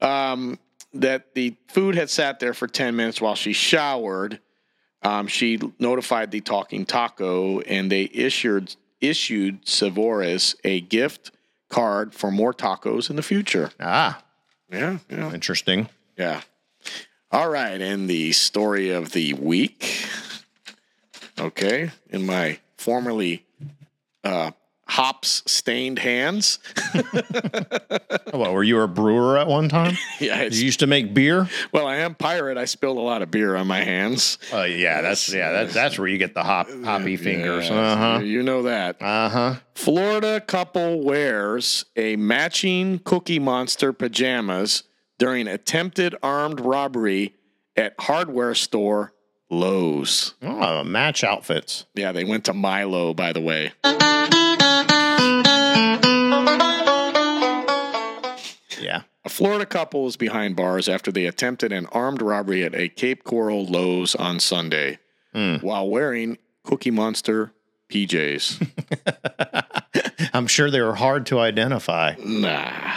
um, 0.00 0.58
that 0.92 1.34
the 1.34 1.56
food 1.68 1.96
had 1.96 2.10
sat 2.10 2.38
there 2.38 2.54
for 2.54 2.68
10 2.68 2.94
minutes 2.94 3.20
while 3.20 3.34
she 3.34 3.52
showered. 3.52 4.40
Um, 5.02 5.26
she 5.26 5.60
notified 5.78 6.30
the 6.30 6.40
talking 6.40 6.86
taco 6.86 7.60
and 7.60 7.90
they 7.90 8.08
issued 8.12 8.74
issued 9.08 9.64
Savores 9.66 10.54
a 10.64 10.80
gift 10.80 11.30
card 11.68 12.14
for 12.14 12.30
more 12.30 12.52
tacos 12.54 13.10
in 13.10 13.16
the 13.16 13.22
future. 13.22 13.70
Ah, 13.80 14.22
Yeah, 14.70 14.98
yeah, 15.10 15.32
interesting. 15.32 15.88
yeah. 16.16 16.42
All 17.30 17.48
right, 17.50 17.80
and 17.80 18.08
the 18.08 18.32
story 18.32 18.90
of 18.90 19.10
the 19.12 19.34
week. 19.34 20.06
Okay, 21.38 21.90
in 22.10 22.26
my 22.26 22.58
formerly 22.76 23.44
uh, 24.22 24.52
hops 24.86 25.42
stained 25.46 25.98
hands. 25.98 26.58
What, 28.32 28.52
were 28.52 28.64
you 28.64 28.80
a 28.80 28.88
brewer 28.88 29.38
at 29.38 29.46
one 29.46 29.68
time? 29.68 29.96
yeah, 30.20 30.42
you 30.42 30.64
used 30.64 30.80
to 30.80 30.88
make 30.88 31.14
beer? 31.14 31.48
Well, 31.72 31.86
I 31.86 31.96
am 31.98 32.16
pirate. 32.16 32.58
I 32.58 32.64
spilled 32.64 32.96
a 32.98 33.00
lot 33.00 33.22
of 33.22 33.30
beer 33.30 33.54
on 33.54 33.68
my 33.68 33.82
hands. 33.82 34.38
Oh, 34.52 34.64
yeah, 34.64 35.02
that's 35.02 35.32
yeah, 35.32 35.52
that's 35.52 35.72
that's 35.72 35.98
where 36.00 36.08
you 36.08 36.18
get 36.18 36.34
the 36.34 36.42
hop 36.42 36.68
hoppy 36.82 37.16
fingers. 37.16 37.68
Yeah, 37.68 37.76
Uh 37.80 37.96
huh. 37.96 38.18
You 38.24 38.42
know 38.42 38.62
that. 38.64 39.00
Uh 39.00 39.28
huh. 39.28 39.54
Florida 39.76 40.40
couple 40.40 41.04
wears 41.04 41.84
a 41.94 42.16
matching 42.16 42.98
Cookie 43.00 43.38
Monster 43.38 43.92
pajamas 43.92 44.82
during 45.18 45.46
attempted 45.46 46.16
armed 46.20 46.58
robbery 46.60 47.36
at 47.76 47.94
hardware 48.00 48.54
store 48.56 49.13
Lowe's. 49.50 50.34
Oh, 50.42 50.84
match 50.84 51.22
outfits. 51.22 51.86
Yeah, 51.94 52.12
they 52.12 52.24
went 52.24 52.44
to 52.46 52.54
Milo, 52.54 53.14
by 53.14 53.32
the 53.32 53.40
way. 53.40 53.72
Yeah. 58.80 59.02
A 59.24 59.28
Florida 59.28 59.64
couple 59.64 60.06
is 60.06 60.16
behind 60.16 60.56
bars 60.56 60.88
after 60.88 61.10
they 61.10 61.26
attempted 61.26 61.72
an 61.72 61.86
armed 61.92 62.20
robbery 62.20 62.64
at 62.64 62.74
a 62.74 62.88
Cape 62.88 63.24
Coral 63.24 63.64
Lowe's 63.64 64.14
on 64.14 64.40
Sunday 64.40 64.98
hmm. 65.32 65.56
while 65.56 65.88
wearing 65.88 66.38
Cookie 66.62 66.90
Monster 66.90 67.52
PJs. 67.88 68.70
I'm 70.34 70.46
sure 70.46 70.70
they 70.70 70.80
were 70.80 70.96
hard 70.96 71.26
to 71.26 71.38
identify. 71.38 72.14
Nah. 72.18 72.92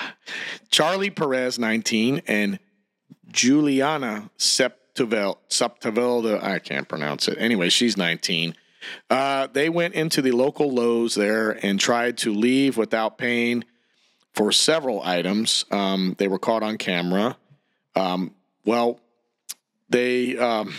Charlie 0.70 1.10
Perez, 1.10 1.58
19, 1.58 2.24
and 2.28 2.60
Juliana 3.32 4.30
Septivelda, 5.06 6.42
I 6.42 6.60
can't 6.60 6.88
pronounce 6.88 7.28
it. 7.28 7.38
Anyway, 7.40 7.70
she's 7.70 7.98
19. 7.98 8.56
Uh, 9.10 9.48
they 9.54 9.70
went 9.70 9.94
into 9.94 10.22
the 10.22 10.32
local 10.32 10.72
Lowe's 10.72 11.16
there 11.16 11.52
and 11.66 11.80
tried 11.80 12.18
to 12.20 12.34
leave 12.34 12.78
without 12.78 13.18
paying 13.18 13.64
for 14.34 14.52
several 14.52 15.02
items. 15.04 15.66
Um, 15.72 16.16
they 16.18 16.28
were 16.28 16.40
caught 16.40 16.64
on 16.64 16.78
camera. 16.78 17.38
Um, 17.96 18.36
well, 18.66 19.00
they 19.90 20.38
um, 20.38 20.74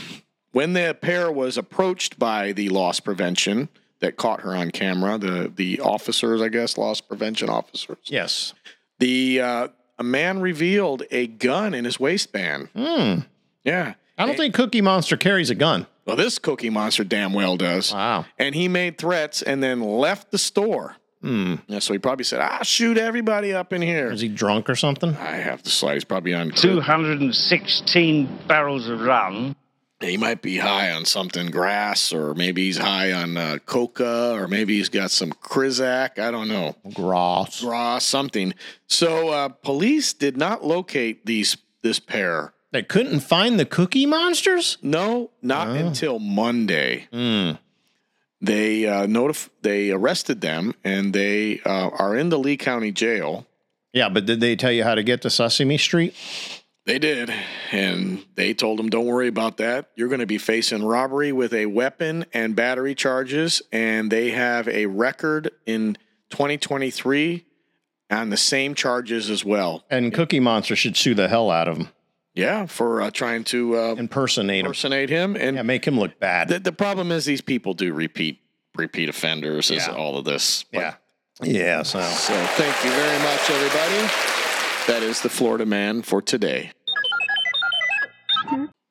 when 0.53 0.73
the 0.73 0.97
pair 1.01 1.31
was 1.31 1.59
approached 1.59 2.19
by 2.19 2.53
the 2.53 2.69
loss 2.69 3.01
prevention 3.01 3.69
that 4.01 4.17
caught 4.17 4.43
her 4.43 4.55
on 4.55 4.71
camera, 4.71 5.19
the 5.19 5.53
the 5.55 5.81
officers, 5.81 6.41
I 6.41 6.49
guess, 6.49 6.79
loss 6.79 7.01
prevention 7.01 7.49
officers. 7.51 7.99
Yes. 8.05 8.55
The 8.99 9.41
uh, 9.41 9.69
a 9.99 10.05
man 10.05 10.41
revealed 10.41 11.03
a 11.11 11.27
gun 11.27 11.75
in 11.75 11.85
his 11.85 11.99
waistband. 11.99 12.69
Hmm. 12.77 13.21
Yeah. 13.65 13.95
I 14.19 14.27
don't 14.27 14.37
think 14.37 14.55
Cookie 14.55 14.81
Monster 14.81 15.17
carries 15.17 15.49
a 15.51 15.55
gun. 15.55 15.87
Well, 16.05 16.17
this 16.17 16.39
Cookie 16.39 16.71
Monster 16.71 17.05
damn 17.05 17.33
well 17.33 17.57
does. 17.57 17.93
Wow. 17.93 18.27
And 18.39 18.55
he 18.55 18.67
made 18.67 18.99
threats 18.99 19.43
and 19.43 19.63
then 19.63 19.81
left 19.81 20.31
the 20.31 20.39
store. 20.39 20.97
Hmm. 21.23 21.57
Yeah, 21.67 21.81
so 21.81 21.93
he 21.93 21.99
probably 21.99 22.25
said, 22.25 22.41
"I'll 22.41 22.63
shoot 22.65 22.97
everybody 22.97 23.53
up 23.53 23.73
in 23.73 23.83
here." 23.83 24.11
Is 24.13 24.21
he 24.21 24.29
drunk 24.29 24.71
or 24.71 24.77
something? 24.77 25.17
I 25.17 25.37
have 25.37 25.63
the 25.65 25.71
slide. 25.71 25.95
He's 25.95 26.05
probably 26.05 26.33
on. 26.33 26.51
216 26.51 28.39
barrels 28.47 28.89
of 28.89 29.01
rum. 29.01 29.57
He 30.01 30.17
might 30.17 30.43
be 30.43 30.59
high 30.59 30.93
on 30.93 31.05
something 31.05 31.51
grass, 31.51 32.13
or 32.13 32.35
maybe 32.35 32.63
he's 32.67 32.79
high 32.79 33.11
on 33.11 33.37
uh, 33.37 33.59
coca, 33.67 34.33
or 34.33 34.47
maybe 34.47 34.77
he's 34.77 34.89
got 34.89 35.11
some 35.11 35.33
Krizak. 35.33 36.21
I 36.21 36.31
don't 36.31 36.47
know. 36.47 36.77
Gross. 36.95 37.65
Raw 37.65 37.99
something. 37.99 38.55
So 38.87 39.31
uh, 39.31 39.49
police 39.49 40.13
did 40.13 40.37
not 40.37 40.65
locate 40.65 41.27
these 41.27 41.57
this 41.83 41.99
pair. 41.99 42.53
They 42.71 42.83
couldn't 42.83 43.21
find 43.21 43.59
the 43.59 43.65
Cookie 43.65 44.05
Monsters? 44.07 44.77
No, 44.83 45.31
not 45.41 45.69
until 45.69 46.19
Monday. 46.19 47.09
Hmm. 47.13 47.53
They 48.41 48.87
uh, 48.87 49.07
notif- 49.07 49.49
They 49.63 49.91
arrested 49.91 50.41
them, 50.41 50.75
and 50.85 51.13
they 51.13 51.61
uh, 51.65 51.89
are 51.89 52.15
in 52.17 52.29
the 52.29 52.39
Lee 52.39 52.57
County 52.57 52.93
Jail. 52.93 53.47
Yeah, 53.93 54.09
but 54.11 54.27
did 54.27 54.41
they 54.41 54.55
tell 54.55 54.71
you 54.71 54.85
how 54.85 54.95
to 54.95 55.03
get 55.03 55.23
to 55.23 55.31
Sesame 55.31 55.79
Street? 55.79 56.15
They 56.85 56.99
did, 56.99 57.33
and 57.73 58.25
they 58.35 58.55
told 58.55 58.79
them, 58.79 58.89
"Don't 58.91 59.07
worry 59.07 59.29
about 59.29 59.57
that. 59.57 59.91
You're 59.97 60.09
going 60.09 60.21
to 60.21 60.27
be 60.27 60.39
facing 60.39 60.85
robbery 60.85 61.33
with 61.33 61.53
a 61.53 61.67
weapon 61.67 62.27
and 62.33 62.55
battery 62.55 62.95
charges." 62.95 63.61
And 63.73 64.11
they 64.11 64.31
have 64.31 64.69
a 64.69 64.87
record 64.87 65.51
in 65.67 65.97
2023 66.31 67.45
on 68.11 68.31
the 68.31 68.37
same 68.37 68.75
charges 68.75 69.29
as 69.31 69.45
well. 69.45 69.85
And 69.91 70.15
Cookie 70.15 70.41
Monster 70.41 70.77
should 70.77 70.97
sue 70.97 71.15
the 71.15 71.29
hell 71.29 71.51
out 71.51 71.69
of 71.69 71.77
him. 71.77 71.89
Yeah, 72.39 72.67
for 72.67 73.03
uh, 73.03 73.11
trying 73.11 73.43
to 73.45 73.77
uh, 73.77 73.95
Impersonate 73.99 74.61
him. 74.61 74.67
impersonate 74.67 75.11
him, 75.11 75.35
and 75.37 75.57
Yeah, 75.57 75.63
make 75.63 75.85
him 75.85 75.99
look 75.99 76.21
bad. 76.21 76.47
the, 76.49 76.61
the 76.61 76.71
problem 76.73 77.11
is 77.11 77.25
these 77.25 77.41
people 77.41 77.75
do 77.75 77.93
repeat 77.93 78.41
repeat 78.77 79.09
offenders. 79.09 79.73
Is 79.73 79.89
all 79.89 80.17
of 80.17 80.25
this? 80.25 80.63
But- 80.73 80.79
yeah. 80.81 80.95
Yeah, 81.43 81.83
so 81.83 82.01
So 82.01 82.35
thank 82.57 82.85
you 82.85 82.91
very 82.91 83.19
much, 83.23 83.51
everybody. 83.51 84.13
That 84.87 85.03
is 85.03 85.21
the 85.23 85.29
Florida 85.29 85.67
man 85.67 86.03
for 86.03 86.21
today. 86.23 86.71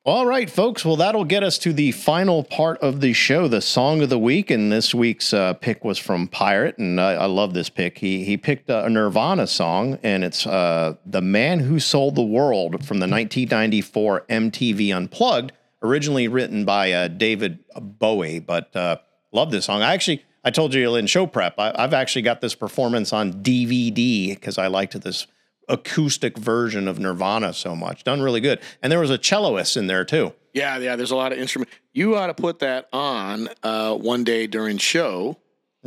All 0.08 0.24
right, 0.24 0.48
folks. 0.48 0.86
Well, 0.86 0.96
that'll 0.96 1.26
get 1.26 1.42
us 1.42 1.58
to 1.58 1.70
the 1.74 1.92
final 1.92 2.42
part 2.42 2.78
of 2.78 3.02
the 3.02 3.12
show, 3.12 3.46
the 3.46 3.60
song 3.60 4.00
of 4.00 4.08
the 4.08 4.18
week. 4.18 4.50
And 4.50 4.72
this 4.72 4.94
week's 4.94 5.34
uh, 5.34 5.52
pick 5.52 5.84
was 5.84 5.98
from 5.98 6.28
Pirate, 6.28 6.78
and 6.78 6.98
I, 6.98 7.12
I 7.12 7.26
love 7.26 7.52
this 7.52 7.68
pick. 7.68 7.98
He 7.98 8.24
he 8.24 8.38
picked 8.38 8.70
a 8.70 8.88
Nirvana 8.88 9.46
song, 9.46 9.98
and 10.02 10.24
it's 10.24 10.46
uh, 10.46 10.94
"The 11.04 11.20
Man 11.20 11.60
Who 11.60 11.78
Sold 11.78 12.14
the 12.14 12.22
World" 12.22 12.86
from 12.86 13.00
the 13.00 13.06
1994 13.06 14.24
MTV 14.30 14.96
Unplugged, 14.96 15.52
originally 15.82 16.26
written 16.26 16.64
by 16.64 16.90
uh, 16.90 17.08
David 17.08 17.58
Bowie. 17.78 18.38
But 18.38 18.74
uh, 18.74 18.96
love 19.30 19.50
this 19.50 19.66
song. 19.66 19.82
I 19.82 19.92
actually, 19.92 20.24
I 20.42 20.50
told 20.50 20.72
you 20.72 20.96
in 20.96 21.06
show 21.06 21.26
prep, 21.26 21.58
I, 21.58 21.74
I've 21.74 21.92
actually 21.92 22.22
got 22.22 22.40
this 22.40 22.54
performance 22.54 23.12
on 23.12 23.42
DVD 23.42 24.30
because 24.30 24.56
I 24.56 24.68
liked 24.68 24.98
this 25.02 25.26
acoustic 25.68 26.36
version 26.38 26.88
of 26.88 26.98
Nirvana 26.98 27.52
so 27.52 27.76
much. 27.76 28.04
Done 28.04 28.20
really 28.22 28.40
good. 28.40 28.60
And 28.82 28.90
there 28.90 29.00
was 29.00 29.10
a 29.10 29.18
celloist 29.18 29.76
in 29.76 29.86
there 29.86 30.04
too. 30.04 30.32
Yeah, 30.54 30.78
yeah. 30.78 30.96
There's 30.96 31.10
a 31.10 31.16
lot 31.16 31.32
of 31.32 31.38
instrument. 31.38 31.70
You 31.92 32.16
ought 32.16 32.28
to 32.28 32.34
put 32.34 32.60
that 32.60 32.88
on 32.92 33.48
uh, 33.62 33.94
one 33.94 34.24
day 34.24 34.46
during 34.46 34.78
show. 34.78 35.36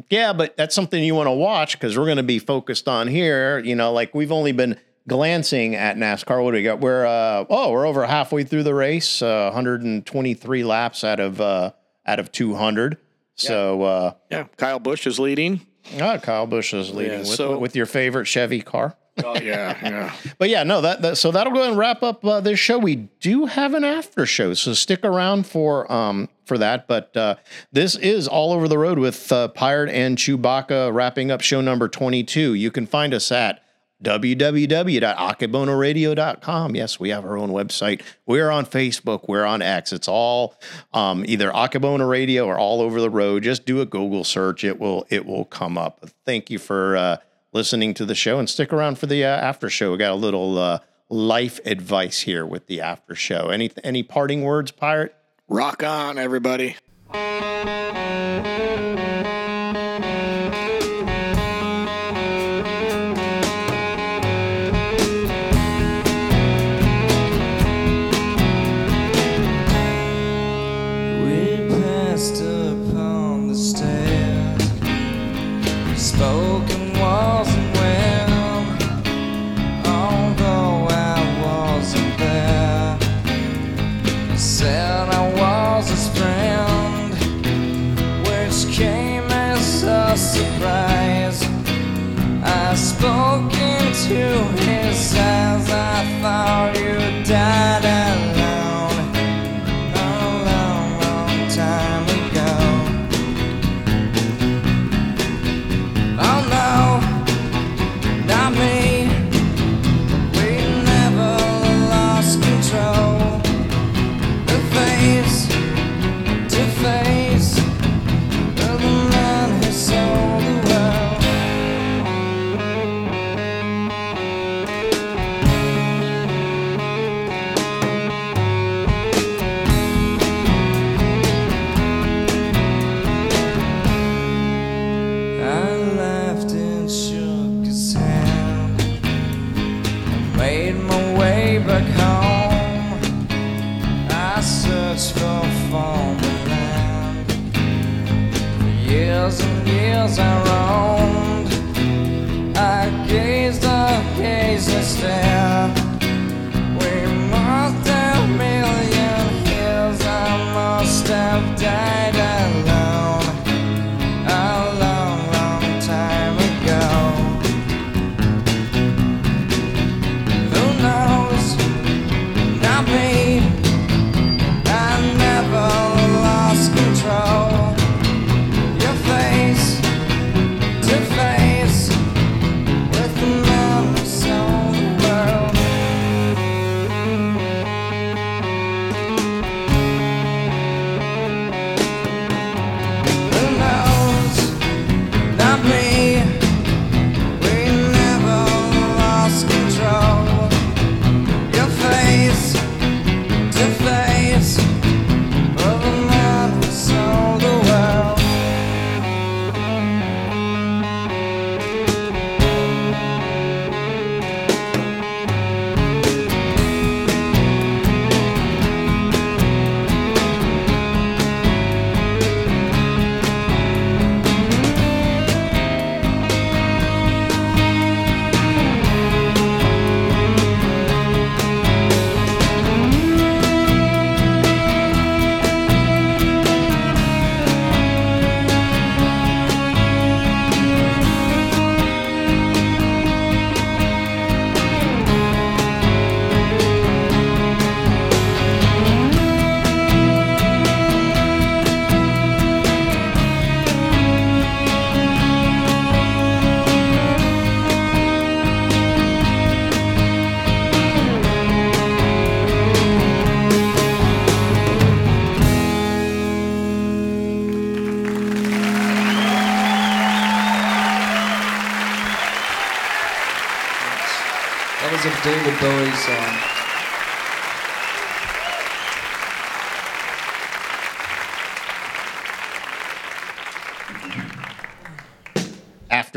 Yeah, 0.09 0.33
but 0.33 0.55
that's 0.55 0.73
something 0.73 1.03
you 1.03 1.15
want 1.15 1.27
to 1.27 1.31
watch 1.31 1.73
because 1.73 1.97
we're 1.97 2.05
going 2.05 2.17
to 2.17 2.23
be 2.23 2.39
focused 2.39 2.87
on 2.87 3.07
here. 3.07 3.59
You 3.59 3.75
know, 3.75 3.91
like 3.91 4.15
we've 4.15 4.31
only 4.31 4.51
been 4.53 4.77
glancing 5.07 5.75
at 5.75 5.97
NASCAR. 5.97 6.43
What 6.43 6.51
do 6.51 6.57
we 6.57 6.63
got? 6.63 6.79
We're 6.79 7.05
uh, 7.05 7.45
oh, 7.49 7.71
we're 7.71 7.85
over 7.85 8.05
halfway 8.05 8.43
through 8.43 8.63
the 8.63 8.73
race. 8.73 9.21
Uh, 9.21 9.49
123 9.53 10.63
laps 10.63 11.03
out 11.03 11.19
of 11.19 11.41
uh, 11.41 11.71
out 12.05 12.19
of 12.19 12.31
200. 12.31 12.97
So 13.35 13.81
uh, 13.83 14.13
Yeah, 14.29 14.45
Kyle 14.57 14.79
Busch 14.79 15.05
is 15.07 15.19
leading. 15.19 15.61
ah, 15.99 16.17
Kyle 16.19 16.45
Busch 16.47 16.73
is 16.73 16.91
leading 16.93 17.11
Yeah, 17.13 17.19
with, 17.19 17.27
so- 17.27 17.57
with 17.59 17.75
your 17.75 17.85
favorite 17.87 18.25
Chevy 18.25 18.61
car. 18.61 18.95
Oh 19.23 19.39
yeah, 19.39 19.77
yeah. 19.81 20.15
But 20.37 20.49
yeah, 20.49 20.63
no, 20.63 20.81
that, 20.81 21.01
that 21.01 21.17
so 21.17 21.31
that'll 21.31 21.53
go 21.53 21.67
and 21.67 21.77
wrap 21.77 22.03
up 22.03 22.23
uh, 22.25 22.41
this 22.41 22.59
show. 22.59 22.77
We 22.77 22.95
do 22.95 23.45
have 23.45 23.73
an 23.73 23.83
after 23.83 24.25
show, 24.25 24.53
so 24.53 24.73
stick 24.73 25.03
around 25.03 25.45
for 25.45 25.91
um 25.91 26.29
for 26.45 26.57
that. 26.57 26.87
But 26.87 27.15
uh, 27.15 27.35
this 27.71 27.95
is 27.95 28.27
all 28.27 28.53
over 28.53 28.67
the 28.67 28.77
road 28.77 28.99
with 28.99 29.31
uh, 29.31 29.49
Pirate 29.49 29.89
and 29.89 30.17
Chewbacca 30.17 30.93
wrapping 30.93 31.31
up 31.31 31.41
show 31.41 31.61
number 31.61 31.87
twenty 31.87 32.23
two. 32.23 32.53
You 32.53 32.71
can 32.71 32.85
find 32.85 33.13
us 33.13 33.31
at 33.31 33.63
www.akebonoradio.com. 34.03 36.75
Yes, 36.75 36.99
we 36.99 37.09
have 37.09 37.23
our 37.23 37.37
own 37.37 37.49
website. 37.49 38.01
We're 38.25 38.49
on 38.49 38.65
Facebook. 38.65 39.25
We're 39.27 39.45
on 39.45 39.61
X. 39.61 39.93
It's 39.93 40.07
all 40.07 40.55
um, 40.93 41.23
either 41.27 41.51
Akebono 41.51 42.09
Radio 42.09 42.47
or 42.47 42.57
all 42.57 42.81
over 42.81 42.99
the 42.99 43.11
road. 43.11 43.43
Just 43.43 43.65
do 43.65 43.79
a 43.81 43.85
Google 43.85 44.23
search. 44.23 44.63
It 44.63 44.79
will 44.79 45.05
it 45.09 45.25
will 45.25 45.45
come 45.45 45.77
up. 45.77 46.03
Thank 46.25 46.49
you 46.49 46.57
for 46.59 46.97
uh, 46.97 47.17
listening 47.53 47.93
to 47.95 48.05
the 48.05 48.15
show 48.15 48.39
and 48.39 48.49
stick 48.49 48.71
around 48.73 48.97
for 48.97 49.05
the 49.05 49.23
uh, 49.23 49.27
after 49.27 49.69
show. 49.69 49.91
We 49.91 49.97
got 49.97 50.11
a 50.11 50.15
little 50.15 50.57
uh, 50.57 50.79
life 51.09 51.59
advice 51.65 52.21
here 52.21 52.45
with 52.45 52.67
the 52.67 52.81
after 52.81 53.15
show. 53.15 53.49
Any 53.49 53.71
any 53.83 54.03
parting 54.03 54.43
words, 54.43 54.71
Pirate? 54.71 55.15
Rock 55.47 55.83
on, 55.83 56.17
everybody. 56.17 56.77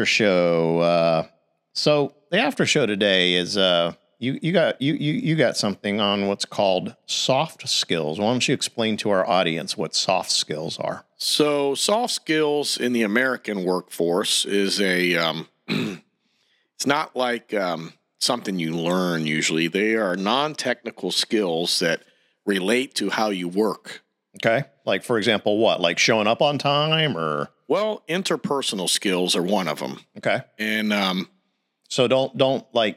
After 0.05 0.13
show. 0.13 0.79
Uh, 0.81 1.27
so 1.73 2.15
the 2.31 2.39
after 2.39 2.67
show 2.67 2.85
today 2.85 3.35
is 3.35 3.57
uh, 3.57 3.95
you 4.19 4.39
you 4.43 4.53
got 4.53 4.81
you 4.81 4.95
you 4.95 5.15
you 5.15 5.35
got 5.35 5.57
something 5.57 5.99
on 5.99 6.27
what's 6.27 6.45
called 6.45 6.95
soft 7.07 7.67
skills. 7.69 8.19
Why 8.19 8.27
don't 8.27 8.47
you 8.47 8.53
explain 8.55 8.99
to 8.99 9.11
our 9.11 9.27
audience 9.27 9.77
what 9.77 9.95
soft 9.95 10.31
skills 10.31 10.79
are? 10.79 11.05
So, 11.17 11.75
soft 11.75 12.13
skills 12.13 12.77
in 12.77 12.93
the 12.93 13.03
American 13.03 13.65
workforce 13.65 14.45
is 14.45 14.79
a, 14.79 15.17
um, 15.17 15.49
it's 15.69 16.87
not 16.87 17.17
like 17.17 17.55
um, 17.55 17.95
something 18.19 18.59
you 18.59 18.77
learn 18.77 19.27
usually. 19.27 19.69
They 19.69 19.95
are 19.95 20.17
non 20.17 20.55
technical 20.55 21.13
skills 21.13 21.79
that 21.79 22.03
relate 22.45 22.95
to 22.97 23.09
how 23.09 23.31
you 23.31 23.49
work. 23.49 24.03
Okay, 24.37 24.65
like 24.85 25.03
for 25.03 25.17
example, 25.17 25.57
what 25.57 25.81
like 25.81 25.99
showing 25.99 26.27
up 26.27 26.43
on 26.43 26.59
time 26.59 27.17
or 27.17 27.49
Well, 27.75 28.03
interpersonal 28.09 28.89
skills 28.89 29.35
are 29.37 29.43
one 29.43 29.69
of 29.69 29.79
them. 29.81 29.95
okay. 30.19 30.39
And 30.59 30.93
um, 30.93 31.29
So 31.89 32.07
don't 32.09 32.33
don't 32.37 32.65
like 32.73 32.97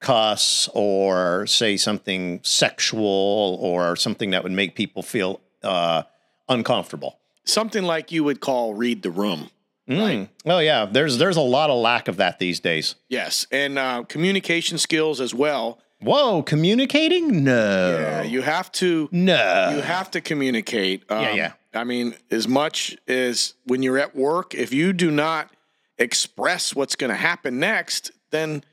cuss 0.00 0.68
or 0.74 1.46
say 1.46 1.76
something 1.76 2.40
sexual 2.42 3.58
or 3.60 3.96
something 3.96 4.30
that 4.30 4.42
would 4.42 4.52
make 4.52 4.74
people 4.74 5.02
feel 5.02 5.40
uh, 5.62 6.02
uncomfortable. 6.48 7.12
something 7.44 7.84
like 7.94 8.10
you 8.14 8.24
would 8.24 8.40
call 8.40 8.74
read 8.74 9.02
the 9.02 9.10
room. 9.22 9.50
Mm. 9.88 10.28
Oh 10.44 10.58
yeah, 10.70 10.86
there's 10.94 11.18
there's 11.18 11.36
a 11.36 11.48
lot 11.56 11.68
of 11.70 11.78
lack 11.90 12.08
of 12.08 12.16
that 12.16 12.38
these 12.38 12.60
days. 12.60 12.94
Yes. 13.08 13.46
And 13.50 13.78
uh, 13.78 14.04
communication 14.08 14.78
skills 14.78 15.20
as 15.20 15.32
well. 15.34 15.78
Whoa, 16.02 16.42
communicating? 16.42 17.44
No, 17.44 17.98
Yeah, 18.00 18.22
you 18.22 18.42
have 18.42 18.68
to. 18.80 19.08
no. 19.12 19.72
You 19.76 19.82
have 19.82 20.10
to 20.12 20.20
communicate. 20.20 20.98
Um, 21.10 21.22
Yeah, 21.22 21.34
yeah. 21.34 21.52
I 21.72 21.84
mean, 21.84 22.14
as 22.30 22.48
much 22.48 22.96
as 23.06 23.54
when 23.64 23.82
you're 23.82 23.98
at 23.98 24.16
work, 24.16 24.54
if 24.54 24.72
you 24.72 24.92
do 24.92 25.10
not 25.10 25.50
express 25.98 26.74
what's 26.74 26.96
going 26.96 27.10
to 27.10 27.16
happen 27.16 27.60
next, 27.60 28.10
then 28.30 28.64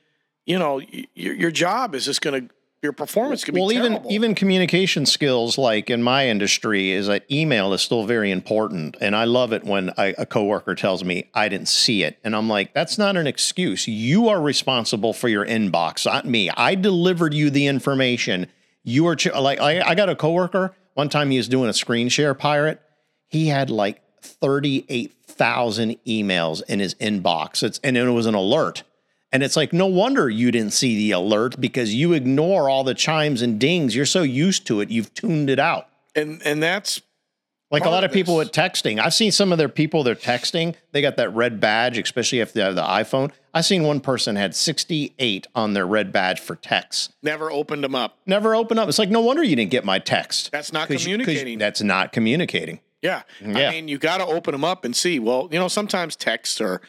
you 0.45 0.57
know 0.57 0.81
your 1.13 1.33
your 1.35 1.51
job 1.51 1.93
is 1.93 2.05
just 2.05 2.21
going 2.21 2.47
to 2.47 2.53
your 2.83 2.93
performance 2.93 3.43
could 3.43 3.55
be 3.55 3.59
well, 3.59 3.71
even 3.71 4.05
even 4.09 4.35
communication 4.35 5.05
skills, 5.05 5.57
like 5.57 5.89
in 5.89 6.03
my 6.03 6.27
industry, 6.27 6.91
is 6.91 7.07
that 7.07 7.29
email 7.31 7.73
is 7.73 7.81
still 7.81 8.05
very 8.05 8.31
important, 8.31 8.95
and 9.01 9.15
I 9.15 9.25
love 9.25 9.51
it 9.51 9.63
when 9.63 9.91
I, 9.97 10.13
a 10.17 10.25
coworker 10.25 10.75
tells 10.75 11.03
me 11.03 11.29
I 11.33 11.49
didn't 11.49 11.69
see 11.69 12.03
it, 12.03 12.19
and 12.23 12.35
I'm 12.35 12.47
like, 12.47 12.73
that's 12.73 12.97
not 12.97 13.17
an 13.17 13.27
excuse. 13.27 13.87
You 13.87 14.29
are 14.29 14.39
responsible 14.39 15.13
for 15.13 15.27
your 15.27 15.45
inbox, 15.45 16.05
not 16.05 16.25
me. 16.25 16.49
I 16.51 16.75
delivered 16.75 17.33
you 17.33 17.49
the 17.49 17.67
information. 17.67 18.47
You 18.83 19.07
are 19.07 19.15
ch- 19.15 19.33
like 19.33 19.59
I, 19.59 19.81
I 19.81 19.95
got 19.95 20.09
a 20.09 20.15
coworker. 20.15 20.73
One 20.93 21.09
time 21.09 21.29
he 21.31 21.37
was 21.37 21.47
doing 21.47 21.69
a 21.69 21.73
screen 21.73 22.09
share 22.09 22.33
pirate. 22.33 22.81
He 23.27 23.47
had 23.47 23.69
like 23.69 24.01
thirty 24.21 24.85
eight 24.89 25.13
thousand 25.25 25.97
emails 26.07 26.61
in 26.67 26.79
his 26.79 26.95
inbox. 26.95 27.63
It's 27.63 27.79
and 27.83 27.97
it 27.97 28.09
was 28.09 28.25
an 28.25 28.35
alert. 28.35 28.83
And 29.31 29.43
it's 29.43 29.57
like, 29.57 29.73
no 29.73 29.87
wonder 29.87 30.29
you 30.29 30.51
didn't 30.51 30.71
see 30.71 30.95
the 30.95 31.11
alert 31.11 31.59
because 31.59 31.93
you 31.93 32.13
ignore 32.13 32.69
all 32.69 32.85
the 32.85 32.93
chimes 32.93 33.41
and 33.41 33.59
dings. 33.59 33.93
You're 33.93 34.05
so 34.05 34.21
used 34.23 34.65
to 34.67 34.79
it, 34.79 34.89
you've 34.89 35.13
tuned 35.13 35.49
it 35.49 35.59
out. 35.59 35.89
and 36.15 36.41
and 36.45 36.63
that's 36.63 37.01
Like 37.69 37.83
a 37.83 37.89
lot 37.89 38.05
of 38.05 38.11
of 38.11 38.13
people 38.13 38.37
with 38.37 38.53
texting. 38.53 38.99
I've 38.99 39.13
seen 39.13 39.33
some 39.33 39.51
of 39.51 39.57
their 39.57 39.67
people, 39.67 40.01
they're 40.03 40.15
texting, 40.15 40.75
they 40.93 41.01
got 41.01 41.17
that 41.17 41.33
red 41.35 41.59
badge, 41.59 41.97
especially 41.97 42.39
if 42.39 42.53
they 42.53 42.61
have 42.61 42.75
the 42.75 42.81
iPhone. 42.83 43.31
I've 43.53 43.65
seen 43.65 43.83
one 43.83 43.99
person 43.99 44.37
had 44.37 44.55
68 44.55 45.47
on 45.53 45.73
their 45.73 45.85
red 45.85 46.13
badge 46.13 46.39
for 46.39 46.55
texts. 46.55 47.09
never 47.21 47.51
opened 47.51 47.83
them 47.83 47.95
up. 47.95 48.17
Never 48.25 48.55
opened 48.55 48.79
up. 48.79 48.87
It's 48.87 48.97
like, 48.99 49.09
no 49.09 49.19
wonder 49.19 49.43
you 49.43 49.57
didn't 49.57 49.71
get 49.71 49.83
my 49.83 49.99
text. 49.99 50.51
That's 50.53 50.71
not 50.71 50.87
'Cause 50.87 51.05
you- 51.05 51.17
communicating. 51.17 51.59
that's 51.59 51.81
not 51.83 52.13
communicating. 52.13 52.79
Yeah. 53.01 53.23
Yeah. 53.41 53.69
I 53.69 53.71
mean, 53.71 53.87
you 53.87 53.97
got 53.97 54.17
to 54.17 54.25
open 54.25 54.51
them 54.53 54.63
up 54.63 54.83
and 54.85 54.95
see. 54.95 55.19
Well, 55.19 55.47
you 55.51 55.59
know, 55.59 55.67
sometimes 55.67 56.15
texts 56.15 56.59
are 56.61 56.81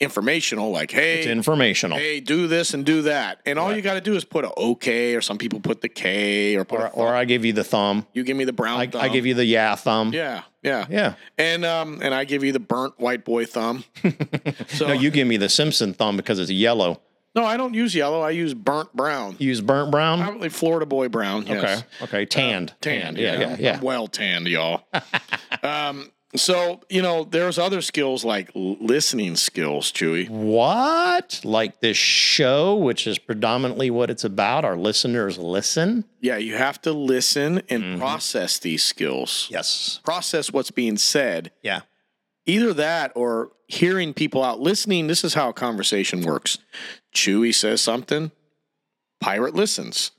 informational, 0.00 0.70
like, 0.70 0.90
hey, 0.90 1.18
It's 1.18 1.26
informational. 1.26 1.98
hey, 1.98 2.20
do 2.20 2.46
this 2.46 2.72
and 2.72 2.86
do 2.86 3.02
that. 3.02 3.40
And 3.44 3.58
all 3.58 3.74
you 3.74 3.82
got 3.82 3.94
to 3.94 4.00
do 4.00 4.14
is 4.16 4.24
put 4.24 4.46
a 4.46 4.58
okay, 4.58 5.14
or 5.14 5.20
some 5.20 5.36
people 5.36 5.60
put 5.60 5.82
the 5.82 5.90
K, 5.90 6.56
or 6.56 6.64
put 6.64 6.80
Or, 6.80 6.86
a 6.86 6.90
or 6.90 7.14
I 7.14 7.26
give 7.26 7.44
you 7.44 7.52
the 7.52 7.64
thumb. 7.64 8.06
you 8.14 8.24
give 8.24 8.36
me 8.36 8.44
the 8.44 8.52
brown 8.54 8.80
I, 8.80 8.86
thumb. 8.86 9.02
I 9.02 9.08
give 9.10 9.26
you 9.26 9.34
the 9.34 9.44
yeah 9.44 9.74
thumb. 9.74 10.12
Yeah, 10.14 10.42
yeah, 10.62 10.86
Yeah. 10.88 11.14
And 11.36 11.64
um, 11.66 12.00
and 12.02 12.14
I 12.14 12.24
give 12.24 12.42
you 12.42 12.52
the 12.52 12.60
burnt 12.60 12.98
white 12.98 13.26
boy 13.26 13.44
thumb. 13.44 13.84
so 14.68 14.86
No, 14.88 14.92
you 14.94 15.10
give 15.10 15.28
me 15.28 15.36
the 15.36 15.50
Simpson 15.50 15.92
thumb 15.92 16.16
because 16.16 16.38
it's 16.38 16.50
yellow. 16.50 17.02
No, 17.34 17.44
I 17.44 17.56
don't 17.56 17.74
use 17.74 17.94
yellow. 17.94 18.20
I 18.20 18.30
use 18.30 18.54
burnt 18.54 18.92
brown. 18.94 19.36
You 19.38 19.48
use 19.48 19.60
burnt 19.60 19.90
brown? 19.90 20.20
Probably 20.22 20.48
Florida 20.48 20.86
boy 20.86 21.08
brown. 21.08 21.46
Yes. 21.46 21.82
Okay. 22.02 22.04
Okay. 22.04 22.26
Tanned. 22.26 22.74
Tanned. 22.80 23.18
Yeah. 23.18 23.38
Yeah. 23.40 23.52
I'm 23.54 23.60
Yeah. 23.60 23.80
well 23.80 24.06
tanned, 24.08 24.46
y'all. 24.48 24.82
um, 25.62 26.10
so 26.36 26.80
you 26.88 27.02
know, 27.02 27.24
there's 27.24 27.58
other 27.58 27.80
skills 27.80 28.24
like 28.24 28.50
listening 28.54 29.34
skills, 29.36 29.90
Chewy. 29.90 30.28
What? 30.28 31.40
Like 31.44 31.80
this 31.80 31.96
show, 31.96 32.76
which 32.76 33.06
is 33.06 33.18
predominantly 33.18 33.90
what 33.90 34.10
it's 34.10 34.22
about, 34.24 34.64
our 34.64 34.76
listeners 34.76 35.38
listen? 35.38 36.04
Yeah, 36.20 36.36
you 36.36 36.54
have 36.56 36.80
to 36.82 36.92
listen 36.92 37.62
and 37.68 37.82
Mm-hmm. 37.82 37.98
process 38.00 38.58
these 38.60 38.84
skills. 38.84 39.48
Yes. 39.50 40.00
Process 40.04 40.52
what's 40.52 40.70
being 40.70 40.98
said. 40.98 41.50
Yeah. 41.62 41.80
Either 42.46 42.72
that 42.74 43.12
or 43.14 43.50
hearing 43.68 44.12
people 44.14 44.42
out. 44.42 44.60
Listening, 44.60 45.06
this 45.06 45.22
is 45.24 45.34
how 45.34 45.50
a 45.50 45.52
conversation 45.52 46.22
works. 46.22 46.58
Chewy 47.14 47.54
says 47.54 47.80
something, 47.80 48.30
Pirate 49.20 49.54
listens. 49.54 50.12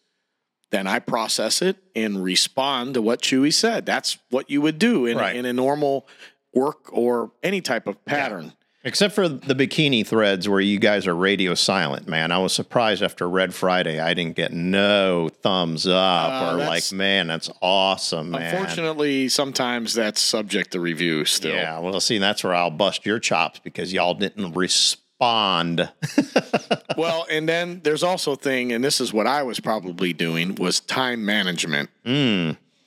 Then 0.69 0.87
I 0.87 0.99
process 0.99 1.61
it 1.61 1.77
and 1.95 2.23
respond 2.23 2.93
to 2.93 3.01
what 3.01 3.21
Chewy 3.21 3.53
said. 3.53 3.85
That's 3.85 4.19
what 4.29 4.49
you 4.49 4.61
would 4.61 4.79
do 4.79 5.05
in, 5.05 5.17
Right. 5.17 5.35
in 5.35 5.45
a 5.45 5.51
normal 5.51 6.07
work 6.53 6.87
or 6.93 7.31
any 7.43 7.59
type 7.61 7.87
of 7.87 8.03
pattern. 8.05 8.53
Except 8.83 9.13
for 9.13 9.27
the 9.27 9.53
bikini 9.53 10.05
threads 10.05 10.49
where 10.49 10.59
you 10.59 10.79
guys 10.79 11.05
are 11.05 11.15
radio 11.15 11.53
silent, 11.53 12.07
man. 12.07 12.31
I 12.31 12.39
was 12.39 12.51
surprised 12.51 13.03
after 13.03 13.29
Red 13.29 13.53
Friday, 13.53 13.99
I 13.99 14.15
didn't 14.15 14.35
get 14.35 14.51
no 14.53 15.29
thumbs 15.43 15.85
up 15.85 16.31
Uh, 16.31 16.55
or 16.55 16.57
like, 16.57 16.91
man, 16.91 17.27
that's 17.27 17.49
awesome, 17.61 18.31
man. 18.31 18.55
Unfortunately, 18.55 19.29
sometimes 19.29 19.93
that's 19.93 20.19
subject 20.19 20.71
to 20.71 20.79
review 20.79 21.25
still. 21.25 21.53
Yeah, 21.53 21.77
well, 21.77 21.99
see, 21.99 22.17
that's 22.17 22.43
where 22.43 22.55
I'll 22.55 22.71
bust 22.71 23.05
your 23.05 23.19
chops 23.19 23.59
because 23.59 23.93
y'all 23.93 24.15
didn't 24.15 24.53
respond. 24.53 25.89
Well, 26.97 27.25
and 27.31 27.47
then 27.47 27.81
there's 27.83 28.03
also 28.03 28.33
a 28.33 28.35
thing, 28.35 28.71
and 28.73 28.83
this 28.83 28.99
is 28.99 29.13
what 29.13 29.25
I 29.25 29.43
was 29.43 29.59
probably 29.59 30.13
doing, 30.13 30.55
was 30.55 30.79
time 30.81 31.23
management. 31.25 31.89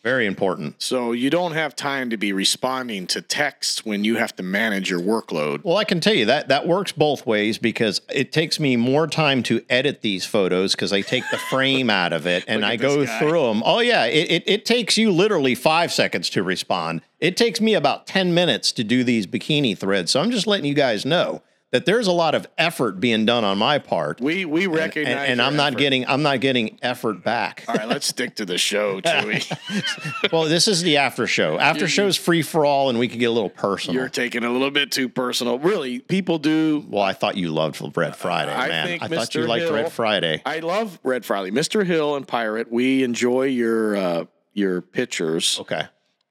Very 0.04 0.26
important. 0.26 0.82
So 0.82 1.12
you 1.12 1.30
don't 1.30 1.52
have 1.52 1.74
time 1.74 2.10
to 2.10 2.18
be 2.18 2.34
responding 2.34 3.06
to 3.06 3.22
texts 3.22 3.86
when 3.86 4.04
you 4.04 4.16
have 4.16 4.36
to 4.36 4.42
manage 4.42 4.90
your 4.90 5.00
workload. 5.00 5.64
Well, 5.64 5.78
I 5.78 5.84
can 5.84 5.98
tell 6.00 6.12
you 6.12 6.26
that 6.26 6.48
that 6.48 6.66
works 6.68 6.92
both 6.92 7.26
ways 7.26 7.56
because 7.56 8.02
it 8.12 8.30
takes 8.30 8.60
me 8.60 8.76
more 8.76 9.06
time 9.06 9.42
to 9.44 9.64
edit 9.70 10.02
these 10.02 10.26
photos 10.26 10.74
because 10.74 10.92
I 10.92 11.00
take 11.00 11.24
the 11.30 11.38
frame 11.38 11.88
out 11.88 12.12
of 12.12 12.26
it 12.26 12.44
and 12.46 12.66
I 12.66 12.76
go 12.76 13.06
guy. 13.06 13.18
through 13.18 13.44
them. 13.44 13.62
Oh 13.64 13.80
yeah, 13.80 14.04
it, 14.04 14.30
it 14.30 14.42
it 14.46 14.66
takes 14.66 14.98
you 14.98 15.10
literally 15.10 15.54
five 15.54 15.90
seconds 15.90 16.28
to 16.30 16.42
respond. 16.42 17.00
It 17.18 17.38
takes 17.38 17.62
me 17.62 17.72
about 17.72 18.06
ten 18.06 18.34
minutes 18.34 18.72
to 18.72 18.84
do 18.84 19.04
these 19.04 19.26
bikini 19.26 19.76
threads. 19.76 20.12
So 20.12 20.20
I'm 20.20 20.30
just 20.30 20.46
letting 20.46 20.66
you 20.66 20.74
guys 20.74 21.06
know 21.06 21.40
that 21.74 21.86
there's 21.86 22.06
a 22.06 22.12
lot 22.12 22.36
of 22.36 22.46
effort 22.56 23.00
being 23.00 23.26
done 23.26 23.42
on 23.42 23.58
my 23.58 23.80
part, 23.80 24.20
We 24.20 24.44
we 24.44 24.66
and, 24.66 24.74
recognize, 24.76 25.28
and 25.28 25.42
I'm 25.42 25.56
not 25.56 25.76
getting 25.76 26.06
I'm 26.06 26.22
not 26.22 26.40
getting 26.40 26.78
effort 26.82 27.24
back. 27.24 27.64
All 27.66 27.74
right, 27.74 27.88
let's 27.88 28.06
stick 28.06 28.36
to 28.36 28.44
the 28.44 28.58
show, 28.58 29.00
Chewy. 29.00 30.30
well, 30.32 30.44
this 30.44 30.68
is 30.68 30.82
the 30.82 30.98
after 30.98 31.26
show. 31.26 31.58
After 31.58 31.88
show's 31.88 32.16
free 32.16 32.42
for 32.42 32.64
all, 32.64 32.90
and 32.90 32.98
we 33.00 33.08
can 33.08 33.18
get 33.18 33.26
a 33.26 33.32
little 33.32 33.50
personal. 33.50 34.00
You're 34.00 34.08
taking 34.08 34.44
a 34.44 34.50
little 34.50 34.70
bit 34.70 34.92
too 34.92 35.08
personal. 35.08 35.58
Really, 35.58 35.98
people 35.98 36.38
do. 36.38 36.86
well, 36.88 37.02
I 37.02 37.12
thought 37.12 37.36
you 37.36 37.50
loved 37.50 37.82
Red 37.96 38.14
Friday, 38.14 38.52
I 38.54 38.68
man. 38.68 38.98
I 39.00 39.08
thought 39.08 39.34
you 39.34 39.40
Mr. 39.42 39.48
liked 39.48 39.64
Hill- 39.64 39.74
Red 39.74 39.90
Friday. 39.92 40.42
I 40.46 40.60
love 40.60 41.00
Red 41.02 41.24
Friday, 41.24 41.50
Mr. 41.50 41.84
Hill 41.84 42.14
and 42.14 42.26
Pirate. 42.28 42.70
We 42.70 43.02
enjoy 43.02 43.46
your 43.46 43.96
uh, 43.96 44.24
your 44.52 44.80
pictures. 44.80 45.58
Okay. 45.60 45.82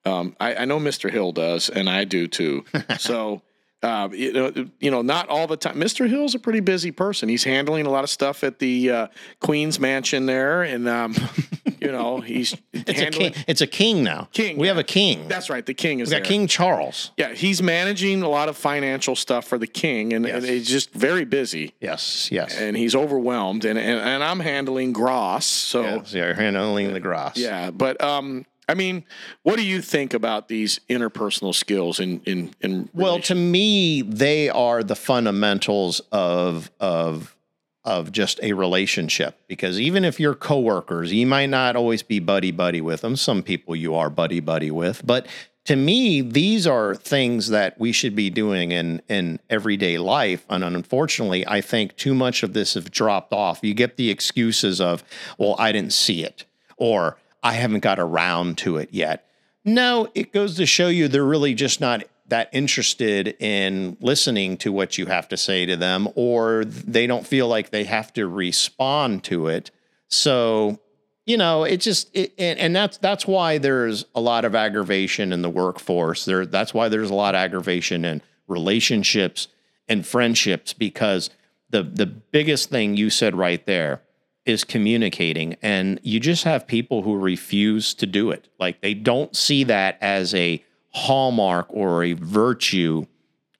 Um, 0.06 0.38
I, 0.40 0.56
I 0.56 0.66
know 0.66 0.80
Mr. 0.80 1.12
Hill 1.12 1.34
does, 1.34 1.68
and 1.68 1.90
I 1.90 2.06
do 2.06 2.28
too. 2.28 2.64
so, 2.98 3.42
um, 3.84 4.14
you 4.14 4.32
know, 4.32 4.52
you 4.80 4.90
know, 4.90 5.02
not 5.02 5.28
all 5.30 5.48
the 5.48 5.58
time. 5.58 5.76
Mr. 5.76 6.08
Hill's 6.08 6.36
a 6.36 6.40
pretty 6.40 6.62
busy 6.62 6.92
person. 6.92 7.30
He's 7.30 7.44
handling 7.44 7.86
a 7.86 7.90
lot 7.90 8.04
of 8.04 8.10
stuff 8.10 8.44
at 8.44 8.60
the 8.60 8.90
uh, 8.90 9.08
Queen's 9.40 9.80
Mansion 9.80 10.26
there, 10.26 10.64
and 10.64 10.88
um, 10.88 11.16
you 11.82 11.92
know, 11.92 12.22
he's 12.22 12.56
It's 12.72 13.02
a 13.02 13.10
king. 13.10 13.34
It's 13.48 13.62
a 13.62 13.68
king 13.68 14.04
now. 14.04 14.30
King, 14.32 14.58
We 14.58 14.68
have 14.68 14.78
a 14.78 14.84
king. 14.84 15.28
That's 15.28 15.50
right. 15.50 15.66
The 15.66 15.74
king 15.74 16.00
is 16.00 16.10
we 16.10 16.12
got 16.12 16.24
there. 16.24 16.26
King 16.26 16.48
Charles. 16.48 17.12
Yeah, 17.18 17.34
he's 17.34 17.62
managing 17.62 18.22
a 18.22 18.30
lot 18.30 18.48
of 18.50 18.56
financial 18.56 19.16
stuff 19.16 19.46
for 19.46 19.58
the 19.58 19.68
king, 19.68 20.14
and, 20.14 20.26
and 20.26 20.46
he's 20.46 20.68
just 20.68 20.94
very 20.94 21.26
busy. 21.26 21.74
Yes. 21.82 22.32
Yes. 22.32 22.58
And 22.58 22.78
he's 22.78 22.96
overwhelmed, 22.96 23.66
and, 23.66 23.78
and, 23.78 24.00
and 24.00 24.24
I'm 24.24 24.40
handling 24.40 24.94
Gross. 24.94 25.46
So 25.46 25.82
yes. 25.82 26.14
Yeah, 26.14 26.26
you're 26.26 26.34
handling 26.36 26.94
the 26.94 27.00
grass. 27.00 27.38
Yeah, 27.38 27.72
but 27.72 28.02
um, 28.02 28.46
I 28.68 28.76
mean, 28.76 29.04
what 29.44 29.58
do 29.58 29.64
you 29.64 29.82
think 29.82 30.14
about 30.14 30.48
these 30.48 30.80
interpersonal 30.90 31.54
skills 31.54 32.00
in 32.00 32.22
in 32.26 32.54
in? 32.62 32.90
Well, 32.94 33.20
to 33.22 33.36
me, 33.36 34.02
they 34.02 34.50
are 34.50 34.84
the 34.84 34.96
fundamentals 34.96 36.02
of 36.12 36.72
of 36.80 37.36
of 37.84 38.12
just 38.14 38.40
a 38.42 38.54
relationship 38.54 39.38
because 39.48 39.80
even 39.80 40.06
if 40.06 40.20
you're 40.20 40.36
coworkers, 40.36 41.12
you 41.12 41.28
might 41.28 41.50
not 41.50 41.76
always 41.76 42.02
be 42.02 42.20
buddy 42.20 42.52
buddy 42.52 42.80
with 42.80 43.02
them. 43.02 43.16
Some 43.18 43.44
people 43.44 43.76
you 43.76 43.96
are 43.96 44.10
buddy 44.10 44.40
buddy 44.40 44.72
with, 44.72 45.06
but 45.06 45.28
to 45.66 45.76
me, 45.78 46.20
these 46.22 46.68
are 46.68 46.94
things 46.94 47.48
that 47.50 47.80
we 47.80 47.92
should 47.92 48.16
be 48.16 48.30
doing 48.30 48.72
in 48.72 49.02
in 49.10 49.40
everyday 49.50 49.98
life. 49.98 50.46
And 50.50 50.64
unfortunately, 50.64 51.46
I 51.48 51.62
think 51.62 51.96
too 51.96 52.14
much 52.14 52.44
of 52.44 52.54
this 52.54 52.74
have 52.74 52.92
dropped 52.92 53.34
off. 53.34 53.60
You 53.62 53.74
get 53.74 53.98
the 53.98 54.10
excuses 54.10 54.82
of, 54.82 55.04
"Well, 55.38 55.56
I 55.58 55.72
didn't 55.72 55.94
see 55.94 56.24
it," 56.24 56.46
or 56.78 57.18
"I 57.44 57.54
haven't 57.54 57.82
got 57.82 58.00
around 58.00 58.58
to 58.60 58.78
it 58.78 58.90
yet." 58.92 59.28
No, 59.66 60.10
it 60.14 60.34
goes 60.34 60.56
to 60.56 60.66
show 60.66 60.88
you 60.88 61.08
they're 61.08 61.24
really 61.24 61.54
just 61.54 61.80
not 61.80 62.04
that 62.28 62.50
interested 62.52 63.36
in 63.40 63.98
listening 64.02 64.58
to 64.58 64.72
what 64.72 64.98
you 64.98 65.06
have 65.06 65.28
to 65.30 65.38
say 65.38 65.66
to 65.66 65.76
them, 65.76 66.08
or 66.16 66.66
they 66.66 67.06
don't 67.06 67.28
feel 67.28 67.48
like 67.48 67.70
they 67.70 67.84
have 67.84 68.14
to 68.14 68.28
respond 68.28 69.24
to 69.26 69.48
it. 69.48 69.72
So, 70.08 70.80
you 71.26 71.38
know, 71.38 71.64
it 71.64 71.78
just 71.78 72.10
it, 72.14 72.34
and, 72.38 72.58
and 72.60 72.76
that's 72.76 72.98
that's 72.98 73.28
why 73.28 73.58
there's 73.58 74.06
a 74.16 74.22
lot 74.22 74.46
of 74.46 74.56
aggravation 74.56 75.34
in 75.34 75.42
the 75.42 75.50
workforce. 75.50 76.26
There, 76.26 76.46
that's 76.46 76.74
why 76.74 76.90
there's 76.90 77.10
a 77.10 77.16
lot 77.16 77.36
of 77.36 77.40
aggravation 77.40 78.06
in 78.06 78.22
relationships 78.48 79.48
and 79.88 80.06
friendships 80.06 80.74
because 80.74 81.30
the 81.70 81.84
the 81.84 82.06
biggest 82.06 82.70
thing 82.70 82.96
you 82.96 83.10
said 83.10 83.36
right 83.36 83.66
there 83.66 84.02
is 84.46 84.64
communicating 84.64 85.56
and 85.62 86.00
you 86.04 86.20
just 86.20 86.44
have 86.44 86.68
people 86.68 87.02
who 87.04 87.18
refuse 87.18 87.94
to 87.94 88.06
do 88.06 88.30
it 88.32 88.50
like 88.60 88.82
they 88.82 88.94
don't 88.94 89.36
see 89.36 89.64
that 89.64 89.98
as 90.02 90.36
a 90.36 90.64
hallmark 90.92 91.66
or 91.70 92.04
a 92.04 92.14
virtue 92.14 93.06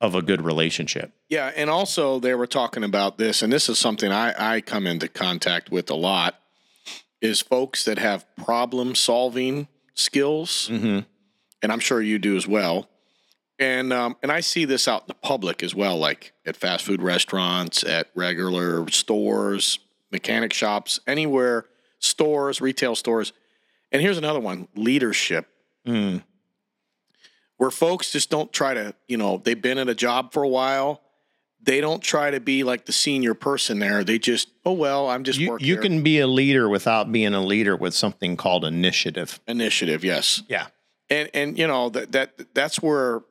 of 0.02 0.14
a 0.16 0.22
good 0.22 0.42
relationship 0.42 1.12
Yeah, 1.30 1.52
and 1.56 1.70
also 1.70 2.20
they 2.20 2.34
were 2.36 2.46
talking 2.48 2.84
about 2.84 3.18
this, 3.18 3.42
and 3.42 3.52
this 3.52 3.70
is 3.70 3.80
something 3.80 4.12
I, 4.12 4.56
I 4.58 4.62
come 4.62 4.86
into 4.86 5.08
contact 5.08 5.72
with 5.72 5.90
a 5.90 5.96
lot, 5.96 6.36
is 7.22 7.42
folks 7.42 7.86
that 7.86 7.98
have 7.98 8.26
problem 8.36 8.94
solving 8.94 9.68
skills, 9.96 10.68
Mhm. 10.72 11.06
and 11.62 11.72
I'm 11.72 11.80
sure 11.80 12.02
you 12.02 12.20
do 12.20 12.36
as 12.36 12.46
well. 12.48 12.90
And 13.58 13.94
um, 13.94 14.18
and 14.22 14.32
I 14.32 14.42
see 14.42 14.66
this 14.66 14.88
out 14.88 15.04
in 15.04 15.08
the 15.08 15.14
public 15.14 15.64
as 15.64 15.74
well, 15.74 15.98
like 15.98 16.34
at 16.46 16.58
fast 16.58 16.84
food 16.84 17.02
restaurants, 17.02 17.84
at 17.84 18.10
regular 18.14 18.88
stores, 18.92 19.80
mechanic 20.14 20.54
shops, 20.54 21.02
anywhere, 21.06 21.66
stores, 22.00 22.62
retail 22.62 22.96
stores. 22.96 23.34
And 23.92 24.02
here's 24.02 24.18
another 24.18 24.40
one: 24.40 24.70
leadership 24.76 25.48
Mm. 25.86 26.24
where 27.58 27.70
folks 27.72 28.10
just 28.12 28.30
don't 28.30 28.54
try 28.54 28.74
to, 28.74 28.96
you 29.10 29.18
know, 29.18 29.42
they've 29.44 29.62
been 29.62 29.78
at 29.78 29.90
a 29.90 29.96
job 29.96 30.32
for 30.32 30.42
a 30.44 30.48
while. 30.48 31.02
They 31.62 31.82
don't 31.82 32.02
try 32.02 32.32
to 32.32 32.40
be 32.40 32.64
like 32.64 32.86
the 32.86 32.94
senior 32.94 33.34
person 33.34 33.80
there. 33.80 34.04
They 34.06 34.18
just, 34.18 34.48
oh 34.66 34.72
well, 34.72 35.10
I'm 35.10 35.26
just 35.26 35.40
you, 35.40 35.50
working. 35.50 35.68
you 35.68 35.78
can 35.78 36.02
be 36.02 36.20
a 36.20 36.28
leader 36.28 36.70
without 36.70 37.12
being 37.12 37.34
a 37.34 37.42
leader 37.42 37.76
with 37.76 37.94
something 37.94 38.38
called 38.38 38.64
initiative 38.64 39.42
initiative, 39.46 40.06
yes, 40.06 40.42
yeah 40.48 40.68
and 41.10 41.30
and 41.34 41.58
you 41.58 41.68
know 41.68 41.90
that 41.90 42.12
that 42.14 42.54
that's 42.54 42.82
where 42.82 43.22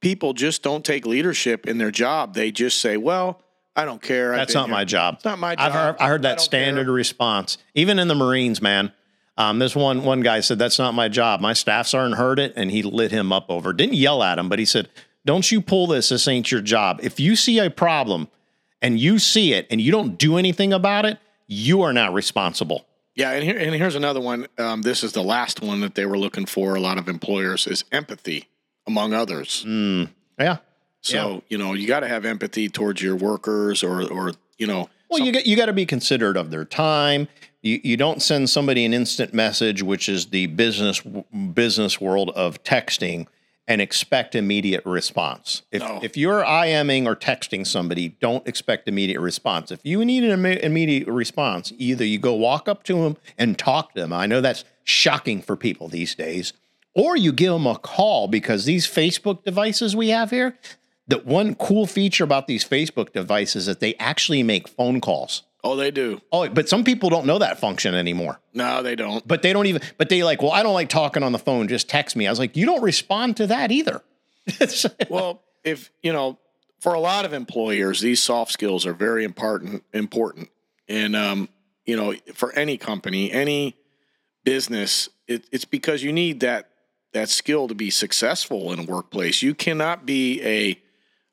people 0.00 0.32
just 0.32 0.62
don't 0.62 0.84
take 0.84 1.06
leadership 1.06 1.66
in 1.66 1.78
their 1.78 1.90
job. 1.90 2.34
They 2.34 2.50
just 2.50 2.80
say, 2.80 2.96
well, 2.96 3.42
I 3.76 3.84
don't 3.84 4.00
care. 4.00 4.34
That's 4.34 4.54
not 4.54 4.66
here. 4.66 4.74
my 4.74 4.84
job. 4.84 5.14
It's 5.16 5.24
not 5.24 5.38
my 5.38 5.54
job. 5.54 5.66
I've 5.66 5.72
heard, 5.72 5.96
I 6.00 6.08
heard 6.08 6.22
that 6.22 6.38
don't 6.38 6.44
standard 6.44 6.86
care. 6.86 6.92
response, 6.94 7.58
even 7.74 7.98
in 7.98 8.08
the 8.08 8.14
Marines, 8.14 8.62
man. 8.62 8.92
Um, 9.38 9.58
this 9.58 9.76
one 9.76 10.02
one 10.02 10.20
guy 10.20 10.40
said, 10.40 10.58
"That's 10.58 10.78
not 10.78 10.94
my 10.94 11.08
job." 11.08 11.40
My 11.40 11.52
staff 11.52 11.86
sergeant 11.86 12.16
heard 12.18 12.38
it, 12.38 12.54
and 12.56 12.70
he 12.70 12.82
lit 12.82 13.10
him 13.12 13.32
up 13.32 13.46
over. 13.50 13.72
Didn't 13.74 13.94
yell 13.96 14.22
at 14.22 14.38
him, 14.38 14.48
but 14.48 14.58
he 14.58 14.64
said, 14.64 14.88
"Don't 15.26 15.52
you 15.52 15.60
pull 15.60 15.86
this? 15.86 16.08
This 16.08 16.26
ain't 16.26 16.50
your 16.50 16.62
job. 16.62 17.00
If 17.02 17.20
you 17.20 17.36
see 17.36 17.58
a 17.58 17.68
problem, 17.68 18.28
and 18.80 18.98
you 18.98 19.18
see 19.18 19.52
it, 19.52 19.66
and 19.70 19.78
you 19.80 19.92
don't 19.92 20.16
do 20.16 20.38
anything 20.38 20.72
about 20.72 21.04
it, 21.04 21.18
you 21.46 21.82
are 21.82 21.92
not 21.92 22.14
responsible." 22.14 22.86
Yeah, 23.14 23.32
and 23.32 23.44
here 23.44 23.58
and 23.58 23.74
here's 23.74 23.94
another 23.94 24.20
one. 24.20 24.46
Um, 24.56 24.82
this 24.82 25.04
is 25.04 25.12
the 25.12 25.22
last 25.22 25.60
one 25.60 25.80
that 25.80 25.94
they 25.94 26.06
were 26.06 26.18
looking 26.18 26.46
for. 26.46 26.74
A 26.74 26.80
lot 26.80 26.96
of 26.96 27.06
employers 27.08 27.66
is 27.66 27.84
empathy, 27.92 28.48
among 28.86 29.12
others. 29.12 29.64
Mm, 29.66 30.10
yeah. 30.38 30.58
So 31.06 31.42
you 31.48 31.58
know 31.58 31.74
you 31.74 31.86
got 31.86 32.00
to 32.00 32.08
have 32.08 32.24
empathy 32.24 32.68
towards 32.68 33.00
your 33.02 33.16
workers, 33.16 33.82
or 33.82 34.02
or 34.10 34.32
you 34.58 34.66
know, 34.66 34.88
Well, 35.10 35.22
you 35.24 35.32
got 35.32 35.46
you 35.46 35.56
got 35.56 35.66
to 35.66 35.72
be 35.72 35.86
considerate 35.86 36.36
of 36.36 36.50
their 36.50 36.64
time. 36.64 37.28
You 37.62 37.80
you 37.82 37.96
don't 37.96 38.20
send 38.22 38.50
somebody 38.50 38.84
an 38.84 38.92
instant 38.94 39.32
message, 39.34 39.82
which 39.82 40.08
is 40.08 40.26
the 40.26 40.46
business 40.46 41.00
business 41.54 42.00
world 42.00 42.30
of 42.34 42.62
texting, 42.64 43.26
and 43.68 43.80
expect 43.80 44.34
immediate 44.34 44.84
response. 44.84 45.62
If 45.70 45.82
No. 45.82 46.00
if 46.02 46.16
you're 46.16 46.42
IMing 46.44 47.06
or 47.06 47.14
texting 47.16 47.66
somebody, 47.66 48.08
don't 48.20 48.46
expect 48.46 48.88
immediate 48.88 49.20
response. 49.20 49.70
If 49.70 49.80
you 49.84 50.04
need 50.04 50.24
an 50.24 50.40
imme- 50.40 50.60
immediate 50.62 51.08
response, 51.08 51.72
either 51.78 52.04
you 52.04 52.18
go 52.18 52.34
walk 52.34 52.68
up 52.68 52.82
to 52.84 52.94
them 53.02 53.16
and 53.38 53.58
talk 53.58 53.94
to 53.94 54.00
them. 54.00 54.12
I 54.12 54.26
know 54.26 54.40
that's 54.40 54.64
shocking 54.84 55.42
for 55.42 55.56
people 55.56 55.88
these 55.88 56.14
days, 56.14 56.52
or 56.94 57.16
you 57.16 57.32
give 57.32 57.52
them 57.52 57.66
a 57.66 57.76
call 57.78 58.28
because 58.28 58.64
these 58.64 58.86
Facebook 58.86 59.44
devices 59.44 59.94
we 59.96 60.08
have 60.08 60.30
here. 60.30 60.56
The 61.08 61.18
one 61.18 61.54
cool 61.54 61.86
feature 61.86 62.24
about 62.24 62.46
these 62.48 62.64
Facebook 62.64 63.12
devices 63.12 63.62
is 63.62 63.66
that 63.66 63.80
they 63.80 63.94
actually 63.96 64.42
make 64.42 64.66
phone 64.66 65.00
calls. 65.00 65.42
oh 65.62 65.76
they 65.76 65.90
do. 65.90 66.20
Oh, 66.32 66.48
but 66.48 66.68
some 66.68 66.82
people 66.84 67.10
don't 67.10 67.26
know 67.26 67.38
that 67.38 67.60
function 67.60 67.94
anymore. 67.94 68.40
No, 68.54 68.82
they 68.82 68.96
don't. 68.96 69.26
But 69.26 69.42
they 69.42 69.52
don't 69.52 69.66
even. 69.66 69.82
But 69.98 70.08
they 70.08 70.22
like, 70.24 70.42
well, 70.42 70.52
I 70.52 70.62
don't 70.62 70.74
like 70.74 70.88
talking 70.88 71.22
on 71.22 71.32
the 71.32 71.38
phone. 71.38 71.68
Just 71.68 71.88
text 71.88 72.16
me. 72.16 72.26
I 72.26 72.30
was 72.30 72.38
like, 72.38 72.56
you 72.56 72.66
don't 72.66 72.82
respond 72.82 73.36
to 73.38 73.46
that 73.48 73.70
either. 73.72 74.02
Well, 75.10 75.42
if 75.64 75.90
you 76.02 76.12
know, 76.12 76.38
for 76.80 76.94
a 76.94 77.00
lot 77.00 77.24
of 77.24 77.32
employers, 77.32 78.00
these 78.00 78.22
soft 78.22 78.52
skills 78.52 78.86
are 78.86 78.92
very 78.92 79.24
important. 79.24 79.82
Important, 79.92 80.50
and 80.88 81.14
um, 81.16 81.48
you 81.84 81.96
know, 81.96 82.14
for 82.34 82.52
any 82.52 82.76
company, 82.76 83.30
any 83.32 83.76
business, 84.44 85.08
it, 85.26 85.46
it's 85.52 85.64
because 85.64 86.02
you 86.02 86.12
need 86.12 86.40
that 86.40 86.70
that 87.12 87.28
skill 87.28 87.66
to 87.68 87.74
be 87.74 87.90
successful 87.90 88.72
in 88.72 88.78
a 88.80 88.82
workplace. 88.84 89.42
You 89.42 89.54
cannot 89.54 90.06
be 90.06 90.40
a 90.42 90.80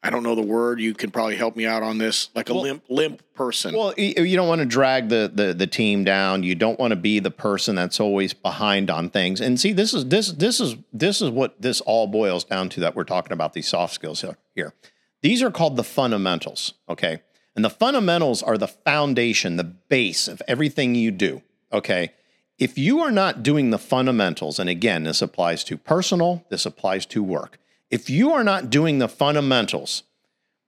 I 0.03 0.09
don't 0.09 0.21
know 0.21 0.35
the 0.35 0.41
word. 0.41 0.81
You 0.81 0.93
can 0.93 1.11
probably 1.11 1.37
help 1.37 1.55
me 1.55 1.65
out 1.65 1.81
on 1.81 1.97
this, 1.97 2.29
like 2.35 2.49
a 2.49 2.53
limp 2.53 2.83
limp 2.89 3.23
person. 3.33 3.73
well, 3.73 3.93
you 3.97 4.35
don't 4.35 4.49
want 4.49 4.59
to 4.59 4.65
drag 4.65 5.07
the, 5.07 5.31
the 5.33 5.53
the 5.53 5.65
team 5.65 6.03
down. 6.03 6.43
You 6.43 6.55
don't 6.55 6.77
want 6.77 6.91
to 6.91 6.97
be 6.97 7.19
the 7.19 7.31
person 7.31 7.75
that's 7.75 8.01
always 8.01 8.33
behind 8.33 8.89
on 8.89 9.09
things. 9.09 9.39
And 9.39 9.57
see, 9.57 9.71
this 9.71 9.93
is 9.93 10.07
this 10.09 10.33
this 10.33 10.59
is 10.59 10.75
this 10.91 11.21
is 11.21 11.29
what 11.29 11.61
this 11.61 11.79
all 11.81 12.07
boils 12.07 12.43
down 12.43 12.67
to. 12.69 12.81
That 12.81 12.95
we're 12.95 13.05
talking 13.05 13.31
about 13.31 13.53
these 13.53 13.69
soft 13.69 13.93
skills 13.93 14.25
here. 14.53 14.73
These 15.21 15.41
are 15.41 15.51
called 15.51 15.77
the 15.77 15.85
fundamentals. 15.85 16.73
Okay, 16.89 17.21
and 17.55 17.63
the 17.63 17.69
fundamentals 17.69 18.43
are 18.43 18.57
the 18.57 18.67
foundation, 18.67 19.55
the 19.55 19.63
base 19.63 20.27
of 20.27 20.41
everything 20.49 20.95
you 20.95 21.11
do. 21.11 21.41
Okay. 21.71 22.11
If 22.59 22.77
you 22.77 22.99
are 22.99 23.11
not 23.11 23.41
doing 23.41 23.71
the 23.71 23.79
fundamentals, 23.79 24.59
and 24.59 24.69
again, 24.69 25.05
this 25.05 25.23
applies 25.23 25.63
to 25.65 25.75
personal, 25.75 26.45
this 26.49 26.67
applies 26.67 27.05
to 27.07 27.23
work. 27.23 27.57
If 27.93 28.09
you 28.09 28.31
are 28.31 28.43
not 28.43 28.71
doing 28.71 28.97
the 28.97 29.07
fundamentals, 29.07 30.01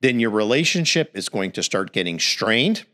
then 0.01 0.19
your 0.19 0.29
relationship 0.29 1.09
is 1.15 1.27
going 1.27 1.53
to 1.53 1.63
start 1.63 1.91
getting 1.91 2.19
strained. 2.19 2.85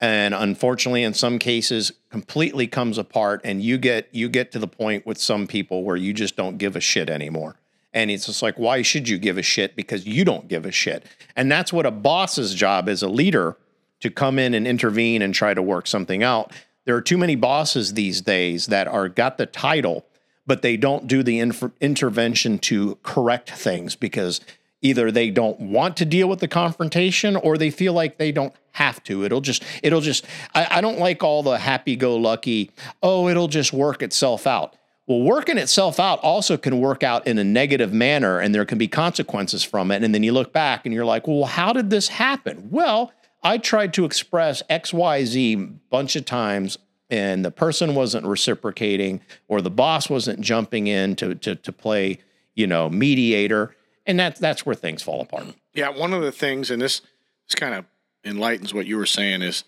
And 0.00 0.34
unfortunately 0.34 1.02
in 1.02 1.14
some 1.14 1.40
cases 1.40 1.90
completely 2.08 2.68
comes 2.68 2.96
apart 2.96 3.40
and 3.42 3.60
you 3.60 3.76
get 3.76 4.08
you 4.12 4.28
get 4.28 4.52
to 4.52 4.60
the 4.60 4.68
point 4.68 5.04
with 5.04 5.18
some 5.18 5.48
people 5.48 5.82
where 5.82 5.96
you 5.96 6.14
just 6.14 6.36
don't 6.36 6.58
give 6.58 6.76
a 6.76 6.80
shit 6.80 7.10
anymore. 7.10 7.56
And 7.92 8.08
it's 8.08 8.26
just 8.26 8.40
like 8.40 8.56
why 8.56 8.82
should 8.82 9.08
you 9.08 9.18
give 9.18 9.36
a 9.36 9.42
shit? 9.42 9.74
Because 9.74 10.06
you 10.06 10.24
don't 10.24 10.46
give 10.46 10.64
a 10.64 10.70
shit. 10.70 11.04
And 11.34 11.50
that's 11.50 11.72
what 11.72 11.86
a 11.86 11.90
boss's 11.90 12.54
job 12.54 12.88
is 12.88 13.02
a 13.02 13.08
leader 13.08 13.56
to 13.98 14.10
come 14.12 14.38
in 14.38 14.54
and 14.54 14.64
intervene 14.64 15.22
and 15.22 15.34
try 15.34 15.54
to 15.54 15.62
work 15.62 15.88
something 15.88 16.22
out. 16.22 16.52
There 16.84 16.94
are 16.94 17.02
too 17.02 17.18
many 17.18 17.34
bosses 17.34 17.94
these 17.94 18.20
days 18.20 18.66
that 18.66 18.86
are 18.86 19.08
got 19.08 19.38
the 19.38 19.46
title 19.46 20.06
but 20.46 20.62
they 20.62 20.76
don't 20.76 21.06
do 21.06 21.22
the 21.22 21.38
inf- 21.38 21.72
intervention 21.80 22.58
to 22.60 22.98
correct 23.02 23.50
things 23.50 23.96
because 23.96 24.40
either 24.82 25.10
they 25.10 25.30
don't 25.30 25.58
want 25.60 25.96
to 25.96 26.04
deal 26.04 26.28
with 26.28 26.40
the 26.40 26.48
confrontation 26.48 27.36
or 27.36 27.56
they 27.56 27.70
feel 27.70 27.92
like 27.92 28.18
they 28.18 28.30
don't 28.32 28.54
have 28.72 29.02
to. 29.04 29.24
It'll 29.24 29.40
just 29.40 29.64
it'll 29.82 30.00
just 30.00 30.26
i, 30.54 30.66
I 30.70 30.80
don't 30.80 30.98
like 30.98 31.22
all 31.22 31.42
the 31.42 31.58
happy-go-lucky 31.58 32.70
oh 33.02 33.28
it'll 33.28 33.48
just 33.48 33.72
work 33.72 34.02
itself 34.02 34.46
out. 34.46 34.76
Well 35.06 35.22
working 35.22 35.58
itself 35.58 35.98
out 35.98 36.18
also 36.20 36.56
can 36.56 36.80
work 36.80 37.02
out 37.02 37.26
in 37.26 37.38
a 37.38 37.44
negative 37.44 37.92
manner 37.92 38.38
and 38.38 38.54
there 38.54 38.64
can 38.64 38.78
be 38.78 38.88
consequences 38.88 39.64
from 39.64 39.90
it. 39.90 40.02
And 40.02 40.14
then 40.14 40.22
you 40.22 40.32
look 40.32 40.52
back 40.52 40.84
and 40.84 40.94
you're 40.94 41.06
like 41.06 41.26
well 41.26 41.44
how 41.44 41.72
did 41.72 41.90
this 41.90 42.08
happen? 42.08 42.68
Well 42.70 43.12
i 43.42 43.58
tried 43.58 43.94
to 43.94 44.04
express 44.04 44.62
xyz 44.68 45.78
bunch 45.90 46.16
of 46.16 46.24
times 46.24 46.78
and 47.10 47.44
the 47.44 47.50
person 47.50 47.94
wasn't 47.94 48.26
reciprocating 48.26 49.20
or 49.48 49.60
the 49.60 49.70
boss 49.70 50.10
wasn't 50.10 50.40
jumping 50.40 50.86
in 50.86 51.16
to 51.16 51.34
to, 51.34 51.54
to 51.54 51.72
play 51.72 52.18
you 52.54 52.66
know 52.66 52.88
mediator 52.90 53.74
and 54.06 54.18
that's 54.18 54.38
that's 54.40 54.64
where 54.64 54.74
things 54.74 55.02
fall 55.02 55.20
apart 55.20 55.46
Yeah, 55.74 55.90
one 55.90 56.14
of 56.14 56.22
the 56.22 56.32
things, 56.32 56.70
and 56.70 56.80
this 56.80 57.02
this 57.48 57.54
kind 57.54 57.74
of 57.74 57.84
enlightens 58.24 58.72
what 58.72 58.86
you 58.86 58.96
were 58.96 59.06
saying, 59.06 59.42
is 59.42 59.64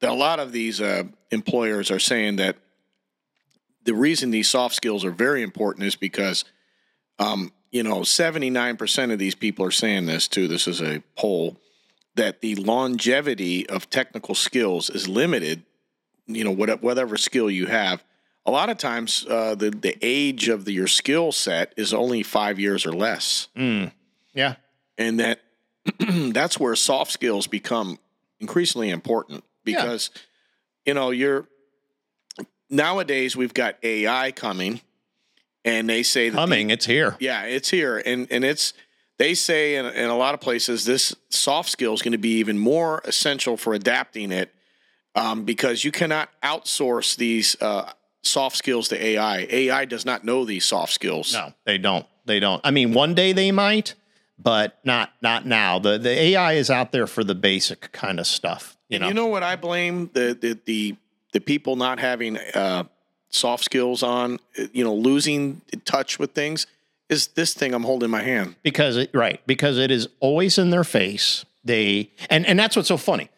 that 0.00 0.10
a 0.10 0.14
lot 0.14 0.40
of 0.40 0.52
these 0.52 0.80
uh, 0.80 1.04
employers 1.30 1.90
are 1.90 1.98
saying 1.98 2.36
that 2.36 2.56
the 3.84 3.94
reason 3.94 4.30
these 4.30 4.48
soft 4.48 4.74
skills 4.74 5.04
are 5.04 5.10
very 5.10 5.42
important 5.42 5.86
is 5.86 5.96
because, 5.96 6.44
um, 7.18 7.52
you 7.70 7.82
know, 7.82 8.02
seventy 8.02 8.50
nine 8.50 8.76
percent 8.76 9.12
of 9.12 9.18
these 9.18 9.34
people 9.34 9.64
are 9.64 9.70
saying 9.70 10.06
this 10.06 10.28
too. 10.28 10.48
This 10.48 10.66
is 10.66 10.80
a 10.80 11.02
poll 11.16 11.56
that 12.14 12.40
the 12.40 12.56
longevity 12.56 13.68
of 13.68 13.88
technical 13.88 14.34
skills 14.34 14.90
is 14.90 15.06
limited. 15.06 15.62
You 16.30 16.44
know, 16.44 16.50
whatever, 16.52 16.80
whatever 16.80 17.16
skill 17.16 17.50
you 17.50 17.66
have, 17.66 18.04
a 18.46 18.50
lot 18.50 18.68
of 18.70 18.78
times 18.78 19.26
uh, 19.28 19.54
the 19.54 19.70
the 19.70 19.96
age 20.02 20.48
of 20.48 20.64
the, 20.66 20.72
your 20.72 20.86
skill 20.86 21.32
set 21.32 21.72
is 21.76 21.92
only 21.94 22.22
five 22.22 22.60
years 22.60 22.84
or 22.86 22.92
less, 22.92 23.48
Yeah. 23.56 24.54
and 24.98 25.18
that 25.20 25.40
that's 26.32 26.60
where 26.60 26.76
soft 26.76 27.10
skills 27.12 27.46
become 27.46 27.98
increasingly 28.40 28.90
important 28.90 29.42
because 29.64 30.10
you 30.84 30.92
know 30.94 31.10
you're 31.10 31.46
nowadays 32.70 33.36
we've 33.36 33.54
got 33.54 33.76
AI 33.82 34.32
coming, 34.32 34.80
and 35.64 35.88
they 35.88 36.02
say 36.02 36.28
that 36.28 36.36
the- 36.36 36.40
Coming, 36.42 36.70
it's 36.70 36.86
here. 36.86 37.16
yeah, 37.20 37.44
it's 37.44 37.70
here, 37.70 38.02
and 38.04 38.26
and 38.30 38.44
it's 38.44 38.72
they 39.18 39.34
say 39.34 39.76
in, 39.76 39.86
in 39.86 40.10
a 40.10 40.16
lot 40.16 40.34
of 40.34 40.40
places 40.40 40.84
this 40.84 41.14
soft 41.30 41.70
skill 41.70 41.92
is 41.94 42.02
going 42.02 42.12
to 42.12 42.18
be 42.18 42.34
even 42.38 42.58
more 42.58 43.00
essential 43.04 43.56
for 43.56 43.74
adapting 43.74 44.30
it, 44.30 44.52
um, 45.18 45.44
because 45.44 45.84
you 45.84 45.90
cannot 45.92 46.28
outsource 46.42 47.16
these 47.16 47.56
uh, 47.60 47.92
soft 48.22 48.56
skills 48.56 48.88
to 48.88 49.02
AI. 49.04 49.46
AI 49.50 49.84
does 49.84 50.04
not 50.04 50.24
know 50.24 50.44
these 50.44 50.64
soft 50.64 50.92
skills. 50.92 51.32
No, 51.32 51.52
they 51.64 51.78
don't. 51.78 52.06
They 52.26 52.40
don't. 52.40 52.60
I 52.64 52.70
mean, 52.70 52.92
one 52.92 53.14
day 53.14 53.32
they 53.32 53.50
might, 53.52 53.94
but 54.38 54.78
not 54.84 55.12
not 55.22 55.46
now. 55.46 55.78
The 55.78 55.98
the 55.98 56.10
AI 56.10 56.52
is 56.54 56.70
out 56.70 56.92
there 56.92 57.06
for 57.06 57.24
the 57.24 57.34
basic 57.34 57.90
kind 57.92 58.20
of 58.20 58.26
stuff. 58.26 58.76
You 58.88 58.96
And 58.96 59.02
know. 59.02 59.08
you 59.08 59.14
know 59.14 59.26
what 59.26 59.42
I 59.42 59.56
blame 59.56 60.10
the 60.12 60.36
the 60.40 60.58
the, 60.64 60.96
the 61.32 61.40
people 61.40 61.76
not 61.76 61.98
having 61.98 62.38
uh, 62.54 62.84
soft 63.30 63.64
skills 63.64 64.02
on, 64.02 64.38
you 64.72 64.84
know, 64.84 64.94
losing 64.94 65.60
touch 65.84 66.18
with 66.18 66.32
things 66.32 66.66
is 67.08 67.28
this 67.28 67.54
thing 67.54 67.72
I'm 67.74 67.84
holding 67.84 68.06
in 68.06 68.10
my 68.10 68.22
hand. 68.22 68.56
because 68.62 68.96
it 68.98 69.10
right 69.14 69.40
because 69.46 69.78
it 69.78 69.90
is 69.90 70.08
always 70.20 70.58
in 70.58 70.68
their 70.70 70.84
face 70.84 71.44
they 71.64 72.10
and 72.28 72.44
and 72.46 72.58
that's 72.58 72.76
what's 72.76 72.88
so 72.88 72.96
funny 72.98 73.30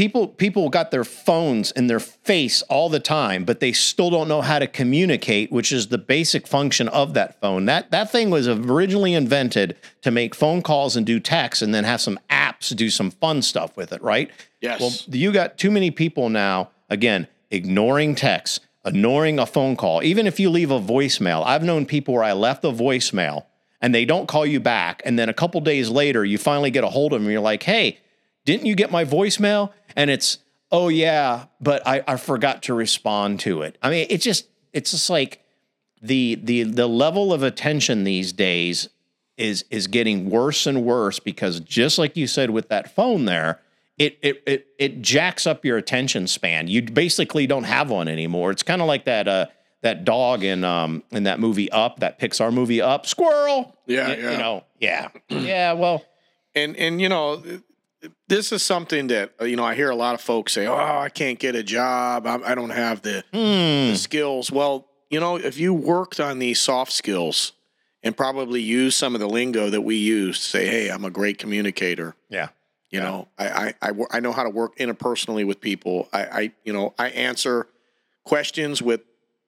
people 0.00 0.26
people 0.26 0.70
got 0.70 0.90
their 0.90 1.04
phones 1.04 1.72
in 1.72 1.86
their 1.86 2.00
face 2.00 2.62
all 2.62 2.88
the 2.88 2.98
time 2.98 3.44
but 3.44 3.60
they 3.60 3.70
still 3.70 4.08
don't 4.08 4.28
know 4.28 4.40
how 4.40 4.58
to 4.58 4.66
communicate 4.66 5.52
which 5.52 5.70
is 5.70 5.88
the 5.88 5.98
basic 5.98 6.46
function 6.46 6.88
of 6.88 7.12
that 7.12 7.38
phone. 7.38 7.66
That 7.66 7.90
that 7.90 8.10
thing 8.10 8.30
was 8.30 8.48
originally 8.48 9.12
invented 9.12 9.76
to 10.00 10.10
make 10.10 10.34
phone 10.34 10.62
calls 10.62 10.96
and 10.96 11.04
do 11.04 11.20
text 11.20 11.60
and 11.60 11.74
then 11.74 11.84
have 11.84 12.00
some 12.00 12.18
apps 12.30 12.74
do 12.74 12.88
some 12.88 13.10
fun 13.10 13.42
stuff 13.42 13.76
with 13.76 13.92
it 13.92 14.00
right? 14.00 14.30
Yes. 14.62 14.80
well 14.80 14.90
you 15.14 15.32
got 15.32 15.58
too 15.58 15.70
many 15.70 15.90
people 15.90 16.30
now 16.30 16.70
again 16.88 17.28
ignoring 17.50 18.14
texts 18.14 18.60
ignoring 18.86 19.38
a 19.38 19.44
phone 19.44 19.76
call. 19.76 20.02
Even 20.02 20.26
if 20.26 20.40
you 20.40 20.48
leave 20.48 20.70
a 20.70 20.80
voicemail 20.80 21.44
i've 21.44 21.62
known 21.62 21.84
people 21.84 22.14
where 22.14 22.24
i 22.24 22.32
left 22.32 22.64
a 22.64 22.72
voicemail 22.72 23.44
and 23.82 23.94
they 23.94 24.06
don't 24.06 24.28
call 24.28 24.46
you 24.46 24.60
back 24.60 25.02
and 25.04 25.18
then 25.18 25.28
a 25.28 25.34
couple 25.34 25.60
days 25.60 25.90
later 25.90 26.24
you 26.24 26.38
finally 26.38 26.70
get 26.70 26.84
a 26.84 26.88
hold 26.88 27.12
of 27.12 27.18
them 27.18 27.26
and 27.26 27.32
you're 27.32 27.42
like 27.42 27.64
hey 27.64 27.98
didn't 28.44 28.66
you 28.66 28.74
get 28.74 28.90
my 28.90 29.04
voicemail? 29.04 29.72
And 29.96 30.10
it's 30.10 30.38
oh 30.72 30.88
yeah 30.88 31.46
but 31.60 31.84
i, 31.84 32.00
I 32.06 32.16
forgot 32.16 32.62
to 32.64 32.74
respond 32.74 33.40
to 33.40 33.62
it. 33.62 33.76
I 33.82 33.90
mean 33.90 34.06
it 34.08 34.18
just 34.18 34.46
it's 34.72 34.92
just 34.92 35.10
like 35.10 35.42
the 36.00 36.36
the 36.42 36.62
the 36.62 36.86
level 36.86 37.32
of 37.32 37.42
attention 37.42 38.04
these 38.04 38.32
days 38.32 38.88
is 39.36 39.64
is 39.70 39.86
getting 39.86 40.30
worse 40.30 40.66
and 40.66 40.84
worse 40.84 41.18
because 41.18 41.60
just 41.60 41.98
like 41.98 42.16
you 42.16 42.26
said 42.26 42.50
with 42.50 42.68
that 42.68 42.94
phone 42.94 43.24
there 43.24 43.60
it 44.00 44.18
it 44.22 44.42
it, 44.46 44.66
it 44.78 45.02
jacks 45.02 45.46
up 45.46 45.64
your 45.64 45.76
attention 45.76 46.26
span. 46.26 46.68
You 46.68 46.82
basically 46.82 47.46
don't 47.46 47.64
have 47.64 47.90
one 47.90 48.08
anymore. 48.08 48.50
It's 48.50 48.62
kind 48.62 48.80
of 48.80 48.88
like 48.88 49.04
that 49.04 49.28
uh 49.28 49.46
that 49.82 50.06
dog 50.06 50.42
in 50.42 50.64
um 50.64 51.02
in 51.10 51.24
that 51.24 51.38
movie 51.38 51.70
up 51.70 52.00
that 52.00 52.18
pixar 52.18 52.52
movie 52.52 52.80
up 52.80 53.04
squirrel. 53.04 53.76
Yeah, 53.86 54.14
you, 54.14 54.22
yeah. 54.22 54.30
you 54.30 54.38
know 54.38 54.64
yeah. 54.80 55.08
Yeah 55.28 55.72
well. 55.74 56.02
And 56.54 56.76
and 56.76 57.00
you 57.00 57.10
know 57.10 57.42
this 58.28 58.52
is 58.52 58.62
something 58.62 59.08
that 59.08 59.32
uh, 59.40 59.44
you 59.44 59.56
know 59.56 59.64
i 59.64 59.74
hear 59.74 59.90
a 59.90 59.96
lot 59.96 60.14
of 60.14 60.20
folks 60.20 60.52
say 60.52 60.66
oh 60.66 60.98
i 60.98 61.08
can't 61.08 61.38
get 61.38 61.54
a 61.54 61.62
job. 61.62 62.26
I, 62.26 62.36
I 62.44 62.54
don't 62.54 62.70
have 62.70 63.02
the, 63.02 63.24
the 63.32 63.96
skills. 63.96 64.50
Well 64.50 64.86
you 65.10 65.20
know 65.20 65.36
if 65.36 65.58
you 65.58 65.74
worked 65.74 66.20
on 66.20 66.38
these 66.38 66.60
soft 66.60 66.92
skills 66.92 67.52
and 68.02 68.16
probably 68.16 68.62
use 68.62 68.96
some 68.96 69.14
of 69.14 69.20
the 69.20 69.28
lingo 69.28 69.68
that 69.70 69.82
we 69.82 69.96
use 69.96 70.38
to 70.38 70.44
say 70.44 70.66
hey 70.66 70.88
i'm 70.88 71.04
a 71.04 71.10
great 71.10 71.38
communicator 71.38 72.14
yeah. 72.28 72.48
you 72.90 73.00
know 73.00 73.28
I, 73.38 73.48
I 73.48 73.74
I 73.82 73.92
I 74.12 74.20
know 74.20 74.32
how 74.32 74.44
to 74.44 74.50
work 74.50 74.76
interpersonally 74.78 75.46
with 75.46 75.60
people. 75.60 76.08
I 76.12 76.24
i 76.24 76.52
you 76.64 76.72
know 76.72 76.94
i 76.98 77.10
answer 77.10 77.66
questions 78.24 78.80
with 78.80 79.02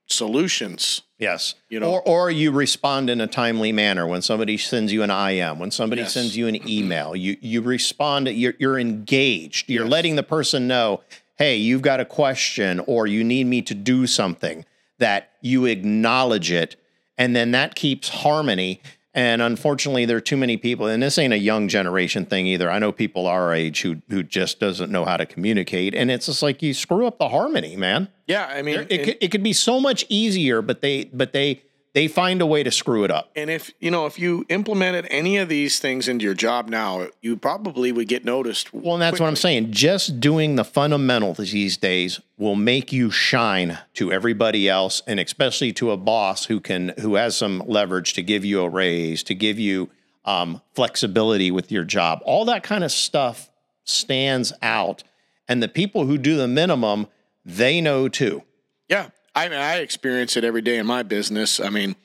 solutions 0.07 1.03
Yes. 1.23 1.55
You 1.69 1.79
know- 1.79 1.89
or 1.89 2.03
or 2.03 2.31
you 2.31 2.51
respond 2.51 3.09
in 3.09 3.21
a 3.21 3.29
timely 3.29 3.71
manner 3.71 4.09
when 4.09 4.23
somebody 4.23 4.59
sends 4.59 4.93
you 4.93 5.05
an 5.05 5.11
IM, 5.11 5.61
when 5.61 5.71
somebody 5.71 6.03
Yes. 6.03 6.13
sends 6.13 6.37
you 6.37 6.49
an 6.49 6.57
mm-hmm. 6.57 6.69
email, 6.69 7.15
you 7.15 7.37
you 7.41 7.63
respond. 7.63 8.27
You're 8.29 8.55
you're 8.59 8.79
engaged. 8.79 9.71
You're 9.71 9.87
letting 9.87 10.17
the 10.17 10.25
person 10.25 10.67
know, 10.67 11.03
hey, 11.37 11.57
you've 11.57 11.83
got 11.83 12.01
a 12.01 12.05
question 12.05 12.81
or 12.81 13.07
you 13.07 13.23
need 13.23 13.47
me 13.47 13.63
to 13.63 13.75
do 13.75 14.07
something. 14.09 14.65
That 14.99 15.31
you 15.41 15.65
acknowledge 15.67 16.51
it, 16.51 16.77
and 17.17 17.35
then 17.37 17.53
that 17.53 17.77
keeps 17.77 18.09
harmony. 18.09 18.81
And 19.15 19.43
unfortunately, 19.43 20.07
there 20.07 20.17
are 20.17 20.23
too 20.23 20.39
many 20.39 20.57
people, 20.57 20.87
and 20.87 21.03
this 21.03 21.19
ain't 21.19 21.35
a 21.35 21.39
young 21.39 21.69
generation 21.69 22.25
thing 22.25 22.47
either. 22.47 22.71
I 22.71 22.79
know 22.79 22.93
people 22.93 23.27
our 23.27 23.53
age 23.53 23.83
who 23.83 23.97
who 24.09 24.23
just 24.23 24.59
doesn't 24.59 24.91
know 24.91 25.05
how 25.05 25.19
to 25.19 25.27
communicate, 25.27 25.95
and 25.95 26.11
it's 26.11 26.27
just 26.27 26.43
like 26.43 26.63
you 26.63 26.73
screw 26.73 27.07
up 27.07 27.19
the 27.19 27.29
harmony, 27.29 27.77
man 27.77 28.09
yeah 28.29 28.47
i 28.55 28.63
mean 28.63 28.79
it, 28.81 28.93
and- 28.93 29.05
could, 29.05 29.19
it 29.21 29.29
could 29.33 29.43
be 29.43 29.53
so 29.53 29.81
much 29.81 30.07
easier, 30.09 30.63
but 30.63 30.81
they 30.81 31.05
but 31.13 31.33
they 31.33 31.63
they 31.95 32.09
find 32.09 32.41
a 32.41 32.47
way 32.47 32.63
to 32.63 32.71
screw 32.71 33.05
it 33.05 33.11
up. 33.11 33.31
And 33.37 33.51
if 33.51 33.71
you 33.79 33.91
know, 33.91 34.07
if 34.07 34.19
you 34.19 34.47
implemented 34.49 35.07
any 35.11 35.37
of 35.37 35.49
these 35.49 35.79
things 35.79 36.09
into 36.09 36.25
your 36.25 36.35
job 36.35 36.69
now, 36.69 37.09
you 37.21 37.37
probably 37.37 37.93
would 37.93 38.09
get 38.09 38.25
noticed. 38.25 38.73
Well, 38.73 38.95
and 38.95 39.03
that's 39.03 39.21
what 39.21 39.27
I'm 39.27 39.37
saying. 39.37 39.73
Just 39.73 40.21
doing 40.21 40.57
the 40.57 40.65
fundamentals 40.65 41.39
these 41.39 41.77
days 41.77 42.21
will 42.39 42.55
make 42.57 42.93
you 42.93 43.11
shine 43.11 43.79
to 43.95 44.11
everybody 44.11 44.69
else, 44.69 45.03
and 45.07 45.21
especially 45.21 45.73
to 45.75 45.91
a 45.91 45.97
boss 45.97 46.47
who 46.47 46.61
can 46.61 46.95
who 47.01 47.17
has 47.17 47.37
some 47.37 47.63
leverage 47.67 48.15
to 48.15 48.23
give 48.23 48.45
you 48.45 48.63
a 48.63 48.69
raise, 48.69 49.23
to 49.25 49.35
give 49.35 49.59
you 49.59 49.91
um, 50.25 50.63
flexibility 50.75 51.51
with 51.51 51.71
your 51.71 51.85
job. 51.85 52.21
All 52.25 52.47
that 52.47 52.63
kind 52.63 52.85
of 52.85 52.93
stuff 52.93 53.51
stands 53.85 54.53
out, 54.63 55.03
and 55.47 55.63
the 55.63 55.69
people 55.69 56.07
who 56.07 56.17
do 56.17 56.37
the 56.37 56.49
minimum, 56.49 57.09
they 57.45 57.81
know 57.83 58.09
too. 58.09 58.43
Yeah, 58.89 59.11
I 59.35 59.49
mean, 59.49 59.59
I 59.59 59.77
experience 59.79 60.37
it 60.37 60.45
every 60.45 60.63
day 60.63 60.79
in 60.79 60.87
my 60.87 61.03
business. 61.03 61.59
I 61.61 61.71
mean, 61.71 61.97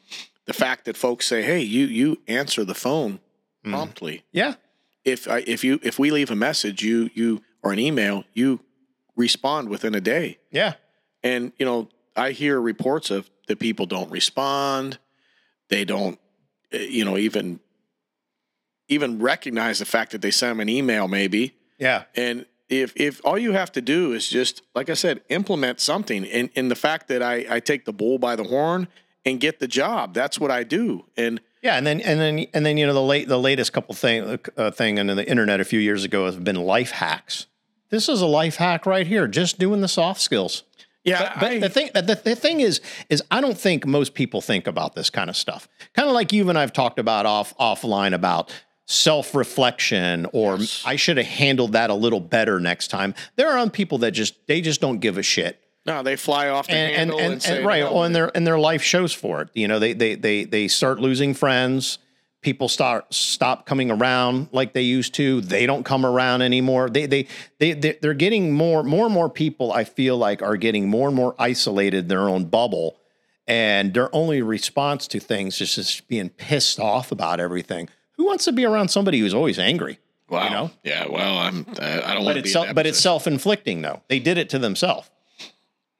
the 0.45 0.53
fact 0.53 0.85
that 0.85 0.95
folks 0.95 1.25
say, 1.27 1.41
"Hey, 1.43 1.61
you 1.61 1.85
you 1.87 2.21
answer 2.27 2.63
the 2.63 2.75
phone 2.75 3.19
promptly." 3.63 4.23
Yeah, 4.31 4.55
If 5.03 5.27
I, 5.27 5.39
if 5.45 5.63
you 5.63 5.79
if 5.83 5.99
we 5.99 6.09
leave 6.11 6.31
a 6.31 6.35
message, 6.35 6.83
you 6.83 7.09
you 7.13 7.41
or 7.61 7.73
an 7.73 7.79
email, 7.79 8.23
you 8.33 8.61
respond 9.15 9.67
within 9.69 9.93
a 9.95 9.99
day. 10.01 10.37
yeah, 10.51 10.73
And 11.23 11.51
you 11.57 11.65
know, 11.65 11.89
I 12.15 12.31
hear 12.31 12.61
reports 12.61 13.09
of 13.11 13.29
that 13.47 13.59
people 13.59 13.85
don't 13.87 14.11
respond. 14.11 14.99
They 15.69 15.83
don't, 15.85 16.17
uh, 16.73 16.77
you 16.77 17.03
know, 17.03 17.17
even 17.17 17.59
even 18.87 19.19
recognize 19.19 19.79
the 19.79 19.85
fact 19.85 20.11
that 20.13 20.21
they 20.21 20.31
sent 20.31 20.51
them 20.51 20.59
an 20.61 20.69
email, 20.69 21.07
maybe. 21.07 21.55
yeah. 21.77 22.03
And 22.15 22.45
if 22.69 22.93
if 22.95 23.21
all 23.25 23.37
you 23.37 23.53
have 23.53 23.71
to 23.73 23.81
do 23.81 24.13
is 24.13 24.27
just, 24.29 24.61
like 24.75 24.89
I 24.89 24.93
said, 24.93 25.21
implement 25.29 25.79
something, 25.79 26.25
and 26.25 26.49
and 26.55 26.69
the 26.71 26.75
fact 26.75 27.07
that 27.07 27.21
I 27.21 27.45
I 27.49 27.59
take 27.59 27.85
the 27.85 27.93
bull 27.93 28.17
by 28.19 28.35
the 28.35 28.43
horn 28.43 28.87
and 29.25 29.39
get 29.39 29.59
the 29.59 29.67
job, 29.67 30.13
that's 30.13 30.39
what 30.39 30.51
I 30.51 30.63
do. 30.63 31.05
And 31.17 31.39
Yeah, 31.61 31.77
and 31.77 31.85
then 31.87 32.01
and 32.01 32.19
then 32.19 32.45
and 32.53 32.65
then 32.65 32.77
you 32.77 32.85
know 32.85 32.93
the 32.93 33.01
late 33.01 33.27
the 33.27 33.39
latest 33.39 33.73
couple 33.73 33.95
thing 33.95 34.39
uh, 34.57 34.71
thing 34.71 34.99
on 34.99 35.07
the 35.07 35.27
internet 35.29 35.59
a 35.61 35.65
few 35.65 35.79
years 35.79 36.03
ago 36.03 36.25
has 36.25 36.35
been 36.37 36.55
life 36.57 36.91
hacks. 36.91 37.47
This 37.89 38.09
is 38.09 38.21
a 38.21 38.25
life 38.27 38.57
hack 38.57 38.85
right 38.85 39.07
here, 39.07 39.27
just 39.27 39.59
doing 39.59 39.79
the 39.81 39.87
soft 39.87 40.19
skills. 40.19 40.63
yeah, 41.05 41.37
But 41.39 41.51
I- 41.53 41.59
the 41.59 41.69
thing 41.69 41.89
the, 41.93 42.19
the 42.21 42.35
thing 42.35 42.59
is 42.59 42.81
is 43.09 43.23
I 43.31 43.39
don't 43.39 43.57
think 43.57 43.85
most 43.85 44.13
people 44.13 44.41
think 44.41 44.67
about 44.67 44.93
this 44.93 45.09
kind 45.09 45.29
of 45.29 45.37
stuff. 45.37 45.69
Kind 45.93 46.09
of 46.09 46.13
like 46.13 46.33
you 46.33 46.49
and 46.49 46.57
I've 46.59 46.73
talked 46.73 46.99
about 46.99 47.25
off 47.25 47.53
offline 47.57 48.13
about 48.13 48.53
self-reflection 48.87 50.27
or 50.33 50.57
I 50.85 50.95
should 50.95 51.17
have 51.17 51.25
handled 51.25 51.73
that 51.73 51.89
a 51.89 51.93
little 51.93 52.21
better 52.21 52.59
next 52.59 52.87
time. 52.87 53.13
There 53.35 53.49
are 53.57 53.69
people 53.69 53.99
that 53.99 54.11
just 54.11 54.35
they 54.47 54.61
just 54.61 54.81
don't 54.81 54.99
give 54.99 55.17
a 55.17 55.23
shit. 55.23 55.59
No, 55.85 56.03
they 56.03 56.15
fly 56.15 56.49
off 56.49 56.67
the 56.67 56.73
and 56.73 56.87
and, 56.89 56.95
handle 56.97 57.19
and, 57.19 57.33
and, 57.33 57.43
say, 57.43 57.57
and 57.57 57.65
right 57.65 57.83
"No, 57.83 57.93
well, 57.93 58.03
and 58.03 58.15
their 58.15 58.35
and 58.35 58.45
their 58.47 58.59
life 58.59 58.81
shows 58.81 59.13
for 59.13 59.41
it. 59.41 59.49
You 59.53 59.67
know 59.67 59.79
they 59.79 59.93
they 59.93 60.15
they 60.15 60.43
they 60.45 60.67
start 60.67 60.99
losing 60.99 61.33
friends. 61.33 61.99
People 62.41 62.69
start 62.69 63.13
stop 63.13 63.65
coming 63.65 63.89
around 63.91 64.49
like 64.51 64.73
they 64.73 64.81
used 64.81 65.13
to. 65.15 65.41
They 65.41 65.65
don't 65.65 65.83
come 65.83 66.05
around 66.05 66.41
anymore. 66.41 66.89
They 66.89 67.05
they 67.05 67.27
they 67.59 67.73
they- 67.73 67.97
they're 68.01 68.13
getting 68.13 68.53
more 68.53 68.83
more 68.83 69.05
and 69.05 69.13
more 69.13 69.29
people 69.29 69.71
i 69.73 69.83
feel 69.83 70.17
like 70.17 70.41
are 70.41 70.55
getting 70.57 70.87
more 70.89 71.07
and 71.07 71.15
more 71.15 71.35
isolated 71.39 71.99
in 72.03 72.07
their 72.07 72.29
own 72.29 72.45
bubble. 72.45 72.97
And 73.49 73.93
their 73.93 74.13
only 74.13 74.41
response 74.41 75.07
to 75.07 75.21
things 75.21 75.61
is 75.61 75.75
just 75.75 76.09
being 76.09 76.27
pissed 76.29 76.81
off 76.81 77.13
about 77.13 77.39
everything 77.39 77.87
who 78.17 78.25
wants 78.25 78.45
to 78.45 78.51
be 78.51 78.65
around 78.65 78.89
somebody 78.89 79.19
who's 79.19 79.33
always 79.33 79.57
angry 79.59 79.99
wow, 80.29 80.43
you 80.43 80.49
know? 80.49 80.71
Yeah, 80.83 81.07
well, 81.09 81.37
I'm 81.37 81.65
I 81.79 82.01
I 82.01 82.13
don't 82.13 82.17
but 82.17 82.23
want 82.25 82.33
to 82.35 82.39
it's 82.41 82.51
self, 82.51 82.73
but 82.75 82.85
it's 82.85 82.99
self-inflicting 82.99 83.81
though. 83.81 84.01
They 84.09 84.19
did 84.19 84.37
it 84.37 84.49
to 84.49 84.59
themselves. 84.59 85.09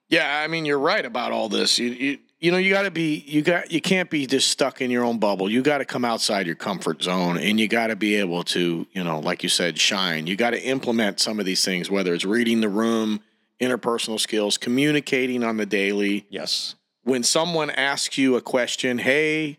Yeah, 0.10 0.42
I 0.42 0.48
mean, 0.48 0.66
you're 0.66 0.80
right 0.80 1.06
about 1.06 1.34
all 1.34 1.50
this. 1.50 1.78
You, 1.80 1.90
you, 1.90 2.20
you 2.40 2.52
know 2.52 2.58
you 2.58 2.72
got 2.72 2.84
to 2.84 2.92
be 2.92 3.24
you 3.28 3.42
got 3.42 3.72
you 3.72 3.82
can't 3.82 4.10
be 4.10 4.26
just 4.26 4.50
stuck 4.50 4.80
in 4.82 4.92
your 4.92 5.04
own 5.04 5.18
bubble. 5.18 5.50
You 5.50 5.62
got 5.62 5.80
to 5.80 5.86
come 5.86 6.06
outside 6.06 6.46
your 6.46 6.56
comfort 6.56 7.04
zone 7.04 7.38
and 7.38 7.60
you 7.60 7.68
got 7.68 7.88
to 7.88 7.96
be 7.96 8.16
able 8.16 8.44
to 8.46 8.86
you 8.92 9.04
know 9.04 9.20
like 9.20 9.44
you 9.44 9.50
said 9.50 9.80
shine. 9.80 10.28
You 10.28 10.36
got 10.36 10.52
to 10.52 10.62
implement 10.62 11.20
some 11.20 11.40
of 11.40 11.46
these 11.46 11.66
things 11.66 11.90
whether 11.90 12.14
it's 12.14 12.26
reading 12.26 12.62
the 12.62 12.70
room 12.70 13.22
interpersonal 13.60 14.20
skills 14.20 14.58
communicating 14.58 15.44
on 15.44 15.58
the 15.58 15.66
daily. 15.66 16.28
Yes. 16.30 16.76
when 17.04 17.24
someone 17.24 17.72
asks 17.72 18.18
you 18.18 18.36
a 18.36 18.42
question 18.42 19.00
hey 19.00 19.58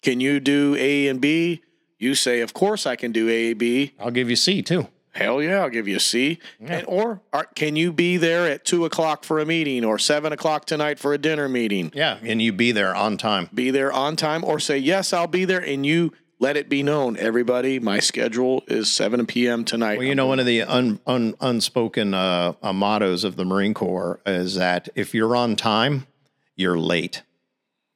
can 0.00 0.18
you 0.18 0.40
do 0.40 0.74
a 0.78 1.08
and 1.08 1.20
b 1.20 1.62
you 2.04 2.14
say 2.14 2.40
of 2.40 2.52
course 2.52 2.86
i 2.86 2.94
can 2.96 3.10
do 3.12 3.28
a 3.28 3.52
b 3.54 3.94
I'll 3.98 4.10
give 4.10 4.30
you 4.30 4.36
C 4.36 4.62
too. 4.62 4.88
Hell 5.12 5.40
yeah, 5.40 5.62
I'll 5.62 5.70
give 5.70 5.86
you 5.86 5.96
a 5.96 6.00
C. 6.00 6.40
And, 6.60 6.84
or 6.88 7.20
are, 7.32 7.44
can 7.54 7.76
you 7.76 7.92
be 7.92 8.16
there 8.16 8.48
at 8.48 8.64
two 8.64 8.84
o'clock 8.84 9.22
for 9.22 9.38
a 9.38 9.46
meeting 9.46 9.84
or 9.84 9.96
seven 9.96 10.32
o'clock 10.32 10.64
tonight 10.64 10.98
for 10.98 11.14
a 11.14 11.18
dinner 11.18 11.48
meeting? 11.48 11.92
Yeah. 11.94 12.18
And 12.22 12.42
you 12.42 12.52
be 12.52 12.72
there 12.72 12.94
on 12.94 13.16
time. 13.16 13.48
Be 13.54 13.70
there 13.70 13.92
on 13.92 14.16
time 14.16 14.42
or 14.42 14.58
say, 14.58 14.76
yes, 14.76 15.12
I'll 15.12 15.28
be 15.28 15.44
there. 15.44 15.60
And 15.60 15.86
you 15.86 16.12
let 16.40 16.56
it 16.56 16.68
be 16.68 16.82
known, 16.82 17.16
everybody, 17.16 17.78
my 17.78 18.00
schedule 18.00 18.64
is 18.66 18.90
7 18.90 19.24
p.m. 19.26 19.64
tonight. 19.64 19.98
Well, 19.98 20.06
you 20.08 20.16
know, 20.16 20.26
one 20.26 20.40
of 20.40 20.46
the 20.46 20.62
un, 20.62 20.98
un, 21.06 21.34
unspoken 21.40 22.12
uh, 22.12 22.54
uh, 22.60 22.72
mottos 22.72 23.22
of 23.22 23.36
the 23.36 23.44
Marine 23.44 23.72
Corps 23.72 24.20
is 24.26 24.56
that 24.56 24.88
if 24.96 25.14
you're 25.14 25.36
on 25.36 25.54
time, 25.54 26.08
you're 26.56 26.78
late. 26.78 27.22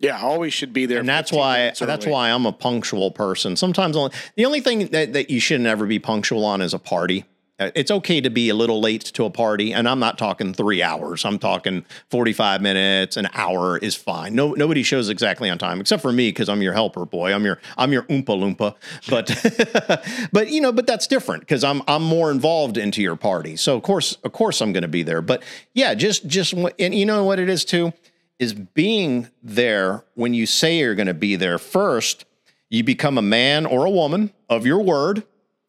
Yeah, 0.01 0.21
always 0.21 0.53
should 0.53 0.73
be 0.73 0.87
there. 0.87 1.01
and 1.01 1.09
that's 1.09 1.33
why 1.33 1.73
that's 1.79 2.07
why 2.07 2.31
I'm 2.31 2.47
a 2.47 2.53
punctual 2.53 3.11
person. 3.11 3.57
Sometimes 3.57 3.97
only, 3.97 4.13
the 4.37 4.45
only 4.47 4.61
thing 4.61 4.87
that, 4.89 5.13
that 5.13 5.31
you 5.31 5.41
should 5.41 5.61
never 5.61 5.87
be 5.87 5.99
punctual 5.99 6.45
on 6.45 6.61
is 6.61 6.73
a 6.73 6.79
party. 6.79 7.25
Uh, 7.61 7.73
It's 7.75 7.91
okay 7.91 8.21
to 8.21 8.31
be 8.31 8.49
a 8.51 8.55
little 8.55 8.81
late 8.81 9.03
to 9.03 9.25
a 9.25 9.31
party, 9.31 9.73
and 9.75 9.89
I'm 9.89 9.99
not 9.99 10.17
talking 10.17 10.55
three 10.55 10.81
hours. 10.81 11.25
I'm 11.25 11.41
talking 11.41 11.85
45 12.11 12.63
minutes, 12.63 13.17
an 13.17 13.29
hour 13.35 13.77
is 13.79 13.97
fine. 13.97 14.37
No, 14.37 14.53
nobody 14.53 14.85
shows 14.85 15.09
exactly 15.09 15.51
on 15.51 15.59
time 15.59 15.81
except 15.81 16.01
for 16.01 16.13
me 16.13 16.29
because 16.29 16.49
I'm 16.49 16.63
your 16.63 16.75
helper 16.75 17.05
boy. 17.05 17.33
I'm 17.35 17.45
your 17.45 17.59
I'm 17.77 17.93
your 17.93 18.03
oompa 18.05 18.27
loompa. 18.27 18.77
But 19.11 20.29
but 20.33 20.51
you 20.51 20.61
know, 20.61 20.71
but 20.71 20.87
that's 20.87 21.09
different 21.09 21.43
because 21.43 21.65
I'm 21.65 21.83
I'm 21.89 22.05
more 22.05 22.31
involved 22.31 22.77
into 22.77 23.03
your 23.03 23.17
party. 23.17 23.57
So 23.57 23.77
of 23.77 23.83
course 23.83 24.17
of 24.23 24.31
course 24.31 24.61
I'm 24.61 24.73
going 24.73 24.83
to 24.83 24.89
be 24.89 25.03
there. 25.03 25.21
But 25.23 25.43
yeah, 25.75 25.95
just 25.95 26.29
just 26.29 26.53
and 26.53 26.95
you 26.95 27.05
know 27.07 27.25
what 27.25 27.41
it 27.41 27.49
is 27.49 27.65
too 27.65 27.93
is 28.39 28.55
being 28.55 29.29
there 29.43 30.05
when 30.15 30.35
you 30.35 30.47
say 30.47 30.79
you're 30.79 30.95
going 30.95 31.07
to 31.09 31.15
be 31.15 31.37
there 31.37 31.59
first, 31.59 32.25
you 32.69 32.85
become 32.85 33.19
a 33.19 33.23
man 33.23 33.67
or 33.67 33.85
a 33.85 33.91
woman 33.91 34.33
of 34.49 34.67
your 34.67 34.83
word, 34.83 35.25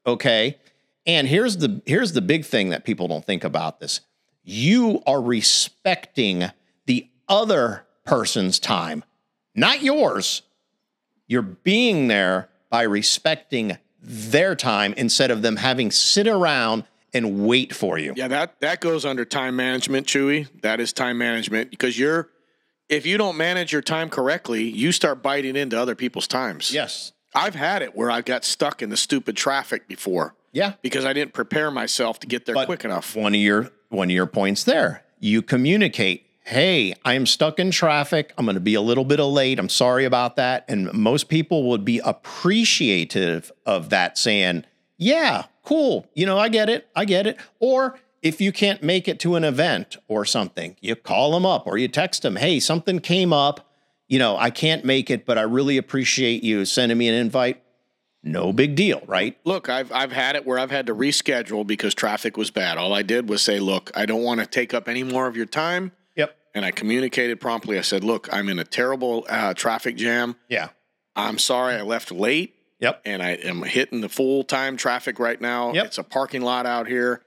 okay? 0.06 0.58
And 1.06 1.28
here's 1.28 1.58
the 1.58 1.82
here's 1.86 2.12
the 2.12 2.22
big 2.22 2.46
thing 2.46 2.70
that 2.70 2.86
people 2.86 3.08
don't 3.08 3.26
think 3.26 3.44
about 3.44 3.80
this. 3.80 4.02
You 4.44 5.02
are 5.08 5.22
respecting 5.22 6.52
the 6.86 7.08
other 7.28 7.86
person's 8.06 8.60
time, 8.60 9.04
not 9.56 9.82
yours. 9.82 10.44
You're 11.28 11.42
being 11.42 12.08
there 12.08 12.50
by 12.70 12.84
respecting 12.84 13.78
their 14.02 14.56
time 14.56 14.94
instead 14.98 15.32
of 15.32 15.42
them 15.42 15.58
having 15.58 15.92
sit 15.92 16.28
around 16.28 16.84
and 17.14 17.46
wait 17.46 17.74
for 17.74 17.98
you. 17.98 18.14
Yeah, 18.16 18.28
that 18.28 18.60
that 18.62 18.80
goes 18.82 19.06
under 19.06 19.26
time 19.26 19.56
management, 19.56 20.06
Chewy. 20.06 20.48
That 20.62 20.80
is 20.80 20.94
time 20.94 21.18
management 21.18 21.72
because 21.72 21.98
you're 21.98 22.30
if 22.90 23.06
you 23.06 23.18
don't 23.18 23.38
manage 23.38 23.72
your 23.72 23.82
time 23.82 24.10
correctly, 24.10 24.64
you 24.64 24.92
start 24.92 25.22
biting 25.22 25.56
into 25.56 25.80
other 25.80 25.96
people's 25.96 26.28
times. 26.28 26.74
Yes. 26.74 27.12
I've 27.36 27.56
had 27.56 27.82
it 27.84 27.96
where 27.96 28.10
I 28.10 28.22
got 28.22 28.44
stuck 28.44 28.82
in 28.82 28.90
the 28.90 28.98
stupid 28.98 29.38
traffic 29.38 29.88
before 29.88 30.36
Yeah. 30.52 30.74
because 30.82 31.06
I 31.06 31.14
didn't 31.14 31.34
prepare 31.34 31.70
myself 31.70 32.20
to 32.22 32.28
get 32.28 32.46
there 32.46 32.56
But 32.56 32.66
quick 32.66 32.84
enough. 32.84 33.16
One 33.16 33.34
of 33.36 33.40
your 33.42 33.70
one 33.90 34.10
of 34.10 34.14
your 34.16 34.26
points 34.28 34.64
there. 34.64 35.04
You 35.20 35.42
communicate, 35.42 36.26
"Hey, 36.44 36.94
I'm 37.06 37.26
stuck 37.26 37.60
in 37.60 37.72
traffic. 37.72 38.34
I'm 38.38 38.46
going 38.46 38.54
to 38.56 38.60
be 38.62 38.76
a 38.76 38.82
little 38.82 39.04
bit 39.06 39.20
late. 39.20 39.60
I'm 39.60 39.70
sorry 39.70 40.06
about 40.06 40.36
that." 40.38 40.66
And 40.68 40.92
most 40.94 41.28
people 41.30 41.64
would 41.70 41.84
be 41.86 42.00
appreciative 42.00 43.52
of 43.66 43.90
that 43.90 44.18
saying, 44.18 44.66
"Yeah, 44.98 45.46
cool. 45.64 46.08
You 46.14 46.26
know, 46.26 46.38
I 46.38 46.50
get 46.50 46.70
it. 46.70 46.88
I 46.96 47.06
get 47.06 47.28
it." 47.28 47.38
Or 47.60 48.00
if 48.22 48.42
you 48.42 48.52
can't 48.52 48.84
make 48.84 49.08
it 49.08 49.20
to 49.22 49.36
an 49.36 49.44
event 49.44 49.98
or 50.08 50.26
something, 50.26 50.76
you 50.82 50.96
call 50.96 51.32
them 51.32 51.46
up 51.46 51.66
or 51.68 51.78
you 51.78 51.88
text 51.88 52.22
them, 52.24 52.36
"Hey, 52.38 52.60
something 52.60 53.00
came 53.00 53.32
up. 53.34 53.66
You 54.08 54.20
know, 54.20 54.38
I 54.38 54.50
can't 54.50 54.84
make 54.84 55.10
it, 55.10 55.26
but 55.26 55.38
I 55.38 55.42
really 55.44 55.78
appreciate 55.78 56.44
you 56.44 56.66
sending 56.66 56.98
me 56.98 57.08
an 57.08 57.16
invite." 57.16 57.62
No 58.22 58.52
big 58.52 58.76
deal, 58.76 59.02
right? 59.08 59.38
Look, 59.46 59.70
I've 59.70 59.92
I've 59.94 60.12
had 60.12 60.36
it 60.36 60.46
where 60.46 60.60
I've 60.60 60.72
had 60.72 60.88
to 60.88 60.96
reschedule 60.96 61.66
because 61.66 61.94
traffic 61.94 62.36
was 62.36 62.52
bad. 62.52 62.78
All 62.78 62.94
I 62.94 63.02
did 63.02 63.30
was 63.30 63.42
say, 63.42 63.60
"Look, 63.60 63.92
I 63.96 64.06
don't 64.06 64.24
want 64.24 64.42
to 64.42 64.46
take 64.46 64.74
up 64.74 64.90
any 64.90 65.04
more 65.04 65.28
of 65.28 65.38
your 65.38 65.46
time." 65.46 65.94
Yep. 66.18 66.36
And 66.54 66.66
I 66.66 66.72
communicated 66.72 67.40
promptly. 67.40 67.78
I 67.78 67.82
said, 67.82 68.04
"Look, 68.04 68.28
I'm 68.34 68.50
in 68.50 68.60
a 68.60 68.66
terrible 68.66 69.26
uh, 69.30 69.54
traffic 69.54 69.96
jam. 69.96 70.36
Yeah. 70.50 70.70
I'm 71.16 71.38
sorry 71.38 71.76
I 71.76 71.82
left 71.82 72.12
late, 72.12 72.56
Yep. 72.80 73.02
and 73.06 73.22
I 73.22 73.32
am 73.32 73.64
hitting 73.64 74.02
the 74.02 74.10
full 74.10 74.44
time 74.44 74.76
traffic 74.78 75.18
right 75.20 75.40
now. 75.40 75.72
Yep. 75.74 75.86
It's 75.86 75.98
a 75.98 76.04
parking 76.04 76.42
lot 76.42 76.66
out 76.66 76.88
here. 76.88 77.22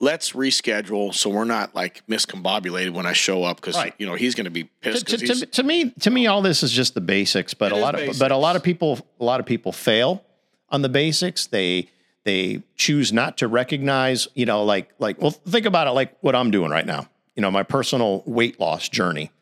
Let's 0.00 0.32
reschedule 0.32 1.12
so 1.12 1.28
we're 1.28 1.44
not 1.44 1.74
like 1.74 2.06
miscombobulated 2.06 2.90
when 2.90 3.04
I 3.06 3.12
show 3.12 3.42
up 3.42 3.56
because 3.56 3.74
Right. 3.76 3.94
you 3.98 4.06
know 4.06 4.14
he's 4.14 4.34
going 4.36 4.44
to 4.44 4.50
be 4.50 4.64
pissed. 4.64 5.08
to, 5.08 5.16
to, 5.18 5.46
to 5.46 5.62
me 5.64 5.90
to 6.00 6.10
me 6.10 6.26
all 6.28 6.40
this 6.40 6.62
is 6.62 6.70
just 6.70 6.94
the 6.94 7.00
basics 7.00 7.52
but 7.54 7.72
It 7.72 7.78
a 7.78 7.80
lot 7.80 8.00
of 8.00 8.18
but 8.18 8.30
a 8.30 8.36
lot 8.36 8.54
of 8.56 8.62
people 8.62 9.00
a 9.18 9.24
lot 9.24 9.40
of 9.40 9.46
people 9.46 9.72
fail 9.72 10.22
on 10.70 10.82
the 10.82 10.88
basics 10.88 11.46
they 11.46 11.88
they 12.24 12.62
choose 12.76 13.12
not 13.12 13.38
to 13.38 13.48
recognize 13.48 14.28
you 14.34 14.46
know 14.46 14.62
like 14.64 14.88
like 15.00 15.20
well 15.20 15.32
think 15.32 15.66
about 15.66 15.88
it 15.88 15.92
like 15.92 16.16
what 16.20 16.36
i'm 16.36 16.50
doing 16.52 16.70
right 16.70 16.86
now 16.86 17.08
you 17.34 17.42
know 17.42 17.50
my 17.50 17.64
personal 17.64 18.22
weight 18.26 18.60
loss 18.60 18.88
journey 18.88 19.32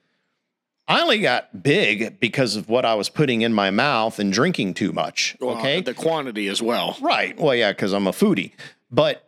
i 0.89 1.03
only 1.03 1.19
got 1.19 1.63
big 1.63 2.19
because 2.21 2.57
of 2.57 2.69
what 2.71 2.85
i 2.87 2.95
was 2.95 3.09
putting 3.11 3.43
in 3.43 3.53
my 3.53 3.71
mouth 3.71 4.19
and 4.19 4.33
drinking 4.33 4.73
too 4.73 4.93
much 4.93 5.37
well, 5.41 5.59
okay 5.59 5.83
the 5.83 5.93
quantity 5.95 6.49
as 6.49 6.63
well. 6.63 6.97
Right. 7.03 7.39
Well, 7.39 7.55
yeah, 7.55 7.73
because 7.73 7.93
I'm 7.93 8.07
a 8.07 8.13
foodie. 8.13 8.53
But 8.91 9.26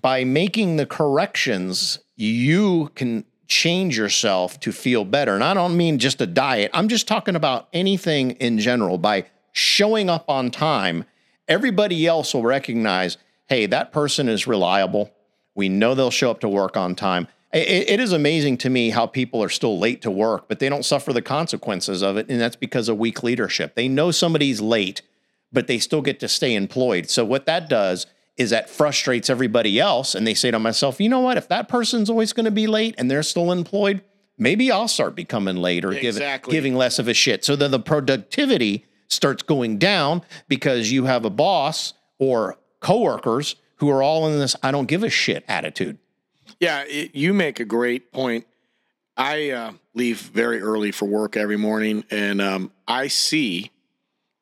by 0.00 0.24
making 0.24 0.76
the 0.76 0.86
corrections, 0.86 1.98
you 2.16 2.90
can 2.94 3.24
change 3.48 3.96
yourself 3.96 4.58
to 4.60 4.72
feel 4.72 5.04
better. 5.04 5.34
And 5.34 5.44
I 5.44 5.54
don't 5.54 5.76
mean 5.76 5.98
just 5.98 6.20
a 6.20 6.26
diet, 6.26 6.70
I'm 6.74 6.88
just 6.88 7.08
talking 7.08 7.36
about 7.36 7.68
anything 7.72 8.32
in 8.32 8.58
general. 8.58 8.98
By 8.98 9.26
showing 9.52 10.10
up 10.10 10.28
on 10.28 10.50
time, 10.50 11.04
everybody 11.48 12.06
else 12.06 12.34
will 12.34 12.42
recognize 12.42 13.16
hey, 13.48 13.64
that 13.64 13.92
person 13.92 14.28
is 14.28 14.48
reliable. 14.48 15.12
We 15.54 15.68
know 15.68 15.94
they'll 15.94 16.10
show 16.10 16.32
up 16.32 16.40
to 16.40 16.48
work 16.48 16.76
on 16.76 16.96
time. 16.96 17.28
I- 17.54 17.58
I- 17.58 17.60
it 17.60 18.00
is 18.00 18.10
amazing 18.10 18.56
to 18.58 18.68
me 18.68 18.90
how 18.90 19.06
people 19.06 19.40
are 19.40 19.48
still 19.48 19.78
late 19.78 20.02
to 20.02 20.10
work, 20.10 20.48
but 20.48 20.58
they 20.58 20.68
don't 20.68 20.84
suffer 20.84 21.12
the 21.12 21.22
consequences 21.22 22.02
of 22.02 22.16
it. 22.16 22.28
And 22.28 22.40
that's 22.40 22.56
because 22.56 22.88
of 22.88 22.98
weak 22.98 23.22
leadership. 23.22 23.76
They 23.76 23.86
know 23.86 24.10
somebody's 24.10 24.60
late 24.60 25.02
but 25.52 25.66
they 25.66 25.78
still 25.78 26.02
get 26.02 26.20
to 26.20 26.28
stay 26.28 26.54
employed. 26.54 27.08
So 27.08 27.24
what 27.24 27.46
that 27.46 27.68
does 27.68 28.06
is 28.36 28.50
that 28.50 28.68
frustrates 28.68 29.30
everybody 29.30 29.80
else 29.80 30.14
and 30.14 30.26
they 30.26 30.34
say 30.34 30.50
to 30.50 30.58
myself, 30.58 31.00
"You 31.00 31.08
know 31.08 31.20
what? 31.20 31.36
If 31.36 31.48
that 31.48 31.68
person's 31.68 32.10
always 32.10 32.32
going 32.32 32.44
to 32.44 32.50
be 32.50 32.66
late 32.66 32.94
and 32.98 33.10
they're 33.10 33.22
still 33.22 33.52
employed, 33.52 34.02
maybe 34.38 34.70
I'll 34.70 34.88
start 34.88 35.14
becoming 35.14 35.56
late 35.56 35.84
or 35.84 35.92
give, 35.92 36.20
giving 36.48 36.74
less 36.74 36.98
of 36.98 37.08
a 37.08 37.14
shit." 37.14 37.44
So 37.44 37.56
then 37.56 37.70
the 37.70 37.80
productivity 37.80 38.84
starts 39.08 39.42
going 39.42 39.78
down 39.78 40.22
because 40.48 40.90
you 40.90 41.04
have 41.04 41.24
a 41.24 41.30
boss 41.30 41.94
or 42.18 42.58
coworkers 42.80 43.56
who 43.76 43.90
are 43.90 44.02
all 44.02 44.26
in 44.28 44.38
this 44.38 44.56
I 44.62 44.70
don't 44.70 44.86
give 44.86 45.02
a 45.02 45.10
shit 45.10 45.44
attitude. 45.48 45.98
Yeah, 46.60 46.84
it, 46.86 47.14
you 47.14 47.34
make 47.34 47.60
a 47.60 47.64
great 47.64 48.12
point. 48.12 48.46
I 49.16 49.50
uh, 49.50 49.72
leave 49.94 50.20
very 50.20 50.60
early 50.60 50.92
for 50.92 51.06
work 51.06 51.36
every 51.36 51.56
morning, 51.56 52.04
and 52.10 52.40
um, 52.40 52.72
I 52.86 53.08
see 53.08 53.70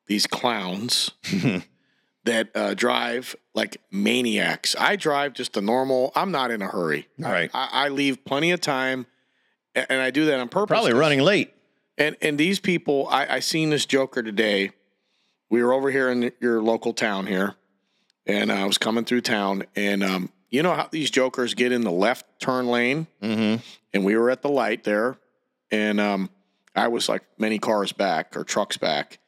these 0.07 0.27
clowns 0.27 1.11
that 2.25 2.49
uh, 2.55 2.73
drive 2.73 3.35
like 3.53 3.77
maniacs. 3.91 4.75
I 4.77 4.95
drive 4.97 5.33
just 5.33 5.55
a 5.57 5.61
normal. 5.61 6.11
I'm 6.15 6.31
not 6.31 6.51
in 6.51 6.61
a 6.61 6.67
hurry. 6.67 7.07
Right. 7.17 7.49
I, 7.53 7.69
I 7.71 7.89
leave 7.89 8.23
plenty 8.25 8.51
of 8.51 8.61
time, 8.61 9.05
a- 9.75 9.89
and 9.91 10.01
I 10.01 10.11
do 10.11 10.25
that 10.25 10.39
on 10.39 10.49
purpose. 10.49 10.73
Probably 10.73 10.93
running 10.93 11.21
late. 11.21 11.53
And 11.97 12.15
and 12.21 12.37
these 12.37 12.59
people, 12.59 13.07
I, 13.09 13.35
I 13.35 13.39
seen 13.39 13.69
this 13.69 13.85
joker 13.85 14.21
today. 14.21 14.71
We 15.49 15.63
were 15.63 15.71
over 15.73 15.89
here 15.91 16.09
in 16.09 16.31
your 16.41 16.61
local 16.61 16.91
town 16.93 17.27
here, 17.27 17.55
and 18.25 18.51
I 18.51 18.65
was 18.65 18.77
coming 18.77 19.05
through 19.05 19.21
town, 19.21 19.63
and 19.75 20.03
um, 20.03 20.29
you 20.49 20.63
know 20.63 20.73
how 20.73 20.87
these 20.91 21.09
jokers 21.11 21.53
get 21.53 21.71
in 21.71 21.81
the 21.81 21.91
left 21.91 22.25
turn 22.41 22.67
lane, 22.67 23.07
Mm-hmm. 23.21 23.61
and 23.93 24.03
we 24.03 24.17
were 24.17 24.29
at 24.31 24.41
the 24.41 24.49
light 24.49 24.83
there, 24.83 25.17
and 25.71 26.01
um, 26.01 26.29
I 26.75 26.87
was 26.89 27.07
like 27.07 27.21
many 27.37 27.59
cars 27.59 27.93
back 27.93 28.35
or 28.35 28.43
trucks 28.43 28.75
back, 28.77 29.19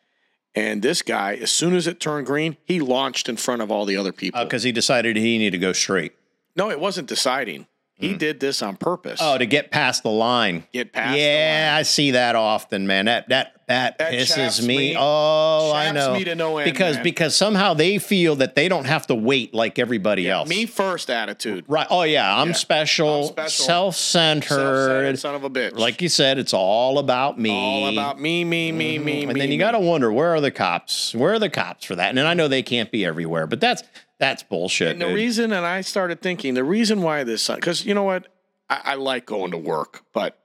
and 0.57 0.81
this 0.81 1.01
guy, 1.03 1.35
as 1.35 1.51
soon 1.51 1.75
as 1.75 1.85
it 1.85 1.99
turned 1.99 2.25
green, 2.25 2.57
he 2.65 2.79
launched 2.79 3.29
in 3.29 3.38
front 3.38 3.61
of 3.61 3.71
all 3.71 3.85
the 3.85 3.95
other 3.95 4.11
people. 4.11 4.39
Uh, 4.39 4.43
because 4.43 4.63
he 4.63 4.71
decided 4.71 5.15
he 5.15 5.38
needed 5.38 5.51
to 5.51 5.57
go 5.59 5.71
straight. 5.71 6.13
no, 6.55 6.71
it 6.71 6.79
wasn't 6.79 7.07
deciding. 7.07 7.67
He 7.93 8.11
hmm. 8.11 8.17
did 8.17 8.39
this 8.39 8.61
on 8.61 8.75
purpose. 8.77 9.19
Oh, 9.21 9.38
to 9.38 9.45
get 9.45 9.71
past 9.71 10.03
the 10.03 10.09
line. 10.09 10.65
get 10.71 10.93
past. 10.93 11.13
the 11.13 11.19
yeah. 11.19 11.75
I 11.77 11.84
see 11.84 12.11
that 12.11 12.35
often, 12.35 12.88
man. 12.88 13.05
That 13.05 13.29
that 13.29 13.56
that, 13.68 13.98
That 13.98 14.14
pisses 14.14 14.65
me. 14.65 14.77
me. 14.77 14.95
Oh, 14.98 15.73
I 15.76 15.91
know. 15.91 16.14
me 16.14 16.23
to 16.23 16.35
no 16.35 16.57
end, 16.57 16.72
because 16.72 16.95
man. 16.95 17.03
because 17.03 17.35
somehow 17.35 17.73
they 17.73 17.98
feel 17.98 18.35
that 18.38 18.56
they 18.56 18.69
don't 18.69 18.85
have 18.85 19.07
to 19.07 19.15
wait 19.15 19.53
like 19.53 19.77
everybody 19.77 20.30
else. 20.30 20.48
Me 20.48 20.65
first 20.65 21.10
attitude. 21.10 21.65
right? 21.68 21.85
Oh 21.89 22.03
yeah, 22.03 22.39
I'm 22.39 22.49
Yeah. 22.49 22.53
special, 22.53 23.19
I'm 23.19 23.27
special. 23.27 23.65
self-centered. 23.65 24.48
Self-centered 24.48 25.19
son 25.19 25.35
of 25.35 25.44
a 25.44 25.49
bitch. 25.49 25.77
Like 25.77 26.02
you 26.02 26.10
said, 26.10 26.38
it's 26.38 26.53
all 26.53 26.98
about 26.98 27.39
me. 27.39 27.52
all 27.52 27.89
about 27.89 28.19
me, 28.22 28.44
me, 28.45 28.72
me, 28.72 28.95
mm-hmm. 28.95 29.06
me, 29.06 29.23
and 29.26 29.34
me. 29.34 29.39
then 29.39 29.52
you 29.52 29.57
got 29.60 29.72
to 29.72 29.80
wonder 29.80 30.11
where 30.11 30.34
are 30.34 30.41
the 30.41 30.52
cops? 30.52 31.14
Where 31.14 31.34
are 31.34 31.39
the 31.39 31.49
cops 31.49 31.85
for 31.85 31.95
that? 31.95 32.18
And 32.18 32.19
I 32.27 32.34
know 32.34 32.48
they 32.48 32.64
can't 32.64 32.91
be 32.91 33.06
everywhere, 33.06 33.48
but 33.48 33.60
that's 33.60 33.84
that's 34.19 34.44
bullshit. 34.44 34.91
And 34.94 35.02
the 35.02 35.06
dude. 35.07 35.15
reason, 35.15 35.52
and 35.52 35.65
I 35.65 35.81
started 35.81 36.22
thinking, 36.22 36.53
the 36.53 36.64
reason 36.64 37.02
why 37.02 37.23
this, 37.23 37.48
because 37.49 37.85
you 37.85 37.94
know 37.94 38.03
what, 38.03 38.27
I, 38.69 38.81
I 38.84 38.95
like 38.95 39.26
going 39.26 39.52
to 39.52 39.57
work, 39.57 40.03
but 40.14 40.39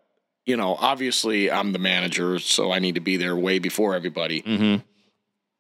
you 0.45 0.57
know, 0.57 0.75
obviously 0.79 1.51
I'm 1.51 1.73
the 1.73 1.79
manager, 1.79 2.39
so 2.39 2.73
I 2.73 2.79
need 2.79 2.95
to 2.97 3.01
be 3.01 3.17
there 3.17 3.37
way 3.37 3.59
before 3.59 3.95
everybody. 3.95 4.43
Mhm. 4.43 4.83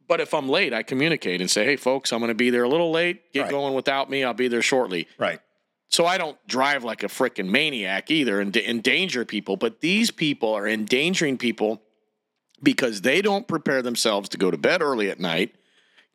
But 0.08 0.20
if 0.20 0.34
I'm 0.34 0.48
late, 0.48 0.72
I 0.74 0.82
communicate 0.82 1.40
and 1.40 1.50
say, 1.50 1.64
"Hey, 1.64 1.76
folks, 1.76 2.12
I'm 2.12 2.18
going 2.18 2.28
to 2.28 2.34
be 2.34 2.50
there 2.50 2.64
a 2.64 2.68
little 2.68 2.90
late. 2.90 3.32
Get 3.32 3.42
Right. 3.42 3.50
going 3.50 3.74
without 3.74 4.10
me. 4.10 4.24
I'll 4.24 4.34
be 4.34 4.48
there 4.48 4.62
shortly." 4.62 5.08
right? 5.18 5.40
So 5.88 6.06
I 6.06 6.16
don't 6.18 6.38
drive 6.46 6.84
like 6.84 7.02
a 7.02 7.06
freaking 7.08 7.48
maniac 7.48 8.10
either 8.10 8.40
and 8.40 8.54
endanger 8.56 9.24
people. 9.26 9.56
But 9.56 9.80
these 9.80 10.10
people 10.10 10.52
are 10.52 10.66
endangering 10.66 11.36
people 11.38 11.82
because 12.62 13.02
they 13.02 13.20
don't 13.22 13.46
prepare 13.46 13.82
themselves 13.82 14.28
to 14.30 14.38
go 14.38 14.50
to 14.50 14.56
bed 14.56 14.80
early 14.82 15.10
at 15.10 15.20
night, 15.20 15.54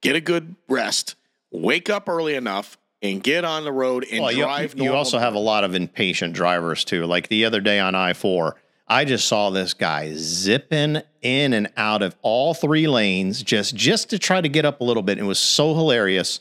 get 0.01 0.15
a 0.15 0.21
good 0.21 0.55
rest, 0.67 1.15
wake 1.51 1.89
up 1.89 2.09
early 2.09 2.33
enough, 2.35 2.77
and 3.01 3.21
get 3.23 3.45
on 3.45 3.63
the 3.63 3.71
road 3.71 4.05
and 4.11 4.21
Well, 4.23 4.31
you, 4.31 4.43
drive. 4.43 4.73
you 4.75 4.85
normal. 4.85 4.97
also 4.97 5.19
have 5.19 5.35
a 5.35 5.39
lot 5.39 5.63
of 5.63 5.75
impatient 5.75 6.33
drivers 6.33 6.83
too. 6.83 7.05
Like 7.05 7.27
the 7.27 7.45
other 7.45 7.61
day 7.61 7.79
on 7.79 7.95
I 7.95 8.13
four, 8.13 8.55
I 8.87 9.05
just 9.05 9.27
saw 9.27 9.49
this 9.49 9.73
guy 9.73 10.13
zipping 10.15 11.01
in 11.21 11.53
and 11.53 11.69
out 11.77 12.01
of 12.01 12.15
all 12.21 12.53
three 12.53 12.87
lanes 12.87 13.43
just 13.43 13.75
just 13.75 14.09
to 14.11 14.19
try 14.19 14.41
to 14.41 14.49
get 14.49 14.65
up 14.65 14.81
a 14.81 14.83
little 14.83 15.03
bit. 15.03 15.17
It 15.17 15.23
was 15.23 15.39
so 15.39 15.75
hilarious 15.75 16.39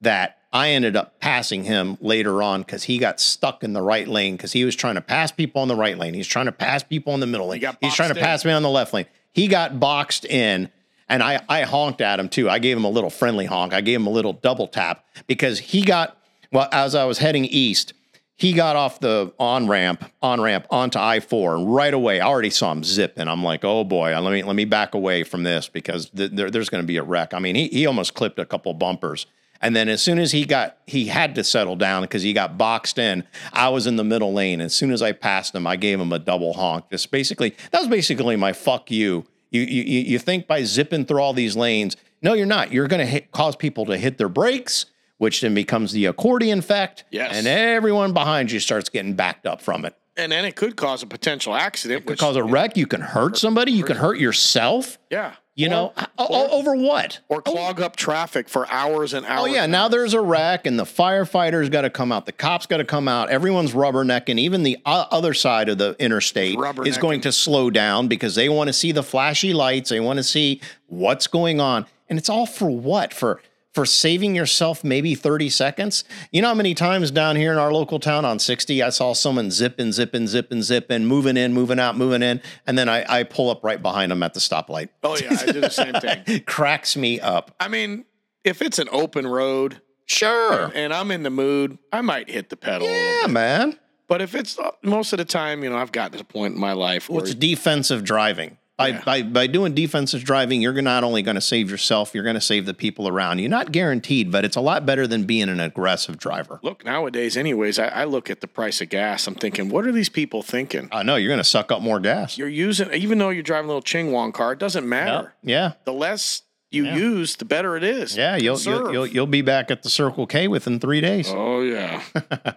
that 0.00 0.38
I 0.52 0.70
ended 0.70 0.96
up 0.96 1.20
passing 1.20 1.64
him 1.64 1.98
later 2.00 2.42
on 2.42 2.62
because 2.62 2.84
he 2.84 2.98
got 2.98 3.20
stuck 3.20 3.62
in 3.62 3.74
the 3.74 3.82
right 3.82 4.08
lane 4.08 4.36
because 4.36 4.52
he 4.52 4.64
was 4.64 4.74
trying 4.74 4.94
to 4.94 5.00
pass 5.00 5.30
people 5.30 5.60
on 5.62 5.68
the 5.68 5.76
right 5.76 5.96
lane. 5.98 6.14
He's 6.14 6.26
trying 6.26 6.46
to 6.46 6.52
pass 6.52 6.82
people 6.82 7.14
in 7.14 7.20
the 7.20 7.26
middle 7.26 7.48
lane. 7.48 7.62
He's 7.80 7.94
trying 7.94 8.12
to 8.12 8.18
in. 8.18 8.22
pass 8.24 8.44
me 8.44 8.52
on 8.52 8.62
the 8.62 8.70
left 8.70 8.92
lane. 8.94 9.06
He 9.32 9.46
got 9.46 9.78
boxed 9.78 10.24
in. 10.24 10.70
And 11.08 11.22
I, 11.22 11.40
I 11.48 11.62
honked 11.62 12.00
at 12.00 12.20
him 12.20 12.28
too. 12.28 12.50
I 12.50 12.58
gave 12.58 12.76
him 12.76 12.84
a 12.84 12.90
little 12.90 13.10
friendly 13.10 13.46
honk. 13.46 13.72
I 13.72 13.80
gave 13.80 14.00
him 14.00 14.06
a 14.06 14.10
little 14.10 14.34
double 14.34 14.66
tap 14.66 15.04
because 15.26 15.58
he 15.58 15.82
got, 15.82 16.18
well, 16.52 16.68
as 16.72 16.94
I 16.94 17.04
was 17.04 17.18
heading 17.18 17.44
east, 17.46 17.94
he 18.38 18.52
got 18.52 18.76
off 18.76 19.00
the 19.00 19.32
on 19.40 19.66
ramp, 19.66 20.04
on 20.22 20.40
ramp 20.40 20.66
onto 20.70 20.98
I 20.98 21.18
four, 21.18 21.56
and 21.56 21.74
right 21.74 21.92
away 21.92 22.20
I 22.20 22.26
already 22.26 22.50
saw 22.50 22.70
him 22.70 22.84
zip, 22.84 23.14
and 23.16 23.28
I'm 23.28 23.42
like, 23.42 23.64
oh 23.64 23.82
boy, 23.82 24.16
let 24.18 24.32
me 24.32 24.44
let 24.44 24.54
me 24.54 24.64
back 24.64 24.94
away 24.94 25.24
from 25.24 25.42
this 25.42 25.68
because 25.68 26.08
th- 26.10 26.30
there, 26.30 26.48
there's 26.48 26.68
going 26.68 26.82
to 26.82 26.86
be 26.86 26.98
a 26.98 27.02
wreck. 27.02 27.34
I 27.34 27.40
mean, 27.40 27.56
he 27.56 27.66
he 27.66 27.84
almost 27.84 28.14
clipped 28.14 28.38
a 28.38 28.46
couple 28.46 28.72
bumpers, 28.74 29.26
and 29.60 29.74
then 29.74 29.88
as 29.88 30.00
soon 30.00 30.20
as 30.20 30.30
he 30.30 30.44
got, 30.44 30.78
he 30.86 31.06
had 31.06 31.34
to 31.34 31.42
settle 31.42 31.74
down 31.74 32.02
because 32.02 32.22
he 32.22 32.32
got 32.32 32.56
boxed 32.56 32.96
in. 32.96 33.24
I 33.52 33.70
was 33.70 33.88
in 33.88 33.96
the 33.96 34.04
middle 34.04 34.32
lane. 34.32 34.60
As 34.60 34.72
soon 34.72 34.92
as 34.92 35.02
I 35.02 35.10
passed 35.10 35.52
him, 35.52 35.66
I 35.66 35.74
gave 35.74 35.98
him 35.98 36.12
a 36.12 36.20
double 36.20 36.52
honk. 36.52 36.90
Just 36.90 37.10
basically, 37.10 37.56
that 37.72 37.80
was 37.80 37.88
basically 37.88 38.36
my 38.36 38.52
fuck 38.52 38.88
you. 38.90 39.26
You 39.50 39.62
you 39.62 39.82
you 39.82 40.18
think 40.18 40.46
by 40.46 40.62
zipping 40.64 41.04
through 41.04 41.20
all 41.20 41.32
these 41.32 41.56
lanes? 41.56 41.96
No, 42.20 42.34
you're 42.34 42.46
not. 42.46 42.72
You're 42.72 42.88
going 42.88 43.06
to 43.06 43.20
cause 43.20 43.54
people 43.54 43.86
to 43.86 43.96
hit 43.96 44.18
their 44.18 44.28
brakes 44.28 44.86
which 45.18 45.40
then 45.40 45.54
becomes 45.54 45.92
the 45.92 46.06
accordion 46.06 46.60
effect. 46.60 47.04
Yes. 47.10 47.34
And 47.34 47.46
everyone 47.46 48.12
behind 48.12 48.50
you 48.50 48.60
starts 48.60 48.88
getting 48.88 49.14
backed 49.14 49.46
up 49.46 49.60
from 49.60 49.84
it. 49.84 49.94
and 50.16 50.32
then 50.32 50.44
it 50.44 50.56
could 50.56 50.76
cause 50.76 51.02
a 51.02 51.06
potential 51.06 51.54
accident. 51.54 52.02
Could 52.02 52.10
which, 52.12 52.20
cause 52.20 52.36
a 52.36 52.42
wreck. 52.42 52.76
You 52.76 52.86
can 52.86 53.00
hurt 53.00 53.36
somebody. 53.36 53.72
You 53.72 53.84
can 53.84 53.96
hurt 53.96 54.18
yourself. 54.18 54.98
yeah, 55.10 55.34
You 55.58 55.66
Or- 55.66 55.70
know, 55.70 55.92
or, 56.16 56.48
over 56.52 56.76
what? 56.76 57.18
or 57.28 57.38
oh, 57.38 57.50
clog 57.50 57.80
up 57.80 57.96
traffic 57.96 58.48
for 58.48 58.70
hours 58.70 59.12
and 59.12 59.26
oh, 59.26 59.28
hours. 59.28 59.40
Oh 59.42 59.46
yeah, 59.46 59.66
now 59.66 59.88
there's 59.88 60.14
a 60.14 60.20
wreck, 60.20 60.66
and 60.66 60.78
the 60.78 60.84
firefighters 60.84 61.68
got 61.68 61.80
to 61.80 61.90
come 61.90 62.12
out. 62.12 62.26
The 62.26 62.32
cops 62.32 62.66
got 62.66 62.76
to 62.76 62.84
come 62.84 63.08
out. 63.08 63.28
Everyone's 63.28 63.72
rubbernecking. 63.72 64.38
Even 64.38 64.62
the 64.62 64.78
other 64.86 65.34
side 65.34 65.68
of 65.68 65.78
the 65.78 65.96
interstate 65.98 66.56
is 66.86 66.96
going 66.96 67.22
to 67.22 67.32
slow 67.32 67.70
down 67.70 68.06
because 68.06 68.36
they 68.36 68.48
want 68.48 68.68
to 68.68 68.72
see 68.72 68.92
the 68.92 69.02
flashy 69.02 69.52
lights. 69.52 69.90
They 69.90 69.98
want 69.98 70.18
to 70.18 70.22
see 70.22 70.60
what's 70.86 71.26
going 71.26 71.60
on, 71.60 71.86
and 72.08 72.20
it's 72.20 72.28
all 72.28 72.46
for 72.46 72.70
what? 72.70 73.12
For 73.12 73.40
for 73.74 73.84
saving 73.86 74.34
yourself 74.34 74.82
maybe 74.82 75.14
30 75.14 75.50
seconds. 75.50 76.04
You 76.32 76.42
know 76.42 76.48
how 76.48 76.54
many 76.54 76.74
times 76.74 77.10
down 77.10 77.36
here 77.36 77.52
in 77.52 77.58
our 77.58 77.72
local 77.72 78.00
town 78.00 78.24
on 78.24 78.38
60, 78.38 78.82
I 78.82 78.90
saw 78.90 79.12
someone 79.12 79.50
zipping, 79.50 79.92
zipping, 79.92 80.26
zipping, 80.26 80.62
zipping, 80.62 81.04
moving 81.04 81.36
in, 81.36 81.52
moving 81.52 81.78
out, 81.78 81.96
moving 81.96 82.22
in, 82.22 82.40
and 82.66 82.78
then 82.78 82.88
I, 82.88 83.04
I 83.08 83.22
pull 83.24 83.50
up 83.50 83.62
right 83.62 83.80
behind 83.80 84.10
them 84.10 84.22
at 84.22 84.34
the 84.34 84.40
stoplight. 84.40 84.88
Oh 85.04 85.16
yeah, 85.16 85.36
I 85.40 85.46
do 85.52 85.60
the 85.60 85.70
same 85.70 85.94
thing. 85.94 86.42
Cracks 86.46 86.96
me 86.96 87.20
up. 87.20 87.54
I 87.60 87.68
mean, 87.68 88.04
if 88.44 88.62
it's 88.62 88.78
an 88.78 88.88
open 88.90 89.26
road 89.26 89.80
Sure. 90.06 90.72
and 90.74 90.92
I'm 90.94 91.10
in 91.10 91.22
the 91.22 91.30
mood, 91.30 91.76
I 91.92 92.00
might 92.00 92.30
hit 92.30 92.48
the 92.48 92.56
pedal. 92.56 92.88
Yeah, 92.88 93.26
man. 93.28 93.78
But 94.08 94.22
if 94.22 94.34
it's 94.34 94.58
uh, 94.58 94.70
most 94.82 95.12
of 95.12 95.18
the 95.18 95.26
time, 95.26 95.62
you 95.62 95.68
know, 95.68 95.76
I've 95.76 95.92
gotten 95.92 96.12
to 96.12 96.18
the 96.18 96.24
point 96.24 96.54
in 96.54 96.60
my 96.60 96.72
life 96.72 97.10
where 97.10 97.20
What's 97.20 97.34
defensive 97.34 98.04
driving? 98.04 98.56
By, 98.78 98.88
Yeah. 98.88 99.02
by 99.04 99.22
by 99.22 99.46
doing 99.48 99.74
defensive 99.74 100.22
driving, 100.22 100.62
you're 100.62 100.80
not 100.80 101.02
only 101.02 101.20
going 101.22 101.34
to 101.34 101.40
save 101.40 101.68
yourself, 101.68 102.14
you're 102.14 102.22
going 102.22 102.36
to 102.36 102.40
save 102.40 102.64
the 102.64 102.74
people 102.74 103.08
around 103.08 103.40
you. 103.40 103.48
Not 103.48 103.72
guaranteed, 103.72 104.30
but 104.30 104.44
it's 104.44 104.54
a 104.56 104.60
lot 104.60 104.86
better 104.86 105.04
than 105.06 105.24
being 105.24 105.48
an 105.48 105.58
aggressive 105.58 106.16
driver. 106.16 106.60
look 106.62 106.84
nowadays, 106.84 107.36
anyways, 107.36 107.80
I, 107.80 107.88
I 107.88 108.04
look 108.04 108.30
at 108.30 108.40
the 108.40 108.46
price 108.46 108.80
of 108.80 108.88
gas. 108.88 109.26
I'm 109.26 109.34
thinking, 109.34 109.68
what 109.68 109.84
are 109.84 109.90
these 109.92 110.08
people 110.08 110.42
thinking? 110.42 110.88
I 110.92 111.02
know 111.02 111.16
you're 111.16 111.28
going 111.28 111.38
to 111.38 111.44
suck 111.44 111.72
up 111.72 111.82
more 111.82 111.98
gas. 111.98 112.38
You're 112.38 112.46
using, 112.48 112.92
even 112.94 113.18
though 113.18 113.30
you're 113.30 113.42
driving 113.42 113.64
a 113.64 113.68
little 113.68 113.82
Ching 113.82 114.12
Wong 114.12 114.30
car, 114.30 114.52
it 114.52 114.60
doesn't 114.60 114.88
matter. 114.88 115.34
Yeah, 115.42 115.72
The 115.84 115.92
less 115.92 116.42
you 116.70 116.84
Yeah. 116.84 116.96
use, 116.96 117.34
the 117.34 117.46
better 117.46 117.76
it 117.76 117.82
is. 117.82 118.16
yeah. 118.16 118.36
You'll, 118.36 118.60
you'll 118.60 118.92
you'll 118.92 119.06
you'll 119.06 119.26
be 119.26 119.42
back 119.42 119.70
at 119.72 119.82
the 119.82 119.88
Circle 119.90 120.26
K 120.28 120.46
within 120.46 120.78
three 120.78 121.00
days. 121.00 121.28
Oh 121.34 121.62
yeah. 121.62 122.02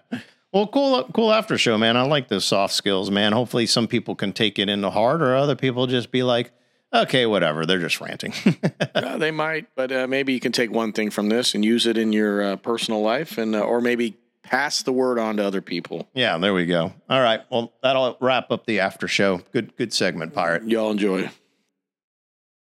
Well, 0.52 0.68
cool 0.68 1.04
cool 1.14 1.32
after 1.32 1.58
show, 1.58 1.78
man. 1.78 1.96
I 1.96 2.02
like 2.04 2.28
those 2.28 2.46
soft 2.46 2.74
skills, 2.74 3.10
man. 3.10 3.32
Hopefully, 3.32 3.66
some 3.66 3.88
people 3.88 4.16
can 4.16 4.34
take 4.34 4.60
it 4.60 4.68
into 4.70 4.90
heart, 4.90 5.22
or 5.22 5.36
other 5.36 5.56
people 5.56 5.88
just 5.88 6.12
be 6.12 6.24
like, 6.24 6.52
okay, 6.94 7.26
whatever. 7.26 7.66
They're 7.66 7.80
just 7.80 8.02
ranting. 8.02 8.34
Uh, 8.94 9.18
they 9.18 9.32
might, 9.32 9.68
but 9.76 9.92
uh, 9.92 10.06
maybe 10.06 10.34
you 10.34 10.40
can 10.40 10.52
take 10.52 10.70
one 10.70 10.92
thing 10.92 11.10
from 11.10 11.30
this 11.30 11.56
and 11.56 11.64
use 11.64 11.88
it 11.88 11.98
in 11.98 12.12
your 12.12 12.44
uh, 12.44 12.56
personal 12.58 13.02
life, 13.02 13.38
and 13.38 13.56
uh, 13.56 13.62
or 13.62 13.80
maybe 13.80 14.18
pass 14.44 14.84
the 14.84 14.92
word 14.92 15.18
on 15.18 15.38
to 15.38 15.44
other 15.44 15.62
people. 15.62 16.08
yeah, 16.14 16.38
there 16.38 16.54
we 16.54 16.66
go. 16.66 16.94
All 17.10 17.22
right. 17.22 17.42
Well, 17.50 17.72
that'll 17.82 18.18
wrap 18.20 18.52
up 18.52 18.66
the 18.66 18.80
after 18.82 19.08
show. 19.08 19.42
Good 19.54 19.76
good 19.78 19.94
segment, 19.94 20.34
pirate. 20.34 20.68
Y'all 20.68 20.92
enjoy. 20.92 21.30